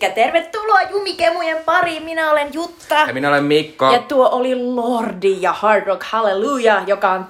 Elikkä 0.00 0.22
tervetuloa 0.22 0.82
Jumikemujen 0.90 1.56
pariin, 1.64 2.02
minä 2.02 2.30
olen 2.30 2.54
Jutta. 2.54 2.94
Ja 2.94 3.14
minä 3.14 3.28
olen 3.28 3.44
Mikko. 3.44 3.92
Ja 3.92 3.98
tuo 3.98 4.28
oli 4.32 4.54
Lordi 4.54 5.36
ja 5.40 5.52
Hard 5.52 5.86
Rock 5.86 6.02
Hallelujah, 6.02 6.88
joka 6.88 7.10
on 7.10 7.26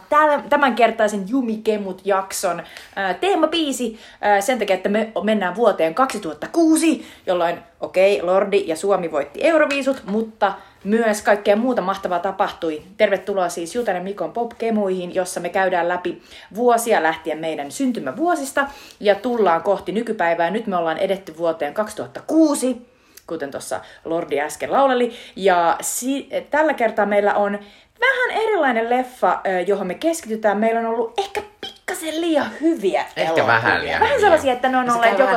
tämänkertaisen 0.48 1.24
Jumikemut-jakson 1.28 2.62
ää, 2.96 3.14
teemabiisi 3.14 3.98
ää, 4.20 4.40
sen 4.40 4.58
takia, 4.58 4.76
että 4.76 4.88
me 4.88 5.12
mennään 5.22 5.54
vuoteen 5.54 5.94
2006, 5.94 7.06
jolloin 7.26 7.58
okei, 7.80 8.14
okay, 8.16 8.26
Lordi 8.26 8.64
ja 8.66 8.76
Suomi 8.76 9.12
voitti 9.12 9.40
Euroviisut, 9.42 10.02
mutta 10.06 10.52
myös 10.84 11.22
kaikkea 11.22 11.56
muuta 11.56 11.82
mahtavaa 11.82 12.18
tapahtui. 12.18 12.82
Tervetuloa 12.96 13.48
siis 13.48 13.74
Jutan 13.74 13.94
ja 13.96 14.02
Mikon 14.02 14.32
popkemuihin, 14.32 15.14
jossa 15.14 15.40
me 15.40 15.48
käydään 15.48 15.88
läpi 15.88 16.22
vuosia 16.54 17.02
lähtien 17.02 17.38
meidän 17.38 17.70
syntymävuosista 17.70 18.66
ja 19.00 19.14
tullaan 19.14 19.62
kohti 19.62 19.92
nykypäivää. 19.92 20.50
Nyt 20.50 20.66
me 20.66 20.76
ollaan 20.76 20.98
edetty 20.98 21.36
vuoteen 21.36 21.74
2006, 21.74 22.86
kuten 23.26 23.50
tuossa 23.50 23.80
Lordi 24.04 24.40
äsken 24.40 24.72
lauleli. 24.72 25.12
Ja 25.36 25.76
si- 25.80 26.28
tällä 26.50 26.74
kertaa 26.74 27.06
meillä 27.06 27.34
on 27.34 27.58
vähän 28.00 28.42
erilainen 28.42 28.90
leffa, 28.90 29.40
johon 29.66 29.86
me 29.86 29.94
keskitytään. 29.94 30.58
Meillä 30.58 30.80
on 30.80 30.86
ollut 30.86 31.18
ehkä 31.18 31.42
pikkasen 31.60 32.20
liian 32.20 32.50
hyviä 32.60 33.00
Ehkä 33.00 33.22
elokuvia. 33.22 33.46
vähän 33.46 33.82
liian 33.82 34.00
Vähän 34.00 34.20
sellaisia, 34.20 34.52
että 34.52 34.68
ne 34.68 34.76
on 34.76 34.90
olleet 34.90 35.18
joko 35.18 35.32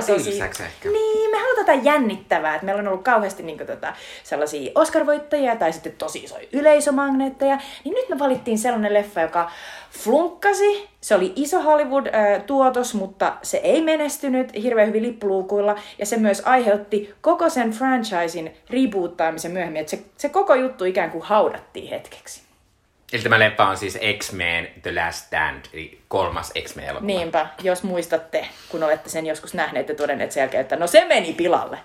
ehkä. 0.66 0.89
Niin, 0.89 1.31
me 1.31 1.38
halutaan 1.38 1.57
jotain 1.57 1.85
jännittävää. 1.85 2.55
Että 2.55 2.66
meillä 2.66 2.79
on 2.79 2.88
ollut 2.88 3.03
kauheasti 3.03 3.43
niin 3.43 3.57
tota, 3.57 3.93
sellaisia 4.23 4.71
Oscar-voittajia 4.75 5.55
tai 5.55 5.73
sitten 5.73 5.91
tosi 5.97 6.19
isoja 6.19 6.47
yleisömagneetteja. 6.53 7.57
Niin 7.83 7.94
nyt 7.94 8.09
me 8.09 8.19
valittiin 8.19 8.58
sellainen 8.58 8.93
leffa, 8.93 9.21
joka 9.21 9.52
flunkkasi. 9.91 10.89
Se 11.02 11.16
oli 11.16 11.33
iso 11.36 11.61
Hollywood-tuotos, 11.61 12.93
mutta 12.93 13.33
se 13.43 13.58
ei 13.58 13.81
menestynyt 13.81 14.53
hirveän 14.64 14.88
hyvin 14.88 15.03
lippuluukuilla. 15.03 15.75
Ja 15.99 16.05
se 16.05 16.17
myös 16.17 16.41
aiheutti 16.45 17.14
koko 17.21 17.49
sen 17.49 17.71
franchisein 17.71 18.53
reboottaamisen 18.69 19.52
myöhemmin. 19.52 19.80
Että 19.81 19.89
se, 19.89 19.99
se 20.17 20.30
koko 20.30 20.55
juttu 20.55 20.86
ikään 20.86 21.11
kuin 21.11 21.23
haudattiin 21.23 21.89
hetkeksi. 21.89 22.50
Eli 23.14 23.22
tämä 23.22 23.40
leffa 23.40 23.67
on 23.67 23.78
siis 23.78 24.00
X-Men 24.17 24.67
The 24.81 24.95
Last 24.95 25.26
Stand, 25.26 25.66
eli 25.73 26.02
kolmas 26.08 26.52
X-Men 26.64 26.86
elokuva. 26.86 27.08
Niinpä, 27.08 27.48
jos 27.64 27.84
muistatte, 27.84 28.48
kun 28.70 28.84
olette 28.84 29.09
sen 29.09 29.26
joskus 29.26 29.54
nähneet 29.54 29.90
ja 29.90 29.95
todenneet 29.95 30.31
sen 30.31 30.42
jälkeen, 30.42 30.62
että 30.62 30.76
no 30.76 30.88
se 30.88 31.06
meni 31.06 31.34
pilalle. 31.34 31.78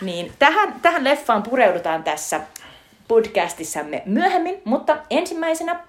Niin 0.00 0.32
tähän, 0.38 0.74
tähän 0.82 1.04
leffaan 1.04 1.42
pureudutaan 1.42 2.04
tässä 2.04 2.40
podcastissamme 3.08 4.02
myöhemmin, 4.06 4.62
mutta 4.64 4.96
ensimmäisenä 5.10 5.80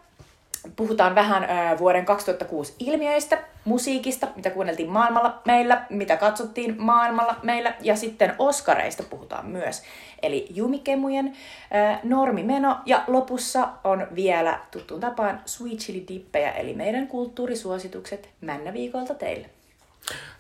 puhutaan 0.76 1.16
vähän 1.16 1.48
vuoden 1.80 2.06
2006 2.06 2.76
ilmiöistä, 2.80 3.38
musiikista, 3.66 4.28
mitä 4.36 4.50
kuunneltiin 4.50 4.90
maailmalla 4.90 5.42
meillä, 5.46 5.86
mitä 5.90 6.18
katsottiin 6.18 6.76
maailmalla 6.78 7.36
meillä, 7.44 7.74
ja 7.82 7.96
sitten 7.96 8.36
Oscareista 8.40 9.04
puhutaan 9.04 9.46
myös. 9.46 9.84
Eli 10.26 10.48
jumikemujen 10.56 11.28
ö, 11.28 11.98
normimeno, 12.04 12.78
ja 12.86 13.04
lopussa 13.08 13.70
on 13.84 14.08
vielä 14.16 14.60
tuttuun 14.72 15.02
tapaan 15.02 15.42
Sweet 15.46 15.80
Chili 15.80 16.06
Dippejä, 16.08 16.52
eli 16.52 16.74
meidän 16.74 17.08
kulttuurisuositukset 17.08 18.30
Männäviikolta 18.42 19.14
teille. 19.14 19.55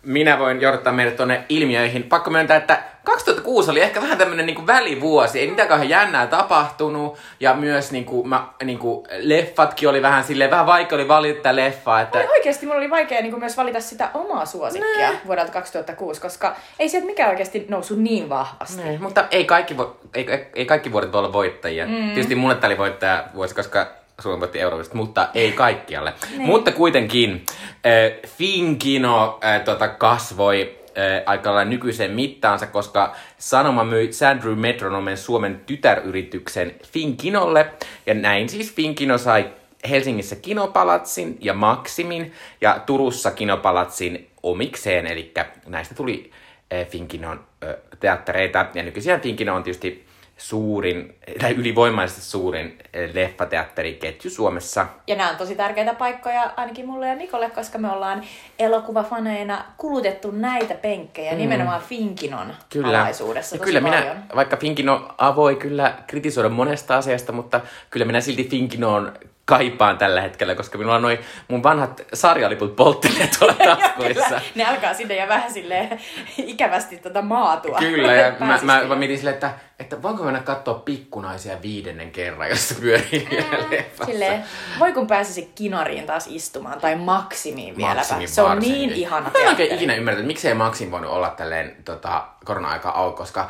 Minä 0.04 0.40
voin 0.40 0.62
johdattaa 0.62 0.94
meidät 0.94 1.16
tuonne 1.16 1.44
ilmiöihin. 1.50 2.04
Pakko 2.04 2.30
myöntää, 2.30 2.58
että 2.58 2.84
2006 3.04 3.72
oli 3.72 3.82
ehkä 3.82 4.02
vähän 4.02 4.18
tämmönen 4.18 4.46
niinku 4.46 4.68
välivuosi. 4.68 5.40
Ei 5.40 5.50
mitään 5.50 5.68
kauhean 5.68 5.90
jännää 5.90 6.28
tapahtunut. 6.28 7.18
Ja 7.40 7.54
myös 7.54 7.92
niinku, 7.92 8.24
mä, 8.24 8.48
niinku, 8.64 9.08
leffatkin 9.18 9.90
oli 9.90 10.02
vähän 10.02 10.24
silleen, 10.24 10.52
vähän 10.52 10.66
vaikea 10.66 10.96
oli 10.96 11.08
valita 11.08 11.56
leffaa. 11.56 12.02
Että... 12.02 12.18
Oli 12.18 12.28
oikeasti 12.28 12.66
mulla 12.66 12.78
oli 12.78 12.90
vaikea 12.90 13.22
niin 13.22 13.40
myös 13.40 13.58
valita 13.58 13.80
sitä 13.80 14.10
omaa 14.14 14.46
suosikkia 14.46 15.10
Nee. 15.10 15.20
vuodelta 15.28 15.52
2006, 15.52 16.22
koska 16.22 16.56
ei 16.80 16.90
sieltä 16.90 17.06
mikään 17.08 17.30
oikeasti 17.30 17.66
noussut 17.70 18.00
niin 18.00 18.30
vahvasti. 18.30 18.82
Niin, 18.84 19.02
mutta 19.02 19.26
ei 19.32 19.46
kaikki, 19.46 19.78
vo, 19.78 19.98
ei, 20.14 20.32
ei, 20.32 20.48
ei 20.56 20.66
kaikki 20.66 20.92
vuodet 20.92 21.12
voi 21.12 21.20
olla 21.20 21.34
voittajia. 21.34 21.86
Mm. 21.86 22.06
Tietysti 22.06 22.36
mulle 22.36 22.56
tää 22.56 22.68
oli 22.68 22.78
voittaja 22.78 23.24
vuosi, 23.36 23.56
koska 23.56 23.88
Suomi 24.22 24.40
voitti 24.40 24.60
Euroviisut, 24.60 24.94
mutta 24.94 25.28
ei 25.34 25.52
kaikkialle. 25.52 26.14
Niin. 26.30 26.42
Mutta 26.42 26.72
kuitenkin 26.72 27.46
äh, 27.70 28.30
Finkino 28.30 29.40
äh, 29.44 29.62
tota, 29.62 29.88
kasvoi 29.88 30.80
äh, 30.98 31.24
aika 31.26 31.54
lailla 31.54 31.70
nykyiseen 31.70 32.12
mittaansa, 32.12 32.68
koska 32.68 33.16
Sanoma 33.38 33.84
myi 33.84 34.14
Sandrew 34.14 34.60
Metronomen 34.60 35.18
Suomen 35.18 35.62
tytäryrityksen 35.66 36.76
Finkinolle. 36.84 37.66
Ja 38.06 38.14
näin 38.14 38.50
siis 38.50 38.76
Finkino 38.76 39.18
sai 39.18 39.50
Helsingissä 39.90 40.36
Kinopalatsin 40.36 41.38
ja 41.42 41.54
Maximin 41.54 42.34
ja 42.62 42.80
Turussa 42.86 43.32
Kinopalatsin 43.32 44.30
omikseen. 44.44 45.08
Eli 45.08 45.34
näistä 45.66 45.96
tuli 45.96 46.32
äh, 46.74 46.88
Finkinon 46.88 47.44
äh, 47.64 47.76
teattereita. 48.00 48.66
Ja 48.74 48.84
nykyisin 48.84 49.22
Finkino 49.22 49.56
on 49.56 49.64
tietysti 49.64 50.05
suurin, 50.38 51.16
tai 51.40 51.52
ylivoimaisesti 51.52 52.22
suurin 52.22 52.78
äh, 52.82 53.14
leffateatteriketju 53.14 54.32
Suomessa. 54.32 54.88
Ja 55.08 55.16
nämä 55.16 55.30
on 55.30 55.36
tosi 55.36 55.56
tärkeitä 55.56 55.94
paikkoja 55.94 56.54
ainakin 56.56 56.86
mulle 56.86 57.08
ja 57.08 57.16
Nikolle, 57.16 57.50
koska 57.50 57.78
me 57.78 57.92
ollaan 57.92 58.24
elokuvafaneina 58.60 59.66
kulutettu 59.78 60.32
näitä 60.32 60.76
penkkejä 60.76 61.32
mm. 61.32 61.38
nimenomaan 61.38 61.82
Finkinon 61.82 62.54
alaisuudessa 62.84 63.56
Ja 63.56 63.60
tosi 63.60 63.72
kyllä 63.72 63.90
paljon. 63.90 64.04
minä, 64.04 64.36
vaikka 64.36 64.58
Finkino 64.58 65.16
avoi 65.18 65.56
kyllä 65.56 65.94
kritisoida 66.08 66.50
monesta 66.50 66.98
asiasta, 66.98 67.32
mutta 67.32 67.62
kyllä 67.90 68.06
minä 68.06 68.22
silti 68.22 68.44
Finkinoon 68.44 69.14
kaipaan 69.46 69.98
tällä 69.98 70.22
hetkellä, 70.22 70.56
koska 70.56 70.78
minulla 70.78 70.96
on 70.96 71.02
noin 71.02 71.20
mun 71.48 71.64
vanhat 71.64 72.02
sarjaliput 72.14 72.76
polttelee 72.76 73.30
tuolla 73.40 73.54
taskuissa. 73.76 74.24
Kyllä, 74.24 74.42
ne 74.56 74.66
alkaa 74.66 74.94
sinne 74.94 75.16
ja 75.16 75.28
vähän 75.28 75.54
silleen 75.54 76.00
ikävästi 76.38 76.98
tota 76.98 77.22
maatua. 77.22 77.78
Kyllä, 77.78 78.14
ja 78.14 78.34
mä, 78.40 78.60
mä, 78.62 78.84
mä 78.84 78.96
mietin 78.96 79.18
silleen, 79.18 79.34
että, 79.34 79.54
että 79.80 80.02
voinko 80.02 80.24
mennä 80.24 80.40
katsoa 80.40 80.74
pikkunaisia 80.74 81.62
viidennen 81.62 82.12
kerran, 82.12 82.50
jos 82.50 82.78
pyörii 82.82 83.28
vielä 83.32 83.70
leffassa. 83.70 84.06
Silleen, 84.06 84.44
voi 84.80 84.94
kun 84.94 85.08
pääsisi 85.08 85.52
kinariin 85.56 86.06
taas 86.06 86.28
istumaan, 86.28 86.82
tai 86.82 86.96
maksimiin 86.96 87.78
vieläpä. 87.78 87.96
Maksimin 87.96 88.30
se 88.30 88.42
on 88.42 88.60
niin 88.60 88.92
ihana 88.92 89.32
Mä 89.34 89.40
en 89.40 89.48
oikein 89.48 89.76
ikinä 89.76 89.96
ymmärtänyt, 89.96 90.28
miksei 90.28 90.54
Maxim 90.54 90.92
voinut 90.92 91.12
olla 91.12 91.30
tälleen 91.30 91.76
tota, 91.86 92.26
korona-aika 92.46 92.90
auki, 92.90 93.18
koska 93.18 93.50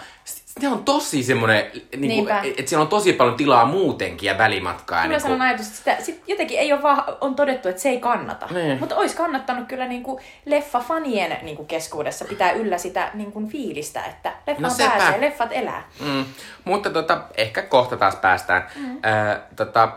se 0.62 0.68
on 0.68 0.84
tosi 0.84 1.24
semmoinen, 1.24 1.66
Niinpä. 1.98 2.42
että 2.58 2.70
siellä 2.70 2.84
on 2.84 2.88
tosi 2.88 3.14
paljon 3.14 3.38
tilaa 3.38 3.66
muutenkin 3.66 4.28
ja 4.28 4.38
välimatkaa. 4.38 5.02
Kyllä 5.02 5.10
niinku, 5.10 5.28
sanon 5.28 5.42
ajatus, 5.42 5.66
että 5.68 5.78
sitä, 5.78 5.98
sit 6.04 6.24
jotenkin 6.28 6.60
ei 6.60 6.74
ole 6.74 6.82
vaan, 6.82 7.04
on 7.22 7.36
todettu, 7.36 7.70
että 7.70 7.82
se 7.82 7.90
ei 7.90 8.00
kannata. 8.00 8.48
Niin. 8.52 8.80
Mutta 8.80 8.96
olisi 8.96 9.16
kannattanut 9.16 9.68
kyllä 9.68 9.88
niinku 9.88 10.20
leffafanien 10.46 11.38
niinku 11.42 11.66
keskuudessa 11.66 12.26
pitää 12.26 12.52
yllä 12.52 12.78
sitä 12.78 13.12
niinku 13.14 13.48
fiilistä, 13.48 14.04
että 14.04 14.34
leffaan 14.48 14.74
No 14.80 14.90
pääsee, 14.90 15.22
leffat 15.22 15.50
elää. 15.52 15.84
Mm, 16.00 16.26
mutta 16.64 16.90
tota, 16.90 17.22
ehkä 17.38 17.62
kohta 17.62 17.98
taas 17.98 18.16
päästään. 18.16 18.68
Mm. 18.76 18.92
Äh, 18.92 19.38
tota, 19.56 19.92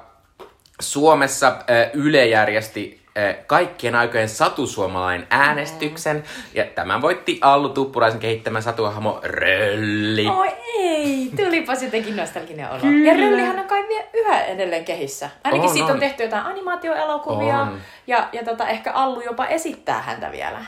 Suomessa 0.80 1.48
äh, 1.48 1.90
Yle 1.92 2.26
järjesti 2.26 2.97
kaikkien 3.47 3.95
aikojen 3.95 4.29
satusuomalainen 4.29 5.27
äänestyksen. 5.31 6.17
Mm. 6.17 6.23
Ja 6.55 6.65
tämän 6.65 7.03
voitti 7.03 7.39
Allu 7.43 7.69
Tuppuraisen 7.69 8.21
kehittämä 8.21 8.61
satuhahmo 8.61 9.21
Rölli. 9.23 10.29
Oi 10.29 10.49
ei, 10.79 11.31
tulipas 11.37 11.83
jotenkin 11.83 12.17
nostalginen 12.17 12.71
olo. 12.71 12.81
Ja 13.05 13.15
Röllihän 13.15 13.59
on 13.59 13.65
kai 13.65 13.89
vielä 13.89 14.05
yhä 14.15 14.45
edelleen 14.45 14.84
kehissä. 14.84 15.31
Ainakin 15.45 15.69
On, 15.69 15.73
siitä 15.73 15.87
on 15.87 15.93
on. 15.93 16.01
tehty 16.01 16.23
jotain 16.23 16.47
animaatioelokuvia. 16.47 17.59
On. 17.59 17.81
Ja, 18.06 18.29
ja 18.33 18.45
tota, 18.45 18.69
ehkä 18.69 18.93
Allu 18.93 19.21
jopa 19.21 19.47
esittää 19.47 20.03
häntä 20.03 20.33
vielä. 20.33 20.59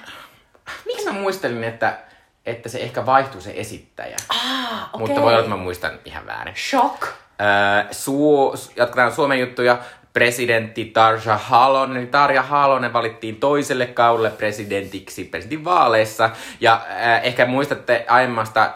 Miksi 0.86 1.06
mä 1.06 1.12
muistelin, 1.12 1.64
että, 1.64 1.98
että 2.46 2.68
se 2.68 2.78
ehkä 2.78 3.06
vaihtui 3.06 3.42
se 3.42 3.52
esittäjä? 3.56 4.16
Ah, 4.28 4.88
okei. 4.92 5.06
Mutta 5.06 5.20
voi 5.20 5.28
olla, 5.28 5.38
että 5.38 5.50
mä 5.50 5.56
muistan 5.56 5.90
ihan 6.04 6.26
väärin. 6.26 6.54
Shock. 6.56 7.02
Öö, 7.02 7.92
Suo, 7.92 8.54
jatketaan 8.76 9.12
Suomen 9.12 9.40
juttuja. 9.40 9.78
Presidentti 10.12 10.84
Tarja 10.84 11.36
Halonen, 11.36 12.08
Tarja 12.08 12.42
Halonen 12.42 12.92
valittiin 12.92 13.36
toiselle 13.36 13.86
kaudelle 13.86 14.30
presidentiksi 14.30 15.24
presidentin 15.24 15.64
vaaleissa. 15.64 16.30
Ja 16.60 16.80
äh, 16.90 17.20
ehkä 17.24 17.46
muistatte 17.46 18.04
aiemmasta 18.08 18.72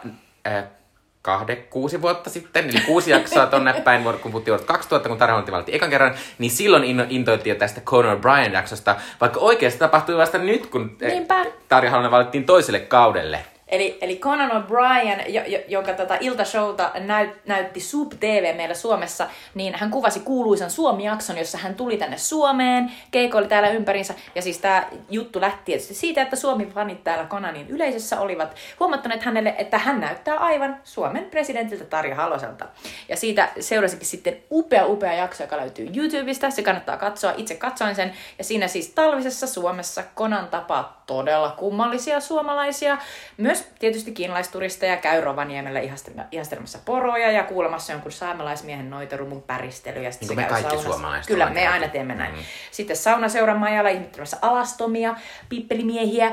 äh, 0.46 0.64
kahde, 1.22 1.56
kuusi 1.56 2.02
vuotta 2.02 2.30
sitten, 2.30 2.70
eli 2.70 2.80
kuusi 2.80 3.10
jaksoa 3.10 3.46
tonne 3.46 3.72
päin, 3.84 4.02
kun 4.02 4.32
puhuttiin 4.32 4.52
vuodesta 4.52 4.72
2000, 4.72 5.08
kun 5.08 5.18
Tarja 5.18 5.34
Halonen 5.34 5.52
valittiin 5.52 5.76
ekan 5.76 5.90
kerran, 5.90 6.14
niin 6.38 6.50
silloin 6.50 6.82
inno- 6.82 7.06
intoitiin 7.08 7.54
jo 7.54 7.58
tästä 7.58 7.80
Conor 7.80 8.18
Bryan-jaksosta, 8.18 8.96
vaikka 9.20 9.40
oikeasti 9.40 9.78
tapahtui 9.78 10.16
vasta 10.16 10.38
nyt, 10.38 10.66
kun 10.66 10.96
äh, 11.02 11.08
Niinpä. 11.08 11.46
Tarja 11.68 11.90
Halonen 11.90 12.10
valittiin 12.10 12.44
toiselle 12.44 12.80
kaudelle. 12.80 13.44
Eli, 13.74 13.98
eli 14.00 14.16
Conan 14.16 14.50
O'Brien, 14.50 15.30
jo, 15.30 15.42
jo, 15.46 15.58
joka 15.68 15.92
tota 15.92 16.16
iltashowta 16.20 16.90
näyt, 16.94 17.46
näytti 17.46 17.80
Sub 17.80 18.12
TV 18.20 18.56
meillä 18.56 18.74
Suomessa, 18.74 19.28
niin 19.54 19.74
hän 19.74 19.90
kuvasi 19.90 20.20
kuuluisan 20.20 20.70
Suomi-jakson, 20.70 21.38
jossa 21.38 21.58
hän 21.58 21.74
tuli 21.74 21.96
tänne 21.96 22.18
Suomeen, 22.18 22.92
keikoili 23.10 23.48
täällä 23.48 23.68
ympärinsä. 23.68 24.14
Ja 24.34 24.42
siis 24.42 24.58
tämä 24.58 24.86
juttu 25.10 25.40
lähti 25.40 25.60
tietysti 25.64 25.94
siitä, 25.94 26.22
että 26.22 26.36
Suomi-fanit 26.36 27.04
täällä 27.04 27.26
Conanin 27.26 27.68
yleisössä 27.68 28.20
olivat 28.20 28.56
huomattaneet 28.80 29.22
hänelle, 29.22 29.54
että 29.58 29.78
hän 29.78 30.00
näyttää 30.00 30.36
aivan 30.36 30.76
Suomen 30.84 31.24
presidentiltä 31.24 31.84
Tarja 31.84 32.14
Haloselta. 32.14 32.66
Ja 33.08 33.16
siitä 33.16 33.48
seurasikin 33.60 34.06
sitten 34.06 34.36
upea, 34.50 34.86
upea 34.86 35.14
jakso, 35.14 35.42
joka 35.42 35.56
löytyy 35.56 35.88
YouTubesta. 35.96 36.50
Se 36.50 36.62
kannattaa 36.62 36.96
katsoa. 36.96 37.34
Itse 37.36 37.54
katsoin 37.54 37.94
sen. 37.94 38.12
Ja 38.38 38.44
siinä 38.44 38.68
siis 38.68 38.88
talvisessa 38.88 39.46
Suomessa 39.46 40.02
Konan 40.14 40.48
tapaa 40.48 41.02
todella 41.06 41.50
kummallisia 41.50 42.20
suomalaisia, 42.20 42.98
myös 43.36 43.63
myös 43.64 43.78
tietysti 43.78 44.12
kiinalaisturisteja 44.12 44.96
käy 44.96 45.20
Rovaniemellä 45.20 45.80
ihastel- 45.80 46.24
ihastelemassa 46.32 46.78
poroja 46.84 47.30
ja 47.30 47.44
kuulemassa 47.44 47.92
jonkun 47.92 48.12
saamelaismiehen 48.12 48.90
noitarumun 48.90 49.42
päristelyä. 49.42 50.10
Niin 50.10 50.26
kuin 50.26 50.36
me 50.36 50.44
kaikki 50.44 50.78
suomalaiset 50.78 51.26
Kyllä, 51.26 51.50
me 51.50 51.68
aina 51.68 51.88
teemme 51.88 52.14
näin. 52.14 52.34
Mm. 52.34 52.40
Sitten 52.70 52.96
saunaseuran 52.96 53.58
majalla 53.58 53.90
ihmettelemässä 53.90 54.36
alastomia, 54.42 55.16
pippelimiehiä. 55.48 56.30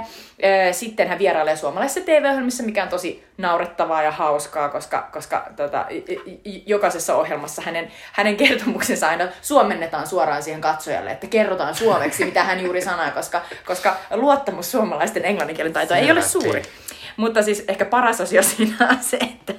Sitten 0.72 1.07
hän 1.07 1.19
vierailee 1.19 1.56
suomalaisessa 1.56 2.01
TV-ohjelmissa, 2.01 2.63
mikä 2.63 2.83
on 2.83 2.89
tosi 2.89 3.25
naurettavaa 3.38 4.04
ja 4.04 4.12
hauskaa, 4.12 4.69
koska, 4.69 5.10
koska 5.12 5.48
tota, 5.56 5.86
jokaisessa 6.66 7.16
ohjelmassa 7.16 7.62
hänen, 7.62 7.92
hänen 8.12 8.38
kertomuksensa 8.38 9.07
aina 9.07 9.27
suomennetaan 9.42 10.07
suoraan 10.07 10.44
siihen 10.44 10.62
katsojalle, 10.62 11.12
että 11.12 11.27
kerrotaan 11.27 11.75
suomeksi, 11.75 12.25
mitä 12.25 12.44
hän 12.44 12.63
juuri 12.63 12.81
sanoi, 12.81 13.12
koska, 13.12 13.42
koska 13.66 13.95
luottamus 14.12 14.72
suomalaisten 14.72 15.25
englanninkielen 15.25 15.74
taitoa 15.74 15.98
ei 15.98 16.12
ole 16.12 16.22
suuri. 16.22 16.62
Mutta 17.18 17.42
siis 17.42 17.66
ehkä 17.68 17.86
paras 17.86 18.22
asia 18.22 18.44
siinä 18.52 18.75
on 18.90 18.98
se, 19.02 19.18
että 19.18 19.54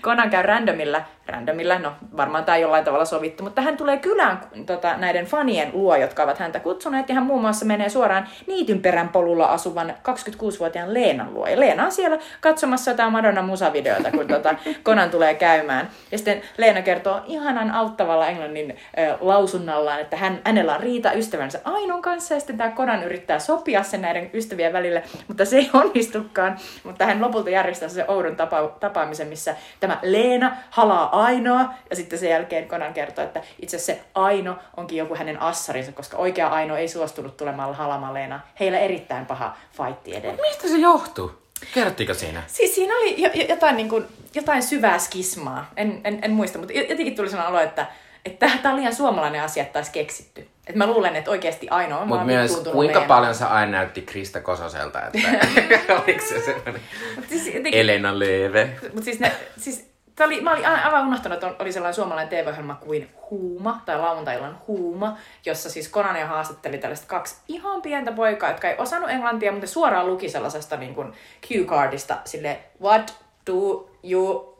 Conan 0.00 0.30
käy 0.30 0.42
randomilla, 0.42 1.02
randomilla, 1.26 1.78
no 1.78 1.92
varmaan 2.16 2.44
tämä 2.44 2.58
jollain 2.58 2.84
tavalla 2.84 3.04
sovittu, 3.04 3.44
mutta 3.44 3.62
hän 3.62 3.76
tulee 3.76 3.96
kylään 3.96 4.40
tota, 4.66 4.96
näiden 4.96 5.26
fanien 5.26 5.70
luo, 5.72 5.96
jotka 5.96 6.22
ovat 6.22 6.38
häntä 6.38 6.60
kutsuneet, 6.60 7.08
ja 7.08 7.14
hän 7.14 7.24
muun 7.24 7.40
muassa 7.40 7.66
menee 7.66 7.88
suoraan 7.88 8.28
Niitynperän 8.46 9.08
polulla 9.08 9.46
asuvan 9.46 9.94
26-vuotiaan 10.08 10.94
Leenan 10.94 11.34
luo. 11.34 11.46
Ja 11.46 11.60
Leena 11.60 11.84
on 11.84 11.92
siellä 11.92 12.18
katsomassa 12.40 12.90
jotain 12.90 13.12
Madonna 13.12 13.42
musavideota, 13.42 14.10
kun 14.10 14.28
tota, 14.28 14.54
Conan 14.84 15.10
tulee 15.10 15.34
käymään. 15.34 15.88
Ja 16.12 16.18
sitten 16.18 16.42
Leena 16.58 16.82
kertoo 16.82 17.20
ihanan 17.26 17.70
auttavalla 17.70 18.28
englannin 18.28 18.76
ö, 18.98 19.16
lausunnallaan, 19.20 20.00
että 20.00 20.16
hän, 20.16 20.40
hänellä 20.44 20.74
on 20.74 20.80
riita 20.80 21.12
ystävänsä 21.12 21.60
Ainon 21.64 22.02
kanssa, 22.02 22.34
ja 22.34 22.40
sitten 22.40 22.58
tämä 22.58 22.70
Conan 22.70 23.04
yrittää 23.04 23.38
sopia 23.38 23.82
sen 23.82 24.02
näiden 24.02 24.30
ystävien 24.34 24.72
välille, 24.72 25.02
mutta 25.28 25.44
se 25.44 25.56
ei 25.56 25.70
onnistukaan. 25.72 26.56
Mutta 26.92 27.06
hän 27.06 27.20
lopulta 27.20 27.50
järjestää 27.50 27.88
sen 27.88 28.10
oudon 28.10 28.36
tapa- 28.36 28.76
tapaamisen, 28.80 29.28
missä 29.28 29.56
tämä 29.80 29.98
Leena 30.02 30.56
halaa 30.70 31.22
Ainoa, 31.22 31.74
ja 31.90 31.96
sitten 31.96 32.18
sen 32.18 32.30
jälkeen 32.30 32.68
Conan 32.68 32.94
kertoo, 32.94 33.24
että 33.24 33.42
itse 33.62 33.76
asiassa 33.76 33.92
se 33.92 34.08
Aino 34.14 34.56
onkin 34.76 34.98
joku 34.98 35.14
hänen 35.14 35.40
assarinsa, 35.40 35.92
koska 35.92 36.16
oikea 36.16 36.48
Aino 36.48 36.76
ei 36.76 36.88
suostunut 36.88 37.36
tulemaan 37.36 37.74
halaamaan 37.74 38.14
Leenaa. 38.14 38.46
Heillä 38.60 38.78
erittäin 38.78 39.26
paha 39.26 39.56
fightti 39.76 40.16
edellä. 40.16 40.42
Mistä 40.42 40.68
se 40.68 40.76
johtuu? 40.76 41.32
Kerrottiinko 41.74 42.14
siinä? 42.14 42.42
Siis 42.46 42.74
siinä 42.74 42.96
oli 42.96 43.22
jo, 43.22 43.30
jo, 43.34 43.44
jotain, 43.48 43.76
niin 43.76 43.88
kuin, 43.88 44.06
jotain 44.34 44.62
syvää 44.62 44.98
skismaa. 44.98 45.70
En, 45.76 46.00
en, 46.04 46.18
en 46.22 46.30
muista, 46.30 46.58
mutta 46.58 46.72
jotenkin 46.72 47.16
tuli 47.16 47.30
sellainen 47.30 47.54
olo, 47.54 47.64
että 47.64 47.86
että 48.24 48.50
tämä 48.62 48.74
on 48.74 48.80
liian 48.80 48.94
suomalainen 48.94 49.42
asia, 49.42 49.62
että 49.62 49.78
olisi 49.78 49.92
keksitty. 49.92 50.48
Et 50.66 50.76
mä 50.76 50.86
luulen, 50.86 51.16
että 51.16 51.30
oikeasti 51.30 51.68
ainoa 51.68 51.98
on 51.98 52.08
Mutta 52.08 52.24
myös 52.24 52.62
kuinka 52.72 52.98
Leena. 52.98 53.08
paljon 53.08 53.34
se 53.34 53.44
aina 53.44 53.72
näytti 53.72 54.02
Krista 54.02 54.40
Kososelta, 54.40 55.00
että 55.06 55.28
oliko 56.06 56.24
se 56.28 56.40
semmoinen 56.40 56.80
Mut 57.16 57.28
siis, 57.28 57.46
jotenkin, 57.46 57.80
Elena 57.80 58.18
Lööve? 58.18 58.76
mut 58.94 59.04
siis, 59.04 59.20
ne, 59.20 59.32
siis 59.56 59.90
tää 60.16 60.26
oli, 60.26 60.40
mä 60.40 60.52
olin 60.52 60.66
aivan 60.66 61.06
unohtanut, 61.06 61.42
että 61.42 61.62
oli 61.64 61.72
sellainen 61.72 61.94
suomalainen 61.94 62.28
TV-ohjelma 62.28 62.74
kuin 62.74 63.10
Huuma, 63.30 63.82
tai 63.86 63.98
lauantaillan 63.98 64.58
Huuma, 64.66 65.16
jossa 65.46 65.70
siis 65.70 65.88
Konania 65.88 66.26
haastatteli 66.26 66.78
tällaiset 66.78 67.06
kaksi 67.06 67.36
ihan 67.48 67.82
pientä 67.82 68.12
poikaa, 68.12 68.50
jotka 68.50 68.68
ei 68.68 68.78
osannut 68.78 69.10
englantia, 69.10 69.52
mutta 69.52 69.66
suoraan 69.66 70.06
luki 70.06 70.28
sellaisesta 70.28 70.76
niin 70.76 70.94
kuin 70.94 71.12
cue-cardista 71.46 72.14
sille 72.24 72.58
What 72.82 73.14
do 73.46 73.90
you 74.04 74.58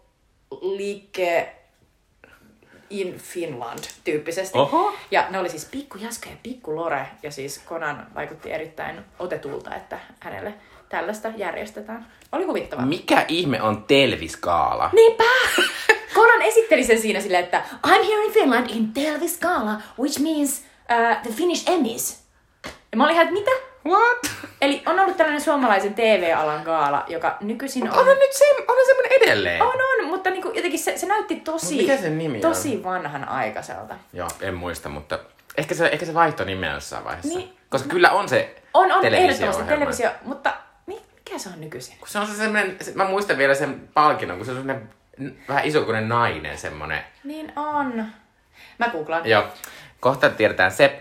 like 0.61 1.53
in 2.93 3.19
Finland 3.19 3.79
tyyppisesti. 4.05 4.59
Oho. 4.59 4.94
Ja 5.11 5.27
ne 5.31 5.39
oli 5.39 5.49
siis 5.49 5.65
pikku 5.65 5.99
Jaska 5.99 6.31
ja 6.31 6.37
pikku 6.43 6.77
Lore, 6.77 7.06
ja 7.23 7.31
siis 7.31 7.59
Konan 7.59 8.06
vaikutti 8.15 8.53
erittäin 8.53 9.00
otetulta, 9.19 9.75
että 9.75 9.99
hänelle 10.21 10.55
tällaista 10.89 11.29
järjestetään. 11.37 12.06
Oli 12.33 12.44
huvittavaa. 12.44 12.87
Mikä 12.87 13.25
ihme 13.29 13.62
on 13.62 13.85
Telviskaala? 13.85 14.91
Niinpä! 14.93 15.25
Conan 16.15 16.43
esitteli 16.43 16.85
sen 16.85 17.00
siinä 17.00 17.21
silleen, 17.21 17.44
että 17.44 17.62
I'm 17.87 18.05
here 18.05 18.25
in 18.25 18.33
Finland 18.33 18.71
in 18.71 18.93
Telviskala, 18.93 19.83
which 19.99 20.21
means 20.21 20.59
uh, 20.59 21.23
the 21.23 21.31
Finnish 21.33 21.71
Emmys. 21.71 22.23
Ja 22.65 22.97
mä 22.97 23.05
olin 23.05 23.15
ihan, 23.15 23.29
että 23.29 23.39
mitä? 23.39 23.50
What? 23.87 24.49
Eli 24.61 24.83
on 24.87 25.00
ollut 25.00 25.17
tällainen 25.17 25.41
suomalaisen 25.41 25.94
TV-alan 25.94 26.62
gaala, 26.62 27.05
joka 27.09 27.37
nykyisin 27.41 27.91
on... 27.91 27.99
On 27.99 28.06
nyt 28.06 28.33
se, 28.33 28.44
on 28.69 28.77
se 28.77 28.87
semmoinen 28.87 29.12
edelleen? 29.12 29.62
On, 29.62 29.69
on, 29.69 30.02
mutta 30.23 30.31
niinku, 30.31 30.49
jotenkin 30.55 30.79
se, 30.79 30.99
se 30.99 31.07
näytti 31.07 31.37
tosi, 31.37 31.75
Mut 31.75 31.83
mikä 31.83 31.97
sen 31.97 32.19
nimi 32.19 32.37
on? 32.37 32.43
tosi 32.43 32.85
vanhan 32.85 33.29
aikaiselta. 33.29 33.95
Joo, 34.13 34.29
en 34.41 34.55
muista, 34.55 34.89
mutta 34.89 35.19
ehkä 35.57 35.75
se, 35.75 35.87
ehkä 35.87 36.07
se 36.07 36.15
vaihtoi 36.15 36.47
nimeä 36.47 36.73
jossain 36.75 37.05
vaiheessa. 37.05 37.39
Niin. 37.39 37.57
Koska 37.69 37.89
kyllä 37.89 38.11
on 38.11 38.29
se 38.29 38.55
On, 38.75 38.93
on 38.93 39.05
ehdottomasti 39.05 39.65
televisio, 39.65 40.11
mutta 40.23 40.55
mi- 40.87 41.03
mikä 41.15 41.39
se 41.39 41.49
on 41.49 41.61
nykyisin? 41.61 41.97
Kun 41.99 42.09
se 42.09 42.19
on 42.19 42.27
se 42.27 42.35
semmoinen, 42.35 42.77
se, 42.81 42.93
mä 42.95 43.05
muistan 43.05 43.39
vielä 43.39 43.55
sen 43.55 43.89
palkinnon, 43.95 44.37
kun 44.37 44.47
se 44.47 44.53
on 44.53 44.59
semmoinen 44.59 44.89
vähän 45.49 45.65
isokoinen 45.65 46.09
nainen 46.09 46.59
semmoinen. 46.59 47.01
Niin 47.25 47.53
on. 47.57 48.07
Mä 48.79 48.89
googlaan. 48.89 49.29
Joo, 49.29 49.45
kohta 50.01 50.31
tiedetään 50.31 50.71
se. 50.71 51.01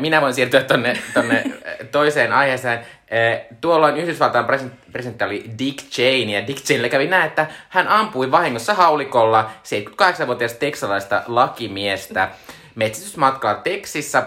Minä 0.00 0.20
voin 0.20 0.34
siirtyä 0.34 0.62
tonne, 0.62 0.98
tonne 1.14 1.44
toiseen 1.92 2.32
aiheeseen. 2.32 2.86
Eh, 3.10 3.46
Tuolloin 3.60 3.96
Yhdysvaltain 3.96 4.44
president- 4.44 4.92
presidentti 4.92 5.24
oli 5.24 5.50
Dick 5.58 5.78
Cheney, 5.90 6.34
ja 6.34 6.46
Dick 6.46 6.64
Cheneylle 6.64 6.88
kävi 6.88 7.06
näin, 7.06 7.26
että 7.26 7.46
hän 7.68 7.88
ampui 7.88 8.30
vahingossa 8.30 8.74
haulikolla 8.74 9.50
78-vuotias 9.64 10.52
teksalaista 10.52 11.22
lakimiestä 11.26 12.28
metsitysmatkalla 12.74 13.60
Teksissa. 13.60 14.22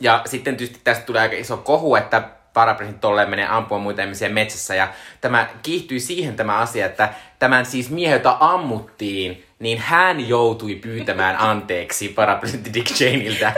Ja 0.00 0.22
sitten 0.26 0.56
tietysti 0.56 0.80
tästä 0.84 1.04
tulee 1.04 1.22
aika 1.22 1.36
iso 1.36 1.56
kohu, 1.56 1.96
että 1.96 2.22
varapresidentti 2.54 3.00
tolleen 3.00 3.30
menee 3.30 3.46
ampua 3.48 3.78
muita 3.78 4.02
ihmisiä 4.02 4.28
metsässä. 4.28 4.74
Ja 4.74 4.88
tämä 5.20 5.48
kiihtyi 5.62 6.00
siihen 6.00 6.36
tämä 6.36 6.58
asia, 6.58 6.86
että 6.86 7.08
tämän 7.38 7.66
siis 7.66 7.90
miehen, 7.90 8.16
jota 8.16 8.36
ammuttiin, 8.40 9.44
niin 9.58 9.78
hän 9.78 10.28
joutui 10.28 10.74
pyytämään 10.74 11.36
anteeksi 11.38 12.14
varapresidentti 12.16 12.74
Dick 12.74 12.86
Cheneyltä. 12.86 13.52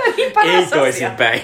Ei 0.45 0.67
toisinpäin. 0.67 1.41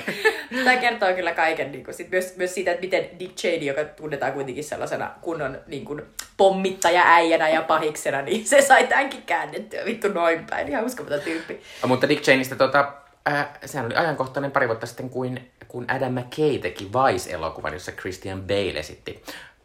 Tämä 0.65 0.77
kertoo 0.77 1.15
kyllä 1.15 1.33
kaiken 1.33 1.73
niin 1.73 1.85
kuin, 1.85 1.95
sit 1.95 2.11
myös, 2.11 2.37
myös 2.37 2.55
siitä, 2.55 2.71
että 2.71 2.81
miten 2.81 3.09
Dick 3.19 3.37
Cheney, 3.37 3.65
joka 3.65 3.85
tunnetaan 3.85 4.33
kuitenkin 4.33 4.65
sellaisena 4.65 5.11
kunnon 5.21 5.59
niin 5.67 5.85
kuin, 5.85 6.03
pommittaja-äijänä 6.37 7.49
ja 7.49 7.63
pahiksena, 7.63 8.23
niin 8.23 8.47
se 8.47 8.63
sai 8.63 8.87
tämänkin 8.87 9.23
käännettyä 9.23 9.85
vittu 9.85 10.09
noin 10.09 10.47
päin. 10.51 10.69
Ihan 10.69 10.85
uskomaton 10.85 11.21
tyyppi. 11.21 11.61
Mutta 11.87 12.09
Dick 12.09 12.23
Cheneystä 12.23 12.57
tota, 12.57 12.93
äh, 13.29 13.49
sehän 13.65 13.87
oli 13.87 13.95
ajankohtainen 13.95 14.51
pari 14.51 14.69
vuotta 14.69 14.87
sitten, 14.87 15.11
kuin, 15.11 15.51
kun 15.69 15.85
Adam 15.89 16.13
McKay 16.13 16.59
teki 16.59 16.91
Vice-elokuvan, 16.93 17.73
jossa 17.73 17.93
Christian 17.93 18.43
Bale 18.43 18.79
esitti. 18.79 19.23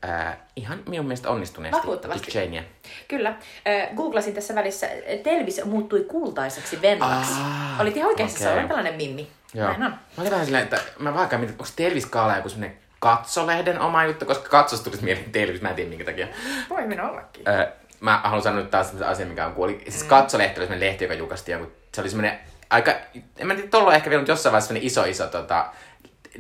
Äh, 0.10 0.38
ihan 0.56 0.80
minun 0.88 1.06
mielestä 1.06 1.30
onnistuneesti. 1.30 1.88
Dick 2.14 2.30
Cheneyä. 2.30 2.64
Kyllä. 3.08 3.30
Äh, 3.30 3.96
Googlasin 3.96 4.34
tässä 4.34 4.56
välissä, 4.56 4.90
Telvis 5.24 5.66
muuttui 5.66 6.04
kultaiseksi 6.08 6.82
venlaksi. 6.82 7.34
Ah, 7.42 7.82
Olit 7.82 7.98
ihan 7.98 8.10
oikeassa, 8.10 8.40
se 8.40 8.50
okei. 8.50 8.62
on 8.62 8.68
tällainen 8.68 8.96
mimmi. 8.96 9.28
Joo. 9.56 9.68
Näin 9.68 9.84
on. 9.84 9.90
Mä 9.92 9.98
olin 10.22 10.32
vähän 10.32 10.46
silleen, 10.46 10.64
että 10.64 10.80
mä 11.00 11.14
vaikka 11.14 11.38
mietin, 11.38 11.54
onko 11.54 11.66
Telvis 11.76 12.06
Kaala 12.06 12.36
joku 12.36 12.50
semmonen 12.50 12.78
katsolehden 13.00 13.80
oma 13.80 14.06
juttu, 14.06 14.26
koska 14.26 14.50
katsos 14.50 14.82
tulisi 14.82 15.04
mieleen 15.04 15.32
Telvis, 15.32 15.62
mä 15.62 15.70
en 15.70 15.76
tiedä 15.76 15.90
minkä 15.90 16.06
takia. 16.06 16.28
Voi 16.70 16.88
minä 16.88 17.10
ollakin. 17.10 17.44
Öö, 17.50 17.68
mä 18.00 18.22
haluan 18.24 18.42
sanoa 18.44 18.62
nyt 18.62 18.72
taas 18.72 18.88
semmoisen 18.88 19.12
asian, 19.12 19.30
mikä 19.30 19.46
on 19.46 19.54
kuoli. 19.54 19.82
Siis 19.90 20.04
katsolehti 20.04 20.60
oli 20.62 20.80
lehti, 20.80 21.04
joka 21.04 21.14
julkaistiin 21.14 21.60
joku, 21.60 21.72
se 21.94 22.02
oli 22.02 22.10
semmonen 22.10 22.40
aika, 22.70 22.92
en 23.38 23.48
mä 23.48 23.56
tiedä, 23.56 23.70
tuolla 23.70 23.96
ehkä 23.96 24.10
vielä, 24.10 24.22
mutta 24.22 24.32
jossain 24.32 24.52
vaiheessa 24.54 24.74
iso 24.80 25.04
iso 25.04 25.28
tota, 25.28 25.66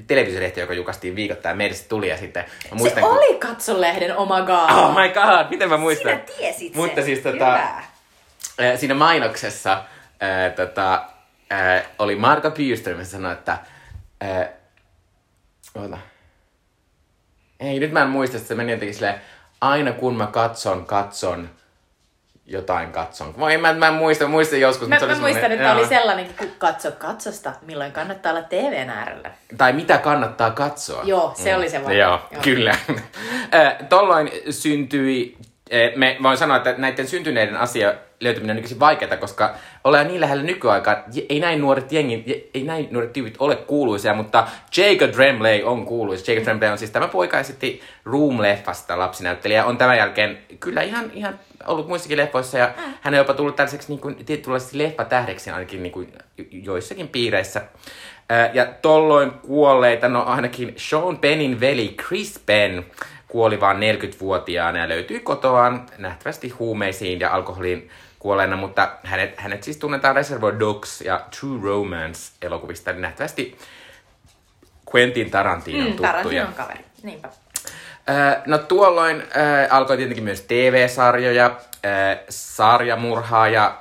televisiollehti, 0.07 0.59
joka 0.59 0.73
julkaistiin 0.73 1.15
viikoittain. 1.15 1.57
Meille 1.57 1.75
se 1.75 1.87
tuli 1.87 2.09
ja 2.09 2.17
sitten 2.17 2.43
mä 2.71 2.77
muistan, 2.77 3.03
se 3.03 3.09
kun- 3.09 3.17
oli 3.17 3.37
katsolehden 3.39 4.17
oma 4.17 4.41
gaala. 4.41 4.87
Oh 4.87 4.95
my 4.95 5.09
god, 5.09 5.49
miten 5.49 5.69
mä 5.69 5.77
muistan? 5.77 6.11
Sinä 6.11 6.23
tiesit 6.37 6.73
sen. 6.73 6.81
Mutta 6.81 7.01
siis 7.01 7.19
tota, 7.19 7.57
Hyvä. 8.57 8.77
Siinä 8.77 8.93
mainoksessa 8.93 9.83
ää, 10.19 10.49
tota, 10.49 11.03
ää, 11.49 11.83
oli 11.99 12.15
Marko 12.15 12.51
Pyström, 12.51 12.97
joka 12.97 13.09
sanoi, 13.09 13.33
että 13.33 13.57
ää, 14.21 14.49
oota. 15.75 15.97
Ei, 17.59 17.79
nyt 17.79 17.91
mä 17.91 18.01
en 18.01 18.09
muista, 18.09 18.37
että 18.37 18.47
se 18.47 18.55
meni 18.55 18.71
jotenkin 18.71 18.95
silleen, 18.95 19.21
aina 19.61 19.91
kun 19.91 20.17
mä 20.17 20.27
katson, 20.27 20.85
katson, 20.85 21.49
jotain 22.45 22.91
katson. 22.91 23.33
Voi, 23.39 23.57
mä, 23.57 23.73
mä 23.73 23.87
en 23.87 23.93
muista, 23.93 24.27
muistin 24.27 24.61
joskus. 24.61 24.87
Mä, 24.87 24.95
mutta 24.95 25.15
mä 25.15 25.21
muistan, 25.21 25.51
että 25.51 25.73
oli 25.73 25.87
sellainen, 25.87 26.27
kun 26.37 26.51
katso 26.57 26.91
katsosta, 26.91 27.53
milloin 27.61 27.91
kannattaa 27.91 28.31
olla 28.31 28.43
TVn 28.43 28.89
äärellä. 28.89 29.31
Tai 29.57 29.73
mitä 29.73 29.97
kannattaa 29.97 30.51
katsoa. 30.51 31.03
Joo, 31.03 31.33
se 31.35 31.55
oli 31.55 31.69
se 31.69 31.77
varmaan. 31.77 31.97
Joo, 31.97 32.19
Joo. 32.31 32.41
kyllä. 32.41 32.75
Ö, 33.53 33.83
Tolloin 33.89 34.31
syntyi, 34.49 35.37
me 35.95 36.17
voin 36.23 36.37
sanoa, 36.37 36.57
että 36.57 36.75
näiden 36.77 37.07
syntyneiden 37.07 37.57
asia 37.57 37.93
löytyminen 38.21 38.53
on 38.53 38.55
nykyisin 38.55 38.79
vaikeaa, 38.79 39.17
koska 39.17 39.53
ollaan 39.83 40.07
niin 40.07 40.21
lähellä 40.21 40.43
nykyaikaa, 40.43 41.03
ei 41.29 41.39
näin 41.39 41.61
nuoret 41.61 41.91
jengi, 41.91 42.49
ei 42.53 42.63
näin 42.63 42.87
nuoret 42.91 43.13
tyypit 43.13 43.35
ole 43.39 43.55
kuuluisia, 43.55 44.13
mutta 44.13 44.47
Jacob 44.77 45.11
Tremblay 45.11 45.63
on 45.63 45.85
kuuluisa. 45.85 46.31
Jacob 46.31 46.43
Tremblay 46.43 46.71
on 46.71 46.77
siis 46.77 46.91
tämä 46.91 47.07
poika 47.07 47.39
esitti 47.39 47.81
Room-leffasta 48.05 48.97
lapsinäyttelijä. 48.99 49.65
On 49.65 49.77
tämän 49.77 49.97
jälkeen 49.97 50.37
kyllä 50.59 50.81
ihan, 50.81 51.11
ihan 51.13 51.39
ollut 51.67 51.87
muissakin 51.87 52.17
leffoissa 52.17 52.57
ja 52.57 52.73
hän 53.01 53.13
on 53.13 53.17
jopa 53.17 53.33
tullut 53.33 53.55
tällaiseksi 53.55 53.89
niin 53.89 53.99
kuin, 53.99 54.25
tietynlaiseksi 54.25 54.77
leffatähdeksi 54.77 55.49
ainakin 55.49 55.83
niin 55.83 55.93
kuin, 55.93 56.13
jo- 56.37 56.45
joissakin 56.51 57.07
piireissä. 57.07 57.61
Ää, 58.29 58.49
Ja 58.53 58.65
tolloin 58.65 59.31
kuolleita, 59.31 60.09
no 60.09 60.23
ainakin 60.23 60.73
Sean 60.77 61.17
Pennin 61.17 61.59
veli 61.59 61.95
Chris 62.07 62.39
Penn 62.45 62.83
kuoli 63.27 63.59
vaan 63.59 63.77
40-vuotiaana 63.77 64.79
ja 64.79 64.89
löytyi 64.89 65.19
kotoaan 65.19 65.85
nähtävästi 65.97 66.49
huumeisiin 66.49 67.19
ja 67.19 67.31
alkoholiin 67.31 67.89
kuolleena, 68.19 68.55
mutta 68.55 68.89
hänet, 69.03 69.33
hänet 69.37 69.63
siis 69.63 69.77
tunnetaan 69.77 70.15
Reservoir 70.15 70.59
Dogs 70.59 71.01
ja 71.01 71.21
True 71.39 71.59
Romance 71.63 72.31
elokuvista, 72.41 72.91
niin 72.91 73.01
nähtävästi 73.01 73.57
Quentin 74.95 75.31
Tarantinon 75.31 75.81
Mm, 75.81 75.87
tuttuja. 75.87 76.11
Tarantinon 76.11 76.53
kaveri. 76.53 76.79
Niinpä. 77.03 77.27
Äh, 78.09 78.41
No 78.45 78.57
tuolloin 78.57 79.21
äh, 79.21 79.75
alkoi 79.75 79.97
tietenkin 79.97 80.23
myös 80.23 80.41
TV-sarjoja, 80.41 81.45
äh, 81.45 82.17
sarjamurhaaja, 82.29 83.77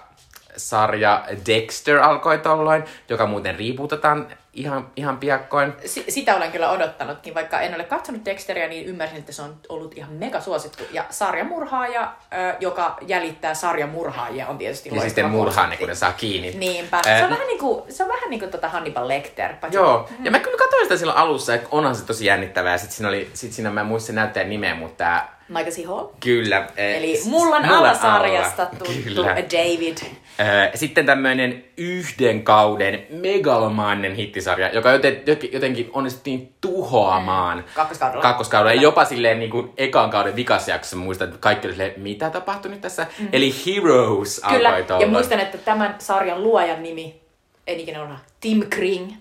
sarja 0.57 1.25
Dexter 1.47 1.99
alkoi 1.99 2.39
tolloin, 2.39 2.85
joka 3.09 3.27
muuten 3.27 3.55
riiputetaan 3.57 4.27
ihan, 4.55 4.91
ihan 4.97 5.19
piakkoin. 5.19 5.73
Si- 5.87 6.05
sitä 6.09 6.37
olen 6.37 6.53
kyllä 6.53 6.71
odottanutkin, 6.71 7.35
vaikka 7.35 7.61
en 7.61 7.75
ole 7.75 7.85
katsonut 7.85 8.25
Dexteria, 8.25 8.69
niin 8.69 8.87
ymmärsin, 8.87 9.19
että 9.19 9.33
se 9.33 9.43
on 9.43 9.57
ollut 9.69 9.99
ihan 9.99 10.13
mega 10.13 10.41
suosittu. 10.41 10.85
Ja 10.93 11.05
sarjamurhaaja, 11.11 12.13
ö, 12.33 12.55
joka 12.61 12.97
jäljittää 13.07 13.55
sarjamurhaajia, 13.55 14.49
on 14.49 14.59
tietysti 14.59 14.91
Ja 14.95 15.01
sitten 15.01 15.31
murhaa 15.31 15.67
ne, 15.67 15.77
kun 15.77 15.89
ne 15.89 15.95
saa 15.95 16.13
kiinni. 16.13 16.51
Niinpä. 16.51 16.97
Ää, 16.97 17.19
Se 17.19 17.25
on 17.25 17.31
vähän 17.31 17.47
niinku, 17.47 17.87
se 17.89 18.03
on 18.03 18.09
vähän 18.09 18.31
niinku 18.31 18.47
tota 18.47 18.69
Hannibal 18.69 19.09
Lecter. 19.09 19.55
Paitsi 19.61 19.79
Joo, 19.79 20.09
ja 20.25 20.31
mä 20.31 20.39
kyllä 20.39 20.59
katsoin 20.59 20.83
sitä 20.83 20.97
silloin 20.97 21.19
alussa, 21.19 21.55
että 21.55 21.69
onhan 21.71 21.97
se 21.97 22.05
tosi 22.05 22.27
jännittävää. 22.27 22.79
Sitten 22.79 22.97
siinä 22.97 23.09
oli, 23.09 23.31
sit 23.35 23.53
siinä 23.53 23.71
mä 23.71 23.81
en 23.81 23.87
muista 23.87 24.07
sen 24.07 24.15
näyttäjän 24.15 24.51
nimeä, 24.51 24.75
mutta 24.75 24.97
tää, 24.97 25.35
C. 25.71 25.85
Hall. 25.87 26.07
kyllä. 26.21 26.67
eh, 26.77 26.97
Eli 26.97 27.21
Mullan 27.25 27.65
alasarjasta 27.65 28.63
alla. 28.63 28.75
tuttu 28.79 28.93
Kyllä. 29.05 29.25
David. 29.37 29.97
Ö, 30.41 30.71
Sitten 30.77 31.07
tämmöinen 31.07 31.65
yhden 31.77 32.43
kauden 32.43 33.07
megalomaaninen 33.11 34.15
hittisarja, 34.15 34.69
joka 34.75 34.91
joten, 34.93 35.23
jotenkin 35.53 35.91
onnistuttiin 35.93 36.53
tuhoamaan. 36.61 37.65
Kakkoskaudella. 37.75 38.23
Kakkoskaudella. 38.23 38.75
Ja 38.75 38.83
jopa 38.83 39.05
silleen 39.05 39.39
niin 39.39 39.51
kuin 39.51 39.73
ekan 39.77 40.11
kauden 40.11 40.37
vikasjaksossa 40.37 40.97
muistan, 40.97 41.29
että 41.29 41.41
kaikki 41.41 41.67
oli 41.67 41.75
silleen, 41.75 41.93
mitä 41.97 42.31
tapahtui 42.31 42.71
nyt 42.71 42.81
tässä? 42.81 43.07
Mm. 43.19 43.29
Eli 43.33 43.55
Heroes 43.67 44.41
Kyllä, 44.49 44.69
alkoi 44.69 44.81
ja 44.81 44.87
tuolla. 44.87 45.07
muistan, 45.07 45.41
että 45.41 45.59
tämän 45.59 45.95
sarjan 45.99 46.43
luojan 46.43 46.83
nimi, 46.83 47.21
en 47.67 47.81
ikinä 47.81 48.03
ole, 48.03 48.09
Tim 48.41 48.63
Kring. 48.71 49.13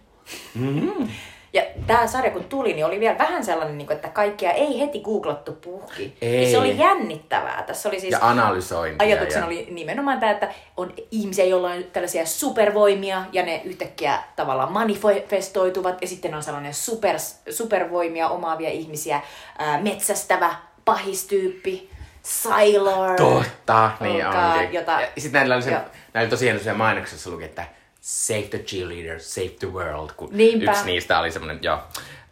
Mm-hmm. 0.55 1.07
Ja 1.53 1.63
tämä 1.87 2.07
sarja 2.07 2.31
kun 2.31 2.43
tuli, 2.43 2.73
niin 2.73 2.85
oli 2.85 2.99
vielä 2.99 3.17
vähän 3.17 3.45
sellainen, 3.45 3.77
niin 3.77 3.87
kuin, 3.87 3.95
että 3.95 4.09
kaikkea 4.09 4.51
ei 4.51 4.79
heti 4.79 4.99
googlattu 4.99 5.51
puhki. 5.51 6.17
Ei. 6.21 6.43
Ja 6.43 6.49
se 6.51 6.57
oli 6.57 6.77
jännittävää. 6.77 7.63
Tässä 7.67 7.89
oli 7.89 7.99
siis 7.99 8.11
Ja 8.11 8.19
analysointia. 8.21 9.07
ajatuksena 9.07 9.41
ja... 9.41 9.47
oli 9.47 9.67
nimenomaan 9.71 10.19
tämä, 10.19 10.31
että 10.31 10.49
on 10.77 10.93
ihmisiä, 11.11 11.45
joilla 11.45 11.69
on 11.71 11.83
tällaisia 11.93 12.25
supervoimia 12.25 13.23
ja 13.31 13.43
ne 13.43 13.61
yhtäkkiä 13.63 14.19
tavallaan 14.35 14.71
manifestoituvat 14.71 16.01
ja 16.01 16.07
sitten 16.07 16.35
on 16.35 16.43
sellainen 16.43 16.73
super, 16.73 17.15
supervoimia 17.49 18.29
omaavia 18.29 18.69
ihmisiä, 18.69 19.21
ää, 19.57 19.81
metsästävä 19.81 20.55
pahistyyppi, 20.85 21.89
Sylar. 22.23 23.15
Totta, 23.15 23.91
niin 23.99 24.27
onkin. 24.27 24.73
Jota- 24.73 24.99
sitten 25.17 25.39
näillä 25.39 25.55
oli, 25.55 25.63
se, 25.63 25.77
näillä 26.13 26.29
oli 26.29 26.37
sellaisia 26.37 26.73
mainoksia, 26.73 27.15
jossa 27.15 27.29
luki, 27.29 27.43
että 27.43 27.65
save 28.03 28.47
the 28.49 28.59
cheerleader, 28.59 29.19
save 29.19 29.49
the 29.59 29.67
world, 29.67 30.09
kun 30.17 30.29
Niinpä. 30.31 30.71
yksi 30.71 30.85
niistä 30.85 31.19
oli 31.19 31.31
semmoinen, 31.31 31.59
joo. 31.61 31.79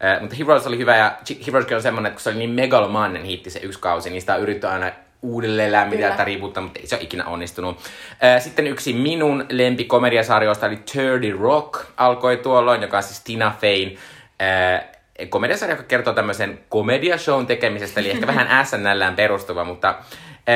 Äh, 0.04 0.22
mutta 0.22 0.36
Heroes 0.36 0.68
oli 0.68 0.78
hyvä 0.78 0.98
ja 0.98 1.18
Heroeskin 1.48 1.76
on 1.76 1.82
semmoinen, 1.82 2.10
että 2.10 2.16
kun 2.16 2.22
se 2.22 2.30
oli 2.30 2.38
niin 2.38 2.50
megalomaaninen 2.50 3.24
hitti 3.24 3.50
se 3.50 3.60
yksi 3.60 3.80
kausi, 3.80 4.10
niin 4.10 4.22
sitä 4.22 4.36
on 4.36 4.42
yritetty 4.42 4.68
aina 4.68 4.92
uudelleen 5.22 5.90
Kyllä. 5.90 6.12
tai 6.16 6.26
riiputtaa, 6.26 6.64
mutta 6.64 6.80
ei 6.80 6.88
se 6.88 6.96
ole 6.96 7.04
ikinä 7.04 7.26
onnistunut. 7.26 7.78
Äh, 8.24 8.42
sitten 8.42 8.68
yksi 8.68 8.94
minun 8.94 9.46
lempikomediasarjoista 9.50 10.66
eli 10.66 10.76
30 10.76 11.44
Rock 11.44 11.86
alkoi 11.98 12.38
tuolloin, 12.38 12.82
joka 12.82 12.98
on 12.98 13.04
siis 13.04 13.20
Tina 13.24 13.56
Feyn 13.60 13.98
äh, 14.42 14.84
komediasarja, 15.30 15.74
joka 15.76 15.84
kertoo 15.84 16.14
tämmöisen 16.14 16.60
komediashown 16.70 17.48
tekemisestä, 17.48 18.00
eli 18.00 18.10
ehkä 18.10 18.28
vähän 18.28 18.66
SNLään 18.68 19.16
perustuva, 19.16 19.64
mutta 19.64 19.96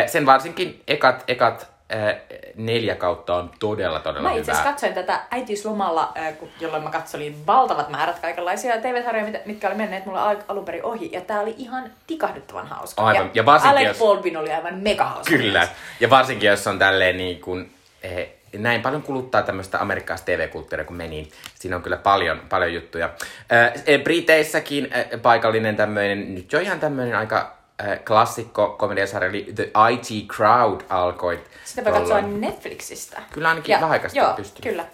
sen 0.07 0.25
varsinkin 0.25 0.83
ekat, 0.87 1.23
ekat 1.27 1.74
äh, 1.93 2.15
neljä 2.55 2.95
kautta 2.95 3.35
on 3.35 3.51
todella, 3.59 3.99
todella 3.99 4.29
Mä 4.29 4.35
itse 4.35 4.51
asiassa 4.51 4.69
katsoin 4.71 4.93
tätä 4.93 5.19
äitiyslomalla, 5.31 6.11
äh, 6.17 6.37
kun- 6.37 6.49
jolloin 6.59 6.83
mä 6.83 6.89
katselin 6.91 7.47
valtavat 7.47 7.89
määrät 7.89 8.19
kaikenlaisia 8.19 8.81
TV-sarjoja, 8.81 9.39
mitkä 9.45 9.67
oli 9.67 9.75
menneet 9.75 10.05
mulla 10.05 10.29
al- 10.29 10.35
alun 10.47 10.65
perin 10.65 10.83
ohi. 10.85 11.09
Ja 11.11 11.21
tää 11.21 11.39
oli 11.41 11.55
ihan 11.57 11.91
tikahduttavan 12.07 12.67
hauska. 12.67 13.01
Aivan. 13.01 13.31
Ja 13.33 13.45
varsinkin 13.45 13.77
Alec 13.77 13.87
jos- 13.87 13.97
Baldwin 13.99 14.37
oli 14.37 14.51
aivan 14.51 14.75
mega 14.75 15.03
hauska. 15.05 15.29
Kyllä. 15.37 15.67
Ja 15.99 16.09
varsinkin, 16.09 16.49
jos 16.49 16.67
on 16.67 16.79
tälleen 16.79 17.17
niin 17.17 17.41
kuin, 17.41 17.71
eh, 18.03 18.29
näin 18.57 18.81
paljon 18.81 19.01
kuluttaa 19.03 19.41
tämmöistä 19.41 19.79
amerikkalaista 19.81 20.25
TV-kulttuuria 20.25 20.85
kuin 20.85 20.97
me, 20.97 21.07
niin 21.07 21.31
siinä 21.55 21.75
on 21.75 21.81
kyllä 21.83 21.97
paljon, 21.97 22.41
paljon 22.49 22.73
juttuja. 22.73 23.09
Äh, 23.53 24.01
Briteissäkin 24.03 24.89
äh, 24.95 25.21
paikallinen 25.21 25.75
tämmöinen, 25.75 26.35
nyt 26.35 26.51
jo 26.53 26.59
ihan 26.59 26.79
tämmöinen 26.79 27.15
aika 27.15 27.55
äh, 27.83 27.99
klassikko 28.07 28.75
komediasarja, 28.79 29.29
eli 29.29 29.53
The 29.55 29.71
IT 29.91 30.27
Crowd 30.27 30.81
alkoi. 30.89 31.43
Sitä 31.65 31.83
voi 31.85 31.93
katsoa. 31.99 32.21
Netflixistä. 32.21 33.21
Kyllä 33.31 33.49
ainakin 33.49 33.75
vähän 33.75 33.91
aikaa 33.91 34.09
sitten 34.09 34.23
joo, 34.23 34.33
pystyy. 34.33 34.61
kyllä. 34.71 34.85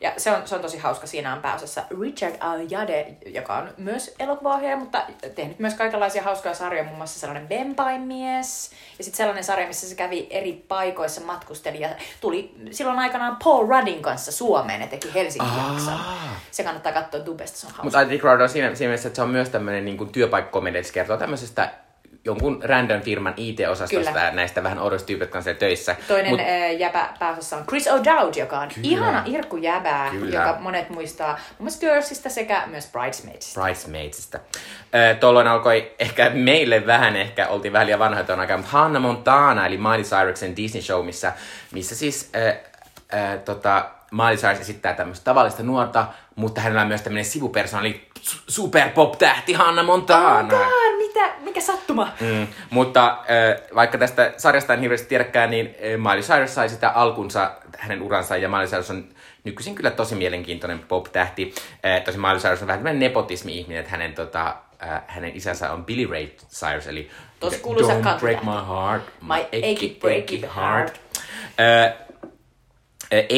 Ja 0.00 0.12
se 0.16 0.32
on, 0.32 0.42
se 0.44 0.54
on 0.54 0.60
tosi 0.60 0.78
hauska. 0.78 1.06
Siinä 1.06 1.32
on 1.32 1.42
pääosassa 1.42 1.82
Richard 2.00 2.34
Ayoade, 2.40 3.16
joka 3.26 3.56
on 3.56 3.74
myös 3.76 4.14
elokuvaohjaaja, 4.18 4.76
mutta 4.76 5.02
tehnyt 5.34 5.58
myös 5.58 5.74
kaikenlaisia 5.74 6.22
hauskoja 6.22 6.54
sarjoja, 6.54 6.84
muun 6.84 6.96
muassa 6.96 7.20
sellainen 7.20 7.48
Vempainmies. 7.48 8.70
Ja 8.98 9.04
sitten 9.04 9.16
sellainen 9.16 9.44
sarja, 9.44 9.66
missä 9.66 9.88
se 9.88 9.94
kävi 9.94 10.26
eri 10.30 10.64
paikoissa 10.68 11.20
matkusteli 11.20 11.80
ja 11.80 11.88
tuli 12.20 12.54
silloin 12.70 12.98
aikanaan 12.98 13.36
Paul 13.44 13.68
Ruddin 13.68 14.02
kanssa 14.02 14.32
Suomeen 14.32 14.80
ja 14.80 14.86
teki 14.86 15.14
Helsinki-jakson. 15.14 15.94
Aa. 15.94 16.40
Se 16.50 16.64
kannattaa 16.64 16.92
katsoa 16.92 17.26
Dubesta, 17.26 17.58
se 17.58 17.66
on 17.66 17.72
hauska. 17.72 17.82
Mutta 17.82 18.00
IT 18.00 18.20
Crowd 18.20 18.40
on 18.40 18.48
siinä, 18.48 18.74
siinä 18.74 18.88
mielessä, 18.88 19.08
että 19.08 19.16
se 19.16 19.22
on 19.22 19.30
myös 19.30 19.48
tämmöinen 19.48 19.84
niin 19.84 19.98
se 20.84 20.92
kertoo 20.92 21.16
tämmöisestä 21.16 21.70
jonkun 22.26 22.60
random 22.64 23.00
firman 23.00 23.34
IT-osastosta 23.36 24.10
Kyllä. 24.10 24.24
ja 24.24 24.30
näistä 24.30 24.62
vähän 24.62 24.78
oudoista 24.78 25.06
tyypit 25.06 25.30
kanssa 25.30 25.54
töissä. 25.54 25.96
Toinen 26.08 26.32
Mut- 26.32 26.40
Mut, 26.40 26.78
jäbä 26.80 27.08
pääosassa 27.18 27.56
on 27.56 27.66
Chris 27.66 27.86
O'Dowd, 27.88 28.38
joka 28.38 28.58
on 28.58 28.68
Kyllä. 28.68 28.88
ihana 28.88 29.22
irkku 29.26 29.56
jäbää, 29.56 30.10
Kyllä. 30.10 30.36
joka 30.36 30.56
monet 30.60 30.90
muistaa 30.90 31.28
muun 31.32 31.40
muassa 31.58 31.80
Girlsista 31.80 32.28
sekä 32.30 32.62
myös 32.66 32.88
Bridesmaidsista. 32.92 33.60
Bridesmaidsista. 33.60 34.38
Ö, 34.94 35.14
Tuolloin 35.14 35.46
alkoi 35.46 35.94
ehkä 35.98 36.30
meille 36.30 36.86
vähän, 36.86 37.16
ehkä 37.16 37.48
oltiin 37.48 37.72
vähän 37.72 37.86
liian 37.86 37.98
vanhoja 37.98 38.24
tuon 38.24 38.40
aikaan, 38.40 38.60
mutta 38.60 38.72
Hannah 38.72 39.02
Montana, 39.02 39.66
eli 39.66 39.76
Miley 39.76 40.02
Cyrusen 40.02 40.56
Disney 40.56 40.82
Show, 40.82 41.06
missä, 41.06 41.32
missä 41.72 41.94
siis 41.96 42.30
äh, 42.36 42.56
äh, 43.20 43.38
tota, 43.44 43.90
Miley 44.12 44.36
Cyrus 44.36 44.60
esittää 44.60 44.92
tämmöistä 44.94 45.24
tavallista 45.24 45.62
nuorta, 45.62 46.06
mutta 46.36 46.60
hänellä 46.60 46.82
on 46.82 46.88
myös 46.88 47.02
tämmöinen 47.02 47.24
sivupersona, 47.24 47.80
eli 47.80 48.08
superpop-tähti 48.48 49.52
Hannah 49.52 49.84
Montana. 49.84 50.48
God, 50.48 50.96
mitä, 50.98 51.30
mikä 51.40 51.60
sattuma? 51.60 52.12
Mm, 52.20 52.46
mutta 52.70 53.10
äh, 53.10 53.74
vaikka 53.74 53.98
tästä 53.98 54.32
sarjasta 54.36 54.74
en 54.74 54.80
hirveästi 54.80 55.08
tiedäkään, 55.08 55.50
niin 55.50 55.74
Miley 55.96 56.22
Cyrus 56.22 56.54
sai 56.54 56.68
sitä 56.68 56.90
alkunsa 56.90 57.50
hänen 57.78 58.02
uransa, 58.02 58.36
ja 58.36 58.48
Miley 58.48 58.66
Cyrus 58.66 58.90
on 58.90 59.08
nykyisin 59.44 59.74
kyllä 59.74 59.90
tosi 59.90 60.14
mielenkiintoinen 60.14 60.78
pop-tähti. 60.78 61.54
Äh, 61.86 62.02
tosi 62.04 62.18
Miley 62.18 62.38
Cyrus 62.38 62.62
on 62.62 62.68
vähän 62.68 62.78
tämmöinen 62.78 63.00
nepotismi-ihminen, 63.00 63.80
että 63.80 63.90
hänen, 63.90 64.14
tota, 64.14 64.56
äh, 64.82 65.02
hänen 65.06 65.36
isänsä 65.36 65.72
on 65.72 65.84
Billy 65.84 66.10
Ray 66.10 66.26
Cyrus, 66.50 66.86
eli 66.86 67.10
kuuluisa 67.62 67.92
Don't 67.92 68.20
break 68.20 68.42
my 68.42 68.66
heart, 68.68 69.02
My 69.22 69.40
achy, 69.62 69.88
breaky 70.00 70.48
heart. 70.56 71.00
Äh, 71.60 72.05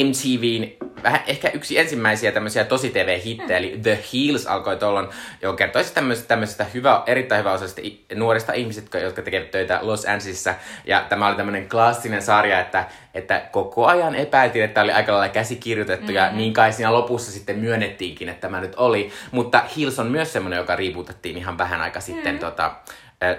MTVn 0.05 0.89
vähän 1.03 1.21
ehkä 1.27 1.51
yksi 1.55 1.79
ensimmäisiä 1.79 2.33
tämmöisiä 2.33 2.65
tosi 2.65 2.91
TV-hittejä, 2.91 3.59
eli 3.59 3.81
The 3.83 3.99
Heels 4.13 4.47
alkoi 4.47 4.77
tuolloin, 4.77 5.09
joka 5.43 5.57
kertoi 5.57 5.83
siis 5.83 5.95
tämmöisestä, 5.95 6.29
tämmöisestä 6.29 6.65
hyvä, 6.65 7.03
erittäin 7.07 7.39
hyvä 7.39 7.53
osasta 7.53 7.83
nuorista 8.15 8.53
ihmisistä, 8.53 8.99
jotka 8.99 9.23
tekevät 9.23 9.51
töitä 9.51 9.79
Los 9.83 10.05
Angelesissa. 10.05 10.55
Ja 10.85 11.07
tämä 11.09 11.27
oli 11.27 11.37
tämmöinen 11.37 11.69
klassinen 11.69 12.23
sarja, 12.23 12.61
että, 12.61 12.87
että 13.15 13.43
koko 13.53 13.87
ajan 13.87 14.15
epäiltiin, 14.15 14.65
että 14.65 14.75
tämä 14.75 14.85
oli 14.85 14.93
aika 14.93 15.13
lailla 15.13 15.29
käsikirjoitettu, 15.29 16.03
mm-hmm. 16.03 16.17
ja 16.17 16.33
niin 16.33 16.53
kai 16.53 16.73
siinä 16.73 16.93
lopussa 16.93 17.33
sitten 17.33 17.59
myönnettiinkin, 17.59 18.29
että 18.29 18.41
tämä 18.41 18.61
nyt 18.61 18.75
oli. 18.77 19.13
Mutta 19.31 19.63
Heels 19.77 19.99
on 19.99 20.07
myös 20.07 20.33
semmoinen, 20.33 20.57
joka 20.57 20.77
riiputettiin 20.77 21.37
ihan 21.37 21.59
vähän 21.59 21.81
aika 21.81 22.01
sitten 22.01 22.35
mm-hmm. 22.35 22.47
tota, 22.47 22.73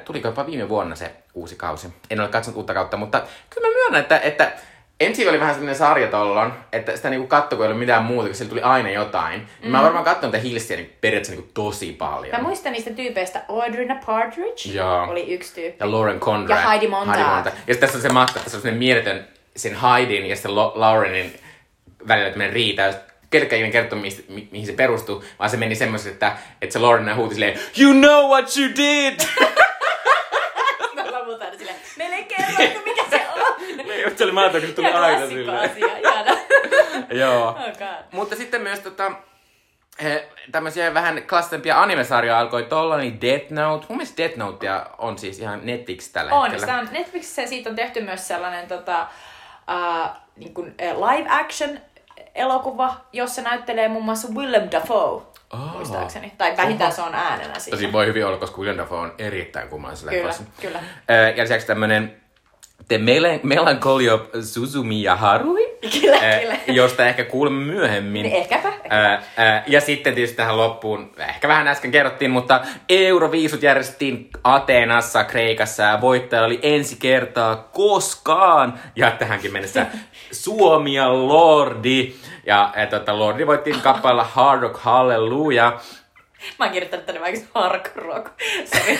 Tuliko 0.06 0.28
jopa 0.28 0.46
viime 0.46 0.70
vuonna 0.70 0.96
se 0.96 1.12
uusi 1.34 1.56
kausi? 1.56 1.88
En 2.10 2.20
ole 2.20 2.30
katsonut 2.30 2.58
uutta 2.58 2.74
kautta, 2.74 2.98
mutta 2.98 3.24
kyllä 3.50 3.68
mä 3.68 3.74
myönnän, 3.74 4.02
että, 4.02 4.20
että 4.20 4.52
Ensi 5.00 5.30
oli 5.30 5.40
vähän 5.40 5.54
semmoinen 5.56 5.76
sarja 5.76 6.08
tollon, 6.08 6.54
että 6.72 6.96
sitä 6.96 7.10
niinku 7.10 7.28
katto, 7.28 7.56
kun 7.56 7.66
ei 7.66 7.68
ollut 7.68 7.80
mitään 7.80 8.04
muuta, 8.04 8.28
kun 8.28 8.36
siellä 8.36 8.50
tuli 8.50 8.62
aina 8.62 8.90
jotain. 8.90 9.48
Mm. 9.64 9.70
Mä 9.72 9.78
oon 9.78 9.86
varmaan 9.86 10.06
katsonut 10.06 10.32
tätä 10.32 10.44
Hillsia 10.44 10.78
niin 10.78 10.94
periaatteessa 11.02 11.36
niinku 11.42 11.52
tosi 11.54 11.92
paljon. 11.92 12.36
Mä 12.36 12.48
muistan 12.48 12.72
niistä 12.72 12.90
tyypeistä 12.90 13.42
Audrina 13.50 13.96
Partridge 14.06 14.72
Joo. 14.74 15.04
oli 15.10 15.34
yksi 15.34 15.56
tyyppi. 15.56 15.78
Ja 15.80 15.92
Lauren 15.92 16.20
Conrad. 16.20 16.58
Ja 16.64 16.70
Heidi 16.70 16.88
Montag. 16.88 17.46
Ja 17.46 17.52
sitten 17.54 17.80
tässä 17.80 17.98
on 17.98 18.02
se 18.02 18.10
matka, 18.10 18.32
että 18.40 18.44
tässä 18.44 18.58
on 18.58 18.62
semmoinen 18.62 18.80
mieletön 18.80 19.28
sen 19.56 19.76
Heidin 19.82 20.26
ja 20.26 20.36
Lo- 20.48 20.72
Laurenin 20.76 21.40
välillä 22.08 22.30
tämmöinen 22.30 22.54
riita, 22.54 22.82
jos 22.82 22.96
ketkään 23.30 23.62
ei 23.64 23.72
kertoo, 23.72 24.00
mistä, 24.00 24.24
mi- 24.30 24.48
mihin 24.52 24.68
se 24.68 24.74
perustuu, 24.74 25.24
vaan 25.40 25.50
se 25.50 25.58
meni 25.58 25.76
semmoisesti, 25.76 26.10
että, 26.14 26.38
että 26.62 26.74
se 26.74 26.80
Lauren 26.80 27.16
huuti 27.16 27.34
silleen, 27.36 27.60
You 27.82 27.94
know 27.94 28.26
what 28.26 28.58
you 28.58 28.70
did! 28.78 29.20
Mä 30.96 31.12
lopulta 31.12 31.46
aina 31.46 31.58
silleen, 31.58 31.78
meille 31.98 32.16
ei 32.16 32.24
kerrottu 32.24 32.80
mikä 32.86 33.04
se 33.10 33.26
on. 33.36 33.68
Niin, 33.78 34.09
se 34.20 34.24
oli 34.24 34.32
maata, 34.32 34.60
kun 34.62 34.74
tuli 34.76 34.88
Ihan 34.90 35.04
aina 35.04 35.28
silleen. 35.28 35.72
Joo. 37.22 37.48
Oh 37.48 37.56
God. 37.56 38.04
Mutta 38.12 38.36
sitten 38.36 38.62
myös 38.62 38.80
tota, 38.80 39.12
tämmöisiä 40.52 40.94
vähän 40.94 41.24
klassisempia 41.30 41.82
animesarjoja 41.82 42.40
alkoi 42.40 42.64
tuolla, 42.64 42.98
niin 42.98 43.22
Death 43.22 43.52
Note. 43.52 43.86
Mun 43.90 43.98
mielestä 43.98 44.18
Death 44.18 44.38
Note 44.38 44.68
on 44.98 45.18
siis 45.18 45.40
ihan 45.40 45.60
Netflix 45.64 46.12
tällä 46.12 46.32
On, 46.34 46.52
hetkellä. 46.52 46.78
on 46.80 46.88
Netflixissä 46.92 47.42
ja 47.42 47.48
siitä 47.48 47.70
on 47.70 47.76
tehty 47.76 48.02
myös 48.02 48.28
sellainen 48.28 48.68
tota, 48.68 49.08
uh, 49.72 50.10
niin 50.36 50.54
kuin, 50.54 50.68
uh, 50.96 51.08
live 51.10 51.30
action 51.30 51.80
elokuva, 52.36 52.96
jossa 53.14 53.42
näyttelee 53.42 53.88
muun 53.88 54.06
muassa 54.06 54.28
Willem 54.36 54.70
Dafoe, 54.72 55.22
Aa. 55.50 55.74
muistaakseni. 55.74 56.34
Tai 56.38 56.58
vähintään 56.58 56.92
se 56.92 57.02
on 57.02 57.16
äänenä 57.16 57.60
siinä. 57.60 57.78
Tosi 57.78 57.92
voi 57.92 58.06
hyvin 58.06 58.26
olla, 58.26 58.38
koska 58.38 58.58
William 58.58 58.78
Dafoe 58.78 59.00
on 59.00 59.14
erittäin 59.18 59.70
kummallisen 59.70 60.10
Kyllä, 60.10 60.28
leffassa. 60.28 60.44
kyllä. 60.62 60.80
Eh, 61.10 61.38
ja 61.38 61.44
lisäksi 61.44 61.68
tämmönen 61.68 62.22
The 62.90 62.98
Mel- 62.98 63.40
Melancholy 63.44 64.10
of 64.10 64.22
Suzumi 64.42 65.04
ja 65.04 65.16
Harui, 65.16 65.78
Kyllä, 66.02 66.18
eh, 66.18 66.42
kyllä. 66.42 66.58
josta 66.68 67.06
ehkä 67.06 67.24
kuulemme 67.24 67.74
myöhemmin. 67.74 68.24
Niin 68.24 68.36
ehkäpä. 68.36 68.74
Ää, 68.90 69.24
ää, 69.38 69.64
ja 69.68 69.82
sitten 69.82 70.16
tietysti 70.16 70.38
tähän 70.38 70.58
loppuun, 70.58 71.12
ehkä 71.18 71.48
vähän 71.48 71.68
äsken 71.68 71.92
kerrottiin, 71.92 72.32
mutta 72.32 72.62
Euroviisut 72.90 73.64
järjestettiin 73.64 74.30
Ateenassa, 74.44 75.24
Kreikassa 75.24 75.84
ja 75.84 76.02
voittaja 76.02 76.44
oli 76.44 76.60
ensi 76.62 76.96
kertaa 77.00 77.56
koskaan. 77.56 78.80
Ja 78.96 79.12
tähänkin 79.12 79.54
mennessä 79.54 79.86
Suomi 80.32 80.94
ja 80.94 81.28
Lordi. 81.28 82.14
Ja, 82.46 82.74
ja 82.78 82.88
tota, 82.88 83.20
Lordi 83.20 83.48
voitti 83.48 83.72
kappaleella 83.72 84.24
Hard 84.24 84.62
Rock 84.62 84.78
Hallelujah. 84.78 85.74
Mä 86.60 86.66
oon 86.66 86.74
kirjoittanut 86.74 87.06
tänne 87.06 87.22
vaikka 87.22 87.42
Hark 87.54 87.92
Rock. 87.96 88.28
Sorry. 88.66 89.00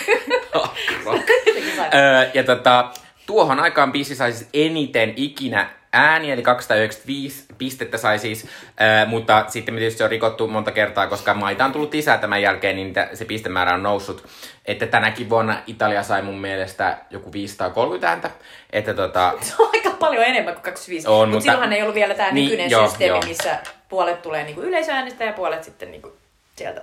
Jotenkin 1.46 1.76
sain. 1.76 1.94
Öö, 1.94 2.30
ja 2.34 2.44
tota, 2.44 2.90
tuohon 3.30 3.60
aikaan 3.60 3.92
biisi 3.92 4.14
sai 4.14 4.32
siis 4.32 4.48
eniten 4.54 5.12
ikinä 5.16 5.70
ääniä, 5.92 6.34
eli 6.34 6.42
295 6.42 7.44
pistettä 7.58 7.98
sai 7.98 8.18
siis, 8.18 8.46
öö, 8.80 9.06
mutta 9.06 9.44
sitten 9.48 9.74
tietysti 9.76 9.98
se 9.98 10.04
on 10.04 10.10
rikottu 10.10 10.48
monta 10.48 10.70
kertaa, 10.72 11.06
koska 11.06 11.34
maita 11.34 11.64
on 11.64 11.72
tullut 11.72 11.94
lisää 11.94 12.18
tämän 12.18 12.42
jälkeen, 12.42 12.76
niin 12.76 12.94
se 13.14 13.24
pistemäärä 13.24 13.74
on 13.74 13.82
noussut. 13.82 14.26
Että 14.66 14.86
tänäkin 14.86 15.30
vuonna 15.30 15.62
Italia 15.66 16.02
sai 16.02 16.22
mun 16.22 16.38
mielestä 16.40 16.98
joku 17.10 17.32
530 17.32 18.08
ääntä. 18.08 18.30
Että 18.72 18.94
tota, 18.94 19.32
Se 19.40 19.54
on 19.58 19.70
aika 19.72 19.90
paljon 19.90 20.24
enemmän 20.24 20.54
kuin 20.54 20.62
25. 20.62 21.08
On, 21.08 21.28
Mut 21.28 21.34
mutta- 21.34 21.42
silloinhan 21.42 21.72
ei 21.72 21.82
ollut 21.82 21.94
vielä 21.94 22.14
tämä 22.14 22.30
Niin, 22.30 22.44
nykyinen 22.44 22.70
joo, 22.70 22.88
systeemi, 22.88 23.14
joo. 23.18 23.22
missä 23.28 23.58
puolet 23.88 24.22
tulee 24.22 24.44
niinku 24.44 24.60
yleisöäänestä 24.60 25.24
ja 25.24 25.32
puolet 25.32 25.64
sitten 25.64 25.90
niinku 25.90 26.12
sieltä. 26.56 26.82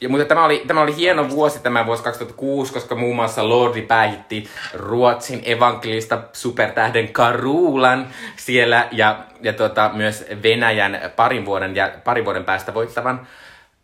Ja, 0.00 0.08
mutta 0.08 0.24
tämä 0.24 0.44
oli, 0.44 0.64
tämä 0.66 0.80
oli 0.80 0.96
hieno 0.96 1.30
vuosi, 1.30 1.58
tämä 1.58 1.86
vuosi 1.86 2.02
2006, 2.02 2.72
koska 2.72 2.94
muun 2.94 3.16
muassa 3.16 3.48
Lordi 3.48 3.82
päihitti 3.82 4.48
Ruotsin 4.74 5.42
evankelista 5.44 6.22
supertähden 6.32 7.12
Karulan 7.12 8.08
siellä 8.36 8.88
ja, 8.92 9.18
ja 9.40 9.52
tota, 9.52 9.90
myös 9.94 10.24
Venäjän 10.42 11.00
parin 11.16 11.44
vuoden, 11.44 11.76
ja, 11.76 11.90
parin 12.04 12.24
vuoden 12.24 12.44
päästä 12.44 12.74
voittavan 12.74 13.26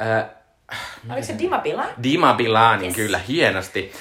äh, 0.03 0.25
Oliko 1.11 1.27
se 1.27 1.39
Dima 1.39 1.59
Bilan? 1.59 1.89
Dima 2.03 2.35
Bilanin, 2.35 2.87
Yes. 2.87 2.97
kyllä, 2.97 3.19
hienosti. 3.29 3.93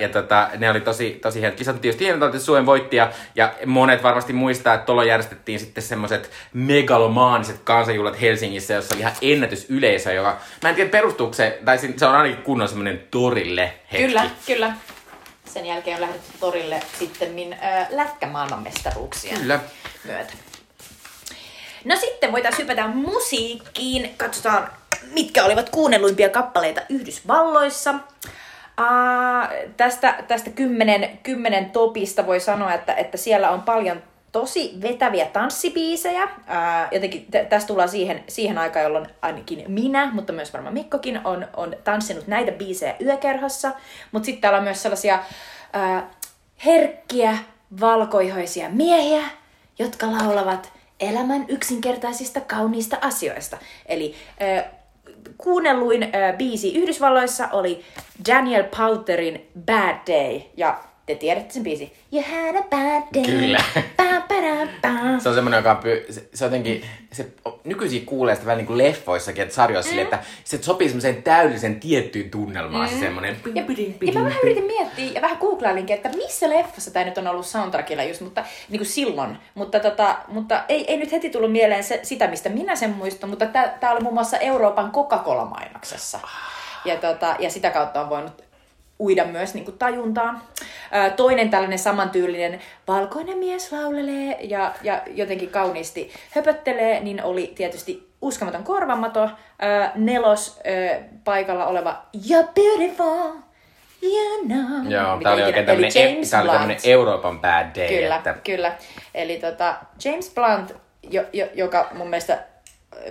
Ja 0.00 0.08
tota, 0.08 0.48
ne 0.56 0.70
oli 0.70 0.80
tosi, 0.80 1.10
tosi 1.22 1.40
hienot 1.40 1.56
kisat. 1.58 1.80
Tietysti 1.80 2.04
hienot, 2.04 2.34
että 2.34 2.44
Suomen 2.44 2.66
voitti 2.66 2.96
ja, 2.96 3.10
ja 3.34 3.52
monet 3.66 4.02
varmasti 4.02 4.32
muistaa, 4.32 4.74
että 4.74 4.86
tuolla 4.86 5.04
järjestettiin 5.04 5.60
sitten 5.60 5.82
semmoiset 5.82 6.30
megalomaaniset 6.52 7.60
kansanjuhlat 7.64 8.20
Helsingissä, 8.20 8.74
jossa 8.74 8.94
oli 8.94 9.00
ihan 9.00 9.12
ennätysyleisö, 9.22 10.12
joka, 10.12 10.38
mä 10.62 10.68
en 10.68 10.74
tiedä 10.74 10.90
perustuuko 10.90 11.32
se, 11.34 11.58
tai 11.64 11.78
se 11.78 11.94
se 11.96 12.06
on 12.06 12.14
ainakin 12.14 12.42
kunnon 12.42 12.68
semmoinen 12.68 13.02
torille 13.10 13.72
hetki. 13.92 14.06
Kyllä, 14.06 14.30
kyllä. 14.46 14.72
Sen 15.44 15.66
jälkeen 15.66 15.94
on 15.96 16.00
lähdetty 16.00 16.32
torille 16.40 16.80
sitten 16.98 17.52
äh, 17.52 17.86
lätkämaailmanmestaruuksien 17.90 19.40
Kyllä. 19.40 19.60
myötä. 20.04 20.32
No 21.84 21.96
sitten 21.96 22.32
voitaisiin 22.32 22.62
hypätä 22.62 22.88
musiikkiin. 22.88 24.14
Katsotaan, 24.16 24.70
mitkä 25.12 25.44
olivat 25.44 25.70
kuunnelluimpia 25.70 26.28
kappaleita 26.28 26.80
Yhdysvalloissa. 26.88 27.94
Uh, 28.80 29.70
tästä, 29.76 30.24
tästä 30.28 30.50
kymmenen, 30.50 31.18
kymmenen 31.22 31.70
topista 31.70 32.26
voi 32.26 32.40
sanoa, 32.40 32.72
että, 32.74 32.94
että 32.94 33.16
siellä 33.16 33.50
on 33.50 33.62
paljon 33.62 34.02
tosi 34.32 34.74
vetäviä 34.82 35.26
tanssibiisejä. 35.26 36.28
Ää, 36.46 36.88
jotenkin 36.92 37.26
tä- 37.30 37.44
tässä 37.44 37.68
tullaan 37.68 37.88
siihen, 37.88 38.24
siihen 38.28 38.58
aikaan, 38.58 38.82
jolloin 38.82 39.06
ainakin 39.22 39.64
minä, 39.68 40.10
mutta 40.12 40.32
myös 40.32 40.52
varmaan 40.52 40.74
Mikkokin, 40.74 41.20
on, 41.24 41.46
on 41.56 41.76
tanssinut 41.84 42.26
näitä 42.26 42.52
biisejä 42.52 42.96
yökerhossa. 43.00 43.72
Mutta 44.12 44.26
sitten 44.26 44.40
täällä 44.40 44.58
on 44.58 44.64
myös 44.64 44.82
sellaisia 44.82 45.18
ää, 45.72 46.10
herkkiä, 46.64 47.38
valkoihoisia 47.80 48.68
miehiä, 48.68 49.22
jotka 49.78 50.06
laulavat 50.12 50.72
elämän 51.00 51.44
yksinkertaisista 51.48 52.40
kauniista 52.40 52.98
asioista. 53.00 53.58
Eli 53.86 54.14
ää, 54.40 54.64
kuunnelluin 55.38 56.02
ää, 56.12 56.32
biisi 56.32 56.74
Yhdysvalloissa 56.74 57.48
oli 57.48 57.84
Daniel 58.28 58.64
Powterin 58.76 59.50
Bad 59.66 59.96
Day. 60.06 60.40
Ja 60.56 60.84
te 61.06 61.14
tiedätte 61.14 61.54
sen 61.54 61.62
biisi. 61.62 61.92
You 62.12 62.24
had 62.30 62.56
a 62.56 62.62
bad 62.62 63.02
day. 63.14 63.22
Kyllä. 63.22 63.64
Pa, 63.96 64.04
pa, 64.28 64.34
da, 64.34 64.66
pa. 64.82 65.20
Se 65.20 65.28
on 65.28 65.34
semmoinen, 65.34 65.58
joka 65.58 65.70
on 65.70 65.76
py- 65.76 66.12
se, 66.12 66.28
se 66.34 66.44
jotenkin, 66.44 66.84
se 67.12 67.26
nykyisin 67.64 68.06
kuulee 68.06 68.34
sitä 68.34 68.46
vähän 68.46 68.58
niin 68.58 68.66
kuin 68.66 68.78
leffoissakin, 68.78 69.42
että 69.42 69.54
sarjoissa 69.54 69.92
mm. 69.92 69.98
että 69.98 70.18
se 70.44 70.62
sopii 70.62 70.88
semmoiseen 70.88 71.22
täydellisen 71.22 71.80
tiettyyn 71.80 72.30
tunnelmaan, 72.30 72.88
mm. 72.88 72.94
se 72.94 73.00
semmoinen. 73.00 73.36
Ja, 73.54 73.64
ja 74.06 74.12
mä 74.12 74.24
vähän 74.24 74.40
yritin 74.42 74.64
miettiä 74.64 75.10
ja 75.14 75.22
vähän 75.22 75.38
googlailinkin, 75.38 75.96
että 75.96 76.08
missä 76.08 76.50
leffassa 76.50 76.90
tämä 76.90 77.04
nyt 77.04 77.18
on 77.18 77.26
ollut 77.26 77.46
soundtrackilla 77.46 78.02
just, 78.02 78.20
mutta 78.20 78.44
niin 78.68 78.78
kuin 78.78 78.88
silloin. 78.88 79.38
Mutta, 79.54 79.80
tota, 79.80 80.16
mutta 80.28 80.64
ei, 80.68 80.90
ei 80.90 80.96
nyt 80.96 81.12
heti 81.12 81.30
tullut 81.30 81.52
mieleen 81.52 81.84
se, 81.84 82.00
sitä, 82.02 82.26
mistä 82.26 82.48
minä 82.48 82.76
sen 82.76 82.90
muistan, 82.90 83.30
mutta 83.30 83.46
tämä 83.80 83.92
oli 83.92 84.00
muun 84.00 84.14
muassa 84.14 84.38
Euroopan 84.38 84.92
Coca-Cola-mainoksessa. 84.92 86.20
Ja, 86.84 86.96
tota, 86.96 87.36
ja 87.38 87.50
sitä 87.50 87.70
kautta 87.70 88.00
on 88.00 88.10
voinut 88.10 88.43
uida 89.00 89.24
myös 89.24 89.54
niin 89.54 89.64
kuin 89.64 89.78
tajuntaan. 89.78 90.42
Toinen 91.16 91.50
tällainen 91.50 91.78
samantyylinen 91.78 92.60
valkoinen 92.88 93.38
mies 93.38 93.72
laulelee 93.72 94.38
ja, 94.40 94.74
ja 94.82 95.02
jotenkin 95.14 95.48
kauniisti 95.50 96.12
höpöttelee, 96.30 97.00
niin 97.00 97.22
oli 97.22 97.52
tietysti 97.54 98.08
uskomaton 98.22 98.64
korvamato. 98.64 99.30
Nelos 99.94 100.60
paikalla 101.24 101.66
oleva 101.66 102.02
You're 102.16 102.48
beautiful, 102.54 103.32
you 104.02 104.44
know. 104.46 104.92
Joo, 104.92 105.20
tää 105.22 105.32
oli 105.32 105.42
oikein 105.42 105.66
tämmönen, 105.66 105.90
Eli 105.94 106.04
e- 106.04 106.40
oli 106.40 106.58
Blunt. 106.58 106.80
Euroopan 106.84 107.40
bad 107.40 107.66
day. 107.76 107.88
Kyllä, 107.88 108.16
Että, 108.16 108.34
kyllä. 108.44 108.76
Eli 109.14 109.36
tota, 109.36 109.74
James 110.04 110.34
Blunt, 110.34 110.72
jo, 111.10 111.22
jo, 111.32 111.46
joka 111.54 111.88
mun 111.94 112.10
mielestä 112.10 112.38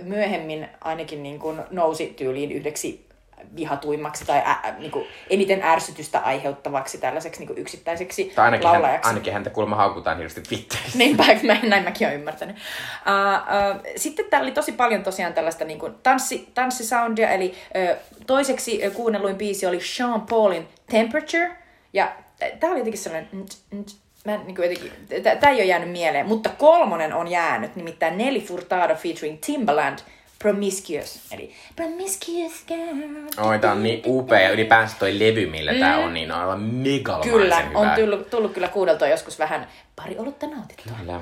myöhemmin 0.02 0.68
ainakin 0.80 1.22
niin 1.22 1.38
kuin 1.38 1.60
nousi 1.70 2.06
tyyliin 2.06 2.52
yhdeksi 2.52 3.08
vihatuimmaksi 3.56 4.24
tai 4.24 4.38
ä, 4.38 4.74
niin 4.78 4.90
kuin 4.90 5.06
eniten 5.30 5.62
ärsytystä 5.62 6.20
aiheuttavaksi 6.20 6.98
tällaiseksi 6.98 7.40
niin 7.40 7.46
kuin 7.46 7.58
yksittäiseksi 7.58 8.32
tai 8.34 8.44
ainakin, 8.44 8.66
hän, 8.68 8.74
laulajaksi. 8.74 9.08
ainakin 9.08 9.32
häntä 9.32 9.50
kuulemma 9.50 9.76
haukutaan 9.76 10.16
hirveästi 10.16 10.42
Twitterissä. 10.42 10.98
Niinpä, 10.98 11.24
mä, 11.42 11.56
näin 11.62 11.84
mäkin 11.84 12.06
olen 12.06 12.18
ymmärtänyt. 12.18 12.56
Uh, 12.56 13.76
uh, 13.76 13.92
sitten 13.96 14.24
täällä 14.30 14.44
oli 14.44 14.52
tosi 14.52 14.72
paljon 14.72 15.02
tosiaan 15.02 15.34
tällaista 15.34 15.64
niin 15.64 15.78
kuin 15.78 15.94
tanssi, 16.02 16.48
tanssisoundia, 16.54 17.30
eli 17.30 17.54
uh, 17.92 17.96
toiseksi 18.26 18.86
uh, 18.86 18.92
kuunnelluin 18.92 19.36
biisi 19.36 19.66
oli 19.66 19.80
Sean 19.80 20.20
Paulin 20.20 20.68
Temperature, 20.90 21.56
ja 21.92 22.12
tämä 22.60 22.72
oli 22.72 22.80
jotenkin 22.80 23.02
sellainen... 23.02 23.28
nt, 23.32 23.58
nt, 23.74 24.04
Mä 24.24 24.36
niin 24.36 24.56
kuin 24.56 24.70
jotenkin, 24.70 24.92
tämä 25.40 25.52
ei 25.52 25.56
ole 25.58 25.64
jäänyt 25.64 25.90
mieleen, 25.90 26.26
mutta 26.26 26.48
kolmonen 26.48 27.14
on 27.14 27.28
jäänyt, 27.28 27.76
nimittäin 27.76 28.18
Nelly 28.18 28.40
Furtado 28.40 28.94
featuring 28.94 29.38
Timbaland, 29.46 29.98
Promiscuous. 30.44 31.20
Eli 31.32 31.54
Promiscuous 31.76 32.64
girl. 32.66 33.48
Oi, 33.48 33.58
tää 33.58 33.72
on 33.72 33.82
niin 33.82 34.02
upea. 34.06 34.40
Ja 34.40 34.50
ylipäänsä 34.50 34.96
toi 34.98 35.18
levy, 35.18 35.46
millä 35.46 35.72
mm. 35.72 35.78
tää 35.78 35.98
on, 35.98 36.14
niin 36.14 36.32
on 36.32 36.40
aivan 36.40 36.60
megalomaisen 36.60 37.32
Kyllä, 37.32 37.60
hyvä. 37.60 37.78
on 37.78 37.90
tullut, 37.90 38.30
tullut 38.30 38.52
kyllä 38.52 38.68
kuunneltua 38.68 39.08
joskus 39.08 39.38
vähän 39.38 39.66
pari 39.96 40.18
olutta 40.18 40.46
nautittua. 40.46 40.92
Kyllä. 41.00 41.20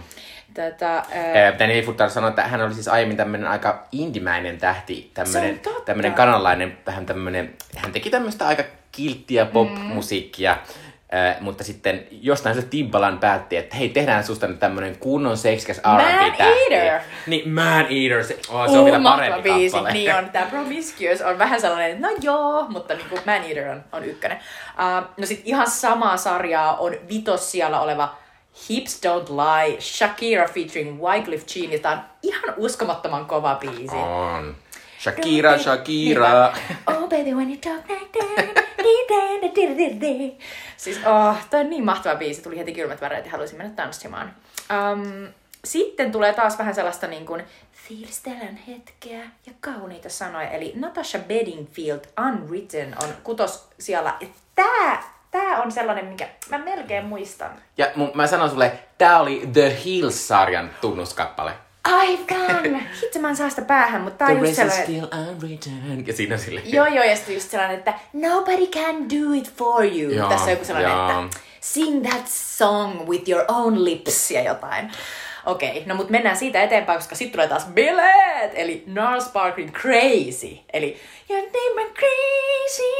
Tätä, 0.54 0.92
ää, 0.92 1.04
Eh, 1.48 1.58
Danny 1.58 1.82
Futtar 1.82 2.10
sanoi, 2.10 2.30
että 2.30 2.42
hän 2.42 2.60
oli 2.60 2.74
siis 2.74 2.88
aiemmin 2.88 3.16
tämmönen 3.16 3.48
aika 3.48 3.86
indimäinen 3.92 4.58
tähti, 4.58 5.10
tämmönen, 5.14 5.60
tämmönen 5.84 6.14
kanalainen, 6.14 6.78
vähän 6.86 7.06
tämmönen, 7.06 7.54
hän 7.76 7.92
teki 7.92 8.10
tämmöistä 8.10 8.46
aika 8.46 8.62
kilttiä 8.92 9.46
pop-musiikkia, 9.46 10.56
mutta 11.40 11.64
sitten 11.64 12.06
jostain 12.10 12.54
se 12.54 12.62
Timbaland 12.62 13.18
päätti, 13.18 13.56
että 13.56 13.76
hei, 13.76 13.88
tehdään 13.88 14.24
susta 14.24 14.46
nyt 14.46 14.58
tämmönen 14.58 14.96
kunnon 14.98 15.36
seksikäs 15.36 15.78
R&B-tähti. 15.78 16.74
Eater. 16.74 17.00
Niin, 17.26 17.48
Man 17.48 17.86
Eater, 17.90 18.24
se, 18.24 18.38
oh, 18.48 18.70
se 18.70 18.78
on 18.78 18.84
vielä 18.84 19.00
parempi 19.02 19.42
biisi. 19.42 19.72
kappale. 19.72 19.92
Niin 19.92 20.14
on. 20.14 20.30
Tämä 20.30 20.46
Promiscuous 20.46 21.20
on 21.20 21.38
vähän 21.38 21.60
sellainen, 21.60 21.90
että 21.90 22.08
no 22.08 22.16
joo, 22.22 22.66
mutta 22.68 22.94
niin 22.94 23.08
kuin 23.08 23.20
Man 23.26 23.44
Eater 23.44 23.68
on, 23.68 23.84
on 23.92 24.04
ykkönen. 24.04 24.38
Uh, 24.38 25.08
no 25.16 25.26
sit 25.26 25.42
ihan 25.44 25.70
samaa 25.70 26.16
sarjaa 26.16 26.76
on 26.76 26.94
vitos 27.08 27.50
siellä 27.50 27.80
oleva 27.80 28.14
Hips 28.68 29.00
Don't 29.06 29.30
Lie, 29.30 29.80
Shakira 29.80 30.48
featuring 30.48 31.02
Wycliffe 31.02 31.46
Jean, 31.54 31.72
jota 31.72 31.90
on 31.90 32.00
ihan 32.22 32.54
uskomattoman 32.56 33.26
kova 33.26 33.54
biisi. 33.54 33.96
On. 33.96 34.56
Shakira, 35.02 35.58
Shakira. 35.58 36.54
Oh 36.86 37.08
baby 37.08 37.34
when 37.34 37.48
you 37.48 37.56
talk 37.56 37.88
like 37.90 38.18
that. 38.18 38.62
Siis 40.76 40.96
oh, 41.06 41.36
toi 41.50 41.60
on 41.60 41.70
niin 41.70 41.84
mahtava 41.84 42.14
biisi, 42.14 42.42
tuli 42.42 42.58
heti 42.58 42.72
kylmät 42.72 43.00
väreet 43.00 43.24
ja 43.24 43.30
haluaisin 43.30 43.58
mennä 43.58 43.72
tanssimaan. 43.76 44.34
Um, 44.70 45.28
sitten 45.64 46.12
tulee 46.12 46.32
taas 46.32 46.58
vähän 46.58 46.74
sellaista 46.74 47.06
niin 47.06 47.26
kuin 47.26 47.44
fiilistelen 47.72 48.56
hetkeä 48.56 49.20
ja 49.46 49.52
kauniita 49.60 50.08
sanoja. 50.08 50.50
Eli 50.50 50.72
Natasha 50.76 51.18
Bedingfield 51.18 52.00
Unwritten 52.28 52.94
on 53.02 53.08
kutos 53.24 53.68
siellä. 53.78 54.14
Ja 54.20 54.26
tää, 54.54 55.02
tää 55.30 55.62
on 55.62 55.72
sellainen, 55.72 56.04
mikä 56.06 56.28
mä 56.50 56.58
melkein 56.58 57.04
muistan. 57.04 57.50
Ja 57.76 57.86
mun, 57.96 58.10
mä 58.14 58.26
sanon 58.26 58.50
sulle, 58.50 58.72
tää 58.98 59.20
oli 59.20 59.48
The 59.52 59.76
Hills-sarjan 59.84 60.70
tunnuskappale. 60.80 61.52
Aivan! 61.84 62.86
Hitto 63.02 63.18
mä 63.18 63.28
en 63.28 63.36
saa 63.36 63.50
sitä 63.50 63.62
päähän, 63.62 64.00
mutta 64.00 64.18
tää 64.18 64.28
The 64.28 64.40
on 64.40 64.46
just 64.46 64.58
rest 64.58 64.68
is 64.68 64.76
sellainen... 64.76 65.08
still 65.08 65.30
unwritten. 65.30 66.06
Ja 66.06 66.12
siinä 66.12 66.36
sille. 66.36 66.60
Joo, 66.64 66.86
joo, 66.86 67.04
ja 67.04 67.16
sitten 67.16 67.34
just 67.34 67.50
sellainen, 67.50 67.78
että 67.78 67.94
nobody 68.12 68.66
can 68.66 69.08
do 69.10 69.32
it 69.34 69.52
for 69.56 69.84
you. 69.84 70.12
Joo, 70.12 70.28
Tässä 70.28 70.44
on 70.44 70.50
joku 70.50 70.64
sellainen, 70.64 70.92
joo. 70.92 71.24
että 71.24 71.38
sing 71.60 72.08
that 72.08 72.28
song 72.28 73.08
with 73.08 73.30
your 73.30 73.44
own 73.48 73.84
lips 73.84 74.30
ja 74.30 74.42
jotain. 74.42 74.92
Okei, 75.46 75.82
no 75.86 75.94
mut 75.94 76.10
mennään 76.10 76.36
siitä 76.36 76.62
eteenpäin, 76.62 76.98
koska 76.98 77.14
sitten 77.14 77.32
tulee 77.32 77.48
taas 77.48 77.66
bileet, 77.66 78.52
eli 78.54 78.84
Gnarls 78.86 79.28
Barkley 79.28 79.66
Crazy, 79.66 80.58
eli 80.72 81.00
Your 81.30 81.42
name 81.42 81.82
is 81.82 81.92
crazy. 81.92 82.92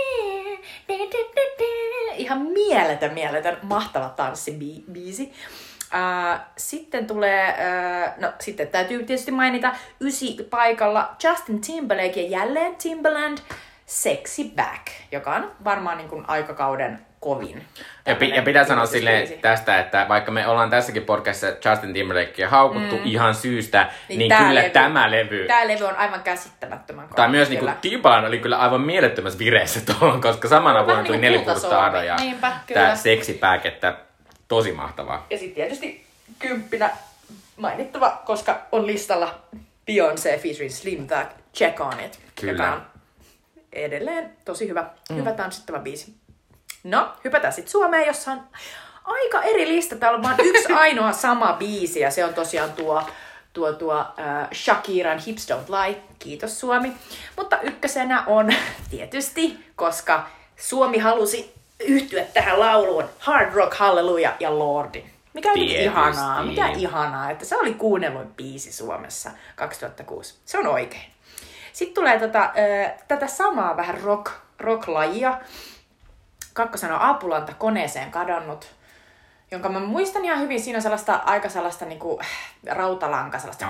Ihan 2.17 2.39
mieletön, 2.43 3.15
mieletön, 3.15 3.59
mahtava 3.63 4.09
tanssibiisi. 4.09 5.33
Uh, 5.93 6.41
sitten 6.57 7.07
tulee, 7.07 7.49
uh, 7.49 8.23
no 8.23 8.33
sitten 8.41 8.69
täytyy 8.69 8.99
tietysti 9.05 9.31
mainita 9.31 9.73
ysi 10.01 10.37
paikalla 10.51 11.17
Justin 11.25 11.61
Timberlake 11.61 12.21
ja 12.21 12.39
jälleen 12.39 12.77
Timberland 12.77 13.39
Sexy 13.87 14.45
Back, 14.57 14.87
joka 15.13 15.35
on 15.35 15.53
varmaan 15.65 15.99
niin 15.99 16.09
kuin 16.09 16.25
aikakauden 16.29 16.99
kovin. 17.21 17.65
Ja, 18.07 18.15
pi- 18.15 18.31
ja 18.31 18.43
pitää 18.43 18.65
sanoa 18.65 18.87
sille 18.87 19.39
tästä, 19.41 19.79
että 19.79 20.07
vaikka 20.09 20.33
me 20.33 20.47
ollaan 20.47 20.71
tässäkin 20.71 21.03
podcastissa 21.03 21.71
Justin 21.71 21.95
Timberlakea 21.95 22.49
haukuttu 22.49 22.97
mm. 22.97 23.03
ihan 23.05 23.35
syystä, 23.35 23.89
niin, 24.09 24.19
niin 24.19 24.29
tää 24.29 24.39
kyllä 24.39 24.61
levy- 24.61 24.71
tämä 24.71 25.11
levy... 25.11 25.47
Tää 25.47 25.69
levy 25.69 25.85
on 25.85 25.97
aivan 25.97 26.23
käsittämättömän 26.23 27.05
kova. 27.05 27.17
Tai 27.17 27.29
myös 27.29 27.49
niinku 27.49 27.65
kyllä. 27.65 27.77
Timbaland 27.81 28.27
oli 28.27 28.39
kyllä 28.39 28.57
aivan 28.57 28.81
mielettömässä 28.81 29.39
vireessä 29.39 29.81
tuohon, 29.87 30.21
koska 30.21 30.49
samana 30.49 30.87
vuonna 30.87 31.05
tuli 31.05 31.19
niinku 31.19 31.39
nelipurtaado 31.39 31.61
kultasormi. 31.61 32.07
ja 32.07 32.17
Niinpä, 32.17 32.53
kyllä. 32.67 32.93
että 33.65 33.95
tosi 34.53 34.73
mahtavaa. 34.73 35.27
Ja 35.31 35.39
sitten 35.39 35.55
tietysti 35.55 36.07
kymppinä 36.39 36.91
mainittava, 37.57 38.23
koska 38.27 38.63
on 38.73 38.87
listalla 38.87 39.35
Beyoncé 39.91 40.39
featuring 40.39 40.71
Slim 40.71 41.07
Thug, 41.07 41.29
Check 41.55 41.81
On 41.81 42.01
It, 42.01 42.21
Kyllä. 42.41 42.53
joka 42.53 42.73
on 42.73 42.83
edelleen 43.73 44.37
tosi 44.45 44.69
hyvä, 44.69 44.91
mm. 45.11 45.17
hyvä 45.17 45.33
tanssittava 45.33 45.79
biisi. 45.79 46.15
No, 46.85 47.13
hypätään 47.25 47.53
sitten 47.53 47.73
Suomeen, 47.73 48.07
jossa 48.07 48.33
on 48.33 48.41
aika 49.05 49.43
eri 49.43 49.69
lista. 49.69 49.97
Täällä 49.97 50.17
on 50.17 50.23
vain 50.23 50.37
yksi 50.41 50.73
ainoa 50.85 51.13
sama 51.13 51.53
biisi 51.53 52.01
ja 52.01 52.11
se 52.11 52.25
on 52.25 52.35
tosiaan 52.35 52.73
tuo, 52.73 53.03
tuo, 53.53 53.73
tuo 53.73 53.99
äh, 53.99 54.49
Shakiran 54.55 55.19
Hips 55.19 55.51
Don't 55.51 55.71
Lie. 55.71 56.03
Kiitos 56.19 56.61
Suomi. 56.61 56.93
Mutta 57.37 57.61
ykkösenä 57.61 58.25
on 58.27 58.55
tietysti, 58.91 59.59
koska 59.77 60.27
Suomi 60.57 60.99
halusi 60.99 61.62
yhtyä 61.85 62.25
tähän 62.25 62.61
lauluun 62.61 63.05
Hard 63.19 63.55
Rock 63.55 63.75
Hallelujah 63.75 64.35
ja 64.41 64.59
Lordi. 64.59 65.05
Mikä 65.35 65.49
on 65.49 65.59
jotenkin 65.59 65.77
Tietysti. 65.77 66.01
ihanaa, 66.01 66.43
mikä 66.43 66.67
ihanaa, 66.67 67.31
että 67.31 67.45
se 67.45 67.57
oli 67.57 67.75
kuunnelluin 67.75 68.29
biisi 68.29 68.73
Suomessa 68.73 69.31
2006. 69.57 70.35
Se 70.45 70.59
on 70.59 70.67
oikein. 70.67 71.13
Sitten 71.73 71.95
tulee 71.95 72.19
tätä, 72.19 72.43
äh, 72.43 72.93
tätä 73.09 73.27
samaa 73.27 73.77
vähän 73.77 74.01
rock, 74.01 74.33
rock-lajia. 74.59 75.39
Kakkosena 76.53 76.95
on 76.95 77.03
Apulanta 77.03 77.53
koneeseen 77.55 78.11
kadonnut, 78.11 78.75
jonka 79.51 79.69
mä 79.69 79.81
muistan 79.81 80.25
ihan 80.25 80.41
hyvin. 80.41 80.61
Siinä 80.61 80.79
on 80.79 80.83
sellaista 80.83 81.15
aika 81.15 81.49
sellaista 81.49 81.85
niinku, 81.85 82.21
rautalanka, 82.71 83.39
sellaista 83.39 83.65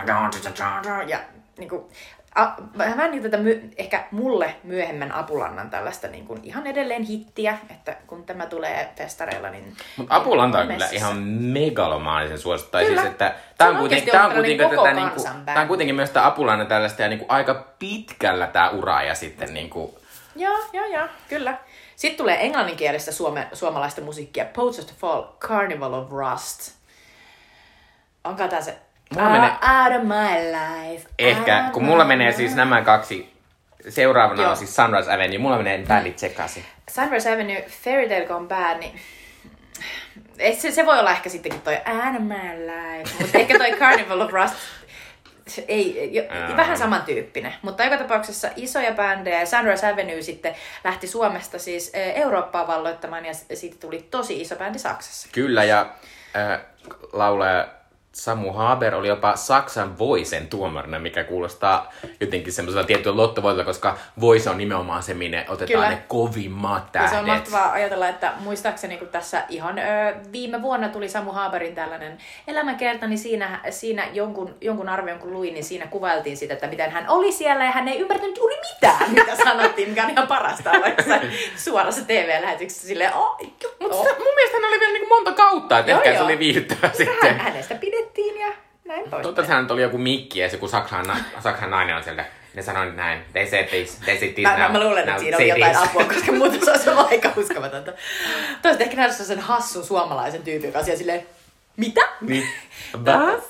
ja 1.09 1.21
niinku, 1.59 1.91
a, 2.35 2.53
vähän 2.79 3.11
niin 3.11 3.23
tätä 3.23 3.37
my, 3.37 3.71
ehkä 3.77 4.05
mulle 4.11 4.55
myöhemmän 4.65 5.13
Apulannan 5.13 5.71
tällaista 5.71 6.09
niinku, 6.09 6.39
ihan 6.43 6.67
edelleen 6.67 7.03
hittiä, 7.03 7.59
että 7.71 7.97
kun 8.07 8.25
tämä 8.25 8.47
tulee 8.47 8.93
festareilla, 8.97 9.51
niin... 9.51 9.77
Mutta 9.97 10.15
Apulanta 10.15 10.59
on 10.59 10.69
kyllä 10.69 10.89
ihan 10.93 11.17
megalomaanisen 11.17 12.39
suosittu. 12.39 12.73
Tai 12.73 12.85
Kyllä. 12.85 13.01
siis, 13.01 13.13
että 13.13 13.35
tää 13.59 13.69
on 13.69 13.75
on, 13.75 13.81
kuitenkin, 13.81 14.13
tää 14.13 14.27
on 14.27 14.33
kuitenkin, 14.33 14.71
koko 14.71 14.83
tätä, 14.83 14.95
niinku, 14.95 15.11
kansan 15.11 15.45
tää 15.45 15.61
on 15.61 15.69
kuitenkin 15.69 15.95
myös 15.95 16.11
tää 16.11 16.27
Apulanta 16.27 16.65
tällaista 16.65 17.03
ja 17.03 17.09
niinku 17.09 17.27
aika 17.29 17.75
pitkällä 17.79 18.47
tää 18.47 18.71
ura 18.71 19.03
ja 19.03 19.15
sitten 19.15 19.55
niinku, 19.55 19.99
Joo, 20.37 20.59
joo, 20.73 20.87
joo, 20.87 21.09
kyllä. 21.29 21.59
Sitten 21.97 22.19
tulee 22.19 22.45
englanninkielistä 22.45 23.13
suome, 23.13 23.49
suomalaista 23.53 24.01
musiikkia. 24.01 24.45
Poets 24.45 24.79
of 24.79 24.87
the 24.87 24.95
Fall, 24.99 25.23
Carnival 25.39 25.93
of 25.93 26.11
Rust. 26.11 26.73
Onko 28.25 28.49
tää 28.49 28.61
se? 28.61 28.79
Mulla 29.15 29.31
menee- 29.31 29.51
Out 29.51 29.97
of 29.97 30.03
my 30.09 30.39
life. 30.53 31.09
ehkä, 31.19 31.63
out 31.65 31.73
kun 31.73 31.85
mulla 31.85 32.05
menee 32.05 32.27
life. 32.27 32.37
siis 32.37 32.55
nämä 32.55 32.83
kaksi, 32.83 33.33
seuraavana 33.89 34.43
Joo. 34.43 34.51
on 34.51 34.57
siis 34.57 34.77
Sunrise 34.77 35.13
Avenue, 35.13 35.39
mulla 35.39 35.57
menee 35.57 35.85
bändit 35.89 36.19
sekaisin. 36.19 36.65
Sunrise 36.91 37.33
Avenue, 37.33 37.65
Fairy 37.85 38.09
Tale 38.09 38.25
Gone 38.27 38.47
Bad, 38.49 38.79
niin 38.79 39.01
se, 40.59 40.71
se 40.71 40.87
voi 40.87 40.99
olla 40.99 41.11
ehkä 41.11 41.29
sittenkin 41.31 41.61
toi 41.61 41.79
my 42.19 42.67
life, 42.67 43.15
mutta 43.21 43.39
ehkä 43.39 43.59
toi 43.59 43.73
Carnival 43.81 44.21
of 44.21 44.33
Rust 44.33 44.55
ei, 45.69 46.11
jo, 46.15 46.23
Aa. 46.51 46.57
vähän 46.57 46.79
samantyyppinen, 46.79 47.55
mutta 47.63 47.85
joka 47.85 47.97
tapauksessa 47.97 48.49
isoja 48.57 48.93
bändejä. 48.93 49.47
Sunrise 49.47 49.87
Avenue 49.93 50.23
sitten 50.23 50.55
lähti 50.85 51.07
Suomesta 51.07 51.59
siis 51.59 51.91
eh, 51.95 52.21
Eurooppaa 52.21 52.67
valloittamaan 52.67 53.25
ja 53.25 53.33
siitä 53.55 53.77
tuli 53.81 54.07
tosi 54.11 54.41
iso 54.41 54.57
bändi 54.57 54.79
Saksassa. 54.79 55.29
Kyllä, 55.33 55.65
ja 55.65 55.87
äh, 56.37 56.61
laulaja 57.13 57.69
Samu 58.13 58.53
Haber 58.53 58.95
oli 58.95 59.09
jopa 59.09 59.37
Saksan 59.37 59.99
Voisen 59.99 60.47
tuomarina, 60.47 60.99
mikä 60.99 61.25
kuulostaa 61.25 61.93
jotenkin 62.21 62.53
semmoisella 62.53 62.87
tietyllä 62.87 63.17
lottovoitolla, 63.17 63.65
koska 63.65 63.99
Voice 64.21 64.51
on 64.51 64.59
nimenomaan 64.59 65.03
se, 65.03 65.15
minne 65.15 65.45
otetaan 65.49 65.67
Kyllä. 65.67 65.89
ne 65.91 66.03
kovimmat 66.09 66.83
Ja 66.83 66.89
tähdet. 66.93 67.11
se 67.11 67.19
on 67.19 67.27
mahtavaa 67.27 67.73
ajatella, 67.73 68.09
että 68.09 68.33
muistaakseni 68.41 68.97
kun 68.97 69.09
tässä 69.09 69.43
ihan 69.49 69.79
ö, 69.79 69.83
viime 70.33 70.63
vuonna 70.63 70.89
tuli 70.89 71.09
Samu 71.09 71.33
Haaberin 71.33 71.75
tällainen 71.75 72.19
elämäkerta, 72.47 73.07
niin 73.07 73.19
siinä, 73.19 73.61
siinä 73.71 74.07
jonkun, 74.13 74.55
jonkun 74.61 74.89
arvion 74.89 75.19
kun 75.19 75.33
luin, 75.33 75.55
niin 75.55 75.65
siinä 75.65 75.87
kuvailtiin 75.87 76.37
sitä, 76.37 76.55
että 76.55 76.67
miten 76.67 76.91
hän 76.91 77.09
oli 77.09 77.33
siellä 77.33 77.65
ja 77.65 77.71
hän 77.71 77.89
ei 77.89 77.99
ymmärtänyt 77.99 78.37
juuri 78.39 78.57
mitään, 78.75 79.11
mitä 79.15 79.37
sanottiin, 79.37 79.89
mikä 79.89 80.05
on 80.05 80.11
ihan 80.11 80.27
parasta 80.29 80.71
se 81.05 81.21
suorassa 81.57 82.05
TV-lähetyksessä 82.07 82.87
silleen, 82.89 83.15
oh, 83.15 83.37
Mutta 83.81 83.97
oh. 83.97 84.05
mun 84.19 84.35
mielestä 84.35 84.57
hän 84.57 84.65
oli 84.69 84.81
vielä 84.81 84.93
niinku 84.93 85.09
monta 85.15 85.33
kautta, 85.33 85.79
että 85.79 85.91
Joo, 85.93 85.99
ehkä 86.01 86.11
se 86.11 86.17
joo. 86.17 86.25
oli 86.25 86.39
viihdyttävää 86.39 86.81
Hän, 86.89 86.97
sitten. 86.97 87.39
hänestä 87.39 87.75
pidettiin 87.75 88.02
ja 88.41 88.53
näin 88.85 89.11
pois. 89.11 89.23
Totta, 89.23 89.45
hän 89.45 89.67
oli 89.71 89.83
joku 89.83 89.99
mikki 89.99 90.39
ja 90.39 90.51
se 90.51 90.57
kun 90.57 90.69
Saksan, 90.69 91.07
na- 91.07 91.41
Saksan 91.41 91.71
nainen 91.71 91.97
on 91.97 92.05
sieltä. 92.05 92.25
Ne 92.55 92.63
sanoi 92.63 92.93
näin, 92.93 93.25
they 93.33 93.47
said 93.47 93.65
this, 93.65 93.97
they 94.05 94.19
said 94.19 94.33
this 94.33 94.43
Mä, 94.43 94.59
now, 94.59 94.73
mä 94.73 94.81
luulen, 94.81 95.09
että 95.09 95.19
siinä 95.21 95.37
oli 95.37 95.49
jotain 95.49 95.77
this. 95.77 95.89
apua, 95.89 96.05
koska 96.05 96.33
muuten 96.39 96.65
se 96.65 96.71
olisi 96.71 96.91
ollut 96.91 97.07
aika 97.07 97.33
uskomatonta. 97.37 97.93
Toivottavasti 97.93 98.83
ehkä 98.85 98.97
nähdä 98.97 99.13
sen 99.13 99.41
hassun 99.41 99.85
suomalaisen 99.85 100.43
tyypin 100.43 100.73
kanssa 100.73 100.93
ja 100.93 100.99
silleen, 100.99 101.27
mitä? 101.77 102.01
Niin. 102.21 102.49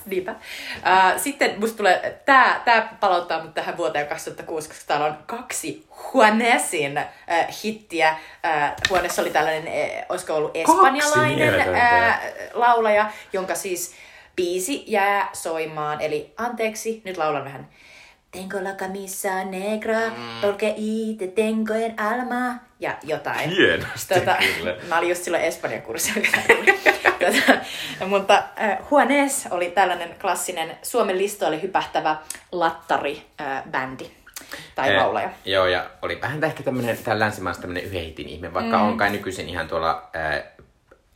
Niinpä. 0.07 0.33
Uh, 0.33 1.21
sitten 1.21 1.61
musta 1.61 1.77
tulee, 1.77 2.21
tää, 2.25 2.62
tää 2.65 2.97
palauttaa 3.01 3.43
mut 3.43 3.55
tähän 3.55 3.77
vuoteen 3.77 4.07
2006, 4.07 4.69
koska 4.69 4.85
täällä 4.87 5.07
on 5.07 5.19
kaksi 5.27 5.87
Juanesin 6.15 6.99
uh, 6.99 7.55
hittiä. 7.65 8.17
Uh, 8.47 8.87
Juanes 8.91 9.19
oli 9.19 9.31
tällainen, 9.31 9.65
uh, 9.67 10.05
olisiko 10.09 10.35
ollut 10.35 10.57
espanjalainen 10.57 11.55
uh, 11.71 12.15
laulaja, 12.53 13.11
jonka 13.33 13.55
siis 13.55 13.95
biisi 14.37 14.85
jää 14.87 15.31
soimaan. 15.33 16.01
Eli 16.01 16.35
anteeksi, 16.37 17.03
nyt 17.05 17.16
laulan 17.16 17.45
vähän. 17.45 17.68
Tengo 18.31 18.64
la 18.64 18.73
camisa 18.73 19.45
negra, 19.45 19.99
porque 20.40 20.75
y 20.79 21.16
te 21.18 21.29
tengo 21.29 21.75
en 21.75 22.01
alma. 22.01 22.61
Ja 22.81 22.97
jotain. 23.03 23.51
Hienosti 23.51 24.14
Tota, 24.14 24.37
kyllä. 24.59 24.77
mä 24.88 24.99
olin 24.99 25.09
just 25.09 25.25
silloin 25.25 25.45
Espanjan 25.45 25.83
kurssilla. 25.83 26.29
tota, 27.21 28.07
mutta 28.07 28.42
äh, 28.61 28.79
Juanes 28.90 29.49
oli 29.51 29.71
tällainen 29.71 30.14
klassinen 30.21 30.77
Suomen 30.83 31.18
listoille 31.18 31.62
hypähtävä 31.62 32.16
lattari-bändi 32.53 34.11
tai 34.75 34.90
Eh, 34.90 34.97
laulaja. 34.97 35.31
Joo, 35.45 35.66
ja 35.66 35.90
oli 36.03 36.21
vähän 36.21 36.45
ehkä 36.45 36.62
tämmönen, 36.62 36.99
tää 36.99 37.18
länsimaissa 37.18 37.62
tämmönen 37.62 37.85
yhden 37.85 38.05
hitin 38.05 38.29
ihme, 38.29 38.55
vaikka 38.55 38.79
mm. 38.79 38.83
on 38.83 38.97
kai 38.97 39.11
nykyisin 39.11 39.49
ihan 39.49 39.68
tuolla 39.68 40.11
äh, 40.16 40.42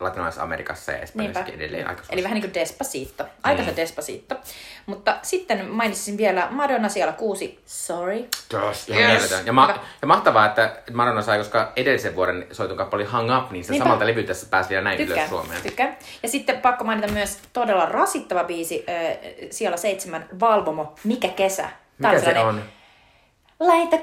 Latinalaisessa 0.01 0.43
Amerikassa 0.43 0.93
ja 0.93 0.99
Espanjassakin 0.99 1.55
edelleen 1.55 1.89
aika 1.89 2.03
Eli 2.11 2.23
vähän 2.23 2.35
niin 2.35 2.43
kuin 2.43 2.55
Despacito. 2.55 3.25
Aika 3.43 3.65
se 3.65 3.77
Despacito. 3.77 4.35
Mutta 4.87 5.17
sitten 5.23 5.71
mainitsisin 5.71 6.17
vielä 6.17 6.49
Madonna 6.51 6.89
siellä 6.89 7.13
kuusi. 7.13 7.61
Sorry. 7.67 8.25
Tos, 8.49 8.89
ihan 8.89 9.03
Yes. 9.03 9.11
mieletön. 9.13 9.47
Ja, 9.47 9.53
ma- 9.53 9.67
Hyvä. 9.67 9.79
ja 10.03 10.07
mahtavaa, 10.09 10.47
että 10.47 10.77
Madonna 10.93 11.23
sai, 11.23 11.39
koska 11.39 11.73
edellisen 11.77 12.15
vuoden 12.15 12.47
soitun 12.53 12.77
kappale 12.77 13.03
oli 13.03 13.11
Hung 13.13 13.39
Up, 13.39 13.51
niin 13.51 13.65
se 13.65 13.71
Niinpä. 13.73 13.85
samalta 13.85 14.07
levyltä 14.07 14.27
tässä 14.29 14.47
pääsi 14.51 14.69
vielä 14.69 14.83
näin 14.85 14.97
ylös 14.99 15.09
Tykkään, 15.09 15.29
Suomeen. 15.29 15.63
tykkään. 15.63 15.97
Ja 16.23 16.29
sitten 16.29 16.61
pakko 16.61 16.85
mainita 16.85 17.09
myös 17.13 17.39
todella 17.53 17.87
rasittava 17.87 18.45
biisi, 18.45 18.85
äh, 18.89 19.17
siellä 19.51 19.77
seitsemän 19.77 20.29
Valvomo, 20.41 20.95
Mikä 21.05 21.29
kesä. 21.29 21.63
Tää 22.03 22.11
Mikä 22.11 22.19
se 22.21 22.25
sellainen, 22.25 22.47
on? 22.47 22.63
Laita 23.61 23.97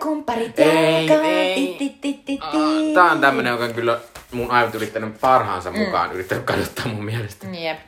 Ah, 2.42 2.52
ti. 2.52 2.94
Tää 2.94 3.12
on 3.12 3.22
tämmönen, 3.22 3.52
joka 3.52 3.64
on 3.64 3.74
kyllä 3.74 4.00
mun 4.34 4.52
aivot 4.52 4.76
yrittänyt 4.76 5.22
parhaansa 5.22 5.72
mukaan, 5.72 6.12
yrittänyt 6.12 6.44
kadottaa 6.44 6.88
mun 6.88 7.06
mielestä. 7.06 7.48
Jep. 7.48 7.80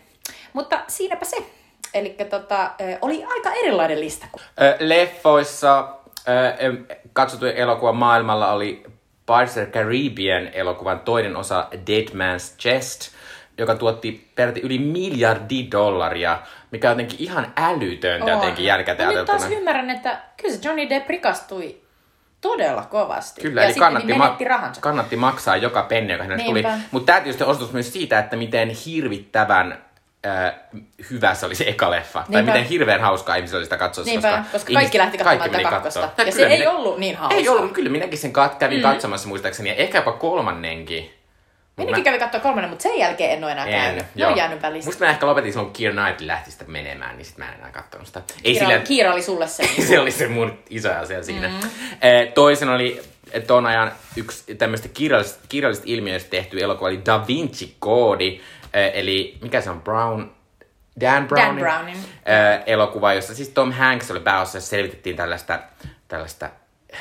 Mutta 0.54 0.80
siinäpä 0.88 1.26
se. 1.26 1.38
Eli 1.94 2.16
tota, 2.30 2.72
oli 3.02 3.26
aika 3.26 3.52
erilainen 3.54 4.00
lista. 4.00 4.26
Leffoissa 4.80 5.96
katsotuin 7.14 7.56
elokuva 7.56 7.94
maailmalla 7.94 8.52
oli 8.52 8.84
Pirates 9.26 9.58
of 9.58 9.64
the 9.64 9.66
Caribbean 9.66 10.48
elokuvan 10.54 11.00
toinen 11.00 11.36
osa 11.36 11.68
Dead 11.88 12.08
Man's 12.08 12.58
Chest, 12.60 13.12
joka 13.58 13.76
tuotti 13.76 14.32
peräti 14.36 14.60
yli 14.60 14.80
miljardi 14.80 15.68
dollaria, 15.72 16.40
mikä 16.72 16.88
on 16.88 16.92
jotenkin 16.92 17.20
ihan 17.20 17.54
älytöntä 17.58 18.32
jotenkin 18.32 18.64
On. 18.64 18.68
jälkikäteen 18.68 19.10
Mut 19.10 19.18
Nyt 19.18 19.26
taas 19.26 19.52
ymmärrän, 19.52 19.90
että 19.90 20.20
kyllä 20.38 20.56
se 20.56 20.68
Johnny 20.68 20.90
Depp 20.90 21.10
rikastui 21.10 21.82
todella 22.50 22.82
kovasti. 22.82 23.42
Kyllä, 23.42 23.62
ja 23.62 23.68
eli 23.68 23.76
kannatti, 23.76 24.14
ma- 24.14 24.38
rahansa. 24.48 24.82
kannatti 24.82 25.16
maksaa 25.16 25.58
joka 25.58 25.82
penni, 25.82 26.12
joka 26.14 26.24
hänelle 26.24 26.44
tuli. 26.44 26.64
Mutta 26.92 27.06
tämä 27.06 27.22
tietysti 27.22 27.44
osoitus 27.44 27.74
myös 27.74 27.94
siitä, 27.94 28.20
että 28.20 28.36
miten 28.36 28.70
hirvittävän 28.70 29.78
äh, 30.26 30.54
hyvä 31.12 31.34
se 31.34 31.46
oli 31.46 31.56
se 31.56 31.64
eka 31.68 31.92
leffa. 31.92 32.20
Tai 32.20 32.26
Niinpä. 32.30 32.52
miten 32.52 32.68
hirveän 32.70 33.02
hauskaa 33.02 33.36
ihmisillä 33.36 33.58
oli 33.58 33.66
sitä 33.66 33.78
katsoa. 33.78 34.06
Niinpä, 34.06 34.44
koska 34.52 34.74
kaikki 34.74 34.98
lähti 34.98 35.18
katsomaan 35.18 35.50
tätä 35.52 35.70
kakkosta. 35.70 36.02
kattoo. 36.02 36.26
Ja 36.26 36.32
se 36.32 36.38
kyllä 36.38 36.50
ei 36.54 36.60
minä- 36.60 36.72
ollut 36.72 36.98
niin 36.98 37.16
hauska. 37.16 37.36
Ei 37.40 37.50
ollut, 37.50 37.72
kyllä 37.72 37.90
minäkin 37.90 38.18
sen 38.18 38.32
kat- 38.36 38.56
kävin 38.60 38.78
mm. 38.80 38.84
katsomassa 38.84 39.28
muistaakseni. 39.28 39.70
Ja 39.70 39.76
ehkä 39.76 39.98
jopa 39.98 40.12
kolmannenkin. 40.12 41.14
Minäkin 41.78 42.04
kävin 42.04 42.20
katsoa 42.20 42.40
kolmannen, 42.40 42.70
mutta 42.70 42.84
sen 42.84 42.98
jälkeen 43.00 43.32
en 43.32 43.44
ole 43.44 43.52
enää 43.52 43.68
käynyt. 43.68 44.06
Ne 44.16 44.28
on 44.28 44.38
jäänyt 44.38 44.62
välistä. 44.62 44.88
Musta 44.88 45.06
mä 45.06 45.12
ehkä 45.12 45.26
lopetin 45.26 45.52
silloin, 45.52 45.68
kun 45.68 45.74
Keira 45.74 45.94
Knightley 46.04 46.28
lähti 46.28 46.52
sitä 46.52 46.66
menemään, 46.68 47.18
niin 47.18 47.26
sit 47.26 47.38
mä 47.38 47.50
en 47.50 47.60
enää 47.60 47.72
katsonut 47.72 48.08
sitä. 48.08 48.22
Ei 48.44 48.54
Kiira, 48.54 48.68
sillä, 48.68 48.80
Kiira 48.80 49.14
oli 49.14 49.22
sulle 49.22 49.48
se. 49.48 49.64
se 49.88 50.00
oli 50.00 50.12
se 50.12 50.28
mun 50.28 50.60
iso 50.70 50.94
asia 50.94 51.24
siinä. 51.24 51.48
Mm. 51.48 51.70
Toisen 52.36 52.70
oli 52.70 53.02
ton 53.48 53.66
ajan 53.66 53.92
yksi 54.16 54.56
tämmöistä 54.56 54.88
kirjallisista, 54.88 55.40
kirjallisista 55.50 55.92
ilmiöistä 55.92 56.30
tehty 56.30 56.64
elokuva 56.64 56.88
oli 56.88 57.02
Da 57.06 57.28
Vinci 57.28 57.76
Code, 57.82 58.26
eh, 58.26 58.42
eli 58.94 59.38
mikä 59.42 59.62
se 59.62 59.70
on, 59.70 59.82
Brown, 59.82 60.32
Dan 61.02 61.28
Brownin, 61.28 61.60
Brownin. 61.60 61.98
eh, 61.98 62.64
elokuva, 62.66 63.14
jossa 63.14 63.36
siis 63.36 63.50
Tom 63.50 63.72
Hanks 63.72 64.12
oli 64.12 64.20
pääosassa 64.20 64.58
ja 64.58 64.62
selvitettiin 64.62 65.16
tällaista, 65.16 65.60
tällaista 66.08 66.46
äh, 66.94 67.00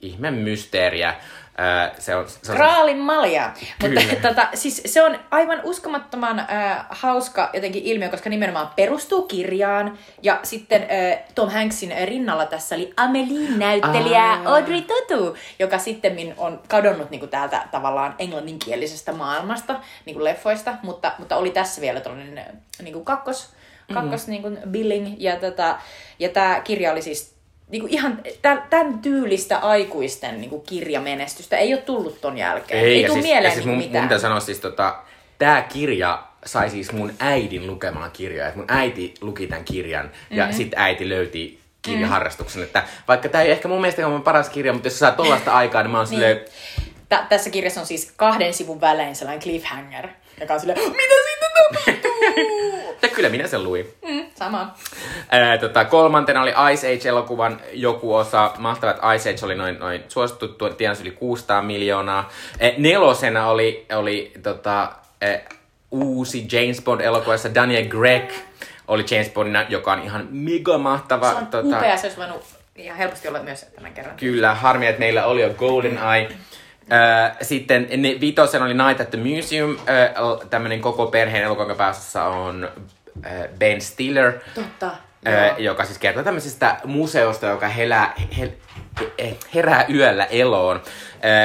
ihme 0.00 0.30
mysteeriä. 0.30 1.14
Eh, 1.60 1.92
Se 1.98 2.16
on, 2.16 2.28
se 2.28 2.52
on 2.52 2.56
Kraalin 2.56 2.98
malja. 2.98 3.52
Mutta 3.82 4.00
tota, 4.28 4.48
siis 4.54 4.82
se 4.86 5.02
on 5.02 5.18
aivan 5.30 5.60
uskomattoman 5.64 6.38
äh, 6.38 6.86
hauska 6.90 7.50
jotenkin 7.52 7.82
ilmiö, 7.82 8.08
koska 8.08 8.30
nimenomaan 8.30 8.70
perustuu 8.76 9.22
kirjaan. 9.22 9.98
Ja 10.22 10.40
sitten 10.42 10.82
äh, 10.82 11.18
Tom 11.34 11.50
Hanksin 11.50 11.94
rinnalla 12.04 12.46
tässä 12.46 12.74
oli 12.74 12.92
Amelie-näyttelijä 12.96 14.24
Aa. 14.24 14.54
Audrey 14.54 14.82
Tautou, 14.82 15.34
joka 15.58 15.78
sitten 15.78 16.34
on 16.36 16.60
kadonnut 16.68 17.10
niin 17.10 17.20
kuin 17.20 17.30
täältä 17.30 17.68
tavallaan 17.70 18.14
englanninkielisestä 18.18 19.12
maailmasta, 19.12 19.80
niin 20.06 20.14
kuin 20.14 20.24
leffoista, 20.24 20.74
mutta, 20.82 21.12
mutta 21.18 21.36
oli 21.36 21.50
tässä 21.50 21.80
vielä 21.80 22.00
tällainen 22.00 22.38
äh, 22.38 22.46
niin 22.82 22.92
kuin 22.92 23.04
kakkos, 23.04 23.52
kakkos 23.94 24.26
niin 24.26 24.42
kuin 24.42 24.58
billing. 24.68 25.14
Ja, 25.18 25.36
tota, 25.36 25.78
ja 26.18 26.28
tämä 26.28 26.60
kirja 26.60 26.92
oli 26.92 27.02
siis 27.02 27.39
niinku 27.70 27.86
ihan 27.90 28.18
tä- 28.42 28.62
tämän 28.70 28.98
tyylistä 28.98 29.58
aikuisten 29.58 30.40
niinku 30.40 30.58
kirjamenestystä 30.60 31.56
ei 31.56 31.74
ole 31.74 31.82
tullut 31.82 32.20
ton 32.20 32.38
jälkeen. 32.38 32.84
Ei, 32.84 33.02
ja 33.02 33.08
tule 33.08 33.14
siis, 33.20 33.26
mieleen 33.32 33.52
siis 33.54 33.64
niinku 33.66 33.68
mun, 33.76 33.78
mun 33.78 33.86
mitään. 33.88 34.04
pitää 34.04 34.18
sanoa 34.18 34.40
siis 34.40 34.60
tota, 34.60 34.94
tää 35.38 35.62
kirja 35.62 36.22
sai 36.44 36.70
siis 36.70 36.92
mun 36.92 37.12
äidin 37.18 37.66
lukemaan 37.66 38.10
kirjaa. 38.10 38.48
Et 38.48 38.56
mun 38.56 38.64
äiti 38.68 39.14
luki 39.20 39.46
tämän 39.46 39.64
kirjan 39.64 40.10
Mhm. 40.30 40.38
ja 40.38 40.52
sit 40.52 40.72
äiti 40.76 41.08
löyti 41.08 41.60
kirjaharrastuksen. 41.82 42.62
Että 42.62 42.82
vaikka 43.08 43.28
tämä 43.28 43.42
ei 43.44 43.50
ehkä 43.50 43.68
mun 43.68 43.80
mielestä 43.80 44.06
ole 44.06 44.12
mun 44.14 44.22
paras 44.22 44.48
kirja, 44.48 44.72
mutta 44.72 44.86
jos 44.88 44.98
saa 44.98 45.12
tollaista 45.12 45.52
aikaa, 45.52 45.82
niin 45.82 45.90
mä 45.90 45.98
oon 45.98 46.06
silleen, 46.06 46.40
Tä- 47.08 47.26
tässä 47.28 47.50
kirjassa 47.50 47.80
on 47.80 47.86
siis 47.86 48.12
kahden 48.16 48.54
sivun 48.54 48.80
välein 48.80 49.16
sellainen 49.16 49.42
cliffhanger, 49.42 50.08
joka 50.40 50.54
on 50.54 50.60
silleen, 50.60 50.78
mitä 50.78 51.14
sitten 51.28 51.50
tapahtuu? 51.54 52.69
että 52.90 53.08
kyllä 53.08 53.28
minä 53.28 53.46
sen 53.46 53.64
luin. 53.64 53.94
mm, 54.08 54.24
sama. 54.34 54.74
Ää, 55.30 55.58
tota, 55.58 55.84
kolmantena 55.84 56.42
oli 56.42 56.52
Ice 56.72 56.94
Age-elokuvan 56.94 57.60
joku 57.72 58.14
osa. 58.14 58.52
Mahtavaa, 58.58 58.94
että 58.94 59.12
Ice 59.12 59.30
Age 59.30 59.44
oli 59.44 59.54
noin, 59.54 59.78
noin 59.78 60.04
suosittu, 60.08 60.48
tienasi 60.76 61.02
yli 61.02 61.10
600 61.10 61.62
miljoonaa. 61.62 62.30
E, 62.60 62.70
nelosena 62.78 63.46
oli, 63.46 63.86
oli 63.96 64.32
tota, 64.42 64.92
e, 65.20 65.38
uusi 65.90 66.48
James 66.52 66.82
Bond-elokuvassa 66.82 67.54
Daniel 67.54 67.84
Gregg 67.84 68.30
oli 68.90 69.04
James 69.10 69.30
Bondina, 69.30 69.66
joka 69.68 69.92
on 69.92 70.02
ihan 70.02 70.28
mega 70.30 70.78
mahtava. 70.78 71.30
Se 71.30 71.36
on 71.36 71.46
tota, 71.46 71.78
upea, 71.78 71.96
se 71.96 72.06
olisi 72.06 72.18
voinut 72.18 72.42
ihan 72.76 72.98
helposti 72.98 73.28
olla 73.28 73.42
myös 73.42 73.66
tämän 73.74 73.92
kerran. 73.92 74.16
Kyllä, 74.16 74.54
harmi, 74.54 74.86
että 74.86 74.98
meillä 75.00 75.26
oli 75.26 75.42
jo 75.42 75.50
Golden 75.50 75.98
Eye. 76.14 76.28
Sitten 77.42 77.88
ne, 77.96 78.16
vitosen 78.20 78.62
oli 78.62 78.74
Night 78.74 79.00
at 79.00 79.10
the 79.10 79.18
Museum, 79.18 79.76
tämmönen 80.50 80.80
koko 80.80 81.06
perheen 81.06 81.44
elokuva, 81.44 81.62
jonka 81.62 81.74
pääosassa 81.74 82.24
on 82.24 82.68
Ben 83.58 83.80
Stiller. 83.80 84.32
Totta. 84.54 84.90
Joo. 85.24 85.58
joka 85.58 85.84
siis 85.84 85.98
kertoo 85.98 86.22
tämmöisestä 86.22 86.76
museosta, 86.84 87.46
joka 87.46 87.68
helää, 87.68 88.14
he, 88.38 88.52
he, 89.22 89.36
herää 89.54 89.84
yöllä 89.94 90.24
eloon. 90.24 90.82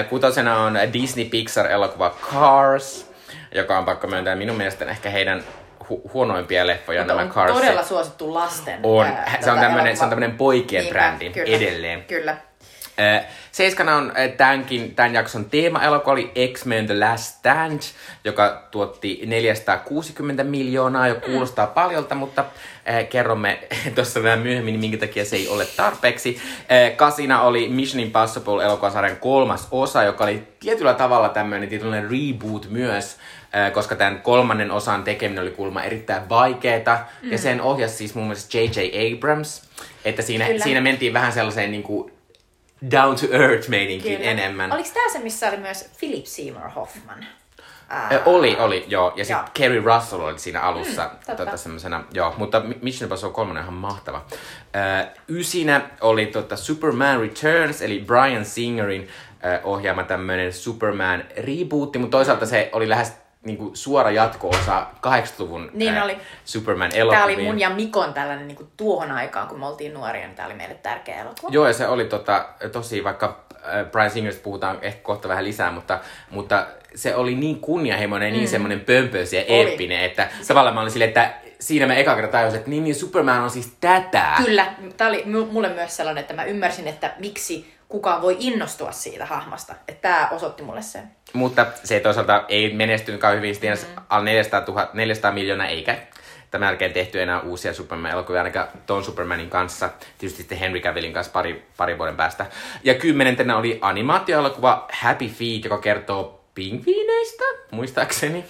Kutosena 0.10 0.58
on 0.58 0.78
Disney 0.94 1.26
Pixar-elokuva 1.26 2.16
Cars, 2.34 3.12
joka 3.52 3.78
on 3.78 3.86
pakko 3.86 4.08
myöntää 4.08 4.36
minun 4.36 4.58
mielestäni 4.58 4.92
ehkä 4.92 5.10
heidän 5.10 5.44
hu- 5.84 6.12
huonoimpia 6.14 6.68
leffoja 6.68 7.02
Mutta 7.02 7.14
nämä 7.14 7.26
on 7.28 7.32
Cars. 7.34 7.54
todella 7.54 7.84
suosittu 7.84 8.34
lasten 8.34 8.80
On. 8.84 9.06
ää, 9.06 9.38
Se 9.42 9.52
on 9.52 9.60
tämmönen- 9.60 9.98
se 9.98 10.04
on 10.04 10.10
tämmönen 10.10 10.38
poikien 10.38 10.84
Niinpä, 10.84 11.00
brändi 11.00 11.30
kyllä, 11.30 11.58
edelleen. 11.58 12.04
Kyllä. 12.04 12.38
Ö, 13.00 13.24
Seiskana 13.52 13.96
on 13.96 14.12
ö, 14.18 14.28
tämänkin, 14.28 14.96
tämän 14.96 15.14
jakson 15.14 15.46
teema-elokuva 15.46 16.12
oli 16.12 16.32
X-Men 16.54 16.86
The 16.86 17.00
Last 17.00 17.24
Stand, 17.24 17.82
joka 18.24 18.68
tuotti 18.72 19.22
460 19.26 20.44
miljoonaa, 20.44 21.08
jo 21.08 21.16
kuulostaa 21.16 21.68
paljolta, 21.68 22.16
mutta 22.16 22.46
äh, 22.90 23.08
kerromme 23.10 23.60
tuossa 23.96 24.24
vähän 24.24 24.40
myöhemmin, 24.40 24.80
minkä 24.80 24.98
takia 24.98 25.26
se 25.26 25.36
ei 25.36 25.48
ole 25.48 25.66
tarpeeksi. 25.66 26.42
Kasina 26.96 27.42
oli 27.42 27.70
Mission 27.70 28.04
Impossible 28.04 28.64
elokuvasarjan 28.64 29.18
kolmas 29.18 29.68
osa, 29.72 30.04
joka 30.04 30.24
oli 30.24 30.48
tietyllä 30.60 30.94
tavalla 30.94 31.30
tämmöinen 31.30 31.70
tietynlainen 31.70 32.10
reboot 32.12 32.70
myös, 32.70 33.18
koska 33.74 33.96
tämän 33.96 34.20
kolmannen 34.20 34.72
osan 34.72 35.04
tekeminen 35.04 35.44
oli 35.44 35.52
kuulemma 35.52 35.84
erittäin 35.84 36.30
vaikeeta, 36.30 37.00
mm. 37.22 37.32
ja 37.32 37.38
sen 37.38 37.62
ohjasi 37.62 37.96
siis 37.96 38.16
muun 38.16 38.28
muassa 38.28 38.58
J.J. 38.58 38.80
Abrams, 39.16 39.64
että 40.06 40.22
siinä, 40.22 40.46
Kyllä. 40.46 40.64
siinä 40.64 40.82
mentiin 40.82 41.14
vähän 41.14 41.32
sellaiseen 41.32 41.72
niin 41.72 41.84
kuin 41.84 42.15
down 42.92 43.16
to 43.16 43.26
earth 43.32 43.70
meininkiin 43.70 44.18
Kyllä. 44.18 44.32
enemmän. 44.32 44.72
Oliko 44.72 44.90
tämä 44.94 45.10
se, 45.12 45.20
missä 45.20 45.48
oli 45.50 45.58
myös 45.58 45.90
Philip 46.00 46.26
Seymour 46.26 46.70
Hoffman? 46.70 47.26
Ää, 47.90 48.22
oli, 48.26 48.56
oli, 48.60 48.86
joo. 48.88 49.14
Ja 49.16 49.26
sitten. 49.26 49.46
Kerry 49.54 49.82
Russell 49.82 50.22
oli 50.22 50.40
siinä 50.40 50.62
alussa 50.62 51.10
mm, 51.28 51.36
tota, 51.38 51.58
semmosena, 51.58 52.04
joo. 52.12 52.34
Mutta 52.38 52.60
Mi- 52.60 52.78
Mission 52.82 53.06
Impossible 53.06 53.34
3 53.34 53.52
on 53.52 53.58
ihan 53.58 53.74
mahtava. 53.74 54.26
Ö, 54.32 55.08
ysinä 55.28 55.82
oli 56.02 56.26
tota 56.26 56.56
Superman 56.56 57.20
Returns, 57.20 57.82
eli 57.82 58.04
Brian 58.08 58.46
Singerin 58.46 59.08
ö, 59.46 59.60
ohjaama 59.64 60.04
tämmönen 60.04 60.54
Superman 60.54 61.24
rebootti, 61.38 62.00
mutta 62.00 62.18
toisaalta 62.18 62.46
se 62.46 62.70
oli 62.74 62.90
lähes 62.90 63.14
niinku, 63.46 63.72
suora 63.74 64.12
jatko-osa 64.12 64.88
80-luvun 65.08 65.70
Niin 65.74 66.02
oli. 66.02 66.18
Superman 66.46 66.90
Tämä 66.90 67.02
elokuviin. 67.02 67.24
oli 67.40 67.46
mun 67.46 67.60
ja 67.60 67.70
Mikon 67.70 68.14
tällainen 68.14 68.48
niin 68.48 68.56
kuin 68.56 68.70
tuohon 68.78 69.12
aikaan, 69.12 69.48
kun 69.48 69.60
me 69.60 69.68
oltiin 69.68 69.94
nuoria, 69.94 70.26
niin 70.26 70.36
tämä 70.36 70.46
oli 70.46 70.56
meille 70.56 70.76
tärkeä 70.76 71.22
elokuva. 71.22 71.50
Joo, 71.52 71.68
ja 71.68 71.74
se 71.74 71.88
oli 71.88 72.06
tota, 72.06 72.46
tosi, 72.72 73.04
vaikka 73.04 73.46
Brian 73.92 74.12
Singerista 74.12 74.44
puhutaan 74.44 74.78
ehkä 74.82 75.02
kohta 75.04 75.28
vähän 75.28 75.44
lisää, 75.44 75.72
mutta, 75.72 76.00
mutta 76.30 76.68
se 76.96 77.16
oli 77.16 77.36
niin 77.36 77.60
kunnianhimoinen, 77.60 78.34
mm. 78.34 78.38
niin 78.38 78.48
semmoinen 78.48 78.80
pömpös 78.80 79.34
ja 79.34 79.42
eeppinen, 79.42 80.04
että 80.04 80.30
tavallaan 80.48 80.76
mä 80.76 80.82
olin 80.82 80.92
silleen, 80.92 81.08
että 81.08 81.34
siinä 81.60 81.88
mä 81.88 81.96
eka 81.96 82.16
kerta 82.16 82.32
tajusin, 82.32 82.58
että 82.58 82.70
niin, 82.70 82.84
niin 82.84 82.96
Superman 82.96 83.42
on 83.42 83.50
siis 83.50 83.74
tätä. 83.82 84.34
Kyllä, 84.46 84.74
tämä 84.98 85.10
oli 85.10 85.24
mu- 85.24 85.52
mulle 85.52 85.70
myös 85.70 85.98
sellainen, 85.98 86.22
että 86.22 86.34
mä 86.34 86.44
ymmärsin, 86.44 86.88
että 86.88 87.14
miksi 87.20 87.76
kukaan 87.90 88.22
voi 88.22 88.38
innostua 88.40 88.92
siitä 88.92 89.26
hahmosta. 89.26 89.76
Että 89.88 90.02
tämä 90.02 90.30
osoitti 90.32 90.64
mulle 90.64 90.82
sen. 90.82 91.12
Mutta 91.36 91.66
se 91.84 92.00
toisaalta 92.00 92.44
ei 92.48 92.74
menestynytkään 92.74 93.38
hyvin, 93.38 93.56
sitten 93.56 93.78
mm. 93.78 94.04
alle 94.10 94.30
400, 94.30 94.64
000, 94.68 94.90
400 94.94 95.32
miljoonaa, 95.32 95.68
eikä 95.68 95.98
tämän 96.52 96.68
jälkeen 96.68 96.94
tehty 96.94 97.22
enää 97.22 97.40
uusia 97.42 97.74
Superman-elokuvia, 97.74 98.40
ainakaan 98.40 98.68
ton 98.86 99.04
Supermanin 99.04 99.50
kanssa. 99.50 99.90
Tietysti 100.18 100.38
sitten 100.38 100.58
Henry 100.58 100.80
Cavillin 100.80 101.14
kanssa 101.14 101.32
pari, 101.32 101.66
pari 101.78 101.98
vuoden 101.98 102.16
päästä. 102.16 102.46
Ja 102.84 102.94
kymmenentenä 102.94 103.58
oli 103.58 103.80
animaatioelokuva 103.82 104.88
Happy 104.92 105.28
Feet, 105.28 105.64
joka 105.64 105.78
kertoo 105.78 106.44
pingviineistä, 106.56 107.44
muistaakseni. 107.72 108.46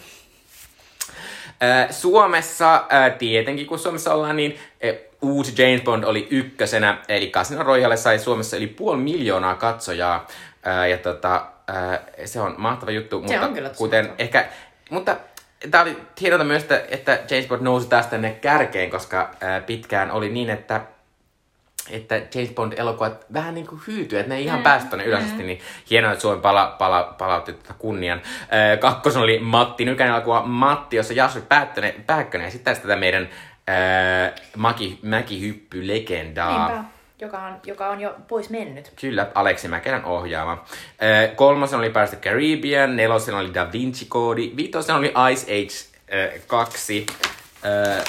Suomessa, 1.89 2.85
tietenkin 3.17 3.67
kun 3.67 3.79
Suomessa 3.79 4.13
ollaan, 4.13 4.35
niin 4.35 4.59
uusi 5.21 5.61
James 5.61 5.81
Bond 5.81 6.03
oli 6.03 6.27
ykkösenä, 6.29 6.97
eli 7.07 7.29
Casino 7.29 7.63
Royale 7.63 7.97
sai 7.97 8.19
Suomessa 8.19 8.57
yli 8.57 8.67
puoli 8.67 8.97
miljoonaa 8.97 9.55
katsojaa, 9.55 10.27
äh, 10.67 10.89
ja 10.89 10.97
tota, 10.97 11.45
äh, 11.69 11.99
se 12.25 12.41
on 12.41 12.55
mahtava 12.57 12.91
juttu, 12.91 13.21
mutta 13.21 13.41
on 13.41 13.53
kyllä 13.53 13.69
kuten 13.69 14.05
mahtava. 14.05 14.23
ehkä, 14.23 14.45
mutta 14.89 15.15
tämä 15.71 15.81
oli 15.81 15.97
hienota 16.21 16.43
myös, 16.43 16.61
että, 16.61 16.83
että 16.89 17.19
James 17.29 17.47
Bond 17.47 17.61
nousi 17.61 17.87
taas 17.87 18.07
tänne 18.07 18.31
kärkeen, 18.31 18.89
koska 18.89 19.31
äh, 19.43 19.65
pitkään 19.65 20.11
oli 20.11 20.29
niin, 20.29 20.49
että 20.49 20.81
että 21.89 22.15
James 22.15 22.49
Bond-elokuvat 22.55 23.25
vähän 23.33 23.53
niin 23.53 23.67
kuin 23.67 23.81
hyytyy, 23.87 24.19
että 24.19 24.29
ne 24.29 24.35
ei 24.35 24.43
ihan 24.43 24.59
mm, 24.59 24.63
päästy 24.63 24.89
tonne 24.89 25.05
ylösasti, 25.05 25.43
niin 25.43 25.59
hienoa, 25.89 26.11
että 26.11 26.21
Suomi 26.21 26.41
pala, 26.41 26.75
pala, 26.79 27.15
palautti 27.17 27.53
tätä 27.53 27.73
kunnian. 27.77 28.21
Äh, 28.41 28.79
kakkosen 28.79 29.21
oli 29.21 29.39
Matti 29.39 29.85
Nykänen 29.85 30.13
elokuva 30.13 30.41
Matti, 30.41 30.95
jossa 30.95 31.13
Jasri 31.13 31.41
Pääkkönen, 31.41 32.03
Pääkkönen 32.07 32.47
esittää 32.47 32.75
tätä 32.75 32.95
meidän 32.95 33.29
Ää, 33.67 34.31
Maki, 34.57 34.99
mäkihyppy-legendaa. 35.01 36.67
Niinpä, 36.67 36.94
joka 37.21 37.39
on, 37.39 37.59
joka 37.63 37.87
on 37.89 38.01
jo 38.01 38.15
pois 38.27 38.49
mennyt. 38.49 38.91
Kyllä, 39.01 39.27
Aleksi 39.35 39.67
Mäkelän 39.67 40.05
ohjaama. 40.05 40.65
Ää, 40.99 41.27
kolmosen 41.27 41.79
oli 41.79 41.89
the 41.89 42.17
Caribbean, 42.21 42.95
nelosen 42.95 43.35
oli 43.35 43.53
Da 43.53 43.71
Vinci 43.71 44.05
Code, 44.05 44.41
viitosen 44.55 44.95
oli 44.95 45.13
Ice 45.31 45.45
Age 45.51 45.99
ää, 46.21 46.39
2, 46.47 47.05
ää, 47.63 48.03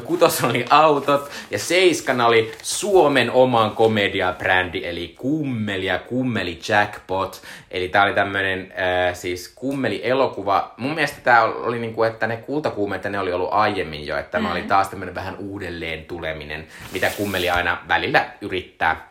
kutosen 0.00 0.50
oli 0.50 0.64
autot 0.70 1.30
ja 1.50 1.58
seiskana 1.58 2.26
oli 2.26 2.52
Suomen 2.62 3.30
oman 3.30 3.70
komediabrändi 3.70 4.84
eli 4.84 5.14
Kummeli 5.18 5.86
ja 5.86 5.98
Kummeli 5.98 6.60
Jackpot. 6.68 7.42
Eli 7.70 7.88
tää 7.88 8.02
oli 8.02 8.14
tämmönen 8.14 8.72
äh, 8.72 9.14
siis 9.14 9.48
kummeli-elokuva. 9.54 10.74
Mun 10.76 10.94
mielestä 10.94 11.20
tää 11.24 11.44
oli 11.44 11.78
niinku, 11.78 12.02
että 12.02 12.26
ne 12.26 12.36
kultakuumeet 12.36 13.04
ne 13.04 13.18
oli 13.18 13.32
ollut 13.32 13.52
aiemmin 13.52 14.06
jo, 14.06 14.18
että 14.18 14.30
tämä 14.30 14.48
mm. 14.48 14.52
oli 14.52 14.62
taas 14.62 14.88
tämmönen 14.88 15.14
vähän 15.14 15.36
uudelleen 15.36 16.04
tuleminen, 16.04 16.66
mitä 16.92 17.10
kummeli 17.16 17.50
aina 17.50 17.78
välillä 17.88 18.26
yrittää. 18.40 19.08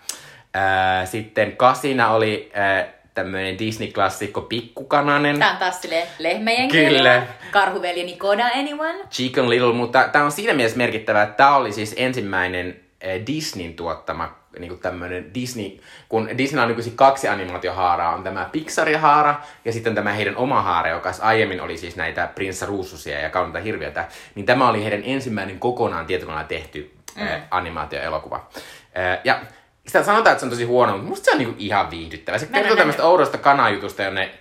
Äh, 0.55 1.07
sitten 1.07 1.57
kasina 1.57 2.09
oli 2.09 2.51
äh, 2.57 2.85
tämmöinen 3.13 3.59
Disney-klassikko 3.59 4.41
Pikkukananen. 4.41 5.39
Tää 5.39 5.51
on 5.51 5.57
taas 5.57 5.81
silleen 5.81 6.07
lehmäjen 6.19 6.69
Kyllä. 6.69 7.23
Karhuveljeni 7.51 8.15
Koda 8.15 8.45
anyone? 8.55 8.99
Chicken 9.11 9.49
Little, 9.49 9.73
mutta 9.73 10.09
tämä 10.11 10.25
on 10.25 10.31
siinä 10.31 10.53
mielessä 10.53 10.77
merkittävä, 10.77 11.23
että 11.23 11.35
tämä 11.35 11.55
oli 11.55 11.71
siis 11.71 11.93
ensimmäinen 11.97 12.79
eh, 13.01 13.25
Disneyn 13.27 13.73
tuottama 13.73 14.43
niin 14.59 14.69
kuin 14.69 14.79
tämmöinen 14.79 15.33
Disney, 15.33 15.71
kun 16.09 16.29
Disney 16.37 16.61
on 16.61 16.67
nykyisin 16.67 16.95
kaksi 16.95 17.27
animaatiohaaraa, 17.27 18.15
on 18.15 18.23
tämä 18.23 18.49
Pixar-haara 18.51 19.35
ja 19.65 19.73
sitten 19.73 19.95
tämä 19.95 20.13
heidän 20.13 20.35
oma 20.35 20.61
haara, 20.61 20.89
joka 20.89 21.11
aiemmin 21.21 21.61
oli 21.61 21.77
siis 21.77 21.95
näitä 21.95 22.29
Prinssa 22.35 22.65
Ruususia 22.65 23.19
ja 23.19 23.29
Kaunita 23.29 23.59
Hirviötä, 23.59 24.07
niin 24.35 24.45
tämä 24.45 24.69
oli 24.69 24.83
heidän 24.83 25.01
ensimmäinen 25.05 25.59
kokonaan 25.59 26.05
tietokoneella 26.05 26.47
tehty 26.47 26.93
mm. 27.15 27.27
äh, 27.27 27.41
animaatioelokuva. 27.51 28.49
Äh, 28.97 29.19
ja 29.23 29.39
sitä 29.87 30.03
sanotaan, 30.03 30.31
että 30.31 30.39
se 30.39 30.45
on 30.45 30.49
tosi 30.49 30.63
huono, 30.63 30.91
mutta 30.91 31.09
musta 31.09 31.25
se 31.25 31.31
on 31.31 31.37
niinku 31.37 31.55
ihan 31.57 31.91
viihdyttävä. 31.91 32.37
Se 32.37 32.45
kertoo 32.45 32.75
tämmöistä 32.75 33.05
oudosta 33.05 33.37
kanajutusta, 33.37 34.03
jonne 34.03 34.31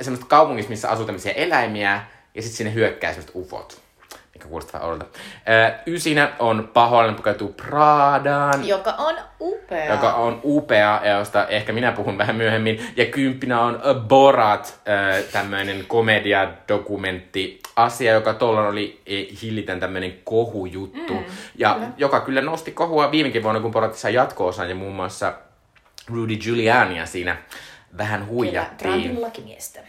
semmoista 0.00 0.26
kaupungissa, 0.26 0.70
missä 0.70 0.88
asuu 0.88 1.06
tämmöisiä 1.06 1.32
eläimiä, 1.32 2.04
ja 2.34 2.42
sitten 2.42 2.56
sinne 2.56 2.74
hyökkää 2.74 3.12
semmoista 3.12 3.38
ufot 3.38 3.83
mikä 4.34 4.48
kuulostaa 4.48 4.80
oudolta. 4.80 5.06
Ysinä 5.86 6.32
on 6.38 6.70
pahoillinen 6.72 7.16
pukeutuu 7.16 7.52
Pradaan. 7.52 8.68
Joka 8.68 8.90
on 8.90 9.14
upea. 9.40 9.92
Joka 9.92 10.14
on 10.14 10.40
upea, 10.44 11.00
josta 11.18 11.46
ehkä 11.46 11.72
minä 11.72 11.92
puhun 11.92 12.18
vähän 12.18 12.36
myöhemmin. 12.36 12.86
Ja 12.96 13.06
kymppinä 13.06 13.60
on 13.60 13.80
Borat, 14.08 14.80
tämmöinen 15.32 15.84
komedia-dokumentti 15.88 17.60
asia, 17.76 18.12
joka 18.12 18.34
tuolla 18.34 18.68
oli 18.68 19.00
e, 19.06 19.24
hillitän 19.42 19.80
tämmöinen 19.80 20.14
kohujuttu. 20.24 21.14
Mm, 21.14 21.24
ja 21.56 21.74
kyllä. 21.74 21.88
joka 21.96 22.20
kyllä 22.20 22.40
nosti 22.40 22.72
kohua 22.72 23.10
viimekin 23.10 23.42
vuonna, 23.42 23.60
kun 23.60 23.70
Borat 23.70 23.94
sai 23.94 24.14
jatko 24.14 24.54
ja 24.68 24.74
muun 24.74 24.94
muassa 24.94 25.34
Rudy 26.08 26.36
Giuliania 26.36 27.06
siinä 27.06 27.36
vähän 27.98 28.26
huijattiin. 28.26 29.02
Kyllä, 29.02 29.20
lakimiestä. 29.20 29.80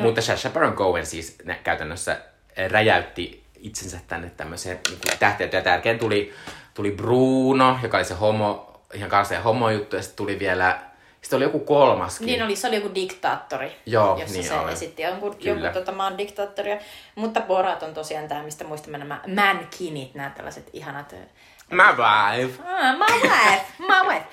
Mutta 0.00 0.20
Sacha 0.20 0.50
Baron 0.50 0.74
Cohen 0.74 1.06
siis 1.06 1.38
käytännössä 1.64 2.20
räjäytti 2.68 3.44
itsensä 3.58 3.98
tänne 4.06 4.30
tämmöiseen 4.30 4.80
niin 4.88 5.18
tähteen. 5.18 5.50
Ja 5.52 5.62
tärkein 5.62 5.98
tuli, 5.98 6.34
tuli 6.74 6.90
Bruno, 6.90 7.78
joka 7.82 7.96
oli 7.96 8.04
se 8.04 8.14
homo, 8.14 8.80
ihan 8.94 9.10
kanssa 9.10 9.40
homojuttu, 9.40 9.96
ja 9.96 10.02
sitten 10.02 10.16
tuli 10.16 10.38
vielä 10.38 10.78
sitten 11.24 11.36
oli 11.36 11.44
joku 11.44 11.60
kolmaskin. 11.60 12.26
Niin 12.26 12.42
oli, 12.42 12.56
se 12.56 12.68
oli 12.68 12.76
joku 12.76 12.94
diktaattori, 12.94 13.76
Joo, 13.86 14.18
jossa 14.18 14.34
niin 14.34 14.44
se 14.44 14.54
oli. 14.54 14.72
esitti 14.72 15.02
jonkun, 15.02 15.36
jonkun 15.40 15.70
tota, 15.72 15.92
maan 15.92 16.18
diktaattoria. 16.18 16.78
Mutta 17.14 17.40
Borat 17.40 17.82
on 17.82 17.94
tosiaan 17.94 18.28
tämä, 18.28 18.42
mistä 18.42 18.64
muistamme 18.64 18.98
nämä 18.98 19.20
mankinit, 19.34 20.14
nämä 20.14 20.30
tällaiset 20.30 20.70
ihanat... 20.72 21.14
My 21.70 21.82
wife. 21.82 22.62
Ah, 22.62 22.98
my 22.98 23.28
wife, 23.28 23.64
my 23.78 24.08
wife. 24.08 24.26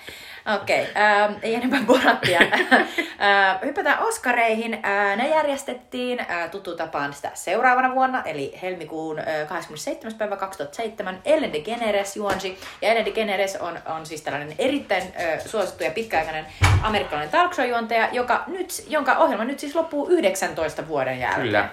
Okei, 0.46 0.82
okay, 0.82 1.04
äh, 1.04 1.36
ei 1.42 1.56
enempää 1.56 1.80
borattia. 1.88 2.40
äh, 2.42 3.62
hypätään 3.66 4.00
Oskareihin. 4.00 4.74
Äh, 4.74 5.18
ne 5.18 5.30
järjestettiin 5.30 6.20
äh, 6.20 6.50
tuttu 6.50 6.76
tapaan 6.76 7.14
sitä 7.14 7.32
seuraavana 7.34 7.96
vuonna, 7.96 8.24
eli 8.24 8.60
helmikuun 8.62 9.20
äh, 9.20 9.48
27. 9.48 10.18
päivä 10.18 10.36
2007. 10.36 11.20
Ellen 11.26 11.54
DeGeneres 11.54 12.16
juonsi. 12.16 12.60
Ja 12.82 12.90
Ellen 12.90 13.06
DeGeneres 13.06 13.56
on, 13.56 13.80
on 13.86 14.06
siis 14.06 14.22
tällainen 14.22 14.56
erittäin 14.58 15.04
äh, 15.04 15.40
suosittu 15.46 15.84
ja 15.84 15.92
pitkäaikainen 15.92 16.46
amerikkalainen 16.84 17.32
talk 17.32 17.52
juontaja 17.70 18.10
joka 18.12 18.44
nyt, 18.48 18.84
jonka 18.88 19.18
ohjelma 19.18 19.44
nyt 19.44 19.60
siis 19.60 19.76
loppuu 19.76 20.08
19 20.10 20.88
vuoden 20.88 21.20
jälkeen. 21.20 21.46
Kyllä. 21.46 21.70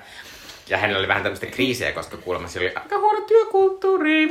Ja 0.70 0.78
hänellä 0.78 0.98
oli 0.98 1.09
vähän 1.09 1.22
tämmöistä 1.22 1.46
kriisiä, 1.46 1.92
koska 1.92 2.16
kuulemma 2.16 2.48
oli 2.57 2.72
aika 2.74 2.98
huono 2.98 3.20
työkulttuuri. 3.20 4.22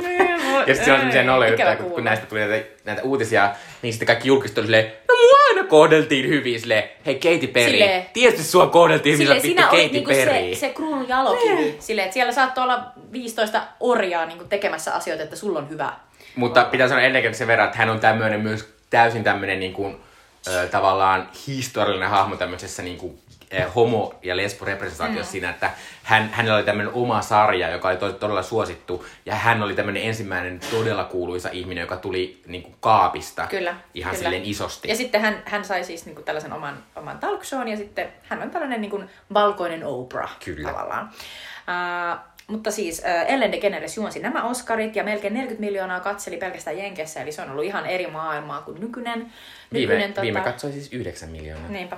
ja 0.66 0.74
sitten 0.74 0.84
se 0.84 0.92
on 0.92 0.98
semmoisia 0.98 1.24
noloja, 1.24 1.76
kun, 1.76 1.90
kun 1.90 2.04
näistä 2.04 2.26
tuli 2.26 2.40
näitä, 2.40 2.68
näitä 2.84 3.02
uutisia, 3.02 3.50
niin 3.82 3.92
sitten 3.92 4.06
kaikki 4.06 4.28
julkistus 4.28 4.58
oli 4.58 4.66
silleen, 4.66 4.92
no 5.08 5.14
mua 5.14 5.36
aina 5.48 5.68
kohdeltiin 5.68 6.28
hyvin 6.28 6.60
silleen, 6.60 6.84
hei 7.06 7.14
Katy 7.14 7.46
Perry, 7.46 7.70
silleen, 7.70 8.06
tietysti 8.12 8.44
sua 8.44 8.66
kohdeltiin 8.66 9.18
hyvin, 9.18 9.26
silleen, 9.26 9.42
vittu 9.42 9.76
Katy 9.76 9.92
niinku 9.92 10.10
Perry. 10.10 10.54
Se, 10.54 10.60
se 10.60 10.68
kruunun 10.68 11.08
jalokivi, 11.08 11.76
silleen, 11.78 12.04
että 12.04 12.14
siellä 12.14 12.32
saattoi 12.32 12.64
olla 12.64 12.82
15 13.12 13.62
orjaa 13.80 14.26
niin 14.26 14.38
kuin 14.38 14.48
tekemässä 14.48 14.94
asioita, 14.94 15.24
että 15.24 15.36
sulla 15.36 15.58
on 15.58 15.70
hyvä. 15.70 15.92
Mutta 16.36 16.64
pitää 16.64 16.88
sanoa 16.88 17.02
ennenkin 17.02 17.34
sen 17.34 17.46
verran, 17.46 17.66
että 17.66 17.78
hän 17.78 17.90
on 17.90 18.00
tämmöinen 18.00 18.40
myös 18.40 18.68
täysin 18.90 19.24
tämmöinen 19.24 19.60
niin 19.60 19.72
kuin, 19.72 19.96
ö, 20.46 20.68
tavallaan 20.68 21.28
historiallinen 21.46 22.08
hahmo 22.10 22.36
tämmöisessä 22.36 22.82
niin 22.82 22.96
kuin, 22.96 23.18
homo- 23.74 24.14
ja 24.22 24.36
lesbo-representaatiossa 24.36 25.28
mm. 25.28 25.32
siinä, 25.32 25.50
että 25.50 25.70
hän, 26.02 26.30
hänellä 26.32 26.56
oli 26.56 26.64
tämmöinen 26.64 26.94
oma 26.94 27.22
sarja, 27.22 27.70
joka 27.70 27.88
oli 27.88 27.96
todella 27.96 28.42
suosittu, 28.42 29.06
ja 29.26 29.34
hän 29.34 29.62
oli 29.62 29.74
tämmöinen 29.74 30.02
ensimmäinen 30.02 30.60
todella 30.70 31.04
kuuluisa 31.04 31.48
ihminen, 31.52 31.82
joka 31.82 31.96
tuli 31.96 32.42
niin 32.46 32.62
kuin 32.62 32.74
kaapista 32.80 33.46
kyllä, 33.46 33.76
ihan 33.94 34.14
kyllä. 34.14 34.24
silleen 34.24 34.44
isosti. 34.44 34.88
Ja 34.88 34.96
sitten 34.96 35.20
hän, 35.20 35.42
hän 35.44 35.64
sai 35.64 35.84
siis 35.84 36.06
niin 36.06 36.14
kuin 36.14 36.24
tällaisen 36.24 36.52
oman, 36.52 36.84
oman 36.96 37.18
talk 37.18 37.44
shown, 37.44 37.68
ja 37.68 37.76
sitten 37.76 38.08
hän 38.22 38.42
on 38.42 38.50
tällainen 38.50 38.80
niin 38.80 38.90
kuin 38.90 39.10
valkoinen 39.34 39.84
Oprah 39.84 40.36
Kyllä. 40.44 40.68
tavallaan. 40.68 41.10
Uh, 41.68 42.18
mutta 42.48 42.70
siis 42.70 43.04
äh, 43.04 43.24
Ellen 43.28 43.52
DeGeneres 43.52 43.96
juonsi 43.96 44.20
nämä 44.20 44.44
Oscarit 44.44 44.96
ja 44.96 45.04
melkein 45.04 45.34
40 45.34 45.66
miljoonaa 45.66 46.00
katseli 46.00 46.36
pelkästään 46.36 46.78
Jenkessä, 46.78 47.22
eli 47.22 47.32
se 47.32 47.42
on 47.42 47.50
ollut 47.50 47.64
ihan 47.64 47.86
eri 47.86 48.06
maailmaa 48.06 48.62
kuin 48.62 48.80
nykyinen. 48.80 49.32
Viime, 49.72 49.94
nykyinen 49.94 50.16
tota- 50.16 50.20
viime 50.20 50.40
katsoi 50.40 50.72
siis 50.72 50.92
9 50.92 51.28
miljoonaa. 51.28 51.68
Niinpä. 51.68 51.96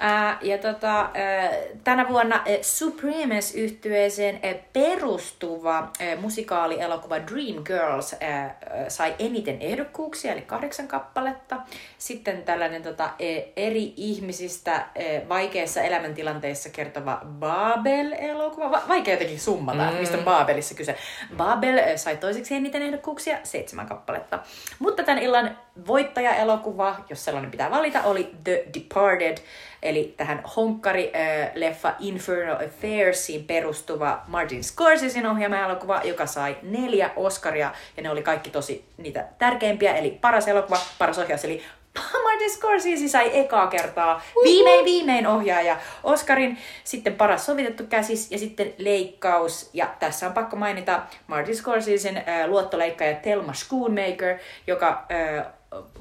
Ää, 0.00 0.38
ja 0.42 0.58
tota, 0.58 0.98
ää, 1.14 1.50
tänä 1.84 2.08
vuonna 2.08 2.36
ää, 2.36 2.44
Supremes 2.62 3.54
yhtyeeseen 3.54 4.40
perustuva 4.72 5.74
ää, 5.74 6.16
musikaalielokuva 6.20 7.16
Dreamgirls 7.18 8.16
ää, 8.20 8.30
ää, 8.30 8.88
sai 8.88 9.14
eniten 9.18 9.56
ehdokkuuksia, 9.60 10.32
eli 10.32 10.42
kahdeksan 10.42 10.88
kappaletta. 10.88 11.56
Sitten 11.98 12.42
tällainen 12.42 12.82
tota, 12.82 13.04
ää, 13.04 13.16
eri 13.56 13.92
ihmisistä 13.96 14.72
ää, 14.72 14.84
vaikeissa 15.28 15.82
elämäntilanteissa 15.82 16.68
kertova 16.68 17.20
Babel-elokuva. 17.24 18.70
Va- 18.70 18.82
vaikea 18.88 19.14
jotenkin 19.14 19.40
summata, 19.40 19.90
mm. 19.90 19.96
mistä 19.96 20.18
on 20.18 20.24
Babelissa 20.24 20.74
kyse. 20.74 20.96
Babel 21.36 21.78
ää, 21.78 21.96
sai 21.96 22.16
toiseksi 22.16 22.54
eniten 22.54 22.82
ehdokkuuksia, 22.82 23.38
seitsemän 23.42 23.86
kappaletta. 23.86 24.38
Mutta 24.78 25.02
tämän 25.02 25.22
illan 25.22 25.58
voittaja-elokuva, 25.86 26.96
jos 27.10 27.24
sellainen 27.24 27.50
pitää 27.50 27.70
valita, 27.70 28.02
oli 28.02 28.30
The 28.44 28.64
Departed, 28.74 29.38
eli 29.82 30.14
tähän 30.16 30.42
honkkari-leffa 30.56 31.94
Infernal 31.98 32.56
Affairsiin 32.66 33.44
perustuva 33.44 34.22
Martin 34.26 34.64
Scorsesein 34.64 35.26
ohjaama 35.26 35.56
elokuva, 35.56 36.00
joka 36.04 36.26
sai 36.26 36.56
neljä 36.62 37.10
Oscaria, 37.16 37.72
ja 37.96 38.02
ne 38.02 38.10
oli 38.10 38.22
kaikki 38.22 38.50
tosi 38.50 38.84
niitä 38.96 39.24
tärkeimpiä, 39.38 39.94
eli 39.94 40.10
paras 40.10 40.48
elokuva, 40.48 40.78
paras 40.98 41.18
ohjaus, 41.18 41.44
eli 41.44 41.62
Martin 42.24 42.50
Scorsese 42.50 43.08
sai 43.08 43.38
ekaa 43.38 43.66
kertaa 43.66 44.22
viimein 44.44 44.84
viimein 44.84 45.26
ohjaaja 45.26 45.76
Oscarin, 46.04 46.58
sitten 46.84 47.14
paras 47.14 47.46
sovitettu 47.46 47.84
käsis 47.84 48.30
ja 48.30 48.38
sitten 48.38 48.74
leikkaus. 48.78 49.70
Ja 49.72 49.86
tässä 49.98 50.26
on 50.26 50.32
pakko 50.32 50.56
mainita 50.56 51.02
Martin 51.26 51.56
Scorsesen 51.56 52.16
äh, 52.16 52.48
luottoleikkaaja 52.48 53.14
Thelma 53.14 53.54
Schoonmaker, 53.54 54.38
joka 54.66 55.06
äh, 55.12 55.46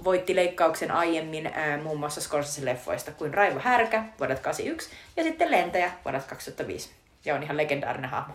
voitti 0.03 0.35
leikkauksen 0.35 0.91
aiemmin 0.91 1.47
äh, 1.47 1.83
muun 1.83 1.99
muassa 1.99 2.21
Scorsese-leffoista 2.21 3.11
kuin 3.11 3.33
Raivo 3.33 3.59
Härkä 3.59 4.03
vuodelta 4.19 4.41
81 4.41 4.89
ja 5.17 5.23
sitten 5.23 5.51
Lentäjä 5.51 5.91
vuodelta 6.05 6.27
2005. 6.27 6.91
Ja 7.25 7.35
on 7.35 7.43
ihan 7.43 7.57
legendaarinen 7.57 8.09
hahmo. 8.09 8.33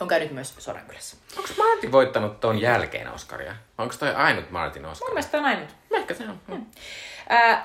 On 0.00 0.08
käynyt 0.08 0.30
myös 0.30 0.54
Sodankylässä. 0.58 1.16
Onko 1.36 1.48
Martin 1.58 1.92
voittanut 1.92 2.40
ton 2.40 2.60
jälkeen 2.60 3.12
Oscaria? 3.12 3.56
Onko 3.78 3.94
toi 3.98 4.14
ainut 4.14 4.50
Martin 4.50 4.86
Oscar? 4.86 5.08
Mun 5.08 5.14
mielestä 5.14 5.38
on 5.38 5.44
ainut. 5.44 5.68
Ehkä 5.90 6.14
se 6.14 6.24
on. 6.24 6.40
Mm. 6.48 6.66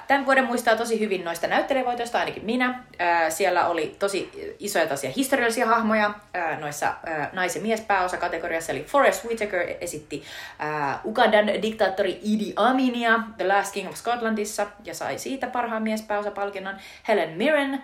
Tämän 0.07 0.25
vuoden 0.25 0.45
muistaa 0.45 0.75
tosi 0.75 0.99
hyvin 0.99 1.23
noista 1.23 1.47
näyttelijävoitoista, 1.47 2.19
ainakin 2.19 2.45
minä. 2.45 2.83
Siellä 3.29 3.67
oli 3.67 3.95
tosi 3.99 4.31
isoja 4.59 4.87
tosia 4.87 5.11
historiallisia 5.15 5.65
hahmoja 5.65 6.13
noissa 6.59 6.93
nais- 7.33 7.55
ja 7.55 7.61
miespääosa 7.61 8.17
kategoriassa. 8.17 8.71
Eli 8.71 8.83
Forrest 8.83 9.25
Whitaker 9.25 9.67
esitti 9.81 10.23
Ugandan 11.05 11.61
diktaattori 11.61 12.19
Idi 12.23 12.53
Aminia 12.55 13.19
The 13.37 13.47
Last 13.47 13.73
King 13.73 13.89
of 13.89 13.95
Scotlandissa 13.95 14.67
ja 14.83 14.93
sai 14.93 15.19
siitä 15.19 15.47
parhaan 15.47 15.83
miespääosapalkinnon. 15.83 16.75
Helen 17.07 17.29
Mirren 17.29 17.83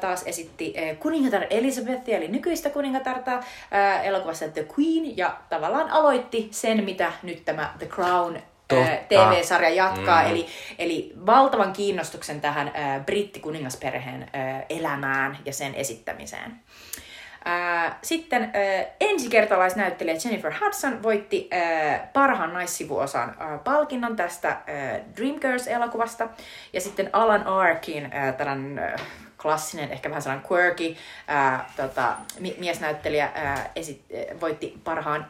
taas 0.00 0.22
esitti 0.26 0.74
kuningatar 0.98 1.42
Elizabethia, 1.50 2.16
eli 2.16 2.28
nykyistä 2.28 2.70
kuningatarta 2.70 3.40
elokuvassa 4.02 4.48
The 4.48 4.66
Queen 4.78 5.16
ja 5.16 5.36
tavallaan 5.48 5.90
aloitti 5.90 6.48
sen, 6.50 6.84
mitä 6.84 7.12
nyt 7.22 7.44
tämä 7.44 7.74
The 7.78 7.86
Crown 7.86 8.42
Totta. 8.76 9.04
TV-sarja 9.08 9.70
jatkaa, 9.70 10.22
mm. 10.22 10.30
eli, 10.30 10.46
eli 10.78 11.12
valtavan 11.26 11.72
kiinnostuksen 11.72 12.40
tähän 12.40 12.70
ää, 12.74 13.00
brittikuningasperheen 13.00 14.30
ää, 14.32 14.62
elämään 14.68 15.38
ja 15.44 15.52
sen 15.52 15.74
esittämiseen. 15.74 16.60
Ää, 17.44 17.98
sitten 18.02 18.42
ää, 18.42 18.84
ensikertalaisnäyttelijä 19.00 20.16
Jennifer 20.24 20.52
Hudson 20.60 21.02
voitti 21.02 21.48
ää, 21.50 22.10
parhaan 22.12 22.52
naissivuosan 22.52 23.36
ää, 23.38 23.58
palkinnon 23.58 24.16
tästä 24.16 24.48
ää, 24.48 25.00
Dreamgirls-elokuvasta. 25.16 26.28
Ja 26.72 26.80
sitten 26.80 27.10
Alan 27.12 27.46
Arkin, 27.46 28.08
ää, 28.12 28.32
tällainen 28.32 28.78
ää, 28.78 28.96
klassinen, 29.42 29.92
ehkä 29.92 30.08
vähän 30.08 30.22
sellainen 30.22 30.50
quirky 30.52 30.96
ää, 31.26 31.70
tota, 31.76 32.12
mi- 32.38 32.56
miesnäyttelijä, 32.58 33.30
ää, 33.34 33.70
esit, 33.76 34.04
ää, 34.14 34.40
voitti 34.40 34.80
parhaan 34.84 35.26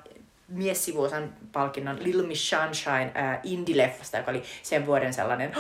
miessivuosan 0.51 1.32
palkinnon 1.53 1.98
Little 2.05 2.22
Miss 2.26 2.51
Sunshine 2.51 3.11
ää, 3.14 3.40
indie-leffasta, 3.44 4.16
joka 4.16 4.30
oli 4.30 4.42
sen 4.62 4.86
vuoden 4.86 5.14
sellainen 5.14 5.53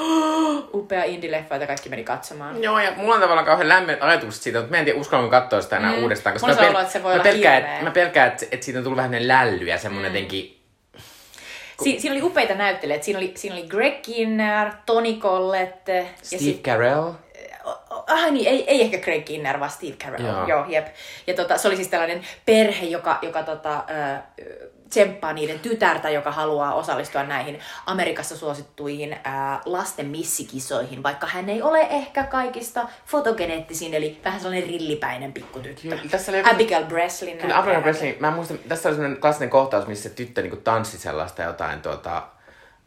upea 0.74 1.04
indie-leffa, 1.04 1.54
jota 1.54 1.66
kaikki 1.66 1.88
meni 1.88 2.04
katsomaan. 2.04 2.62
Joo, 2.62 2.78
ja 2.80 2.92
mulla 2.96 3.14
on 3.14 3.20
tavallaan 3.20 3.46
kauhean 3.46 3.68
lämmöt 3.68 3.98
ajatukset 4.02 4.42
siitä, 4.42 4.58
mutta 4.58 4.70
mä 4.70 4.78
en 4.78 4.84
tiedä 4.84 5.00
uskallanko 5.00 5.30
katsoa 5.30 5.62
sitä 5.62 5.76
enää 5.76 5.96
Mm. 5.96 6.02
uudestaan. 6.02 6.40
Se 6.40 6.46
mä, 6.46 6.52
on 6.52 6.58
ollut, 6.66 6.80
että 6.80 6.92
se 6.92 7.02
voi 7.02 7.16
mä 7.16 7.22
pelkään, 7.22 7.62
että, 7.64 7.84
mä 7.84 7.90
pelkään, 7.90 8.28
että, 8.28 8.46
että 8.50 8.64
siitä 8.64 8.78
on 8.78 8.84
tullut 8.84 8.96
vähän 8.96 9.28
lälly 9.28 9.64
ja 9.64 9.78
semmoinen 9.78 10.12
mm. 10.12 10.16
jotenkin... 10.16 10.56
Si- 11.82 12.00
siinä 12.00 12.14
oli 12.14 12.22
upeita 12.22 12.54
näyttelijöitä. 12.54 13.04
Siinä 13.04 13.18
oli, 13.18 13.32
siinä 13.36 13.56
oli 13.56 13.66
Greg 13.68 14.02
Kinnear, 14.02 14.72
Toni 14.86 15.18
Collette 15.20 15.96
ja 15.96 16.04
Steve 16.22 16.42
sit, 16.42 16.62
Carell. 16.62 17.10
Ah 18.06 18.30
niin, 18.30 18.46
ei, 18.48 18.64
ei 18.70 18.80
ehkä 18.82 18.98
Greg 18.98 19.24
Kinnear, 19.24 19.60
vaan 19.60 19.70
Steve 19.70 19.96
Carell. 20.04 20.26
Joo. 20.26 20.46
Joo, 20.46 20.64
jep. 20.68 20.86
Ja 21.26 21.34
tota, 21.34 21.58
se 21.58 21.68
oli 21.68 21.76
siis 21.76 21.88
tällainen 21.88 22.26
perhe, 22.46 22.86
joka, 22.86 23.18
joka 23.22 23.42
tota, 23.42 23.84
ö, 23.90 24.70
tsemppaa 24.90 25.32
niiden 25.32 25.58
tytärtä, 25.58 26.10
joka 26.10 26.30
haluaa 26.32 26.74
osallistua 26.74 27.22
näihin 27.22 27.58
Amerikassa 27.86 28.36
suosittuihin 28.36 29.16
ää, 29.24 29.60
lasten 29.64 30.06
missikisoihin, 30.06 31.02
vaikka 31.02 31.26
hän 31.26 31.48
ei 31.48 31.62
ole 31.62 31.80
ehkä 31.80 32.22
kaikista 32.24 32.88
fotogeneettisin, 33.06 33.94
eli 33.94 34.20
vähän 34.24 34.40
sellainen 34.40 34.68
rillipäinen 34.68 35.32
pikkutyttö. 35.32 35.82
Kyllä, 35.82 35.96
tässä 36.10 36.32
oli 36.32 36.38
joku- 36.38 36.50
Abigail 36.50 36.84
Breslin. 36.84 37.38
Kyllä 37.38 37.58
Abraham 37.58 37.82
Presley, 37.82 38.16
mä 38.20 38.30
muistan, 38.30 38.58
tässä 38.68 38.88
oli 38.88 38.96
sellainen 38.96 39.20
klassinen 39.20 39.50
kohtaus, 39.50 39.86
missä 39.86 40.08
se 40.08 40.14
tyttö 40.14 40.42
niin 40.42 40.62
tanssi 40.62 40.98
sellaista 40.98 41.42
jotain 41.42 41.82
tuota, 41.82 42.16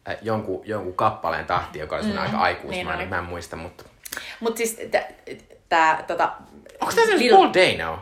äh, 0.08 0.16
jonkun, 0.22 0.60
jonkun 0.64 0.94
kappaleen 0.94 1.46
tahti, 1.46 1.78
joka 1.78 1.96
oli 1.96 2.04
mm, 2.04 2.18
aika 2.18 2.38
aikuismainen, 2.38 2.86
niin 2.90 2.98
niin 2.98 3.08
mä 3.08 3.18
en 3.18 3.24
muista, 3.24 3.56
mutta... 3.56 3.84
Mutta 4.40 4.56
siis 4.58 4.78
tämä 5.68 6.04
tota, 6.06 6.32
Onko 6.80 6.94
tässä 6.94 7.12
Lil- 7.14 7.30
Paul 7.36 7.48
Dano? 7.54 7.98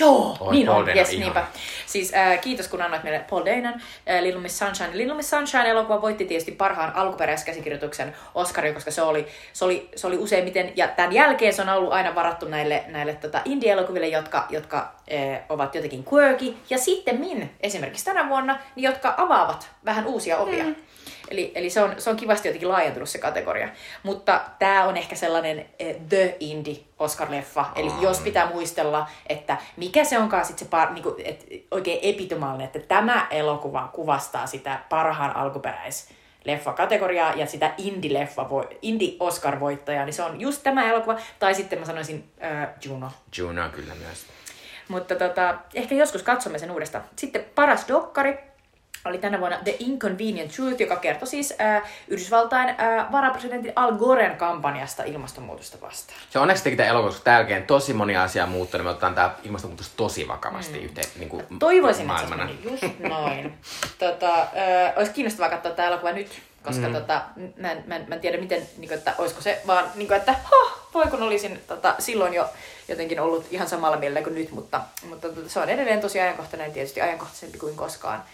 Joo, 0.00 0.36
Oi, 0.40 0.52
niin 0.52 0.66
Paul 0.66 0.82
on. 0.82 0.96
Yes, 0.96 1.10
niinpä. 1.10 1.46
Siis 1.86 2.14
äh, 2.14 2.40
kiitos 2.40 2.68
kun 2.68 2.82
annoit 2.82 3.02
meille 3.02 3.24
Paul 3.30 3.44
Danon, 3.44 3.74
äh, 4.10 4.20
Little 4.20 4.40
Miss 4.40 4.58
Sunshine. 4.58 4.90
Little 4.92 5.14
Miss 5.14 5.30
Sunshine-elokuva 5.30 6.02
voitti 6.02 6.24
tietysti 6.24 6.52
parhaan 6.52 6.96
alkuperäiskäsikirjoituksen 6.96 8.16
Oscarin, 8.34 8.74
koska 8.74 8.90
se 8.90 9.02
oli, 9.02 9.26
se 9.52 9.64
oli, 9.64 9.88
se 9.96 10.06
oli 10.06 10.16
useimmiten, 10.16 10.72
ja 10.76 10.88
tämän 10.88 11.12
jälkeen 11.12 11.52
se 11.52 11.62
on 11.62 11.68
ollut 11.68 11.92
aina 11.92 12.14
varattu 12.14 12.48
näille, 12.48 12.84
näille 12.86 13.14
tota 13.14 13.40
indie-elokuville, 13.44 14.08
jotka, 14.08 14.46
jotka 14.50 14.92
äh, 15.12 15.40
ovat 15.48 15.74
jotenkin 15.74 16.04
quirky, 16.12 16.56
ja 16.70 16.78
sitten 16.78 17.20
min, 17.20 17.50
esimerkiksi 17.60 18.04
tänä 18.04 18.28
vuonna, 18.28 18.58
niin 18.76 18.84
jotka 18.84 19.14
avaavat 19.16 19.70
vähän 19.84 20.06
uusia 20.06 20.38
ovia. 20.38 20.64
Mm. 20.64 20.74
Eli, 21.32 21.52
eli 21.54 21.70
se, 21.70 21.82
on, 21.82 21.94
se 21.98 22.10
on 22.10 22.16
kivasti 22.16 22.48
jotenkin 22.48 22.68
laajentunut 22.68 23.08
se 23.08 23.18
kategoria. 23.18 23.68
Mutta 24.02 24.40
tämä 24.58 24.84
on 24.84 24.96
ehkä 24.96 25.16
sellainen 25.16 25.66
eh, 25.78 25.96
The 26.08 26.36
Indie 26.40 26.76
Oscar-leffa. 26.98 27.64
Eli 27.76 27.92
jos 28.00 28.20
pitää 28.20 28.46
muistella, 28.46 29.08
että 29.26 29.56
mikä 29.76 30.04
se 30.04 30.18
onkaan 30.18 30.44
sitten 30.44 30.66
se 30.66 30.70
par, 30.70 30.92
niinku, 30.92 31.16
et, 31.24 31.46
oikein 31.70 31.98
epitomaalinen, 32.02 32.66
että 32.66 32.78
tämä 32.78 33.26
elokuva 33.30 33.90
kuvastaa 33.92 34.46
sitä 34.46 34.80
parhaan 34.88 35.36
alkuperäis 35.36 36.08
leffa-kategoriaa 36.44 37.34
ja 37.36 37.46
sitä 37.46 37.74
indie-leffa, 37.78 38.46
indie-Oscar-voittajaa, 38.82 40.04
niin 40.04 40.14
se 40.14 40.22
on 40.22 40.40
just 40.40 40.62
tämä 40.62 40.90
elokuva. 40.90 41.18
Tai 41.38 41.54
sitten 41.54 41.78
mä 41.78 41.84
sanoisin 41.84 42.32
äh, 42.44 42.68
Juno. 42.84 43.10
Juno 43.38 43.68
kyllä 43.68 43.94
myös. 43.94 44.26
Mutta 44.88 45.14
tota, 45.14 45.58
ehkä 45.74 45.94
joskus 45.94 46.22
katsomme 46.22 46.58
sen 46.58 46.70
uudestaan. 46.70 47.04
Sitten 47.16 47.44
paras 47.54 47.88
dokkari 47.88 48.51
oli 49.04 49.18
tänä 49.18 49.40
vuonna 49.40 49.58
The 49.64 49.76
Inconvenient 49.78 50.52
Truth, 50.52 50.80
joka 50.80 50.96
kertoi 50.96 51.28
siis 51.28 51.54
äh, 51.60 51.82
Yhdysvaltain 52.08 52.68
äh, 52.68 53.12
varapresidentin 53.12 53.72
Al 53.76 53.92
Goren 53.92 54.36
kampanjasta 54.36 55.02
ilmastonmuutosta 55.02 55.80
vastaan. 55.80 56.18
Se 56.30 56.38
onneksi 56.38 56.64
teki 56.64 56.76
tämä 56.76 56.88
elokuva, 56.88 57.10
koska 57.10 57.30
jälkeen 57.30 57.66
tosi 57.66 57.92
moni 57.92 58.16
asia 58.16 58.46
muuttuu, 58.46 58.78
niin 58.78 58.84
me 58.84 58.90
otetaan 58.90 59.14
tämä 59.14 59.34
ilmastonmuutos 59.44 59.90
tosi 59.96 60.28
vakavasti 60.28 60.78
mm. 60.78 60.84
yhteen 60.84 61.08
niin 61.18 61.28
kuin 61.28 61.44
Toivoisin, 61.58 62.10
että 62.10 62.22
se 62.22 62.28
maailmana. 62.28 62.52
just 62.62 62.98
noin. 62.98 63.54
tota, 63.98 64.40
äh, 64.40 64.92
olisi 64.96 65.12
kiinnostavaa 65.12 65.50
katsoa 65.50 65.72
tämä 65.72 65.88
elokuva 65.88 66.12
nyt, 66.12 66.42
koska 66.62 66.86
mm. 66.86 66.94
tota, 66.94 67.22
mä, 67.56 67.72
en, 67.72 67.84
mä, 67.86 67.96
en, 67.96 68.04
mä 68.08 68.14
en 68.14 68.20
tiedä 68.20 68.38
miten, 68.38 68.62
niin 68.78 68.88
kuin, 68.88 68.98
että 68.98 69.14
olisiko 69.18 69.40
se 69.40 69.62
vaan, 69.66 69.84
niin 69.94 70.08
kuin, 70.08 70.18
että 70.18 70.34
huh, 70.50 70.72
voi 70.94 71.06
kun 71.06 71.22
olisin 71.22 71.60
tota, 71.66 71.94
silloin 71.98 72.34
jo 72.34 72.48
jotenkin 72.88 73.20
ollut 73.20 73.46
ihan 73.50 73.68
samalla 73.68 73.96
mielellä 73.96 74.22
kuin 74.22 74.34
nyt, 74.34 74.50
mutta, 74.50 74.80
mutta 75.08 75.28
tota, 75.28 75.48
se 75.48 75.60
on 75.60 75.68
edelleen 75.68 76.00
tosi 76.00 76.20
ajankohtainen, 76.20 76.72
tietysti 76.72 77.00
ajankohtaisempi 77.00 77.58
kuin 77.58 77.76
koskaan. 77.76 78.24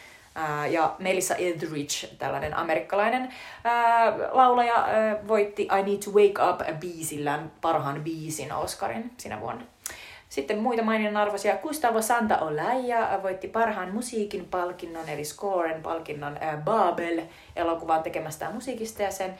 Ja 0.70 0.95
Melissa 0.99 1.34
Etheridge, 1.34 2.09
tällainen 2.18 2.57
amerikkalainen 2.57 3.34
ää, 3.64 4.18
laulaja, 4.30 4.74
ää, 4.74 5.16
voitti 5.28 5.62
I 5.62 5.82
Need 5.82 6.03
to 6.05 6.11
Wake 6.11 6.51
Up 6.51 6.80
biisillään 6.80 7.53
parhaan 7.61 8.01
biisin 8.05 8.53
Oscarin 8.53 9.11
sinä 9.16 9.41
vuonna. 9.41 9.62
Sitten 10.28 10.59
muita 10.59 10.82
maininnan 10.82 11.22
arvoisia. 11.22 11.57
Gustavo 11.57 12.03
Santa 12.03 12.39
Olaya 12.39 13.20
voitti 13.22 13.49
parhaan 13.49 13.95
musiikin 13.95 14.45
palkinnon, 14.45 15.09
eli 15.09 15.24
Scoren 15.24 15.82
palkinnon 15.82 16.36
ää, 16.41 16.62
Babel-elokuvan 16.64 18.03
tekemästään 18.03 18.55
musiikista 18.55 19.03
ja 19.03 19.11
sen 19.11 19.34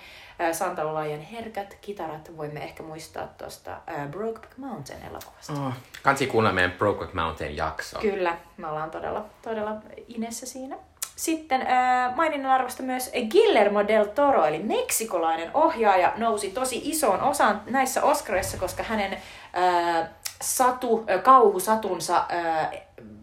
Santa 0.53 0.85
Olayan 0.85 1.21
herkät 1.21 1.79
kitarat 1.81 2.37
voimme 2.37 2.65
ehkä 2.65 2.83
muistaa 2.83 3.27
tuosta 3.39 3.77
Brokeback 4.11 4.57
Mountain-elokuvasta. 4.57 5.53
Oh, 5.53 5.73
kansi 6.03 6.27
kuunnella 6.27 6.55
meidän 6.55 6.73
Brokeback 6.73 7.15
Mountain 7.15 7.57
jakso. 7.57 7.99
Kyllä, 7.99 8.37
me 8.57 8.67
ollaan 8.67 8.91
todella, 8.91 9.25
todella 9.43 9.73
inessä 10.09 10.47
siinä. 10.47 10.77
Sitten 11.17 11.61
äh, 11.61 12.17
maininnan 12.17 12.53
arvosta 12.53 12.83
myös 12.83 13.11
Guillermo 13.31 13.89
del 13.89 14.05
Toro, 14.05 14.45
eli 14.45 14.59
meksikolainen 14.59 15.51
ohjaaja, 15.55 16.13
nousi 16.17 16.51
tosi 16.51 16.81
isoon 16.85 17.21
osaan 17.21 17.63
näissä 17.67 18.03
Oscarissa, 18.03 18.57
koska 18.59 18.83
hänen 18.83 19.13
äh, 19.13 20.09
satu, 20.43 21.05
äh, 21.11 21.23
kauhusatunsa 21.23 22.27
äh, 22.33 22.71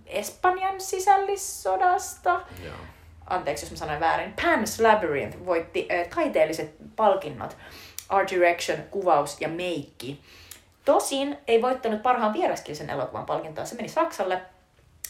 Espanjan 0.05 0.82
sisällissodasta, 0.82 2.41
Joo. 2.63 2.76
Anteeksi 3.28 3.65
jos 3.65 3.71
mä 3.71 3.78
sanoin 3.78 3.99
väärin, 3.99 4.34
Pan's 4.41 4.84
Labyrinth 4.84 5.45
voitti 5.45 5.88
äh, 5.91 6.07
taiteelliset 6.15 6.76
palkinnot, 6.95 7.57
Art 8.09 8.30
Direction, 8.32 8.78
kuvaus 8.91 9.41
ja 9.41 9.47
meikki. 9.47 10.21
Tosin 10.86 11.38
ei 11.47 11.61
voittanut 11.61 12.03
parhaan 12.03 12.34
vieraskielisen 12.34 12.89
elokuvan 12.89 13.26
palkintoa, 13.26 13.65
se 13.65 13.76
meni 13.76 13.89
Saksalle. 13.89 14.41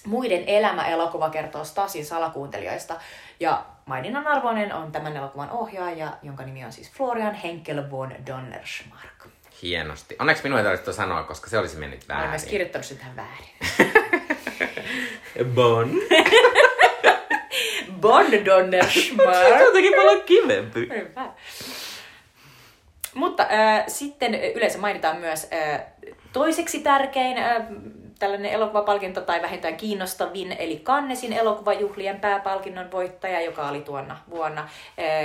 Muiden 0.06 0.44
elämä-elokuva 0.48 1.30
kertoo 1.30 1.64
Stasin 1.64 2.06
salakuuntelijoista. 2.06 2.96
Ja 3.40 3.66
maininnan 3.86 4.28
arvoinen 4.28 4.74
on 4.74 4.92
tämän 4.92 5.18
elokuvan 5.18 5.50
ohjaaja, 5.50 6.10
jonka 6.24 6.44
nimi 6.44 6.66
on 6.66 6.72
siis 6.72 6.92
Florian 6.92 7.34
Henkel 7.34 7.92
von 7.92 8.14
Donnersmarck. 8.28 9.26
Hienosti. 9.62 10.16
Onneksi 10.20 10.44
minun 10.44 10.58
ei 10.60 10.64
tarvitse 10.66 10.94
sanoa, 10.94 11.24
koska 11.24 11.50
se 11.50 11.58
olisi 11.58 11.78
mennyt 11.78 12.06
Olen 12.10 12.20
myös 12.20 12.32
väärin. 12.32 12.50
kirjoittanut 12.50 12.86
sen 12.86 12.98
tähän 12.98 13.16
väärin. 13.16 13.50
Bon. 15.56 15.90
Von 18.08 18.46
Donnersmarck. 18.46 19.60
jotenkin 19.60 19.94
paljon 19.96 20.22
kivempi. 20.22 20.80
Hyvä. 20.80 21.32
Mutta 23.14 23.44
äh, 23.44 23.84
sitten 23.88 24.36
yleensä 24.36 24.78
mainitaan 24.78 25.18
myös 25.18 25.48
äh, 25.54 25.82
toiseksi 26.34 26.80
tärkein 26.80 27.38
äh, 27.38 27.62
tällainen 28.20 28.52
elokuvapalkinto 28.52 29.22
tai 29.22 29.42
vähintään 29.42 29.78
kiinnostavin, 29.78 30.56
eli 30.60 30.82
Cannesin 30.84 31.34
elokuvajuhlien 31.34 32.20
pääpalkinnon 32.20 32.92
voittaja, 32.92 33.42
joka 33.42 33.70
oli 33.70 33.82
tuonna 33.82 34.18
vuonna 34.30 34.62
äh, 34.62 34.70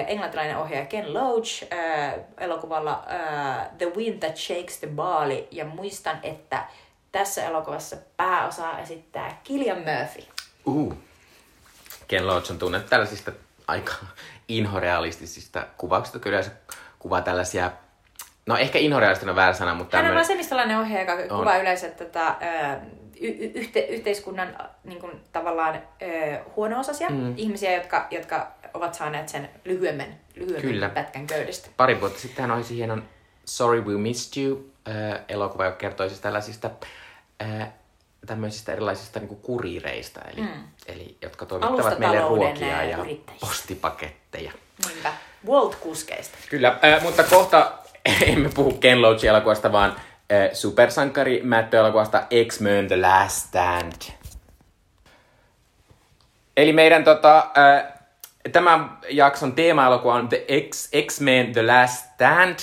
englantilainen 0.06 0.56
ohjaaja 0.56 0.86
Ken 0.86 1.14
Loach 1.14 1.64
äh, 1.72 2.14
elokuvalla 2.38 3.04
äh, 3.10 3.68
The 3.78 3.92
Wind 3.96 4.18
That 4.18 4.36
Shakes 4.36 4.78
the 4.78 4.86
Barley. 4.86 5.44
Ja 5.50 5.64
muistan, 5.64 6.18
että 6.22 6.64
tässä 7.12 7.44
elokuvassa 7.44 7.96
pääosaa 8.16 8.80
esittää 8.80 9.40
Killian 9.44 9.78
Murphy. 9.78 10.22
Uh. 10.66 10.94
Ken 12.10 12.26
Loach 12.26 12.50
on 12.50 12.58
tunnettu 12.58 12.88
tällaisista 12.88 13.32
aika 13.66 13.92
inhorealistisista 14.48 15.66
kuvauksista. 15.76 16.18
Kyllä 16.18 16.42
se 16.42 16.50
kuvaa 16.98 17.22
tällaisia, 17.22 17.70
no 18.46 18.56
ehkä 18.56 18.78
inhorealistinen 18.78 19.30
on 19.30 19.36
väärä 19.36 19.52
sana, 19.52 19.74
mutta 19.74 19.96
Hän 19.96 20.04
on 20.04 20.08
tämmönen- 20.08 20.22
vasemmistolainen 20.22 20.78
ohjaaja, 20.78 21.12
joka 21.12 21.36
kuvaa 21.36 21.58
yleensä 21.58 21.88
tätä 21.88 22.28
ö, 22.28 22.76
y- 23.20 23.50
yhte, 23.54 23.80
yhteiskunnan 23.80 24.58
niin 24.84 25.00
kuin, 25.00 25.12
tavallaan 25.32 25.82
ö, 26.02 26.38
huono-osaisia 26.56 27.08
mm. 27.10 27.34
ihmisiä, 27.36 27.74
jotka, 27.76 28.06
jotka 28.10 28.46
ovat 28.74 28.94
saaneet 28.94 29.28
sen 29.28 29.50
lyhyemmän, 29.64 30.20
lyhyemmän 30.34 30.62
Kyllä. 30.62 30.88
pätkän 30.88 31.26
köydestä. 31.26 31.68
pari 31.76 32.00
vuotta 32.00 32.18
sitten 32.18 32.42
hän 32.42 32.56
olisi 32.56 32.76
hienon 32.76 33.04
Sorry 33.44 33.80
We 33.80 33.98
Missed 33.98 34.42
You 34.42 34.70
äh, 34.88 35.20
elokuva, 35.28 35.64
joka 35.64 35.76
kertoi 35.76 36.08
siis 36.08 36.20
tällaisista 36.20 36.70
äh, 37.42 37.68
tämmöisistä 38.26 38.72
erilaisista 38.72 39.18
niinku 39.18 39.36
kuriireista, 39.36 40.20
eli, 40.20 40.40
mm. 40.40 40.64
eli 40.86 41.16
jotka 41.22 41.46
toimittavat 41.46 41.98
meille 41.98 42.20
ruokia 42.20 42.84
ja 42.84 42.98
postipaketteja. 43.40 44.52
Niinpä. 44.88 45.12
Walt-kuskeista. 45.46 46.38
Kyllä, 46.50 46.78
äh, 46.84 47.02
mutta 47.02 47.22
kohta 47.22 47.72
emme 48.32 48.48
puhu 48.54 48.72
Ken 48.72 49.02
Loach-elokuvasta, 49.02 49.72
vaan 49.72 49.90
äh, 49.90 50.52
supersankari 50.52 51.42
elokuvasta 51.72 52.26
X-Men 52.48 52.86
The 52.86 53.00
Last 53.00 53.36
Stand. 53.36 53.92
Eli 56.56 56.72
meidän 56.72 57.04
tota, 57.04 57.38
äh, 57.38 57.92
tämän 58.52 58.98
jakson 59.10 59.52
teema-elokuva 59.52 60.14
on 60.14 60.28
The 60.28 60.46
X, 60.70 60.88
X-Men 61.06 61.52
The 61.52 61.66
Last 61.66 62.06
Stand, 62.14 62.58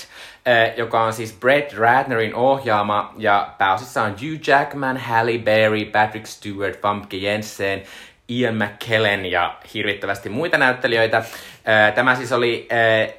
joka 0.77 1.03
on 1.03 1.13
siis 1.13 1.37
Brett 1.39 1.73
Ratnerin 1.73 2.35
ohjaama, 2.35 3.13
ja 3.17 3.49
pääosissa 3.57 4.03
on 4.03 4.11
Hugh 4.11 4.47
Jackman, 4.47 4.97
Halle 4.97 5.37
Berry, 5.37 5.85
Patrick 5.85 6.25
Stewart, 6.25 6.81
Famke 6.81 7.17
Jensen, 7.17 7.83
Ian 8.29 8.55
McKellen 8.55 9.25
ja 9.25 9.57
hirvittävästi 9.73 10.29
muita 10.29 10.57
näyttelijöitä. 10.57 11.17
Äh, 11.17 11.93
tämä 11.95 12.15
siis 12.15 12.31
oli 12.31 12.67
äh, 12.71 13.13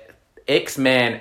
X-Men 0.65 1.21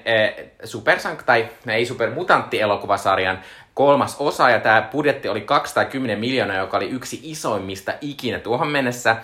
supersank, 0.64 1.24
tai 1.24 1.50
ei 1.68 1.86
supermutantti-elokuvasarjan 1.86 3.40
kolmas 3.74 4.16
osa, 4.20 4.50
ja 4.50 4.60
tämä 4.60 4.90
budjetti 4.92 5.30
oli 5.30 5.42
210 5.42 6.20
miljoonaa, 6.20 6.58
joka 6.58 6.78
oli 6.78 6.90
yksi 6.90 7.20
isoimmista 7.24 7.94
ikinä 8.02 8.40
tuohon 8.40 8.68
mennessä. 8.68 9.16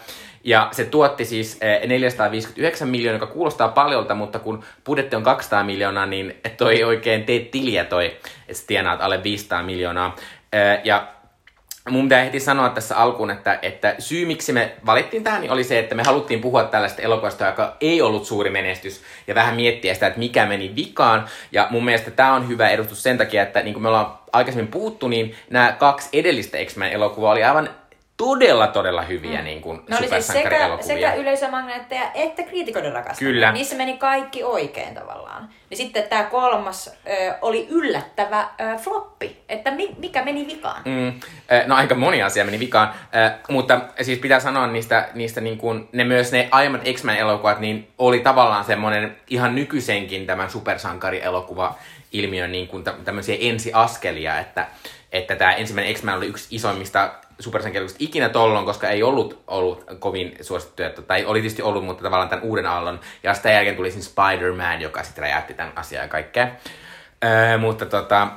Ja 0.43 0.67
se 0.71 0.85
tuotti 0.85 1.25
siis 1.25 1.57
eh, 1.61 1.87
459 1.87 2.87
miljoonaa, 2.89 3.15
joka 3.19 3.33
kuulostaa 3.33 3.67
paljolta, 3.67 4.15
mutta 4.15 4.39
kun 4.39 4.63
budjetti 4.85 5.15
on 5.15 5.23
200 5.23 5.63
miljoonaa, 5.63 6.05
niin 6.05 6.35
toi 6.57 6.75
ei 6.75 6.83
oikein 6.83 7.23
tee 7.23 7.39
tiliä 7.39 7.85
toi, 7.85 8.17
että 8.47 8.63
tienaat 8.67 9.01
alle 9.01 9.23
500 9.23 9.63
miljoonaa. 9.63 10.15
Eh, 10.53 10.81
Ja 10.83 11.07
mun 11.89 12.05
pitää 12.05 12.23
heti 12.23 12.39
sanoa 12.39 12.69
tässä 12.69 12.97
alkuun, 12.97 13.31
että, 13.31 13.59
että 13.61 13.95
syy 13.99 14.25
miksi 14.25 14.53
me 14.53 14.71
valittiin 14.85 15.23
tähän 15.23 15.41
niin 15.41 15.51
oli 15.51 15.63
se, 15.63 15.79
että 15.79 15.95
me 15.95 16.03
haluttiin 16.05 16.41
puhua 16.41 16.63
tällaista 16.63 17.01
elokuvasta, 17.01 17.45
joka 17.45 17.77
ei 17.81 18.01
ollut 18.01 18.25
suuri 18.25 18.49
menestys, 18.49 19.01
ja 19.27 19.35
vähän 19.35 19.55
miettiä 19.55 19.93
sitä, 19.93 20.07
että 20.07 20.19
mikä 20.19 20.45
meni 20.45 20.75
vikaan. 20.75 21.25
Ja 21.51 21.67
mun 21.69 21.85
mielestä 21.85 22.11
tämä 22.11 22.33
on 22.33 22.47
hyvä 22.47 22.69
edustus 22.69 23.03
sen 23.03 23.17
takia, 23.17 23.43
että 23.43 23.61
niin 23.61 23.73
kuin 23.73 23.81
me 23.83 23.87
ollaan 23.87 24.13
aikaisemmin 24.33 24.71
puhuttu, 24.71 25.07
niin 25.07 25.35
nämä 25.49 25.75
kaksi 25.79 26.09
edellistä 26.13 26.57
X-Men 26.65 26.91
elokuvaa 26.91 27.31
oli 27.31 27.43
aivan 27.43 27.69
todella, 28.17 28.67
todella 28.67 29.01
hyviä 29.01 29.39
mm. 29.39 29.45
niin 29.45 29.61
kuin 29.61 29.81
Ne 29.89 29.97
oli 29.97 30.07
siis 30.07 30.27
sekä, 30.27 30.77
sekä 30.81 31.13
yleisömagneetteja 31.13 32.11
että 32.13 32.43
kriitikoiden 32.43 32.93
rakastamia. 32.93 33.33
Kyllä. 33.33 33.51
Niissä 33.51 33.75
meni 33.75 33.97
kaikki 33.97 34.43
oikein 34.43 34.95
tavallaan. 34.95 35.49
Niin 35.69 35.77
sitten 35.77 36.03
tämä 36.03 36.23
kolmas 36.23 36.87
ö, 36.87 37.33
oli 37.41 37.67
yllättävä 37.69 38.41
ö, 38.61 38.77
floppi, 38.77 39.37
että 39.49 39.71
mi, 39.71 39.95
mikä 39.97 40.23
meni 40.23 40.47
vikaan. 40.47 40.81
Mm, 40.85 41.19
no 41.65 41.75
aika 41.75 41.95
moni 41.95 42.23
asia 42.23 42.45
meni 42.45 42.59
vikaan, 42.59 42.93
Eh, 43.13 43.31
mutta 43.49 43.81
siis 44.01 44.19
pitää 44.19 44.39
sanoa 44.39 44.67
niistä, 44.67 45.09
niistä 45.13 45.41
niin 45.41 45.57
kuin, 45.57 45.89
ne 45.91 46.03
myös 46.03 46.31
ne 46.31 46.47
aiemmat 46.51 46.81
X-Men-elokuvat, 46.93 47.59
niin 47.59 47.87
oli 47.97 48.19
tavallaan 48.19 48.63
semmoinen 48.63 49.17
ihan 49.29 49.55
nykyisenkin 49.55 50.25
tämän 50.25 50.49
supersankari-elokuva 50.49 51.75
ilmiön 52.11 52.51
niin 52.51 52.67
kuin 52.67 52.83
tä- 52.83 52.93
tämmöisiä 53.05 53.37
ensiaskelia, 53.39 54.39
että, 54.39 54.67
että 55.13 55.35
tämä 55.35 55.51
ensimmäinen 55.51 55.95
X-Men 55.95 56.15
oli 56.15 56.27
yksi 56.27 56.47
isoimmista 56.55 57.13
supersankarielokuista 57.39 58.03
ikinä 58.03 58.29
tollon, 58.29 58.65
koska 58.65 58.89
ei 58.89 59.03
ollut, 59.03 59.43
ollut 59.47 59.83
kovin 59.99 60.35
suosittuja, 60.41 60.89
tai 60.89 61.25
oli 61.25 61.41
tietysti 61.41 61.61
ollut, 61.61 61.85
mutta 61.85 62.03
tavallaan 62.03 62.29
tämän 62.29 62.43
uuden 62.45 62.65
aallon, 62.65 62.99
ja 63.23 63.33
sitä 63.33 63.51
jälkeen 63.51 63.75
tuli 63.75 63.91
siis 63.91 64.05
Spider-Man, 64.05 64.81
joka 64.81 65.03
sitten 65.03 65.21
räjäytti 65.21 65.53
tämän 65.53 65.73
asian 65.75 66.01
ja 66.03 66.07
kaikkea. 66.07 66.47
Öö, 67.25 67.57
mutta 67.57 67.85
tota, 67.85 68.27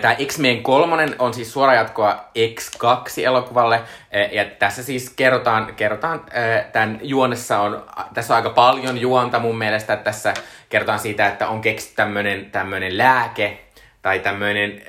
Tämä 0.00 0.16
X-Men 0.26 0.62
3 0.62 1.08
on 1.18 1.34
siis 1.34 1.52
suora 1.52 1.74
jatkoa 1.74 2.24
X2-elokuvalle, 2.38 3.80
Eh, 4.10 4.32
ja 4.32 4.44
tässä 4.44 4.82
siis 4.82 5.10
kerrotaan, 5.10 5.74
kerrotaan 5.74 6.24
tämän 6.72 6.98
juonessa 7.02 7.60
on, 7.60 7.84
tässä 8.14 8.34
on 8.34 8.36
aika 8.36 8.50
paljon 8.50 8.98
juonta 8.98 9.38
mun 9.38 9.58
mielestä, 9.58 9.92
että 9.92 10.04
tässä 10.04 10.34
kerrotaan 10.68 10.98
siitä, 10.98 11.26
että 11.26 11.48
on 11.48 11.60
keksitty 11.60 11.96
tämmönen, 11.96 12.50
tämmönen 12.50 12.98
lääke 12.98 13.60
tai 14.02 14.18
tämmöinen 14.18 14.82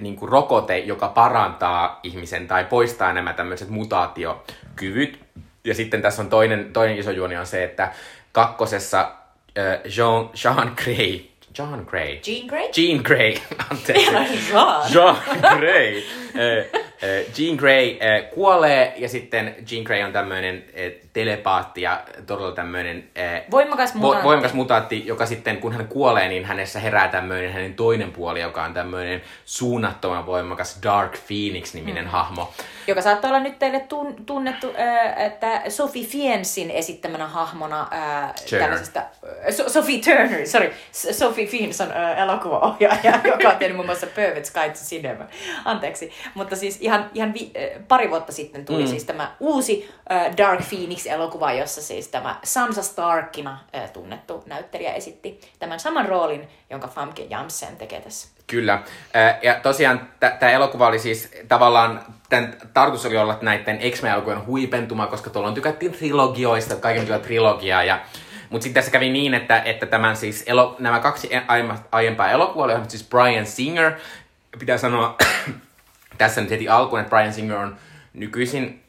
niin 0.00 0.16
kuin 0.16 0.28
rokote, 0.28 0.78
joka 0.78 1.08
parantaa 1.08 2.00
ihmisen 2.02 2.48
tai 2.48 2.64
poistaa 2.64 3.12
nämä 3.12 3.32
tämmöiset 3.32 3.68
mutaatiokyvyt. 3.68 5.20
Ja 5.64 5.74
sitten 5.74 6.02
tässä 6.02 6.22
on 6.22 6.28
toinen, 6.28 6.72
toinen 6.72 6.98
iso 6.98 7.10
juoni 7.10 7.36
on 7.36 7.46
se, 7.46 7.64
että 7.64 7.92
kakkosessa 8.32 9.12
Jean, 9.96 10.30
Jean 10.44 10.72
Grey, 10.84 11.20
John 11.58 11.84
Grey, 11.86 12.20
Jean 12.26 12.46
Grey? 12.46 12.68
Jean 12.76 13.02
Grey, 13.02 13.34
anteeksi. 13.70 14.52
Jean. 14.52 14.92
Jean 14.92 15.16
Grey. 15.58 16.02
Eh, 17.02 17.26
Jean 17.38 17.56
Grey 17.56 17.96
eh, 18.00 18.30
kuolee 18.34 18.92
ja 18.96 19.08
sitten 19.08 19.54
Jean 19.70 19.84
Grey 19.84 20.02
on 20.02 20.12
tämmöinen 20.12 20.64
eh, 20.74 20.92
telepaatti 21.12 21.82
ja 21.82 22.02
todella 22.26 22.52
tämmöinen 22.52 23.04
Voimakas 23.50 23.94
vo- 23.94 23.98
mutantti. 23.98 24.24
voimakas 24.26 24.52
mutaatti, 24.52 25.06
joka 25.06 25.26
sitten 25.26 25.56
kun 25.56 25.72
hän 25.72 25.88
kuolee, 25.88 26.28
niin 26.28 26.44
hänessä 26.44 26.80
herää 26.80 27.08
tämmöinen 27.08 27.52
hänen 27.52 27.74
toinen 27.74 28.12
puoli, 28.12 28.40
joka 28.40 28.64
on 28.64 28.74
tämmöinen 28.74 29.22
suunnattoman 29.44 30.26
voimakas 30.26 30.78
Dark 30.82 31.12
Phoenix-niminen 31.26 32.04
Hmm. 32.04 32.10
hahmo. 32.12 32.52
Joka 32.86 33.02
saattaa 33.02 33.28
olla 33.30 33.40
nyt 33.40 33.58
teille 33.58 33.78
tun- 33.78 34.14
tunnettu, 34.26 34.66
äh, 34.78 35.22
että 35.26 35.62
Sophie 35.68 36.04
Fiensin 36.06 36.70
esittämänä 36.70 37.26
hahmona 37.26 37.80
äh, 37.92 38.34
Turner. 38.34 38.60
tällaisesta... 38.68 39.00
Äh, 39.00 39.54
so- 39.54 39.68
Sophie 39.68 40.00
Turner, 40.00 40.46
sorry. 40.46 40.72
Sophie 40.92 41.46
Fiennes 41.46 41.80
on 41.80 41.92
äh, 41.92 42.18
elokuvaohjaaja, 42.18 43.20
joka 43.32 43.48
on 43.48 43.56
tehnyt 43.56 43.76
muun 43.76 43.86
muassa 43.86 44.06
Perfect 44.06 44.44
Sky 44.46 44.60
to 44.68 44.78
Cinema. 44.84 45.24
Anteeksi. 45.64 46.12
Mutta 46.34 46.56
siis 46.56 46.78
ihan, 46.90 47.10
ihan 47.14 47.34
vi- 47.34 47.52
äh, 47.56 47.82
pari 47.88 48.10
vuotta 48.10 48.32
sitten 48.32 48.64
tuli 48.64 48.82
mm. 48.82 48.88
siis 48.88 49.04
tämä 49.04 49.34
uusi 49.40 49.90
äh, 50.12 50.36
Dark 50.36 50.60
Phoenix-elokuva, 50.68 51.52
jossa 51.52 51.82
siis 51.82 52.08
tämä 52.08 52.36
Sansa 52.44 52.82
Starkina 52.82 53.58
äh, 53.74 53.90
tunnettu 53.90 54.42
näyttelijä 54.46 54.92
esitti 54.92 55.40
tämän 55.58 55.80
saman 55.80 56.06
roolin, 56.06 56.48
jonka 56.70 56.88
Famke 56.88 57.22
Janssen 57.22 57.76
tekee 57.76 58.00
tässä. 58.00 58.28
Kyllä. 58.46 58.82
Ää, 59.14 59.38
Ja 59.42 59.54
tosiaan 59.54 60.08
tämä 60.20 60.52
elokuva 60.52 60.86
oli 60.86 60.98
siis 60.98 61.30
tavallaan, 61.48 62.00
tämän 62.28 62.56
tarkoitus 62.74 63.06
oli 63.06 63.16
olla 63.16 63.38
näiden 63.42 63.78
X-Men-elokuvien 63.90 64.46
huipentuma, 64.46 65.06
koska 65.06 65.30
tuolloin 65.30 65.54
tykättiin 65.54 65.92
trilogioista, 65.92 66.76
kaiken 66.76 67.04
kyllä 67.04 67.18
trilogiaa. 67.18 67.84
Ja, 67.84 68.00
mutta 68.50 68.62
sitten 68.62 68.82
tässä 68.82 68.92
kävi 68.92 69.10
niin, 69.10 69.34
että, 69.34 69.62
että 69.62 69.86
tämän 69.86 70.16
siis 70.16 70.44
elo, 70.46 70.76
nämä 70.78 71.00
kaksi 71.00 71.30
aiempaa 71.92 72.30
elokuvaa 72.30 72.64
oli 72.64 72.74
siis 72.88 73.08
Brian 73.08 73.46
Singer. 73.46 73.92
Pitää 74.58 74.78
sanoa 74.78 75.16
tässä 76.24 76.40
nyt 76.40 76.50
heti 76.50 76.68
alkuun, 76.68 77.00
että 77.00 77.10
Brian 77.10 77.32
Singer 77.32 77.56
on 77.56 77.76
nykyisin 78.14 78.82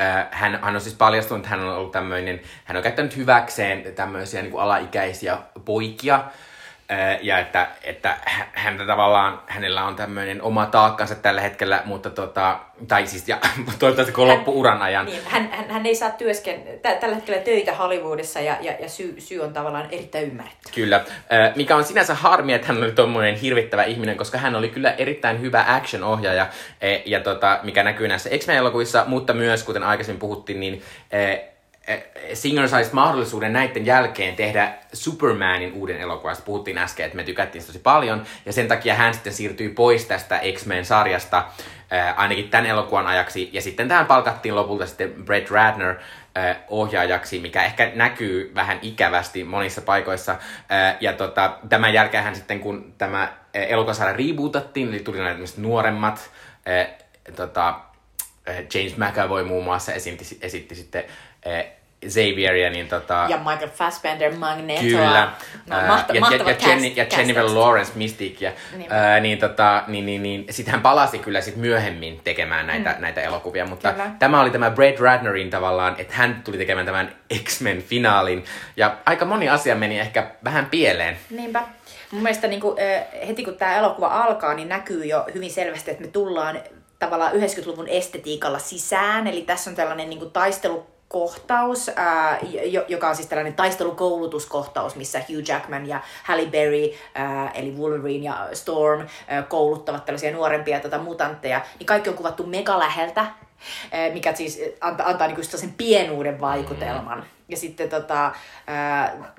Äh, 0.00 0.28
hän, 0.30 0.58
hän 0.62 0.74
on 0.74 0.80
siis 0.80 0.94
paljastunut, 0.94 1.44
että 1.44 1.56
hän 1.56 1.66
on 1.66 1.76
ollut 1.76 1.92
tämmöinen, 1.92 2.40
hän 2.64 2.76
on 2.76 2.82
käyttänyt 2.82 3.16
hyväkseen 3.16 3.94
tämmöisiä 3.94 4.42
niin 4.42 4.50
kuin 4.50 4.62
alaikäisiä 4.62 5.38
poikia. 5.64 6.24
Ja 7.20 7.38
että, 7.38 7.68
että 7.82 8.16
hä- 8.24 8.46
häntä 8.52 8.86
tavallaan, 8.86 9.42
hänellä 9.46 9.84
on 9.84 9.96
tämmöinen 9.96 10.42
oma 10.42 10.66
taakkansa 10.66 11.14
tällä 11.14 11.40
hetkellä, 11.40 11.82
mutta 11.84 12.10
tota, 12.10 12.58
tai 12.88 13.06
siis, 13.06 13.28
ja 13.28 13.38
toivottavasti 13.78 14.12
koko 14.12 14.28
loppuuran 14.28 14.82
ajan. 14.82 15.06
Niin, 15.06 15.20
hän, 15.24 15.50
hän, 15.52 15.70
hän 15.70 15.86
ei 15.86 15.94
saa 15.94 16.10
työsken, 16.10 16.62
tä, 16.82 16.94
tällä 16.94 17.14
hetkellä 17.14 17.40
töitä 17.40 17.74
Hollywoodissa 17.74 18.40
ja, 18.40 18.56
ja, 18.60 18.72
ja 18.80 18.88
syy, 18.88 19.20
syy 19.20 19.40
on 19.40 19.52
tavallaan 19.52 19.88
erittäin 19.90 20.24
ymmärretty. 20.24 20.72
Kyllä, 20.74 21.04
mikä 21.56 21.76
on 21.76 21.84
sinänsä 21.84 22.14
harmi, 22.14 22.54
että 22.54 22.66
hän 22.66 22.82
oli 22.82 22.92
tommonen 22.92 23.34
hirvittävä 23.34 23.84
ihminen, 23.84 24.16
koska 24.16 24.38
hän 24.38 24.56
oli 24.56 24.68
kyllä 24.68 24.90
erittäin 24.90 25.40
hyvä 25.40 25.64
action-ohjaaja, 25.68 26.46
ja 27.06 27.20
tota, 27.20 27.60
mikä 27.62 27.82
näkyy 27.82 28.08
näissä 28.08 28.30
X-Men-elokuvissa, 28.38 29.04
mutta 29.06 29.32
myös, 29.32 29.62
kuten 29.62 29.82
aikaisemmin 29.82 30.20
puhuttiin, 30.20 30.60
niin 30.60 30.82
eh, 31.86 32.04
eh, 32.14 32.36
Singer 32.36 32.68
sai 32.68 32.86
mahdollisuuden 32.92 33.52
näiden 33.52 33.86
jälkeen 33.86 34.36
tehdä 34.36 34.74
Supermanin 34.92 35.72
uuden 35.72 36.00
elokuvan. 36.00 36.36
Puhuttiin 36.44 36.78
äsken, 36.78 37.06
että 37.06 37.16
me 37.16 37.24
tykättiin 37.24 37.62
sitä 37.62 37.72
tosi 37.72 37.82
paljon, 37.82 38.24
ja 38.46 38.52
sen 38.52 38.68
takia 38.68 38.94
hän 38.94 39.14
sitten 39.14 39.32
siirtyi 39.32 39.68
pois 39.68 40.04
tästä 40.04 40.40
X-Men-sarjasta, 40.52 41.44
eh, 41.90 42.20
ainakin 42.20 42.50
tämän 42.50 42.66
elokuvan 42.66 43.06
ajaksi, 43.06 43.50
ja 43.52 43.62
sitten 43.62 43.88
tähän 43.88 44.06
palkattiin 44.06 44.56
lopulta 44.56 44.86
sitten 44.86 45.14
Brett 45.24 45.50
Ratner, 45.50 45.96
äh, 46.38 46.56
ohjaajaksi, 46.68 47.38
mikä 47.38 47.64
ehkä 47.64 47.92
näkyy 47.94 48.52
vähän 48.54 48.78
ikävästi 48.82 49.44
monissa 49.44 49.82
paikoissa. 49.82 50.36
Ja 51.00 51.12
tota, 51.12 51.58
tämän 51.68 51.94
jälkeen 51.94 52.24
hän 52.24 52.36
sitten, 52.36 52.60
kun 52.60 52.94
tämä 52.98 53.32
elokuvasarja 53.54 54.16
rebootattiin, 54.16 54.88
eli 54.88 55.00
tuli 55.00 55.16
nämä 55.16 55.30
tämmöiset 55.30 55.58
nuoremmat, 55.58 56.30
tota, 57.36 57.80
James 58.74 58.96
McAvoy 58.96 59.44
muun 59.44 59.64
muassa 59.64 59.92
esitti, 59.92 60.38
esitti 60.40 60.74
sitten 60.74 61.04
Xavieria, 62.08 62.70
niin 62.70 62.88
tota... 62.88 63.26
Ja 63.28 63.36
Michael 63.36 63.68
Fassbender 63.68 64.32
Magneto. 64.36 64.80
Kyllä. 64.80 65.32
No, 65.66 65.76
mahta- 65.86 66.14
ja, 66.14 66.22
ja, 66.30 66.36
ja, 66.36 66.68
Jenny, 66.68 66.86
ja 66.86 67.06
Jennifer. 67.16 67.44
Lawrence 67.44 67.92
Mystique. 67.94 68.48
Ja, 68.48 68.52
Niin. 68.76 68.92
ää, 68.92 69.20
niin, 69.20 69.38
tota, 69.38 69.82
niin, 69.86 70.06
niin, 70.06 70.22
niin, 70.22 70.46
sitten 70.50 70.72
hän 70.72 70.82
palasi 70.82 71.18
kyllä 71.18 71.40
sit 71.40 71.56
myöhemmin 71.56 72.20
tekemään 72.24 72.66
näitä, 72.66 72.92
mm. 72.92 73.00
näitä 73.02 73.20
elokuvia, 73.22 73.66
mutta 73.66 73.92
Kyllä. 73.92 74.10
tämä 74.18 74.40
oli 74.40 74.50
tämä 74.50 74.70
Brett 74.70 75.00
Ratnerin 75.00 75.50
tavallaan, 75.50 75.94
että 75.98 76.14
hän 76.14 76.42
tuli 76.44 76.58
tekemään 76.58 76.86
tämän 76.86 77.12
X-Men-finaalin. 77.44 78.44
Ja 78.76 78.96
aika 79.06 79.24
moni 79.24 79.48
asia 79.48 79.74
meni 79.74 79.98
ehkä 80.00 80.30
vähän 80.44 80.66
pieleen. 80.66 81.16
Niinpä. 81.30 81.62
Mun 82.10 82.22
mielestä 82.22 82.46
niin 82.46 82.60
kuin, 82.60 82.76
heti 83.26 83.44
kun 83.44 83.56
tämä 83.56 83.76
elokuva 83.76 84.06
alkaa, 84.06 84.54
niin 84.54 84.68
näkyy 84.68 85.04
jo 85.04 85.26
hyvin 85.34 85.50
selvästi, 85.50 85.90
että 85.90 86.02
me 86.02 86.08
tullaan 86.10 86.60
tavallaan 86.98 87.32
90-luvun 87.32 87.88
estetiikalla 87.88 88.58
sisään. 88.58 89.26
Eli 89.26 89.42
tässä 89.42 89.70
on 89.70 89.76
tällainen 89.76 90.10
niin 90.10 90.18
kuin 90.18 90.30
taistelukohtaus, 91.08 91.90
ää, 91.96 92.38
jo- 92.64 92.84
joka 92.88 93.08
on 93.08 93.16
siis 93.16 93.28
tällainen 93.28 93.54
taistelukoulutuskohtaus, 93.54 94.96
missä 94.96 95.18
Hugh 95.18 95.48
Jackman 95.48 95.86
ja 95.88 96.00
Halle 96.24 96.46
Berry, 96.46 96.90
ää, 97.14 97.50
eli 97.50 97.70
Wolverine 97.70 98.24
ja 98.24 98.48
Storm, 98.52 99.06
ää, 99.28 99.42
kouluttavat 99.42 100.04
tällaisia 100.04 100.32
nuorempia 100.32 100.80
tota, 100.80 100.98
mutantteja. 100.98 101.60
Niin 101.78 101.86
kaikki 101.86 102.10
on 102.10 102.16
kuvattu 102.16 102.46
mega 102.46 102.78
läheltä, 102.78 103.26
mikä 104.12 104.32
siis 104.34 104.60
antaa, 104.80 105.08
antaa 105.08 105.28
niin 105.28 105.44
sen 105.44 105.74
pienuuden 105.76 106.40
vaikutelman. 106.40 107.24
Ja 107.48 107.56
sitten 107.56 107.88
tota, 107.88 108.32
ää, 108.66 109.32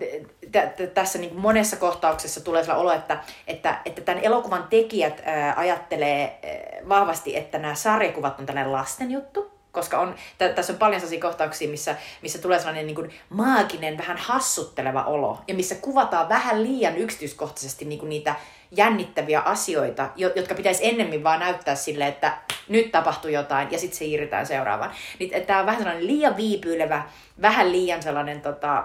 t- 0.51 0.75
t- 0.75 0.93
tässä 0.93 1.19
niin 1.19 1.39
monessa 1.39 1.75
kohtauksessa 1.77 2.43
tulee 2.43 2.63
sellainen 2.63 2.81
olo, 2.81 2.91
että, 2.91 3.17
että, 3.47 3.79
että 3.85 4.01
tämän 4.01 4.23
elokuvan 4.23 4.67
tekijät 4.69 5.21
ää, 5.25 5.53
ajattelee 5.57 6.23
ää, 6.23 6.89
vahvasti, 6.89 7.37
että 7.37 7.59
nämä 7.59 7.75
sarjakuvat 7.75 8.39
on 8.39 8.45
tällainen 8.45 8.73
lasten 8.73 9.11
juttu. 9.11 9.56
Koska 9.77 9.99
on, 9.99 10.15
tä, 10.37 10.49
tässä 10.49 10.73
on 10.73 10.79
paljon 10.79 11.01
sellaisia 11.01 11.21
kohtauksia, 11.21 11.69
missä, 11.69 11.95
missä 12.21 12.39
tulee 12.41 12.57
sellainen 12.59 12.87
niin 12.87 12.95
kuin 12.95 13.13
maaginen, 13.29 13.97
vähän 13.97 14.17
hassutteleva 14.17 15.03
olo. 15.03 15.41
Ja 15.47 15.53
missä 15.53 15.75
kuvataan 15.75 16.29
vähän 16.29 16.63
liian 16.63 16.97
yksityiskohtaisesti 16.97 17.85
niin 17.85 17.99
kuin 17.99 18.09
niitä 18.09 18.35
jännittäviä 18.71 19.39
asioita, 19.39 20.09
jo- 20.15 20.31
jotka 20.35 20.55
pitäisi 20.55 20.87
ennemmin 20.87 21.23
vaan 21.23 21.39
näyttää 21.39 21.75
sille, 21.75 22.07
että 22.07 22.37
nyt 22.67 22.91
tapahtui 22.91 23.33
jotain 23.33 23.71
ja 23.71 23.79
sitten 23.79 23.97
siirrytään 23.97 24.45
seuraavaan. 24.45 24.91
Niin, 25.19 25.45
tämä 25.45 25.59
on 25.59 25.65
vähän 25.65 25.81
sellainen 25.81 26.07
liian 26.07 26.37
viipyilevä, 26.37 27.03
vähän 27.41 27.71
liian 27.71 28.03
sellainen 28.03 28.41
tota, 28.41 28.83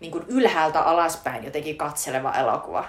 niin 0.00 0.12
kuin 0.12 0.24
ylhäältä 0.28 0.80
alaspäin 0.80 1.44
jotenkin 1.44 1.76
katseleva 1.76 2.34
elokuva. 2.34 2.84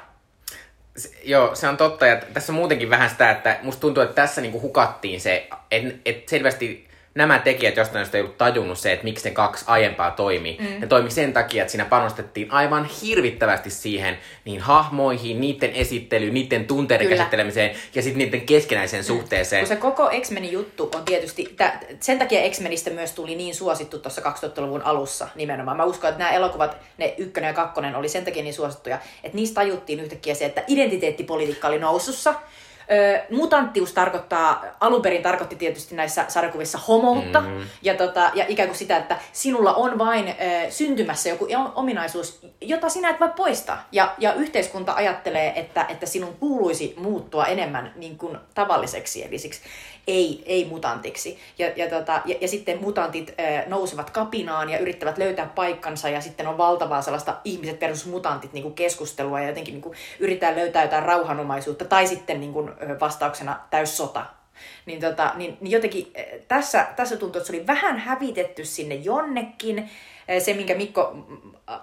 Se- 0.97 1.09
Joo, 1.23 1.55
se 1.55 1.67
on 1.67 1.77
totta. 1.77 2.07
Ja 2.07 2.21
tässä 2.33 2.51
on 2.51 2.55
muutenkin 2.57 2.89
vähän 2.89 3.09
sitä, 3.09 3.31
että 3.31 3.59
musta 3.63 3.81
tuntuu, 3.81 4.03
että 4.03 4.15
tässä 4.15 4.41
niinku 4.41 4.61
hukattiin 4.61 5.21
se, 5.21 5.47
että 5.71 5.97
et 6.05 6.29
selvästi 6.29 6.90
nämä 7.15 7.39
tekijät 7.39 7.77
jostain 7.77 8.05
syystä 8.05 8.17
ei 8.17 8.23
ollut 8.23 8.37
tajunnut 8.37 8.77
se, 8.77 8.91
että 8.91 9.03
miksi 9.03 9.29
ne 9.29 9.35
kaksi 9.35 9.65
aiempaa 9.67 10.11
toimi. 10.11 10.57
Mm. 10.59 10.79
Ne 10.79 10.87
toimi 10.87 11.11
sen 11.11 11.33
takia, 11.33 11.61
että 11.61 11.71
siinä 11.71 11.85
panostettiin 11.85 12.51
aivan 12.51 12.85
hirvittävästi 12.85 13.69
siihen 13.69 14.17
niihin 14.45 14.61
hahmoihin, 14.61 15.41
niiden 15.41 15.71
esittelyyn, 15.73 16.33
niiden 16.33 16.65
tunteiden 16.65 17.07
Kyllä. 17.07 17.17
käsittelemiseen 17.17 17.71
ja 17.95 18.01
sitten 18.01 18.17
niiden 18.17 18.41
keskinäiseen 18.41 19.03
suhteeseen. 19.03 19.61
Kun 19.61 19.67
se 19.67 19.75
koko 19.75 20.11
X-Menin 20.21 20.51
juttu 20.51 20.91
on 20.95 21.05
tietysti, 21.05 21.53
tä, 21.57 21.79
sen 21.99 22.19
takia 22.19 22.49
X-Menistä 22.49 22.89
myös 22.89 23.11
tuli 23.11 23.35
niin 23.35 23.55
suosittu 23.55 23.99
tuossa 23.99 24.21
2000-luvun 24.21 24.81
alussa 24.81 25.27
nimenomaan. 25.35 25.77
Mä 25.77 25.83
uskon, 25.83 26.09
että 26.09 26.19
nämä 26.19 26.31
elokuvat, 26.31 26.77
ne 26.97 27.15
ykkönen 27.17 27.47
ja 27.47 27.53
kakkonen, 27.53 27.95
oli 27.95 28.09
sen 28.09 28.25
takia 28.25 28.43
niin 28.43 28.53
suosittuja, 28.53 28.99
että 29.23 29.35
niistä 29.35 29.55
tajuttiin 29.55 29.99
yhtäkkiä 29.99 30.33
se, 30.33 30.45
että 30.45 30.63
identiteettipolitiikka 30.67 31.67
oli 31.67 31.79
nousussa. 31.79 32.33
Mutanttius 33.31 33.93
tarkoittaa, 33.93 34.65
alun 34.79 35.01
perin 35.01 35.23
tarkoitti 35.23 35.55
tietysti 35.55 35.95
näissä 35.95 36.25
sarjakuvissa 36.27 36.77
homoutta, 36.77 37.41
mm-hmm. 37.41 37.63
ja, 37.81 37.93
tota, 37.93 38.31
ja 38.33 38.45
ikään 38.47 38.69
kuin 38.69 38.77
sitä, 38.77 38.97
että 38.97 39.17
sinulla 39.33 39.73
on 39.73 39.97
vain 39.97 40.27
ö, 40.27 40.71
syntymässä 40.71 41.29
joku 41.29 41.47
ominaisuus, 41.75 42.47
jota 42.61 42.89
sinä 42.89 43.09
et 43.09 43.19
voi 43.19 43.29
poistaa. 43.35 43.87
Ja, 43.91 44.15
ja 44.17 44.33
yhteiskunta 44.33 44.93
ajattelee, 44.93 45.59
että, 45.59 45.85
että 45.89 46.05
sinun 46.05 46.35
kuuluisi 46.39 46.93
muuttua 46.97 47.45
enemmän 47.45 47.93
niin 47.95 48.17
kuin 48.17 48.37
tavalliseksi, 48.53 49.25
eli 49.25 49.37
siksi 49.37 49.61
ei, 50.07 50.43
ei 50.45 50.65
mutantiksi. 50.65 51.39
Ja, 51.57 51.71
ja, 51.75 51.89
tota, 51.89 52.21
ja, 52.25 52.35
ja 52.41 52.47
sitten 52.47 52.81
mutantit 52.81 53.29
ö, 53.29 53.69
nousevat 53.69 54.09
kapinaan 54.09 54.69
ja 54.69 54.77
yrittävät 54.77 55.17
löytää 55.17 55.49
paikkansa, 55.55 56.09
ja 56.09 56.21
sitten 56.21 56.47
on 56.47 56.57
valtavaa 56.57 57.01
sellaista 57.01 57.37
ihmiset 57.43 57.81
versus 57.81 58.05
mutantit 58.05 58.53
niin 58.53 58.63
kuin 58.63 58.73
keskustelua, 58.73 59.41
ja 59.41 59.47
jotenkin 59.47 59.73
niin 59.73 59.81
kuin 59.81 59.95
yritetään 60.19 60.55
löytää 60.55 60.83
jotain 60.83 61.03
rauhanomaisuutta, 61.03 61.85
tai 61.85 62.07
sitten 62.07 62.39
niin 62.39 62.53
kuin, 62.53 62.71
vastauksena 62.99 63.59
täyssota. 63.69 64.25
Niin, 64.85 65.01
tota, 65.01 65.33
niin, 65.35 65.57
niin 65.61 65.71
jotenkin 65.71 66.13
tässä, 66.47 66.87
tässä 66.95 67.17
tuntuu, 67.17 67.39
että 67.39 67.51
se 67.51 67.57
oli 67.57 67.67
vähän 67.67 67.97
hävitetty 67.97 68.65
sinne 68.65 68.95
jonnekin. 68.95 69.89
Se, 70.39 70.53
minkä 70.53 70.75
Mikko 70.75 71.15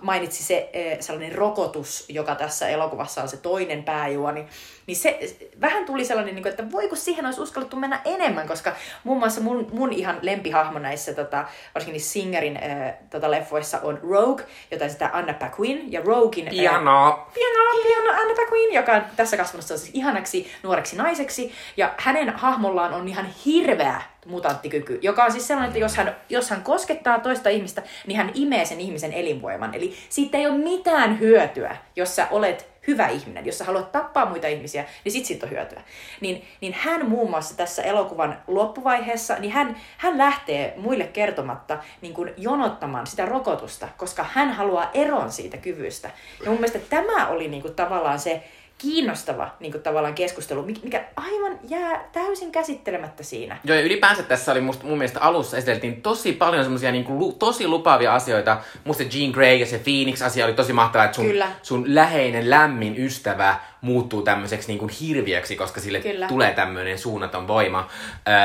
mainitsi, 0.00 0.42
se 0.42 0.70
sellainen 1.00 1.34
rokotus, 1.34 2.04
joka 2.08 2.34
tässä 2.34 2.68
elokuvassa 2.68 3.22
on 3.22 3.28
se 3.28 3.36
toinen 3.36 3.82
pääjuoni, 3.82 4.46
niin 4.86 4.96
se 4.96 5.36
vähän 5.60 5.84
tuli 5.84 6.04
sellainen, 6.04 6.34
niin 6.34 6.48
että 6.48 6.70
voiko 6.72 6.96
siihen 6.96 7.26
olisi 7.26 7.40
uskallettu 7.40 7.76
mennä 7.76 8.00
enemmän, 8.04 8.48
koska 8.48 8.72
muun 9.04 9.18
muassa 9.18 9.40
mun, 9.40 9.66
mun 9.72 9.92
ihan 9.92 10.18
lempihahmo 10.22 10.78
näissä, 10.78 11.14
tota, 11.14 11.44
varsinkin 11.74 12.00
Singerin 12.00 12.56
äh, 12.56 12.94
tota, 13.10 13.30
leffoissa 13.30 13.80
on 13.82 14.00
Rogue, 14.02 14.44
jota 14.70 14.88
sitä 14.88 15.10
Anna 15.12 15.34
Paquin, 15.34 15.92
ja 15.92 16.00
Roguein... 16.00 16.48
eh, 16.48 16.54
Ihanaa. 16.54 17.30
piano, 17.34 17.82
piano 17.82 18.10
Anna 18.10 18.34
Paquin, 18.34 18.74
joka 18.74 18.92
on 18.92 19.02
tässä 19.16 19.36
kasvanut 19.36 19.66
siis 19.66 19.90
ihanaksi 19.92 20.50
nuoreksi 20.62 20.96
naiseksi. 20.96 21.52
Ja 21.76 21.94
hänen 21.96 22.30
hahmollaan 22.30 22.94
on 22.94 23.08
ihan 23.08 23.26
hirveä 23.46 24.02
mutanttikyky, 24.28 24.98
joka 25.02 25.24
on 25.24 25.32
siis 25.32 25.46
sellainen, 25.46 25.68
että 25.68 25.78
jos 25.78 25.96
hän, 25.96 26.16
jos 26.28 26.50
hän 26.50 26.62
koskettaa 26.62 27.20
toista 27.20 27.48
ihmistä, 27.48 27.82
niin 28.06 28.16
hän 28.16 28.30
imee 28.34 28.64
sen 28.64 28.80
ihmisen 28.80 29.12
elinvoiman. 29.12 29.74
Eli 29.74 29.94
siitä 30.08 30.38
ei 30.38 30.46
ole 30.46 30.58
mitään 30.58 31.20
hyötyä, 31.20 31.76
jos 31.96 32.16
sä 32.16 32.26
olet 32.30 32.68
hyvä 32.88 33.08
ihminen, 33.08 33.46
jos 33.46 33.58
sä 33.58 33.64
haluat 33.64 33.92
tappaa 33.92 34.26
muita 34.26 34.46
ihmisiä, 34.46 34.84
niin 35.04 35.12
sit 35.12 35.24
siitä 35.24 35.46
on 35.46 35.50
hyötyä. 35.50 35.82
Niin, 36.20 36.44
niin 36.60 36.72
hän 36.78 37.08
muun 37.08 37.30
muassa 37.30 37.56
tässä 37.56 37.82
elokuvan 37.82 38.42
loppuvaiheessa, 38.46 39.34
niin 39.38 39.52
hän, 39.52 39.76
hän 39.98 40.18
lähtee 40.18 40.74
muille 40.76 41.06
kertomatta 41.06 41.78
niin 42.00 42.14
kuin 42.14 42.34
jonottamaan 42.36 43.06
sitä 43.06 43.26
rokotusta, 43.26 43.88
koska 43.96 44.26
hän 44.32 44.52
haluaa 44.52 44.90
eron 44.94 45.32
siitä 45.32 45.56
kyvystä. 45.56 46.10
Ja 46.44 46.50
mun 46.50 46.60
mielestä 46.60 46.78
tämä 46.78 47.28
oli 47.28 47.48
niin 47.48 47.62
kuin 47.62 47.74
tavallaan 47.74 48.18
se 48.18 48.42
kiinnostava 48.78 49.50
niin 49.60 49.72
kuin 49.72 49.82
tavallaan 49.82 50.14
keskustelu, 50.14 50.62
mikä- 50.62 51.04
aivan 51.16 51.58
jää 51.68 52.08
täysin 52.12 52.52
käsittelemättä 52.52 53.22
siinä. 53.22 53.56
Joo, 53.64 53.76
ja 53.76 53.82
ylipäänsä 53.82 54.22
tässä 54.22 54.52
oli 54.52 54.60
musta, 54.60 54.86
mun 54.86 54.98
mielestä 54.98 55.20
alussa 55.20 55.56
esiteltiin 55.56 56.02
tosi 56.02 56.32
paljon 56.32 56.64
semmosia 56.64 56.92
niinku, 56.92 57.18
lu, 57.18 57.32
tosi 57.32 57.68
lupaavia 57.68 58.14
asioita. 58.14 58.58
Musta 58.84 59.02
Jean 59.02 59.30
Grey 59.30 59.56
ja 59.56 59.66
se 59.66 59.78
Phoenix-asia 59.78 60.44
oli 60.44 60.54
tosi 60.54 60.72
mahtavaa, 60.72 61.04
että 61.04 61.16
sun, 61.16 61.26
Kyllä. 61.26 61.48
sun 61.62 61.94
läheinen, 61.94 62.50
lämmin 62.50 62.94
ystävä 62.98 63.56
muuttuu 63.80 64.22
tämmöiseksi 64.22 64.68
niinku 64.68 64.90
hirviöksi, 65.00 65.56
koska 65.56 65.80
sille 65.80 66.00
Kyllä. 66.00 66.26
tulee 66.26 66.52
tämmöinen 66.52 66.98
suunnaton 66.98 67.48
voima. 67.48 67.88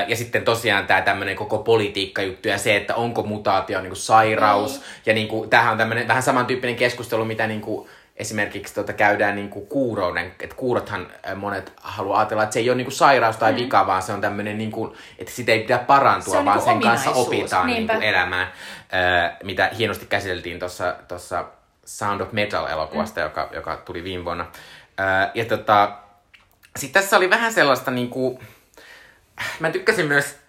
Ja 0.07 0.15
sitten 0.15 0.45
tosiaan 0.45 0.87
tämä 0.87 1.01
tämmöinen 1.01 1.35
koko 1.35 1.57
politiikkajuttu 1.57 2.47
ja 2.47 2.57
se, 2.57 2.75
että 2.75 2.95
onko 2.95 3.23
mutaatio 3.23 3.81
niinku 3.81 3.95
sairaus. 3.95 4.71
Niin. 4.71 4.83
Ja 5.05 5.13
niinku, 5.13 5.47
tämähän 5.49 5.71
on 5.71 5.77
tämmöinen 5.77 6.07
vähän 6.07 6.23
samantyyppinen 6.23 6.75
keskustelu, 6.75 7.25
mitä 7.25 7.47
niinku, 7.47 7.89
esimerkiksi 8.15 8.73
tota, 8.73 8.93
käydään 8.93 9.35
niinku 9.35 9.61
kuurouden, 9.61 10.35
että 10.39 10.55
kuurothan 10.55 11.07
monet 11.35 11.73
haluaa 11.81 12.19
ajatella, 12.19 12.43
että 12.43 12.53
se 12.53 12.59
ei 12.59 12.69
ole 12.69 12.77
niinku 12.77 12.91
sairaus 12.91 13.37
tai 13.37 13.55
vika, 13.55 13.87
vaan 13.87 14.01
se 14.01 14.13
on 14.13 14.21
tämmöinen, 14.21 14.57
niinku, 14.57 14.95
että 15.19 15.33
sitä 15.33 15.51
ei 15.51 15.59
pidä 15.59 15.77
parantua, 15.77 16.33
Se 16.33 16.45
vaan 16.45 16.57
niinku 16.57 16.71
sen 16.71 16.81
kanssa 16.81 17.11
opitaan 17.11 17.67
niinpä. 17.67 17.93
niinku 17.93 18.07
elämään, 18.07 18.47
äh, 18.47 19.37
mitä 19.43 19.71
hienosti 19.77 20.05
käsiteltiin 20.05 20.59
tuossa 21.07 21.45
Sound 21.85 22.21
of 22.21 22.31
Metal-elokuvasta, 22.31 23.19
mm. 23.19 23.25
joka, 23.25 23.49
joka 23.53 23.75
tuli 23.75 24.03
viime 24.03 24.25
vuonna. 24.25 24.45
Äh, 24.99 25.31
ja 25.33 25.45
tota, 25.45 25.97
sitten 26.77 27.01
tässä 27.01 27.17
oli 27.17 27.29
vähän 27.29 27.53
sellaista 27.53 27.91
niinku, 27.91 28.39
mä 29.59 29.71
tykkäsin 29.71 30.05
myös 30.05 30.42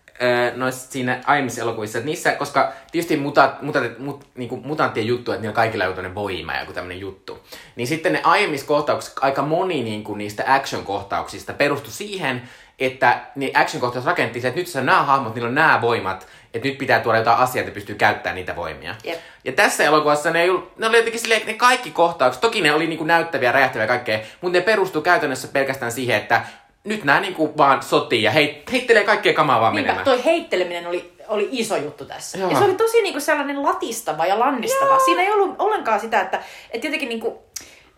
noissa 0.54 0.92
siinä 0.92 1.20
aiemmissa 1.26 1.60
elokuvissa, 1.60 1.98
että 1.98 2.06
niissä, 2.06 2.32
koska 2.32 2.72
tietysti 2.92 3.16
muta, 3.16 3.52
muta, 3.62 3.80
mut, 3.98 4.26
niinku 4.34 4.56
mutanttien 4.56 5.06
juttu, 5.06 5.32
että 5.32 5.42
niillä 5.42 5.54
kaikilla 5.54 5.84
on 5.84 5.94
tämmöinen 5.94 6.14
voima 6.14 6.52
ja 6.52 6.60
joku 6.60 6.72
tämmöinen 6.72 7.00
juttu. 7.00 7.44
Niin 7.76 7.86
sitten 7.86 8.12
ne 8.12 8.20
aiemmissa 8.24 8.66
kohtauksissa, 8.66 9.20
aika 9.20 9.42
moni 9.42 9.82
niinku 9.82 10.14
niistä 10.14 10.44
action-kohtauksista 10.46 11.52
perustui 11.52 11.92
siihen, 11.92 12.42
että 12.78 13.20
ne 13.34 13.50
action-kohtaukset 13.54 14.06
rakennettiin 14.06 14.42
se, 14.42 14.48
että 14.48 14.60
nyt 14.60 14.68
se 14.68 14.78
on 14.78 14.86
nämä 14.86 15.02
hahmot, 15.02 15.34
niillä 15.34 15.48
on 15.48 15.54
nämä 15.54 15.80
voimat, 15.80 16.26
että 16.54 16.68
nyt 16.68 16.78
pitää 16.78 17.00
tuoda 17.00 17.18
jotain 17.18 17.38
asiaa, 17.38 17.60
että 17.60 17.74
pystyy 17.74 17.94
käyttämään 17.94 18.36
niitä 18.36 18.56
voimia. 18.56 18.94
Jep. 19.04 19.18
Ja 19.44 19.52
tässä 19.52 19.84
elokuvassa 19.84 20.30
ne, 20.30 20.42
ei 20.42 20.50
ollut, 20.50 20.78
ne 20.78 20.86
oli 20.86 20.96
jotenkin 20.96 21.20
silleen, 21.20 21.38
että 21.38 21.52
ne 21.52 21.58
kaikki 21.58 21.90
kohtaukset, 21.90 22.40
toki 22.40 22.60
ne 22.60 22.72
oli 22.72 22.86
niinku 22.86 23.04
näyttäviä, 23.04 23.52
räjähtäviä 23.52 23.84
ja 23.84 23.88
kaikkea, 23.88 24.20
mutta 24.40 24.58
ne 24.58 24.64
perustuu 24.64 25.02
käytännössä 25.02 25.48
pelkästään 25.48 25.92
siihen, 25.92 26.16
että 26.16 26.40
nyt 26.84 27.04
nämä 27.04 27.20
niinku 27.20 27.52
vaan 27.56 27.82
sotii 27.82 28.22
ja 28.22 28.30
heit, 28.30 28.72
heittelee 28.72 29.04
kaikkea 29.04 29.34
kamaa 29.34 29.60
vaan 29.60 29.74
Niinpä, 29.74 29.92
menemään. 29.92 30.04
toi 30.04 30.24
heitteleminen 30.24 30.86
oli, 30.86 31.12
oli 31.28 31.48
iso 31.50 31.76
juttu 31.76 32.04
tässä. 32.04 32.38
Joo. 32.38 32.50
Ja 32.50 32.58
se 32.58 32.64
oli 32.64 32.74
tosi 32.74 33.02
niinku 33.02 33.20
sellainen 33.20 33.62
latistava 33.62 34.26
ja 34.26 34.38
lannistava. 34.38 34.98
Siinä 34.98 35.22
ei 35.22 35.30
ollut 35.30 35.54
ollenkaan 35.58 36.00
sitä, 36.00 36.20
että, 36.20 36.42
että 36.70 36.86
jotenkin 36.86 37.08
niinku, 37.08 37.42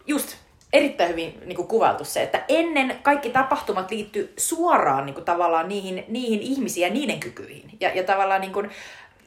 just 0.06 0.36
erittäin 0.72 1.10
hyvin 1.10 1.38
niinku 1.44 1.64
kuvailtu 1.64 2.04
se, 2.04 2.22
että 2.22 2.44
ennen 2.48 2.98
kaikki 3.02 3.30
tapahtumat 3.30 3.90
liittyy 3.90 4.32
suoraan 4.36 5.06
niinku 5.06 5.20
tavallaan 5.20 5.68
niihin, 5.68 6.04
niihin 6.08 6.42
ihmisiin 6.42 6.86
ja 6.86 6.92
niiden 6.92 7.20
kykyihin. 7.20 7.70
Ja, 7.80 7.90
ja 7.94 8.02
tavallaan 8.04 8.40
niinku, 8.40 8.62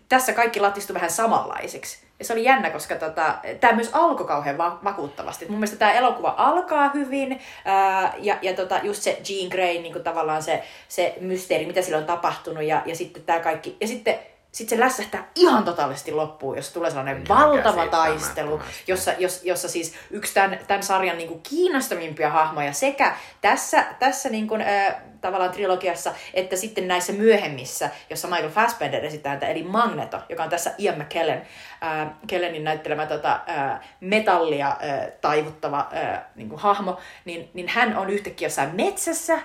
tässä 0.10 0.34
kaikki 0.34 0.60
latistui 0.60 0.94
vähän 0.94 1.12
samanlaisiksi. 1.12 2.09
Ja 2.20 2.26
se 2.26 2.34
oli 2.34 2.44
jännä, 2.44 2.70
koska 2.70 2.96
tota, 2.96 3.36
tämä 3.60 3.74
myös 3.74 3.90
alkoi 3.94 4.28
kauhean 4.28 4.58
va- 4.58 4.80
vakuuttavasti. 4.84 5.46
Mun 5.50 5.60
mielestä 5.60 5.78
tämä 5.78 5.92
elokuva 5.92 6.34
alkaa 6.38 6.92
hyvin, 6.94 7.42
ää, 7.66 8.14
ja, 8.18 8.38
ja 8.42 8.54
tota, 8.54 8.80
just 8.84 9.02
se 9.02 9.22
Jean 9.30 9.50
Grey, 9.50 9.82
niin 9.82 9.94
kuin 9.94 10.04
tavallaan 10.04 10.44
se, 10.44 10.64
se 10.88 11.16
mysteeri, 11.22 11.66
mitä 11.66 11.82
sillä 11.82 11.98
on 11.98 12.06
tapahtunut, 12.06 12.64
ja, 12.64 12.82
ja 12.86 12.96
sitten 12.96 13.24
tämä 13.24 13.40
kaikki. 13.40 13.78
Ja 13.82 13.88
sitten 13.88 14.20
sitten 14.52 14.78
se 14.78 14.84
lässähtää 14.84 15.28
ihan 15.36 15.64
totaalisesti 15.64 16.12
loppuun, 16.12 16.56
jos 16.56 16.74
tulee 16.74 16.90
sellainen 16.90 17.24
Ihan 17.26 17.50
valtava 17.50 17.88
taistelu, 17.88 18.62
jossa, 18.88 19.14
jos, 19.18 19.44
jossa 19.44 19.70
siis 19.70 19.94
yksi 20.12 20.34
tämän, 20.34 20.60
tämän 20.68 20.84
sarjan 20.84 21.18
niin 21.18 21.28
kuin 21.28 21.42
kiinnostavimpia 21.42 22.30
hahmoja 22.30 22.74
sekä 22.74 23.16
tässä, 23.42 23.86
tässä 24.00 24.30
niin 24.30 24.48
kuin, 24.48 24.62
äh, 24.62 24.96
tavallaan 25.22 25.52
trilogiassa, 25.52 26.14
että 26.34 26.56
sitten 26.56 26.88
näissä 26.88 27.14
myöhemmissä, 27.14 27.90
jossa 28.10 28.28
Michael 28.28 28.50
Fassbender 28.50 29.06
esittää 29.06 29.30
häntä, 29.30 29.48
eli 29.48 29.64
Magneto, 29.64 30.20
joka 30.30 30.44
on 30.44 30.50
tässä 30.50 30.74
Ian 30.78 31.00
McKellen, 31.02 31.42
äh, 31.84 32.08
Kellenin 32.28 32.64
näyttelemä 32.64 33.06
tota, 33.06 33.40
äh, 33.50 33.80
metallia 34.00 34.68
äh, 34.68 34.78
taivuttava 35.22 35.90
äh, 35.94 36.22
niin 36.36 36.50
kuin 36.50 36.62
hahmo, 36.62 36.98
niin, 37.26 37.50
niin 37.54 37.68
hän 37.68 37.98
on 37.98 38.10
yhtäkkiä 38.10 38.46
jossain 38.46 38.76
metsässä, 38.76 39.40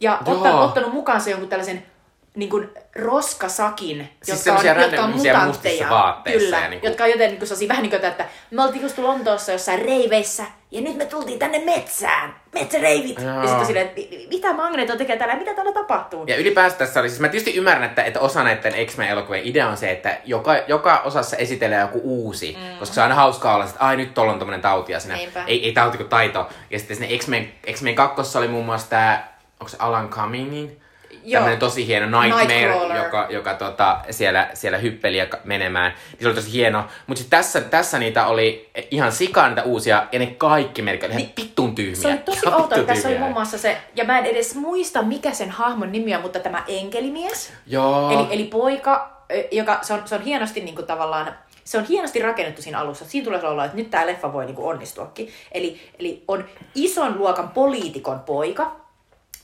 ja 0.00 0.18
ottanut, 0.26 0.62
ottanut 0.62 0.92
mukaansa 0.92 1.30
jonkun 1.30 1.48
tällaisen 1.48 1.86
niin 2.34 2.50
kuin 2.50 2.70
roskasakin, 2.96 4.08
Siis 4.22 4.46
jotka, 4.46 4.60
on, 4.60 4.80
jotka 4.82 5.02
on 5.04 5.10
mutantteja. 5.16 6.14
Kyllä, 6.32 6.58
ja 6.60 6.68
niinku- 6.68 6.86
jotka 6.86 7.04
on 7.04 7.10
joten 7.10 7.30
niin 7.30 7.38
kuin, 7.38 7.68
vähän 7.68 7.82
niin 7.82 7.90
kuin, 7.90 8.04
että 8.04 8.24
me 8.50 8.62
oltiin 8.62 8.82
just 8.82 8.98
Lontoossa 8.98 9.52
jossain 9.52 9.82
reiveissä, 9.82 10.44
ja 10.70 10.80
nyt 10.80 10.96
me 10.96 11.06
tultiin 11.06 11.38
tänne 11.38 11.58
metsään, 11.58 12.34
metsäreivit. 12.54 13.18
Joo. 13.18 13.34
Ja 13.42 13.46
sitten 13.46 13.66
silleen, 13.66 13.86
että 13.86 14.00
"Mi- 14.00 14.26
mitä 14.30 14.52
Magneto 14.52 14.96
tekee 14.96 15.16
täällä, 15.16 15.36
mitä 15.36 15.54
täällä 15.54 15.72
tapahtuu? 15.72 16.24
Ja 16.26 16.36
ylipäänsä 16.36 16.76
tässä 16.76 17.00
oli, 17.00 17.08
siis 17.08 17.20
mä 17.20 17.28
tietysti 17.28 17.56
ymmärrän, 17.56 17.84
että, 17.84 18.02
että 18.02 18.20
osa 18.20 18.42
näiden 18.44 18.86
X-Men-elokuvien 18.86 19.44
idea 19.44 19.68
on 19.68 19.76
se, 19.76 19.90
että 19.90 20.18
joka, 20.24 20.56
joka 20.68 20.98
osassa 21.04 21.36
esitellään 21.36 21.82
joku 21.82 22.00
uusi, 22.04 22.56
mm. 22.60 22.78
koska 22.78 22.94
se 22.94 23.00
on 23.00 23.02
aina 23.02 23.14
hauskaa 23.14 23.54
olla, 23.54 23.64
että 23.64 23.76
ai 23.80 23.96
nyt 23.96 24.14
tuolla 24.14 24.32
on 24.32 24.38
tommonen 24.38 24.60
tauti 24.62 24.92
ja 24.92 25.00
siinä, 25.00 25.16
Niinpä. 25.16 25.44
ei, 25.46 25.64
ei 25.64 25.72
tauti 25.72 25.96
kuin 25.96 26.08
taito. 26.08 26.48
Ja 26.70 26.78
sitten 26.78 26.96
sinne 26.96 27.18
X-Men, 27.18 27.52
X-Men 27.72 27.94
2 27.94 28.38
oli 28.38 28.48
muun 28.48 28.64
muassa 28.66 28.90
tää, 28.90 29.36
onko 29.60 29.68
se 29.68 29.76
Alan 29.80 30.08
Cummingin? 30.08 30.80
Joo. 31.24 31.38
Tämmönen 31.38 31.58
tosi 31.58 31.86
hieno 31.86 32.20
Nightmare, 32.20 32.96
joka, 33.04 33.26
joka 33.30 33.54
tota, 33.54 34.00
siellä, 34.10 34.50
siellä 34.54 34.78
hyppeli 34.78 35.16
ja 35.16 35.26
menemään. 35.44 35.92
Niin 35.92 36.20
se 36.20 36.26
oli 36.26 36.34
tosi 36.34 36.52
hieno. 36.52 36.84
Mutta 37.06 37.18
sitten 37.18 37.38
tässä, 37.38 37.60
tässä 37.60 37.98
niitä 37.98 38.26
oli 38.26 38.70
ihan 38.90 39.12
sikaa 39.12 39.48
niitä 39.48 39.62
uusia, 39.62 40.06
ja 40.12 40.18
ne 40.18 40.26
kaikki 40.26 40.82
melkein 40.82 41.12
oli 41.12 41.20
ihan 41.20 41.32
pittun 41.34 41.74
tyhmiä. 41.74 41.94
Se 41.94 42.08
oli 42.08 42.18
tosi 42.18 42.46
outoa, 42.46 42.68
vitun 42.68 42.86
tässä 42.86 43.08
oli 43.08 43.18
muun 43.18 43.32
muassa 43.32 43.58
se, 43.58 43.76
ja 43.94 44.04
mä 44.04 44.18
en 44.18 44.26
edes 44.26 44.54
muista 44.54 45.02
mikä 45.02 45.30
sen 45.30 45.50
hahmon 45.50 45.92
nimi 45.92 46.14
on, 46.14 46.22
mutta 46.22 46.40
tämä 46.40 46.64
enkelimies. 46.68 47.52
Joo. 47.66 48.10
Eli, 48.10 48.26
eli 48.30 48.44
poika, 48.44 49.24
joka, 49.50 49.78
se 49.82 49.94
on, 49.94 50.02
se 50.04 50.14
on 50.14 50.22
hienosti 50.22 50.60
niin 50.60 50.74
kuin 50.74 50.86
tavallaan, 50.86 51.34
se 51.64 51.78
on 51.78 51.84
hienosti 51.84 52.22
rakennettu 52.22 52.62
siinä 52.62 52.78
alussa. 52.78 53.04
Siinä 53.04 53.24
tulee 53.24 53.42
olla, 53.42 53.64
että 53.64 53.76
nyt 53.76 53.90
tämä 53.90 54.06
leffa 54.06 54.32
voi 54.32 54.46
niin 54.46 54.56
kuin 54.56 54.68
onnistuakin. 54.68 55.28
Eli, 55.52 55.80
eli 55.98 56.24
on 56.28 56.44
ison 56.74 57.18
luokan 57.18 57.48
poliitikon 57.48 58.20
poika, 58.20 58.83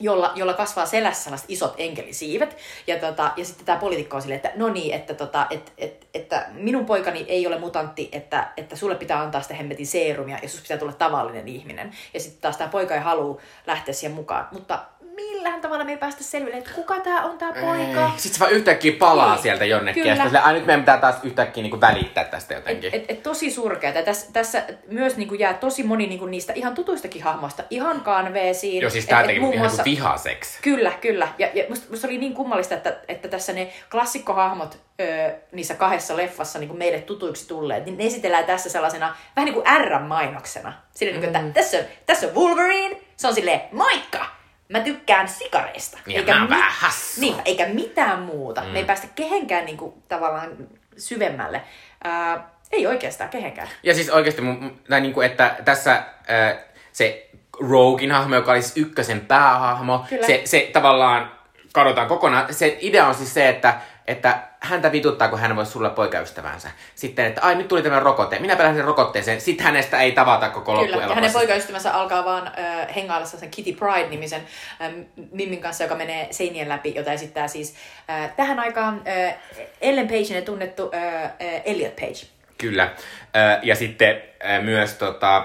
jolla, 0.01 0.33
jolla 0.35 0.55
kasvaa 0.55 0.87
selässä 0.87 1.25
sellaiset 1.25 1.51
isot 1.51 1.75
enkelisiivet. 1.79 2.57
Ja, 2.87 2.99
tota, 2.99 3.33
ja 3.37 3.45
sitten 3.45 3.67
tämä 3.67 3.79
poliitikko 3.79 4.17
on 4.17 4.23
silleen, 4.23 4.37
että 4.37 4.53
no 4.57 4.69
niin, 4.69 4.95
että, 4.95 5.15
tota, 5.15 5.47
et, 5.51 5.73
et, 5.79 6.07
että 6.15 6.47
minun 6.53 6.87
poikani 6.87 7.25
ei 7.29 7.47
ole 7.47 7.59
mutantti, 7.59 8.09
että, 8.13 8.49
että 8.57 8.77
sulle 8.77 8.95
pitää 8.95 9.21
antaa 9.21 9.43
sitä 9.43 9.55
hemmetin 9.55 9.87
seerumia 9.87 10.39
ja 10.43 10.49
sus 10.49 10.61
pitää 10.61 10.79
tulla 10.79 10.93
tavallinen 10.93 11.49
ihminen. 11.49 11.93
Ja 12.15 12.21
sitten 12.21 12.41
taas 12.41 12.57
tämä 12.57 12.71
poika 12.71 12.95
ei 12.95 13.01
halua 13.01 13.41
lähteä 13.67 13.95
siihen 13.95 14.17
mukaan. 14.17 14.49
Mutta 14.53 14.79
millään 15.21 15.61
tavalla 15.61 15.85
me 15.85 15.91
ei 15.91 15.97
päästä 15.99 16.25
selville, 16.25 16.57
että 16.57 16.71
kuka 16.75 17.01
tämä 17.01 17.25
on 17.25 17.39
tämä 17.39 17.53
poika. 17.53 18.11
Sitten 18.17 18.35
se 18.35 18.41
vaan 18.41 18.53
yhtäkkiä 18.53 18.93
palaa 18.99 19.33
Niin. 19.35 19.43
sieltä 19.43 19.65
jonnekin. 19.65 20.03
Kyllä. 20.03 20.09
Ja 20.13 20.15
sitten 20.17 20.29
silleen, 20.29 20.45
ai 20.45 20.53
nyt 20.55 20.67
meidän 20.67 20.81
pitää 20.81 20.99
taas 20.99 21.15
yhtäkkiä 21.23 21.63
niinku 21.63 21.81
välittää 21.81 22.25
tästä 22.25 22.55
Et, 22.55 22.61
jotenkin. 22.61 22.91
et, 22.95 23.05
et 23.09 23.23
tosi 23.23 23.51
surkeata. 23.51 24.03
Tässä, 24.03 24.33
tässä 24.33 24.63
myös 24.89 25.17
niinku 25.17 25.35
jää 25.35 25.55
tosi 25.55 25.83
moni 25.83 26.07
niinku 26.07 26.27
niistä 26.27 26.53
ihan 26.53 26.75
tutuistakin 26.75 27.23
hahmoista 27.23 27.63
ihan 27.71 28.01
kanveesiin. 28.01 28.81
Joo, 28.83 28.91
siis 28.91 29.05
Et- 29.05 29.19
et 29.21 29.27
teki 29.27 29.41
muun 29.41 29.55
ihan 29.55 29.67
muassa- 29.67 29.83
kuin 29.83 29.91
vihaseksi. 29.97 30.59
Kyllä, 30.63 30.93
kyllä. 31.01 31.29
Ja, 31.39 31.49
ja 31.55 31.65
musta, 31.69 31.87
musta 31.91 32.07
oli 32.09 32.19
niin 32.19 32.35
kummallista, 32.35 32.75
että, 32.75 32.97
että 33.09 33.29
tässä 33.29 33.53
ne 33.53 33.73
klassikkohahmot 33.91 34.79
ö, 35.01 35.31
niissä 35.53 35.75
kahdessa 35.75 36.17
leffassa 36.17 36.59
niin 36.59 36.69
kuin 36.69 36.79
meille 36.79 37.01
tutuiksi 37.01 37.49
tulleet, 37.49 37.85
niin 37.85 37.99
ne 37.99 38.05
esitellään 38.07 38.45
tässä 38.45 38.71
sellaisena 38.71 39.15
vähän 39.37 39.45
niin 39.47 39.55
kuin 39.55 39.67
R-mainoksena. 39.87 40.73
Sillä 40.95 41.13
mm. 41.13 41.21
niin 41.21 41.33
kuin, 41.33 41.45
että 41.47 41.61
tässä 41.61 41.77
on, 41.79 41.85
tässä 42.07 42.27
on 42.27 42.35
Wolverine, 42.35 42.97
se 43.17 43.29
on 43.29 43.35
silleen, 43.35 43.61
moikka! 43.73 44.40
Mä 44.71 44.81
tykkään 44.81 45.29
sikareista. 45.29 45.99
Ja 46.07 46.23
mä 46.23 46.41
oon 46.41 46.51
vähän 46.51 46.73
hassu. 46.73 47.21
Niin, 47.21 47.35
eikä 47.45 47.67
mitään 47.67 48.23
muuta. 48.23 48.61
Mm. 48.61 48.69
Me 48.69 48.79
ei 48.79 48.85
päästä 48.85 49.07
kehenkään 49.15 49.65
niin 49.65 49.77
kuin, 49.77 49.95
tavallaan 50.09 50.51
syvemmälle. 50.97 51.63
Ää, 52.05 52.51
ei 52.73 52.87
oikeastaan 52.87 53.31
kehenkään. 53.31 53.69
Ja 53.83 53.95
siis 53.95 54.11
oikeasti, 54.11 54.43
mun, 54.43 54.81
tai 54.89 55.01
niinku, 55.01 55.21
että 55.21 55.57
tässä 55.65 55.93
äh, 55.93 56.59
se 56.93 57.31
Rogin 57.71 58.13
hahmo, 58.13 58.35
joka 58.35 58.53
oli 58.53 58.63
siis 58.63 58.77
ykkösen 58.77 59.21
päähahmo, 59.21 60.05
Kyllä. 60.09 60.27
se, 60.27 60.43
se 60.45 60.71
tavallaan 60.73 61.33
kadotaan 61.73 62.09
kokonaan. 62.09 62.55
Se 62.55 62.79
idea 62.81 63.07
on 63.07 63.15
siis 63.15 63.35
se, 63.35 63.49
että, 63.49 63.81
että 64.07 64.39
häntä 64.61 64.93
vituttaa, 64.93 65.29
kun 65.29 65.39
hän 65.39 65.57
voisi 65.57 65.73
sulla 65.73 65.91
poikaystävänsä. 65.91 66.71
Sitten, 66.95 67.27
että 67.27 67.41
ai 67.43 67.55
nyt 67.55 67.69
tuli 67.69 67.83
tämä 67.83 68.01
rokote, 68.01 68.39
minä 68.39 68.57
pelän 68.57 68.75
sen 68.75 68.85
rokotteeseen. 68.85 69.41
Sitten 69.41 69.67
hänestä 69.67 70.01
ei 70.01 70.13
tavata 70.13 70.49
koko 70.49 70.85
Kyllä, 70.85 70.97
ja 70.97 71.15
hänen 71.15 71.33
poikaystävänsä 71.33 71.95
alkaa 71.95 72.25
vaan 72.25 72.47
äh, 72.47 72.95
hengailla 72.95 73.27
sen 73.27 73.51
Kitty 73.51 73.73
Pride-nimisen 73.73 74.43
äh, 74.83 74.91
Mimmin 75.33 75.61
kanssa, 75.61 75.85
joka 75.85 75.95
menee 75.95 76.29
seinien 76.31 76.69
läpi, 76.69 76.93
jota 76.97 77.13
esittää 77.13 77.49
siis 77.49 77.75
äh, 78.11 78.31
tähän 78.37 78.59
aikaan 78.61 79.03
äh, 79.09 79.35
Ellen 79.81 80.09
Pageinen 80.09 80.45
tunnettu 80.45 80.91
äh, 80.95 81.25
äh, 81.25 81.33
Elliot 81.65 81.97
Page. 81.97 82.27
Kyllä. 82.59 82.91
Ö, 83.37 83.59
Ja 83.63 83.75
sitten 83.77 84.23
ö, 84.57 84.63
myös 84.63 84.95
tota, 84.95 85.45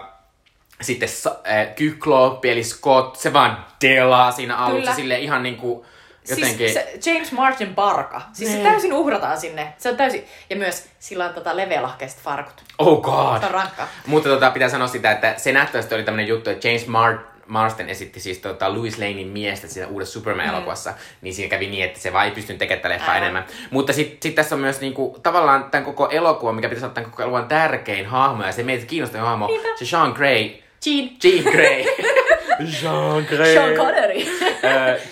sitten 0.81 1.09
ö, 1.25 1.65
Kykloppi, 1.75 2.49
eli 2.49 2.63
Scott, 2.63 3.15
se 3.15 3.33
vaan 3.33 3.65
delaa 3.81 4.31
siinä 4.31 4.57
alussa 4.57 4.93
sille 4.93 5.19
ihan 5.19 5.43
niinku 5.43 5.85
jotenkin... 6.29 6.69
Siis 6.69 6.73
se 6.99 7.11
James 7.11 7.31
Martin 7.31 7.75
Barka. 7.75 8.21
Siis 8.33 8.49
se 8.49 8.55
Niin. 8.57 8.67
täysin 8.69 8.93
uhrataan 8.93 9.37
sinne. 9.39 9.73
Se 9.77 9.89
on 9.89 9.97
täysin, 9.97 10.25
ja 10.49 10.55
myös 10.55 10.85
sillä 10.99 11.25
on 11.25 11.33
tota 11.33 11.55
leveälahkeiset 11.57 12.19
farkut. 12.21 12.63
Oh 12.77 13.01
god! 13.01 13.39
Se 13.39 13.45
on 13.45 13.51
rankkaa. 13.51 13.87
Mutta 14.07 14.29
tota, 14.29 14.51
pitää 14.51 14.69
sanoa 14.69 14.87
sitä, 14.87 15.11
että 15.11 15.33
se 15.37 15.51
nähtävästi 15.51 15.95
oli 15.95 16.03
tämmönen 16.03 16.27
juttu, 16.27 16.49
että 16.49 16.67
James 16.67 16.87
Mar- 16.87 17.35
Marston 17.47 17.89
esitti 17.89 18.19
siis 18.19 18.37
tota 18.39 18.73
Louis 18.73 18.97
Lanein 18.97 19.27
miestä 19.27 19.67
siinä 19.67 19.87
uudessa 19.87 20.13
Superman-elokuvassa, 20.13 20.93
niin 21.21 21.33
siinä 21.33 21.49
kävi 21.49 21.67
niin, 21.67 21.83
että 21.85 21.99
se 21.99 22.13
vaan 22.13 22.25
ei 22.25 22.31
pystynyt 22.31 22.59
tekemään 22.59 22.81
tätä 22.81 22.93
leffaa 22.93 23.17
enemmän. 23.17 23.45
Mutta 23.71 23.93
sitten 23.93 24.17
sit 24.23 24.35
tässä 24.35 24.55
on 24.55 24.61
myös 24.61 24.81
niinku, 24.81 25.17
tavallaan 25.23 25.63
tämän 25.71 25.85
koko 25.85 26.09
elokuvan, 26.09 26.55
mikä 26.55 26.69
pitäisi 26.69 26.85
olla 26.85 26.93
tämän 26.93 27.09
koko 27.11 27.23
elokuvan 27.23 27.47
tärkein 27.47 28.05
hahmo, 28.05 28.43
ja 28.43 28.51
se 28.51 28.63
meitä 28.63 28.85
kiinnostavin 28.85 29.25
hahmo, 29.25 29.47
Niinpä. 29.47 29.67
se 29.79 29.85
Sean 29.85 30.11
Grey. 30.11 30.49
Jean. 30.85 31.09
Jean 31.23 31.43
Grey. 31.53 31.83
Jean 32.81 33.25
Grey. 33.29 33.53
Sean 33.53 33.73
Connery. 33.73 34.19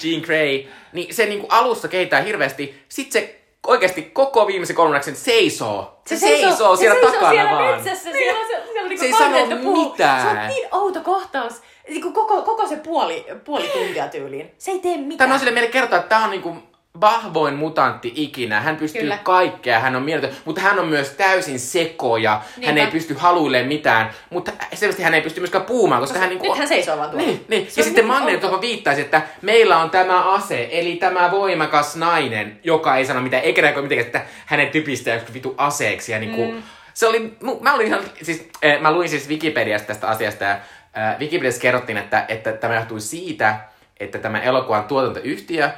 Jean 0.04 0.22
Grey, 0.26 0.64
niin 0.94 1.14
se 1.14 1.26
niinku 1.26 1.48
alussa 1.50 1.88
kehittää 1.88 2.22
hirveästi, 2.22 2.84
sit 2.90 3.12
se 3.12 3.40
oikeasti 3.68 4.02
koko 4.02 4.48
viimeisen 4.48 4.76
kolmanneksen 4.76 5.16
seisoo. 5.16 6.02
Se, 6.08 6.18
se 6.18 6.28
seisoo, 6.28 6.76
siellä 6.76 6.96
se 6.96 7.02
seisoo 7.02 7.12
takana 7.22 7.32
siellä 7.32 7.52
vaan. 7.52 7.76
metsässä. 7.76 8.12
Siellä, 8.12 8.40
on 8.40 8.48
se, 8.48 8.54
siellä 8.64 8.82
on 8.82 8.90
niinku 8.90 9.00
Se 9.00 9.06
ei 9.06 9.14
sano 9.14 9.58
puhuu. 9.64 9.92
mitään. 9.92 10.22
Se 10.22 10.42
on 10.42 10.48
niin 10.48 10.68
outo 10.72 11.02
kohtaus. 11.02 11.54
Niinku 11.90 12.12
koko, 12.12 12.42
koko 12.42 12.68
se 12.68 12.76
puoli, 12.76 13.26
puoli 13.46 13.68
tuntia 13.68 14.08
tyyliin. 14.08 14.52
Se 14.58 14.72
ei 14.72 14.80
tee 14.80 14.98
mitään. 14.98 15.18
Tämä 15.18 15.34
on 15.34 15.40
sille 15.40 15.52
meille 15.52 15.70
kertoa, 15.70 15.98
että 16.00 16.10
tämä 16.10 16.24
on 16.24 16.30
niinku 16.32 16.58
vahvoin 17.02 17.54
mutantti 17.54 18.14
ikinä. 18.16 18.62
Hän 18.62 18.76
pystyy 18.76 19.02
Kyllä. 19.02 19.18
Kaikkea, 19.24 19.80
hän 19.80 19.96
on 19.96 20.04
mieletön, 20.04 20.36
mutta 20.46 20.62
hän 20.62 20.80
on 20.80 20.88
myös 20.88 21.10
täysin 21.10 21.60
sekoja. 21.60 22.32
Hän 22.32 22.42
Niinpä. 22.58 22.82
ei 22.82 22.92
pysty 22.92 23.14
haluilemaan 23.14 23.68
mitään, 23.68 24.10
mutta 24.30 24.52
selvästi 24.74 25.04
hän 25.04 25.14
ei 25.14 25.22
pysty 25.22 25.40
myöskään 25.40 25.66
puhumaan, 25.66 26.02
koska 26.02 26.20
hän 26.20 26.30
niinku... 26.30 26.48
Nyt 26.48 26.58
hän 26.58 26.68
seisoo 26.68 26.98
vaan 26.98 27.10
tuolla. 27.10 27.28
Niin, 27.28 27.46
niin. 27.48 27.72
Se 27.72 27.82
Ja 27.82 27.86
sitten 27.86 28.06
niin 28.06 28.14
Magneto 28.14 28.48
outo. 28.48 28.62
viittaisi, 28.62 29.02
että 29.02 29.22
meillä 29.42 29.78
on 29.78 29.90
tämä 29.90 30.34
ase, 30.34 30.68
eli 30.72 30.96
tämä 30.96 31.32
voimakas 31.32 31.96
nainen, 31.96 32.60
joka 32.64 32.96
ei 32.96 33.06
sano 33.06 33.22
mitään, 33.22 33.44
eikä 33.44 33.62
reagoi 33.62 33.84
mitenkään, 33.84 34.06
että 34.06 34.22
hänen 34.46 34.68
typistää 34.68 35.20
vitu 35.34 35.54
aseeksi. 35.58 36.12
Ja 36.12 36.20
niinku, 36.20 36.52
mm. 36.52 36.64
Se 36.94 37.08
oli, 37.08 37.38
mä 37.62 37.74
olin 37.74 37.88
ihan, 37.88 38.02
siis, 38.22 38.50
äh, 38.66 38.82
mä 38.82 38.92
luin 38.92 39.10
siis 39.10 39.30
Wikipediasta 39.30 39.88
tästä 39.88 40.08
asiasta, 40.08 40.44
ja 40.44 40.52
äh, 40.52 41.20
Wikipediassa 41.20 41.62
kerrottiin, 41.62 41.98
että, 41.98 42.26
että 42.28 42.52
tämä 42.52 42.76
johtui 42.76 43.02
siitä, 43.02 43.56
että 44.00 44.20
tämä 44.20 44.42
elokuvan 44.42 44.84
tuotantoyhtiö, 44.84 45.70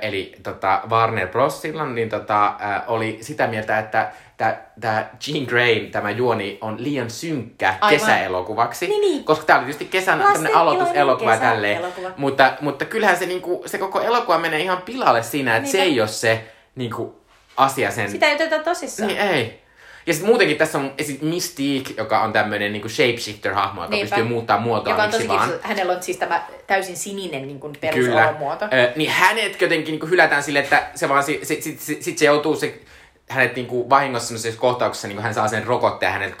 eli 0.00 0.34
tota, 0.42 0.80
Warner 0.90 1.28
Bros. 1.28 1.62
silloin, 1.62 1.94
niin 1.94 2.08
tota, 2.08 2.54
oli 2.86 3.18
sitä 3.20 3.46
mieltä, 3.46 3.78
että 3.78 4.12
tämä 4.36 5.06
Jean 5.26 5.44
Grey, 5.44 5.80
tämä 5.86 6.10
juoni, 6.10 6.58
on 6.60 6.84
liian 6.84 7.10
synkkä 7.10 7.74
Aivan. 7.80 8.00
kesäelokuvaksi. 8.00 8.86
Niin, 8.86 9.00
niin. 9.00 9.24
Koska 9.24 9.44
tämä 9.44 9.58
oli 9.58 9.64
tietysti 9.64 9.84
kesän 9.84 10.18
Lasten 10.18 10.56
aloituselokuva 10.56 11.30
iloinen 11.34 11.50
tälleen. 11.50 11.76
kesäelokuva. 11.76 12.10
Mutta, 12.16 12.52
mutta 12.60 12.84
kyllähän 12.84 13.16
se, 13.16 13.26
niinku, 13.26 13.62
se 13.66 13.78
koko 13.78 14.00
elokuva 14.00 14.38
menee 14.38 14.60
ihan 14.60 14.82
pilalle 14.82 15.22
siinä, 15.22 15.56
että 15.56 15.70
se 15.70 15.78
Niinpä. 15.78 15.92
ei 15.92 16.00
ole 16.00 16.08
se 16.08 16.44
niinku, 16.74 17.20
asia 17.56 17.90
sen... 17.90 18.10
Sitä 18.10 18.26
ei 18.26 18.34
oteta 18.34 18.58
tosissaan. 18.58 19.06
Niin 19.08 19.20
ei. 19.20 19.63
Ja 20.06 20.12
sitten 20.12 20.30
muutenkin 20.30 20.56
tässä 20.56 20.78
on 20.78 20.92
esit 20.98 21.22
Mystique, 21.22 21.94
joka 21.96 22.20
on 22.22 22.32
tämmöinen 22.32 22.72
niinku 22.72 22.88
shapeshifter-hahmo, 22.88 23.80
joka 23.80 23.86
Niinpä. 23.90 24.16
pystyy 24.16 24.24
muuttaa 24.24 24.60
muotoa 24.60 24.92
Joka 24.92 25.02
on 25.02 25.10
miksi 25.10 25.28
vaan. 25.28 25.50
Hänellä 25.62 25.92
on 25.92 26.02
siis 26.02 26.16
tämä 26.16 26.42
täysin 26.66 26.96
sininen 26.96 27.46
niin 27.46 27.60
kuin 27.60 27.72
perusolomuoto. 27.80 28.64
Ö, 28.64 28.92
niin 28.96 29.10
hänet 29.10 29.60
jotenkin 29.60 29.92
niinku 29.92 30.06
hylätään 30.06 30.42
sille, 30.42 30.58
että 30.58 30.86
se 30.94 31.08
vaan 31.08 31.22
si, 31.22 31.40
sit, 31.42 31.62
sit, 31.62 31.80
sit, 31.80 32.02
sit 32.02 32.18
se 32.18 32.24
joutuu 32.24 32.56
se 32.56 32.80
hänet 33.28 33.56
niinku 33.56 33.90
vahingossa 33.90 34.28
sellaisessa 34.28 34.60
kohtauksessa 34.60 35.08
niinku 35.08 35.22
hän 35.22 35.34
saa 35.34 35.48
sen 35.48 35.64
rokotteen 35.66 36.08
ja 36.08 36.12
hänet 36.12 36.34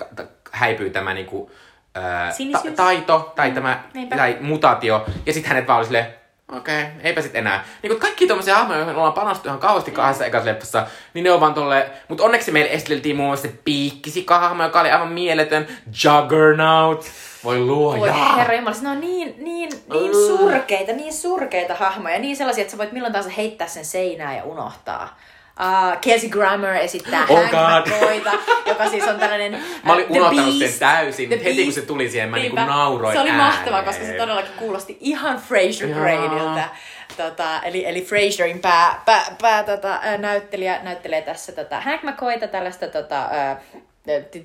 häipyy 0.52 0.90
tämä 0.90 1.14
niinku, 1.14 1.50
ää, 1.94 2.32
ta- 2.52 2.70
taito 2.76 3.32
tai 3.36 3.50
tämä 3.50 3.82
niinpä. 3.94 4.16
tai 4.16 4.36
mutaatio. 4.40 5.06
Ja 5.26 5.32
sitten 5.32 5.48
hänet 5.48 5.66
vaan 5.68 5.78
oli 5.78 5.86
silleen, 5.86 6.06
okei, 6.52 6.82
okay, 6.82 6.92
eipä 7.02 7.22
sit 7.22 7.36
enää. 7.36 7.64
Niin 7.82 8.00
kaikki 8.00 8.26
tommosia 8.26 8.56
hahmoja, 8.56 8.78
joihin 8.78 8.96
ollaan 8.96 9.12
panostu 9.12 9.48
ihan 9.48 9.60
kauheasti 9.60 9.90
kahdessa 9.90 10.24
ekassa 10.24 10.50
leffassa, 10.50 10.86
niin 11.14 11.22
ne 11.22 11.30
on 11.30 11.40
vaan 11.40 11.54
tolle... 11.54 11.90
Mut 12.08 12.20
onneksi 12.20 12.50
meille 12.50 12.70
esiteltiin 12.72 13.16
muun 13.16 13.28
muassa 13.28 13.48
se 13.48 13.54
piikkisika-hahmo, 13.64 14.62
joka 14.62 14.80
oli 14.80 14.90
aivan 14.90 15.12
mieletön. 15.12 15.66
Juggernaut. 16.04 17.04
Voi 17.44 17.60
luoja. 17.60 18.00
Voi 18.00 18.36
herra 18.36 18.54
jumala, 18.54 18.76
ne 18.82 18.88
on 18.88 19.00
niin, 19.00 19.34
niin, 19.38 19.70
niin 19.92 20.14
surkeita, 20.14 20.92
niin 20.92 21.12
surkeita 21.12 21.74
hahmoja, 21.74 22.18
niin 22.18 22.36
sellaisia, 22.36 22.62
että 22.62 22.72
sä 22.72 22.78
voit 22.78 22.92
milloin 22.92 23.12
tahansa 23.12 23.34
heittää 23.36 23.68
sen 23.68 23.84
seinään 23.84 24.36
ja 24.36 24.44
unohtaa. 24.44 25.18
Uh, 25.60 25.98
Kelsey 26.00 26.28
Grammer 26.30 26.74
esittää 26.76 27.26
Oh 27.28 27.38
Hank 27.38 27.50
God. 27.50 27.92
McCoyta, 27.92 28.32
joka 28.70 28.88
siis 28.88 29.04
on 29.04 29.18
tällainen 29.18 29.62
Mä 29.82 29.92
olin 29.92 30.04
uh, 30.04 30.10
The 30.12 30.20
unohtanut 30.20 30.54
sen 30.58 30.72
täysin, 30.78 31.28
The 31.28 31.38
heti 31.38 31.54
kun 31.54 31.64
Beast. 31.64 31.74
se 31.74 31.82
tuli 31.86 32.10
siihen, 32.10 32.28
mä 32.28 32.36
niinku 32.36 32.56
nauroin 32.56 33.12
Se 33.16 33.20
oli 33.20 33.30
ääneen. 33.30 33.46
mahtavaa, 33.46 33.82
koska 33.82 34.04
se 34.04 34.12
todellakin 34.12 34.52
kuulosti 34.58 34.96
ihan 35.00 35.36
Fraser 35.36 35.88
Jaa. 35.88 35.98
Graynilta. 36.00 36.68
Tota, 37.16 37.60
eli, 37.62 37.86
eli 37.86 38.02
Fraserin 38.04 38.58
pää, 38.60 39.02
pää, 39.04 39.24
pää 39.42 39.62
tota, 39.64 40.00
näyttelijä 40.18 40.78
näyttelee 40.82 41.22
tässä 41.22 41.52
tota, 41.52 41.80
Hank 41.80 42.02
McCoyta, 42.02 42.48
tällaista 42.48 42.86
tota, 42.88 43.28
ää, 43.30 43.60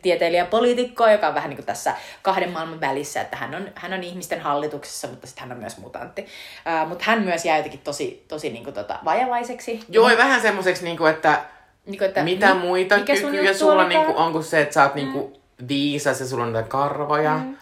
tieteilijä 0.01 0.45
poliitikkoa, 0.45 1.12
joka 1.12 1.28
on 1.28 1.36
vähän 1.36 1.49
niin 1.49 1.57
kuin 1.57 1.66
tässä 1.66 1.93
kahden 2.22 2.51
maailman 2.51 2.82
välissä, 2.82 3.22
että 3.22 3.38
hän 3.38 3.55
on, 3.55 3.68
hän 3.76 3.93
on 3.93 4.03
ihmisten 4.03 4.39
hallituksessa, 4.39 5.07
mutta 5.07 5.28
sitten 5.28 5.41
hän 5.41 5.51
on 5.51 5.57
myös 5.57 5.78
mutantti. 5.78 6.26
Ää, 6.66 6.86
mutta 6.86 7.03
hän 7.07 7.22
myös 7.22 7.45
jää 7.45 7.57
jotenkin 7.57 7.82
tosi, 7.84 8.26
tosi 8.28 8.49
niin 8.49 8.64
kuin 8.64 8.74
tota, 8.74 8.99
vajavaiseksi. 9.05 9.80
Joo, 9.89 10.10
ja 10.10 10.18
vähän 10.18 10.41
semmoiseksi, 10.41 10.84
niinku, 10.84 11.05
että 11.05 11.41
Niin 11.86 11.97
kuin, 11.97 12.07
että 12.07 12.24
mitä 12.24 12.53
mi- 12.53 12.60
muita 12.60 12.97
mikä 12.97 13.14
kykyjä 13.16 13.53
sulla 13.53 13.84
olikaan? 13.84 14.05
niinku, 14.05 14.22
on 14.22 14.32
kuin 14.32 14.43
se, 14.43 14.62
että 14.62 14.74
sä 14.74 14.84
oot 14.84 14.95
niinku 14.95 15.39
viisas 15.68 16.20
ja 16.20 16.26
sulla 16.26 16.43
on 16.43 16.53
näitä 16.53 16.70
karvoja. 16.70 17.38
Mm. 17.38 17.57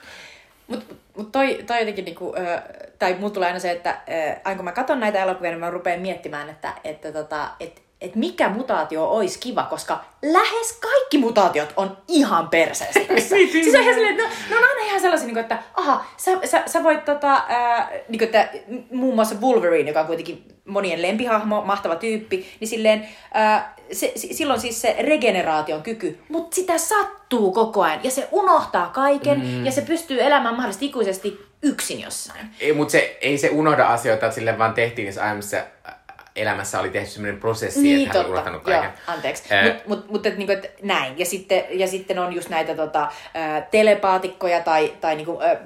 Mutta 0.68 0.96
mut 1.18 1.32
toi, 1.32 1.64
toi 1.68 1.80
jotenkin, 1.80 2.06
niinku, 2.06 2.36
ö, 2.38 2.62
tai 3.00 3.14
mulla 3.14 3.34
tulee 3.34 3.48
aina 3.48 3.60
se, 3.60 3.72
että 3.72 3.90
ö, 4.10 4.40
aina 4.44 4.56
kun 4.56 4.66
mä 4.66 4.72
katson 4.72 5.00
näitä 5.00 5.24
elokuvia, 5.24 5.52
niin 5.52 5.60
mä 5.60 5.70
rupean 5.70 6.00
miettimään, 6.00 6.50
että, 6.50 6.74
että 6.84 7.12
tota, 7.12 7.50
et, 7.60 7.82
et 8.02 8.16
mikä 8.16 8.50
mutaatio 8.50 9.06
olisi 9.10 9.40
kiva, 9.40 9.64
koska 9.64 10.04
lähes 10.22 10.74
kaikki 10.74 11.18
mutaatiot 11.18 11.74
on 11.78 11.98
ihan 12.08 12.50
perseestä 12.50 13.00
tässä. 13.16 13.36
siis 13.36 13.76
on 13.76 13.82
ihan 13.82 13.94
silleen, 13.94 14.20
että 14.20 14.24
ne, 14.24 14.30
ne 14.50 14.58
on 14.58 14.64
aina 14.64 14.86
ihan 14.86 15.02
sellaisia, 15.02 15.26
niin 15.26 15.36
kuin, 15.36 15.42
että 15.42 15.60
aha, 15.74 16.06
sä, 16.18 16.32
sä, 16.46 16.64
sä 16.66 16.84
voit 16.84 17.06
tota, 17.06 17.44
ää, 17.48 17.90
niin 18.10 18.20
kuin, 18.20 18.24
että 18.24 18.50
muun 18.92 19.16
muassa 19.16 19.36
Wolverine, 19.42 19.90
joka 19.90 20.00
on 20.00 20.08
kuitenkin 20.08 20.44
monien 20.66 21.02
lempihahmo, 21.02 21.62
mahtava 21.62 21.96
tyyppi, 21.96 22.48
niin 22.60 22.68
silleen, 22.68 23.08
ää, 23.34 23.76
se, 23.92 24.12
si- 24.16 24.34
silloin 24.34 24.60
siis 24.60 24.82
se 24.82 24.96
regeneraation 25.00 25.84
kyky, 25.84 26.20
mutta 26.30 26.56
sitä 26.56 26.78
sattuu 26.78 27.52
koko 27.52 27.82
ajan 27.82 28.00
ja 28.04 28.12
se 28.12 28.28
unohtaa 28.32 28.90
kaiken 28.90 29.40
mm. 29.40 29.66
ja 29.66 29.72
se 29.72 29.82
pystyy 29.82 30.22
elämään 30.22 30.56
mahdollisesti 30.56 30.86
ikuisesti 30.86 31.48
yksin 31.62 32.02
jossain. 32.02 32.50
Ei, 32.60 32.74
mutta 32.74 32.92
se, 32.92 33.18
ei 33.22 33.38
se 33.38 33.50
unohda 33.50 33.88
asioita, 33.88 34.26
että 34.26 34.36
sille 34.36 34.58
vaan 34.58 34.74
tehtiin 34.74 35.22
aiemmassa 35.22 35.58
äh, 35.58 35.96
elämässä 36.38 36.80
oli 36.80 36.90
tehty 36.90 37.10
semmoinen 37.10 37.40
prosessi, 37.40 37.82
Niin, 37.82 38.06
että 38.08 38.18
hän 38.18 38.26
oli 38.26 38.32
unohtanut 38.32 38.68
Joo, 38.68 38.80
kaiken. 38.80 39.00
anteeksi. 39.08 39.44
Ää, 39.54 39.64
Mutta 39.64 39.86
mut, 39.88 40.12
mut, 40.12 40.26
et, 40.26 40.38
niinku, 40.38 40.54
et, 40.54 40.74
näin. 40.84 41.20
Ja 41.20 41.26
sitten, 41.26 41.64
ja 41.70 41.88
sitten 41.88 42.20
on 42.20 42.34
just 42.34 42.50
näitä 42.50 42.76
tota, 42.76 43.12
ää, 43.34 43.62
telepaatikkoja 43.62 44.60
tai, 44.62 44.94
tai 45.02 45.16
niinku, 45.16 45.42
ää, 45.42 45.58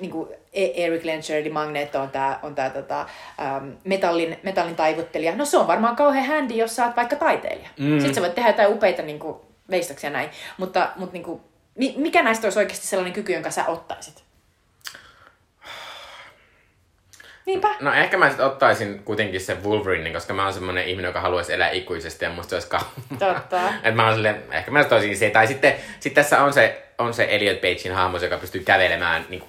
niinku 0.00 0.32
E- 0.52 0.84
Eric 0.84 1.04
Lencher, 1.04 1.36
eli 1.36 1.50
Magneto 1.50 2.00
on 2.00 2.10
tää, 2.10 2.38
on 2.42 2.54
tää 2.54 2.70
tota, 2.70 3.00
äm, 3.00 3.72
metallin, 3.84 4.38
metallin 4.42 4.76
taivuttelija. 4.76 5.36
No 5.36 5.44
se 5.44 5.56
on 5.58 5.66
varmaan 5.66 5.96
kauhean 5.96 6.26
handy, 6.26 6.54
jos 6.54 6.76
sä 6.76 6.86
oot 6.86 6.96
vaikka 6.96 7.16
taiteilija. 7.16 7.68
Mm. 7.78 7.98
Sitten 7.98 8.14
sä 8.14 8.20
voit 8.20 8.34
tehdä 8.34 8.48
jotain 8.50 8.72
upeita 8.72 9.02
niinku, 9.02 9.46
veistoksia 9.70 10.10
näin. 10.10 10.30
Mutta, 10.58 10.88
mutta 10.96 11.12
niinku, 11.12 11.40
mi- 11.74 11.94
mikä 11.96 12.22
näistä 12.22 12.46
olisi 12.46 12.58
oikeasti 12.58 12.86
sellainen 12.86 13.12
kyky, 13.12 13.32
jonka 13.32 13.50
sä 13.50 13.66
ottaisit? 13.66 14.24
Niinpä. 17.46 17.68
No 17.80 17.92
ehkä 17.92 18.16
mä 18.16 18.30
sit 18.30 18.40
ottaisin 18.40 19.02
kuitenkin 19.04 19.40
sen 19.40 19.64
Wolverine, 19.64 20.10
koska 20.12 20.34
mä 20.34 20.44
oon 20.44 20.52
semmonen 20.52 20.84
ihminen, 20.88 21.08
joka 21.08 21.20
haluaisi 21.20 21.52
elää 21.52 21.70
ikuisesti 21.70 22.24
ja 22.24 22.30
musta 22.30 22.50
se 22.50 22.56
olisi 22.56 22.68
kauan. 22.68 22.86
Totta. 23.18 23.60
Et 23.88 23.94
mä 23.94 24.04
oon 24.04 24.14
silleen, 24.14 24.42
ehkä 24.52 24.70
mä 24.70 24.84
toisin 24.84 25.16
se. 25.16 25.30
Tai 25.30 25.46
sitten 25.46 25.74
sit 26.00 26.14
tässä 26.14 26.42
on 26.44 26.52
se, 26.52 26.82
on 26.98 27.14
se 27.14 27.26
Elliot 27.30 27.60
Pagein 27.60 27.94
hahmo, 27.94 28.18
joka 28.18 28.38
pystyy 28.38 28.60
kävelemään 28.64 29.26
niin 29.28 29.42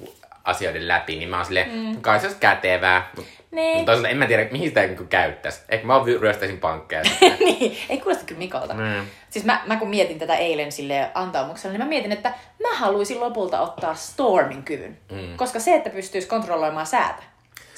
asioiden 0.43 0.87
läpi, 0.87 1.15
niin 1.15 1.29
mä 1.29 1.35
oon 1.35 1.45
silleen, 1.45 1.71
mm. 1.71 2.01
kai 2.01 2.19
se 2.19 2.25
olisi 2.25 2.39
kätevää. 2.39 3.09
Mutta 3.15 3.31
Niin. 3.51 3.77
mut 3.77 3.85
toisaalta 3.85 4.09
en 4.09 4.17
mä 4.17 4.25
tiedä, 4.27 4.47
mihin 4.51 4.67
sitä 4.67 4.81
niin 4.81 5.07
käyttäisi. 5.07 5.61
Ehkä 5.69 5.87
mä 5.87 5.93
ryöstäisin 6.21 6.59
pankkeja. 6.59 7.01
niin, 7.39 7.77
ei 7.89 7.97
kuulosta 7.97 8.25
kyllä 8.25 8.39
Mikolta. 8.39 8.73
Mm. 8.73 9.05
Siis 9.29 9.45
mä, 9.45 9.61
mä 9.65 9.75
kun 9.75 9.89
mietin 9.89 10.19
tätä 10.19 10.35
eilen 10.35 10.71
sille 10.71 11.11
antaumuksella, 11.13 11.73
niin 11.73 11.81
mä 11.83 11.89
mietin, 11.89 12.11
että 12.11 12.33
mä 12.61 12.75
haluaisin 12.77 13.19
lopulta 13.19 13.59
ottaa 13.59 13.95
Stormin 13.95 14.63
kyvyn. 14.63 14.97
Mm. 15.11 15.37
Koska 15.37 15.59
se, 15.59 15.75
että 15.75 15.89
pystyisi 15.89 16.27
kontrolloimaan 16.27 16.87
säätä, 16.87 17.23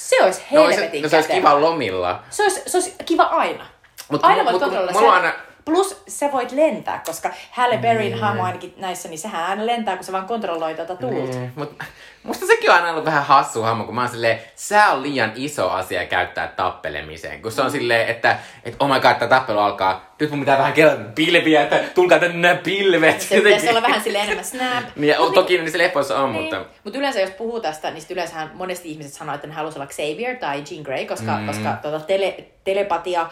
se 0.09 0.23
olisi 0.23 0.41
no, 0.51 0.61
helvetin 0.61 0.91
se, 0.91 1.01
no, 1.01 1.09
se 1.09 1.15
olisi 1.15 1.29
kätevää. 1.29 1.51
kiva 1.51 1.61
lomilla. 1.61 2.23
Se 2.29 2.43
olisi, 2.43 2.61
se 2.67 2.77
olisi 2.77 2.95
kiva 3.05 3.23
aina. 3.23 3.65
Mut 4.11 4.23
aina 4.23 4.43
voit 4.43 4.51
mut 4.53 4.61
kontrolloida 4.61 4.93
mulla 4.99 5.07
on 5.13 5.21
säätä. 5.21 5.27
aina- 5.37 5.53
Plus 5.65 6.03
sä 6.07 6.31
voit 6.31 6.51
lentää, 6.51 7.01
koska 7.05 7.29
Halle 7.51 7.77
Berryn 7.77 8.19
hahmo 8.19 8.43
ainakin 8.43 8.73
näissä, 8.77 9.09
niin 9.09 9.19
sehän 9.19 9.43
aina 9.45 9.65
lentää, 9.65 9.95
kun 9.95 10.05
se 10.05 10.11
vaan 10.11 10.25
kontrolloi 10.25 10.75
tätä 10.75 10.95
tuulta. 10.95 11.37
Mm, 11.37 11.51
mut 11.55 11.83
musta 12.23 12.45
sekin 12.45 12.69
on 12.69 12.75
aina 12.75 12.89
ollut 12.89 13.05
vähän 13.05 13.23
hassu 13.23 13.61
hahmo, 13.61 13.83
kun 13.83 13.95
mä 13.95 14.01
oon 14.01 14.09
silleen, 14.09 14.39
sä 14.55 14.87
on 14.87 15.03
liian 15.03 15.31
iso 15.35 15.69
asia 15.69 16.05
käyttää 16.05 16.47
tappelemiseen. 16.47 17.41
Kun 17.41 17.51
se 17.51 17.61
on 17.61 17.71
silleen, 17.71 18.07
että, 18.07 18.37
että 18.63 18.77
oh 18.79 18.89
my 18.89 18.99
god, 18.99 19.15
tää 19.15 19.27
tappelu 19.27 19.59
alkaa. 19.59 20.13
Nyt 20.19 20.29
mun 20.29 20.39
pitää 20.39 20.57
vähän 20.57 20.73
kelata 20.73 21.01
pilviä, 21.15 21.61
että 21.61 21.79
tulkaa 21.95 22.19
tänne 22.19 22.37
nämä 22.37 22.55
pilvet. 22.55 23.21
Se 23.21 23.35
pitäisi 23.41 23.69
olla 23.69 23.81
vähän 23.81 24.01
sille 24.01 24.19
enemmän 24.19 24.45
snap. 24.45 24.83
Niin, 24.95 25.15
Mut 25.19 25.33
toki 25.33 25.57
niin 25.57 25.71
se 25.71 25.77
leffoissa 25.77 26.17
on, 26.19 26.31
Niin. 26.31 26.41
mutta... 26.41 26.65
Mutta 26.83 26.99
yleensä 26.99 27.19
jos 27.19 27.29
puhuu 27.29 27.59
tästä, 27.59 27.91
niin 27.91 28.03
yleensähän 28.09 28.51
monesti 28.53 28.91
ihmiset 28.91 29.13
sanoo, 29.13 29.35
että 29.35 29.47
ne 29.47 29.53
haluaisi 29.53 29.79
olla 29.79 29.87
Xavier 29.87 30.35
tai 30.37 30.63
Jean 30.71 30.83
Grey, 30.83 31.05
koska, 31.05 31.37
mm. 31.37 31.47
koska 31.47 31.77
tuota 31.81 31.99
tele, 31.99 32.35
telepatia, 32.63 33.29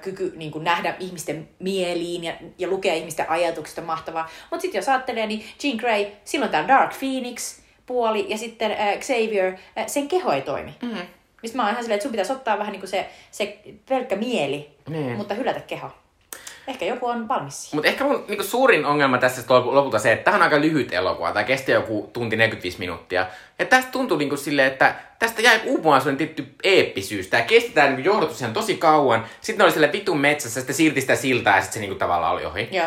kyky 0.00 0.32
niin 0.36 0.50
kuin 0.50 0.64
nähdä 0.64 0.94
ihmisten 0.98 1.48
mieliin 1.58 2.24
ja, 2.24 2.32
ja 2.58 2.68
lukea 2.68 2.94
ihmisten 2.94 3.30
ajatukset 3.30 3.78
on 3.78 3.84
mahtavaa. 3.84 4.28
Mutta 4.50 4.62
sitten 4.62 4.78
jos 4.78 4.88
ajattelee, 4.88 5.26
niin 5.26 5.44
Jean 5.64 5.76
Grey, 5.76 6.06
silloin 6.24 6.50
tämä 6.50 6.68
Dark 6.68 6.92
Phoenix 6.98 7.58
puoli 7.88 8.26
ja 8.28 8.38
sitten 8.38 8.70
äh, 8.70 8.98
Xavier, 8.98 9.52
äh, 9.78 9.86
sen 9.86 10.08
keho 10.08 10.32
ei 10.32 10.42
toimi. 10.42 10.74
Mm. 10.82 10.96
Mistä 11.42 11.56
mä 11.56 11.62
oon 11.62 11.70
ihan 11.70 11.82
silleen, 11.82 11.94
että 11.96 12.02
sun 12.02 12.10
pitäisi 12.12 12.32
ottaa 12.32 12.58
vähän 12.58 12.72
niin 12.72 12.80
kuin 12.80 12.90
se, 12.90 13.06
se 13.30 13.58
pelkkä 13.88 14.16
mieli, 14.16 14.70
Niin. 14.88 15.16
mutta 15.16 15.34
hylätä 15.34 15.60
keho. 15.60 15.90
Ehkä 16.68 16.84
joku 16.84 17.06
on 17.06 17.28
valmis 17.28 17.62
siihen. 17.62 17.76
Mutta 17.76 17.88
ehkä 17.88 18.04
mun 18.04 18.24
niinku, 18.28 18.44
suurin 18.44 18.86
ongelma 18.86 19.18
tässä 19.18 19.42
lopulta 19.48 19.98
se, 19.98 20.12
että 20.12 20.24
tämä 20.24 20.36
on 20.36 20.42
aika 20.42 20.60
lyhyt 20.60 20.92
elokuva. 20.92 21.32
Tämä 21.32 21.44
kesti 21.44 21.72
joku 21.72 22.10
tunti 22.12 22.36
45 22.36 22.78
minuuttia. 22.78 23.26
Ja 23.58 23.64
tästä 23.66 23.90
tuntui 23.90 24.18
niinku 24.18 24.36
silleen, 24.36 24.72
että 24.72 24.94
tästä 25.18 25.42
jäi 25.42 25.60
uupumaan 25.64 26.00
sellainen 26.00 26.18
tietty 26.18 26.54
eeppisyys. 26.64 27.26
Tämä 27.26 27.42
kesti 27.42 27.70
tämä 27.70 27.86
niinku, 27.86 28.02
johdatus 28.02 28.40
ihan 28.40 28.52
tosi 28.52 28.76
kauan. 28.76 29.24
Sitten 29.40 29.58
ne 29.58 29.64
oli 29.64 29.72
siellä 29.72 29.92
vitun 29.92 30.20
metsässä, 30.20 30.60
sitten 30.60 30.76
siirti 30.76 31.00
sitä 31.00 31.16
siltaa 31.16 31.56
ja 31.56 31.60
sitten 31.62 31.74
se 31.74 31.80
niinku, 31.80 31.98
tavallaan 31.98 32.32
oli 32.32 32.44
ohi. 32.44 32.68
Joo. 32.72 32.86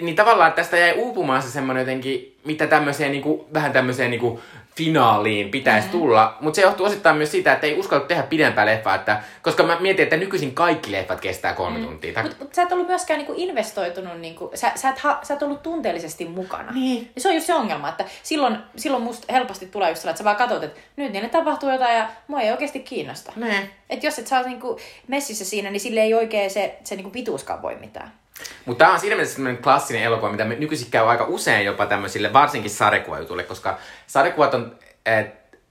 Niin 0.00 0.16
tavallaan 0.16 0.52
tästä 0.52 0.76
jäi 0.76 0.92
uupumaan 0.92 1.42
se 1.42 1.50
semmoinen 1.50 1.80
jotenkin, 1.80 2.36
mitä 2.44 2.66
tämmöiseen 2.66 3.12
niinku, 3.12 3.46
vähän 3.54 3.72
tämmöiseen 3.72 4.10
niinku, 4.10 4.40
finaaliin 4.76 5.50
pitäisi 5.50 5.88
mm-hmm. 5.88 6.00
tulla. 6.00 6.36
Mutta 6.40 6.56
se 6.56 6.62
johtuu 6.62 6.86
osittain 6.86 7.16
myös 7.16 7.30
siitä, 7.30 7.52
että 7.52 7.66
ei 7.66 7.78
uskalla 7.78 8.06
tehdä 8.06 8.22
pidempää 8.22 8.66
leffaa. 8.66 8.94
Että, 8.94 9.22
koska 9.42 9.62
mä 9.62 9.80
mietin, 9.80 10.02
että 10.02 10.16
nykyisin 10.16 10.54
kaikki 10.54 10.92
leffat 10.92 11.20
kestää 11.20 11.54
kolme 11.54 11.78
mm. 11.78 11.84
tuntia. 11.84 12.22
Mutta 12.22 12.36
mut 12.40 12.54
sä 12.54 12.62
et 12.62 12.72
ollut 12.72 12.86
myöskään 12.86 13.18
niinku 13.18 13.34
investoitunut, 13.36 14.20
niinku, 14.20 14.50
sä, 14.54 14.72
sä, 14.74 14.88
et 14.88 14.98
ha, 14.98 15.18
sä 15.22 15.34
et 15.34 15.42
ollut 15.42 15.62
tunteellisesti 15.62 16.24
mukana. 16.24 16.72
Niin. 16.72 17.10
Ja 17.14 17.20
se 17.20 17.28
on 17.28 17.34
just 17.34 17.46
se 17.46 17.54
ongelma, 17.54 17.88
että 17.88 18.04
silloin, 18.22 18.56
silloin 18.76 19.02
musta 19.02 19.32
helposti 19.32 19.66
tulee 19.66 19.88
just 19.88 20.00
sellainen, 20.00 20.12
että 20.12 20.18
sä 20.18 20.24
vaan 20.24 20.36
katsot, 20.36 20.64
että 20.64 20.80
nyt 20.96 21.12
niille 21.12 21.28
tapahtuu 21.28 21.70
jotain 21.70 21.96
ja 21.96 22.08
mua 22.28 22.40
ei 22.40 22.50
oikeasti 22.50 22.80
kiinnosta. 22.80 23.32
Nee. 23.36 23.70
Et 23.90 24.02
jos 24.02 24.18
et 24.18 24.26
saa 24.26 24.42
niinku 24.42 24.78
messissä 25.08 25.44
siinä, 25.44 25.70
niin 25.70 25.80
sille 25.80 26.00
ei 26.00 26.14
oikein 26.14 26.50
se, 26.50 26.78
se 26.84 26.96
niinku 26.96 27.10
pituuskaan 27.10 27.62
voi 27.62 27.74
mitään. 27.74 28.21
Mutta 28.64 28.84
tämä 28.84 28.94
on 28.94 29.00
siinä 29.00 29.16
mielessä 29.16 29.34
semmoinen 29.34 29.62
klassinen 29.62 30.02
elokuva, 30.02 30.30
mitä 30.32 30.44
me 30.44 30.54
nykyisin 30.54 30.90
käy 30.90 31.08
aika 31.08 31.24
usein 31.24 31.66
jopa 31.66 31.86
tämmöisille, 31.86 32.32
varsinkin 32.32 32.70
sarjakuvajutuille, 32.70 33.42
koska 33.42 33.78
sarjakuvat 34.06 34.54
on, 34.54 34.76
äh, 35.08 35.24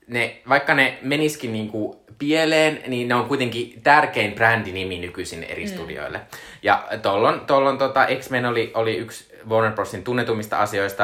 ne, 0.07 0.41
vaikka 0.49 0.73
ne 0.73 0.97
meniskin 1.01 1.53
niinku 1.53 2.05
pieleen, 2.17 2.83
niin 2.87 3.07
ne 3.07 3.15
on 3.15 3.25
kuitenkin 3.25 3.81
tärkein 3.83 4.33
brändinimi 4.33 4.99
nykyisin 4.99 5.43
eri 5.43 5.65
mm. 5.65 5.71
studioille. 5.71 6.19
Ja 6.63 6.83
tollon, 7.01 7.41
tollon 7.47 7.77
tota, 7.77 8.07
X-Men 8.19 8.45
oli, 8.45 8.71
oli 8.73 8.97
yksi 8.97 9.31
Warner 9.49 9.71
Brosin 9.71 10.03
tunnetummista 10.03 10.57
asioista, 10.57 11.03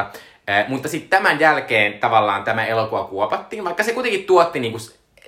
äh, 0.49 0.68
mutta 0.68 0.88
sitten 0.88 1.09
tämän 1.09 1.39
jälkeen 1.39 1.93
tavallaan 1.93 2.43
tämä 2.43 2.65
elokuva 2.65 3.03
kuopattiin, 3.03 3.63
vaikka 3.63 3.84
se 3.84 3.93
kuitenkin 3.93 4.24
tuotti 4.24 4.59
niinku 4.59 4.78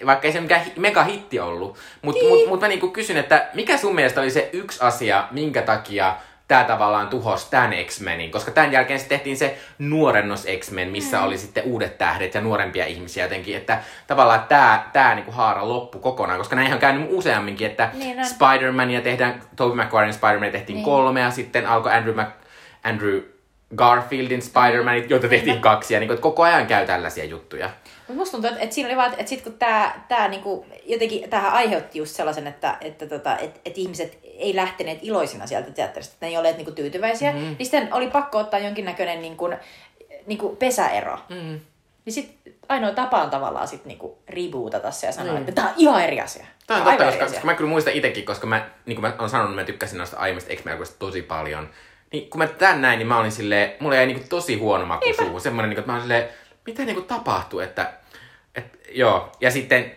vaikka 0.05 0.27
ei 0.27 0.33
se 0.33 0.41
mikään 0.41 0.61
mega 0.77 1.03
hitti 1.03 1.39
ollut. 1.39 1.77
Mutta 2.01 2.21
niin. 2.21 2.39
mut, 2.39 2.49
mut 2.49 2.61
mä 2.61 2.67
niinku 2.67 2.87
kysyn, 2.87 3.17
että 3.17 3.49
mikä 3.53 3.77
sun 3.77 3.95
mielestä 3.95 4.21
oli 4.21 4.31
se 4.31 4.49
yksi 4.53 4.79
asia, 4.81 5.27
minkä 5.31 5.61
takia 5.61 6.15
tämä 6.49 6.63
tavallaan 6.63 7.07
tuhos 7.07 7.45
tämän 7.45 7.73
X-Menin, 7.85 8.31
koska 8.31 8.51
tämän 8.51 8.71
jälkeen 8.71 8.99
sitten 8.99 9.17
tehtiin 9.17 9.37
se 9.37 9.57
nuorennos 9.79 10.45
X-Men, 10.59 10.89
missä 10.89 11.17
mm. 11.17 11.23
oli 11.23 11.37
sitten 11.37 11.63
uudet 11.63 11.97
tähdet 11.97 12.33
ja 12.33 12.41
nuorempia 12.41 12.85
ihmisiä 12.85 13.25
jotenkin, 13.25 13.57
että 13.57 13.79
tavallaan 14.07 14.43
tämä, 14.49 14.89
tämä 14.93 15.15
niinku 15.15 15.31
haara 15.31 15.69
loppu 15.69 15.99
kokonaan, 15.99 16.37
koska 16.37 16.55
näinhän 16.55 16.75
on 16.75 16.81
käynyt 16.81 17.07
useamminkin, 17.11 17.67
että 17.67 17.89
Niin 17.93 18.19
on. 18.19 18.25
Spider-Mania 18.25 19.01
tehdään, 19.03 19.41
Tobey 19.55 19.75
Maguirein 19.75 20.13
Spider-Man 20.13 20.51
tehtiin 20.51 20.75
Niin. 20.75 20.85
kolme 20.85 21.21
ja 21.21 21.31
sitten 21.31 21.67
alkoi 21.67 21.93
Andrew, 21.93 22.15
Mac, 22.15 22.29
Andrew 22.83 23.19
Garfieldin 23.75 24.41
Spider-Manit, 24.41 25.09
joita 25.09 25.27
tehtiin 25.27 25.61
kaksi 25.61 25.93
ja 25.93 25.99
niin 25.99 26.07
kuin, 26.07 26.15
että 26.15 26.23
koko 26.23 26.43
ajan 26.43 26.67
käy 26.67 26.85
tällaisia 26.85 27.25
juttuja. 27.25 27.69
Mutta 28.10 28.22
musta 28.22 28.32
tuntuu, 28.32 28.49
että, 28.49 28.64
että 28.64 28.76
siinä 28.76 28.89
oli 28.89 28.97
vaan, 28.97 29.14
että 29.14 29.30
sit 29.30 29.41
kun 29.41 29.53
tää, 29.53 30.05
tää 30.07 30.28
niinku, 30.28 30.66
jotenkin 30.86 31.30
tähän 31.30 31.51
aiheutti 31.51 31.99
just 31.99 32.16
sellaisen, 32.16 32.47
että, 32.47 32.78
että, 32.82 33.07
tota, 33.07 33.38
että, 33.38 33.60
että 33.66 33.82
ihmiset 33.82 34.20
ei 34.24 34.55
lähteneet 34.55 34.99
iloisina 35.01 35.47
sieltä 35.47 35.72
teatterista, 35.72 36.14
että 36.14 36.26
ne 36.26 36.30
ei 36.32 36.38
olleet 36.38 36.57
niinku 36.57 36.72
tyytyväisiä, 36.72 37.32
mm. 37.32 37.38
niin 37.38 37.57
sitten 37.60 37.93
oli 37.93 38.07
pakko 38.07 38.38
ottaa 38.38 38.60
jonkinnäköinen 38.60 39.22
niinku, 39.22 39.49
niinku 40.26 40.55
pesäero. 40.55 41.18
Mm. 41.30 41.60
Niin 42.05 42.14
sit 42.14 42.38
ainoa 42.70 42.91
tapa 42.91 43.22
on 43.22 43.30
tavallaan 43.30 43.68
sit 43.68 43.86
niinku 43.86 44.18
rebootata 44.30 44.91
se 44.91 45.07
ja 45.07 45.14
sanoa, 45.14 45.39
että 45.39 45.51
tää 45.51 45.66
on 45.66 45.74
ihan 45.78 46.03
eri 46.03 46.22
asia. 46.22 46.45
Tämä 46.68 46.80
on 46.80 46.86
totta, 46.86 47.05
koska, 47.05 47.26
koska 47.26 47.45
mä 47.45 47.53
kyllä 47.53 47.70
muistan 47.70 47.93
itsekin, 47.93 48.26
koska 48.26 48.47
mä, 48.47 48.70
niin 48.86 48.95
kuin 48.95 49.12
mä 49.12 49.16
oon 49.20 49.30
sanonut, 49.30 49.55
mä 49.55 49.64
tykkäsin 49.64 49.97
noista 49.97 50.18
aiemmista 50.18 50.53
x 50.55 50.89
tosi 50.99 51.22
paljon. 51.22 51.70
Niin 52.12 52.30
kun 52.30 52.38
mä 52.38 52.47
tän 52.47 52.82
näin, 52.82 52.99
niin 52.99 53.07
mä 53.07 53.20
olin 53.20 53.32
silleen, 53.32 53.74
mulla 53.80 53.95
jäi 53.95 54.05
niinku 54.05 54.26
tosi 54.30 54.55
huono 54.55 54.86
maku 54.86 55.05
suuhun. 55.18 55.41
Semmoinen, 55.41 55.70
niinku, 55.70 55.80
että 55.80 55.91
mä 55.91 55.95
olin 55.95 56.03
silleen, 56.03 56.30
mitä 56.66 56.86
niinku 56.86 57.01
tapahtuu, 57.01 57.60
että, 57.60 57.93
et, 58.60 58.80
joo. 58.91 59.32
Ja 59.41 59.51
sitten 59.51 59.91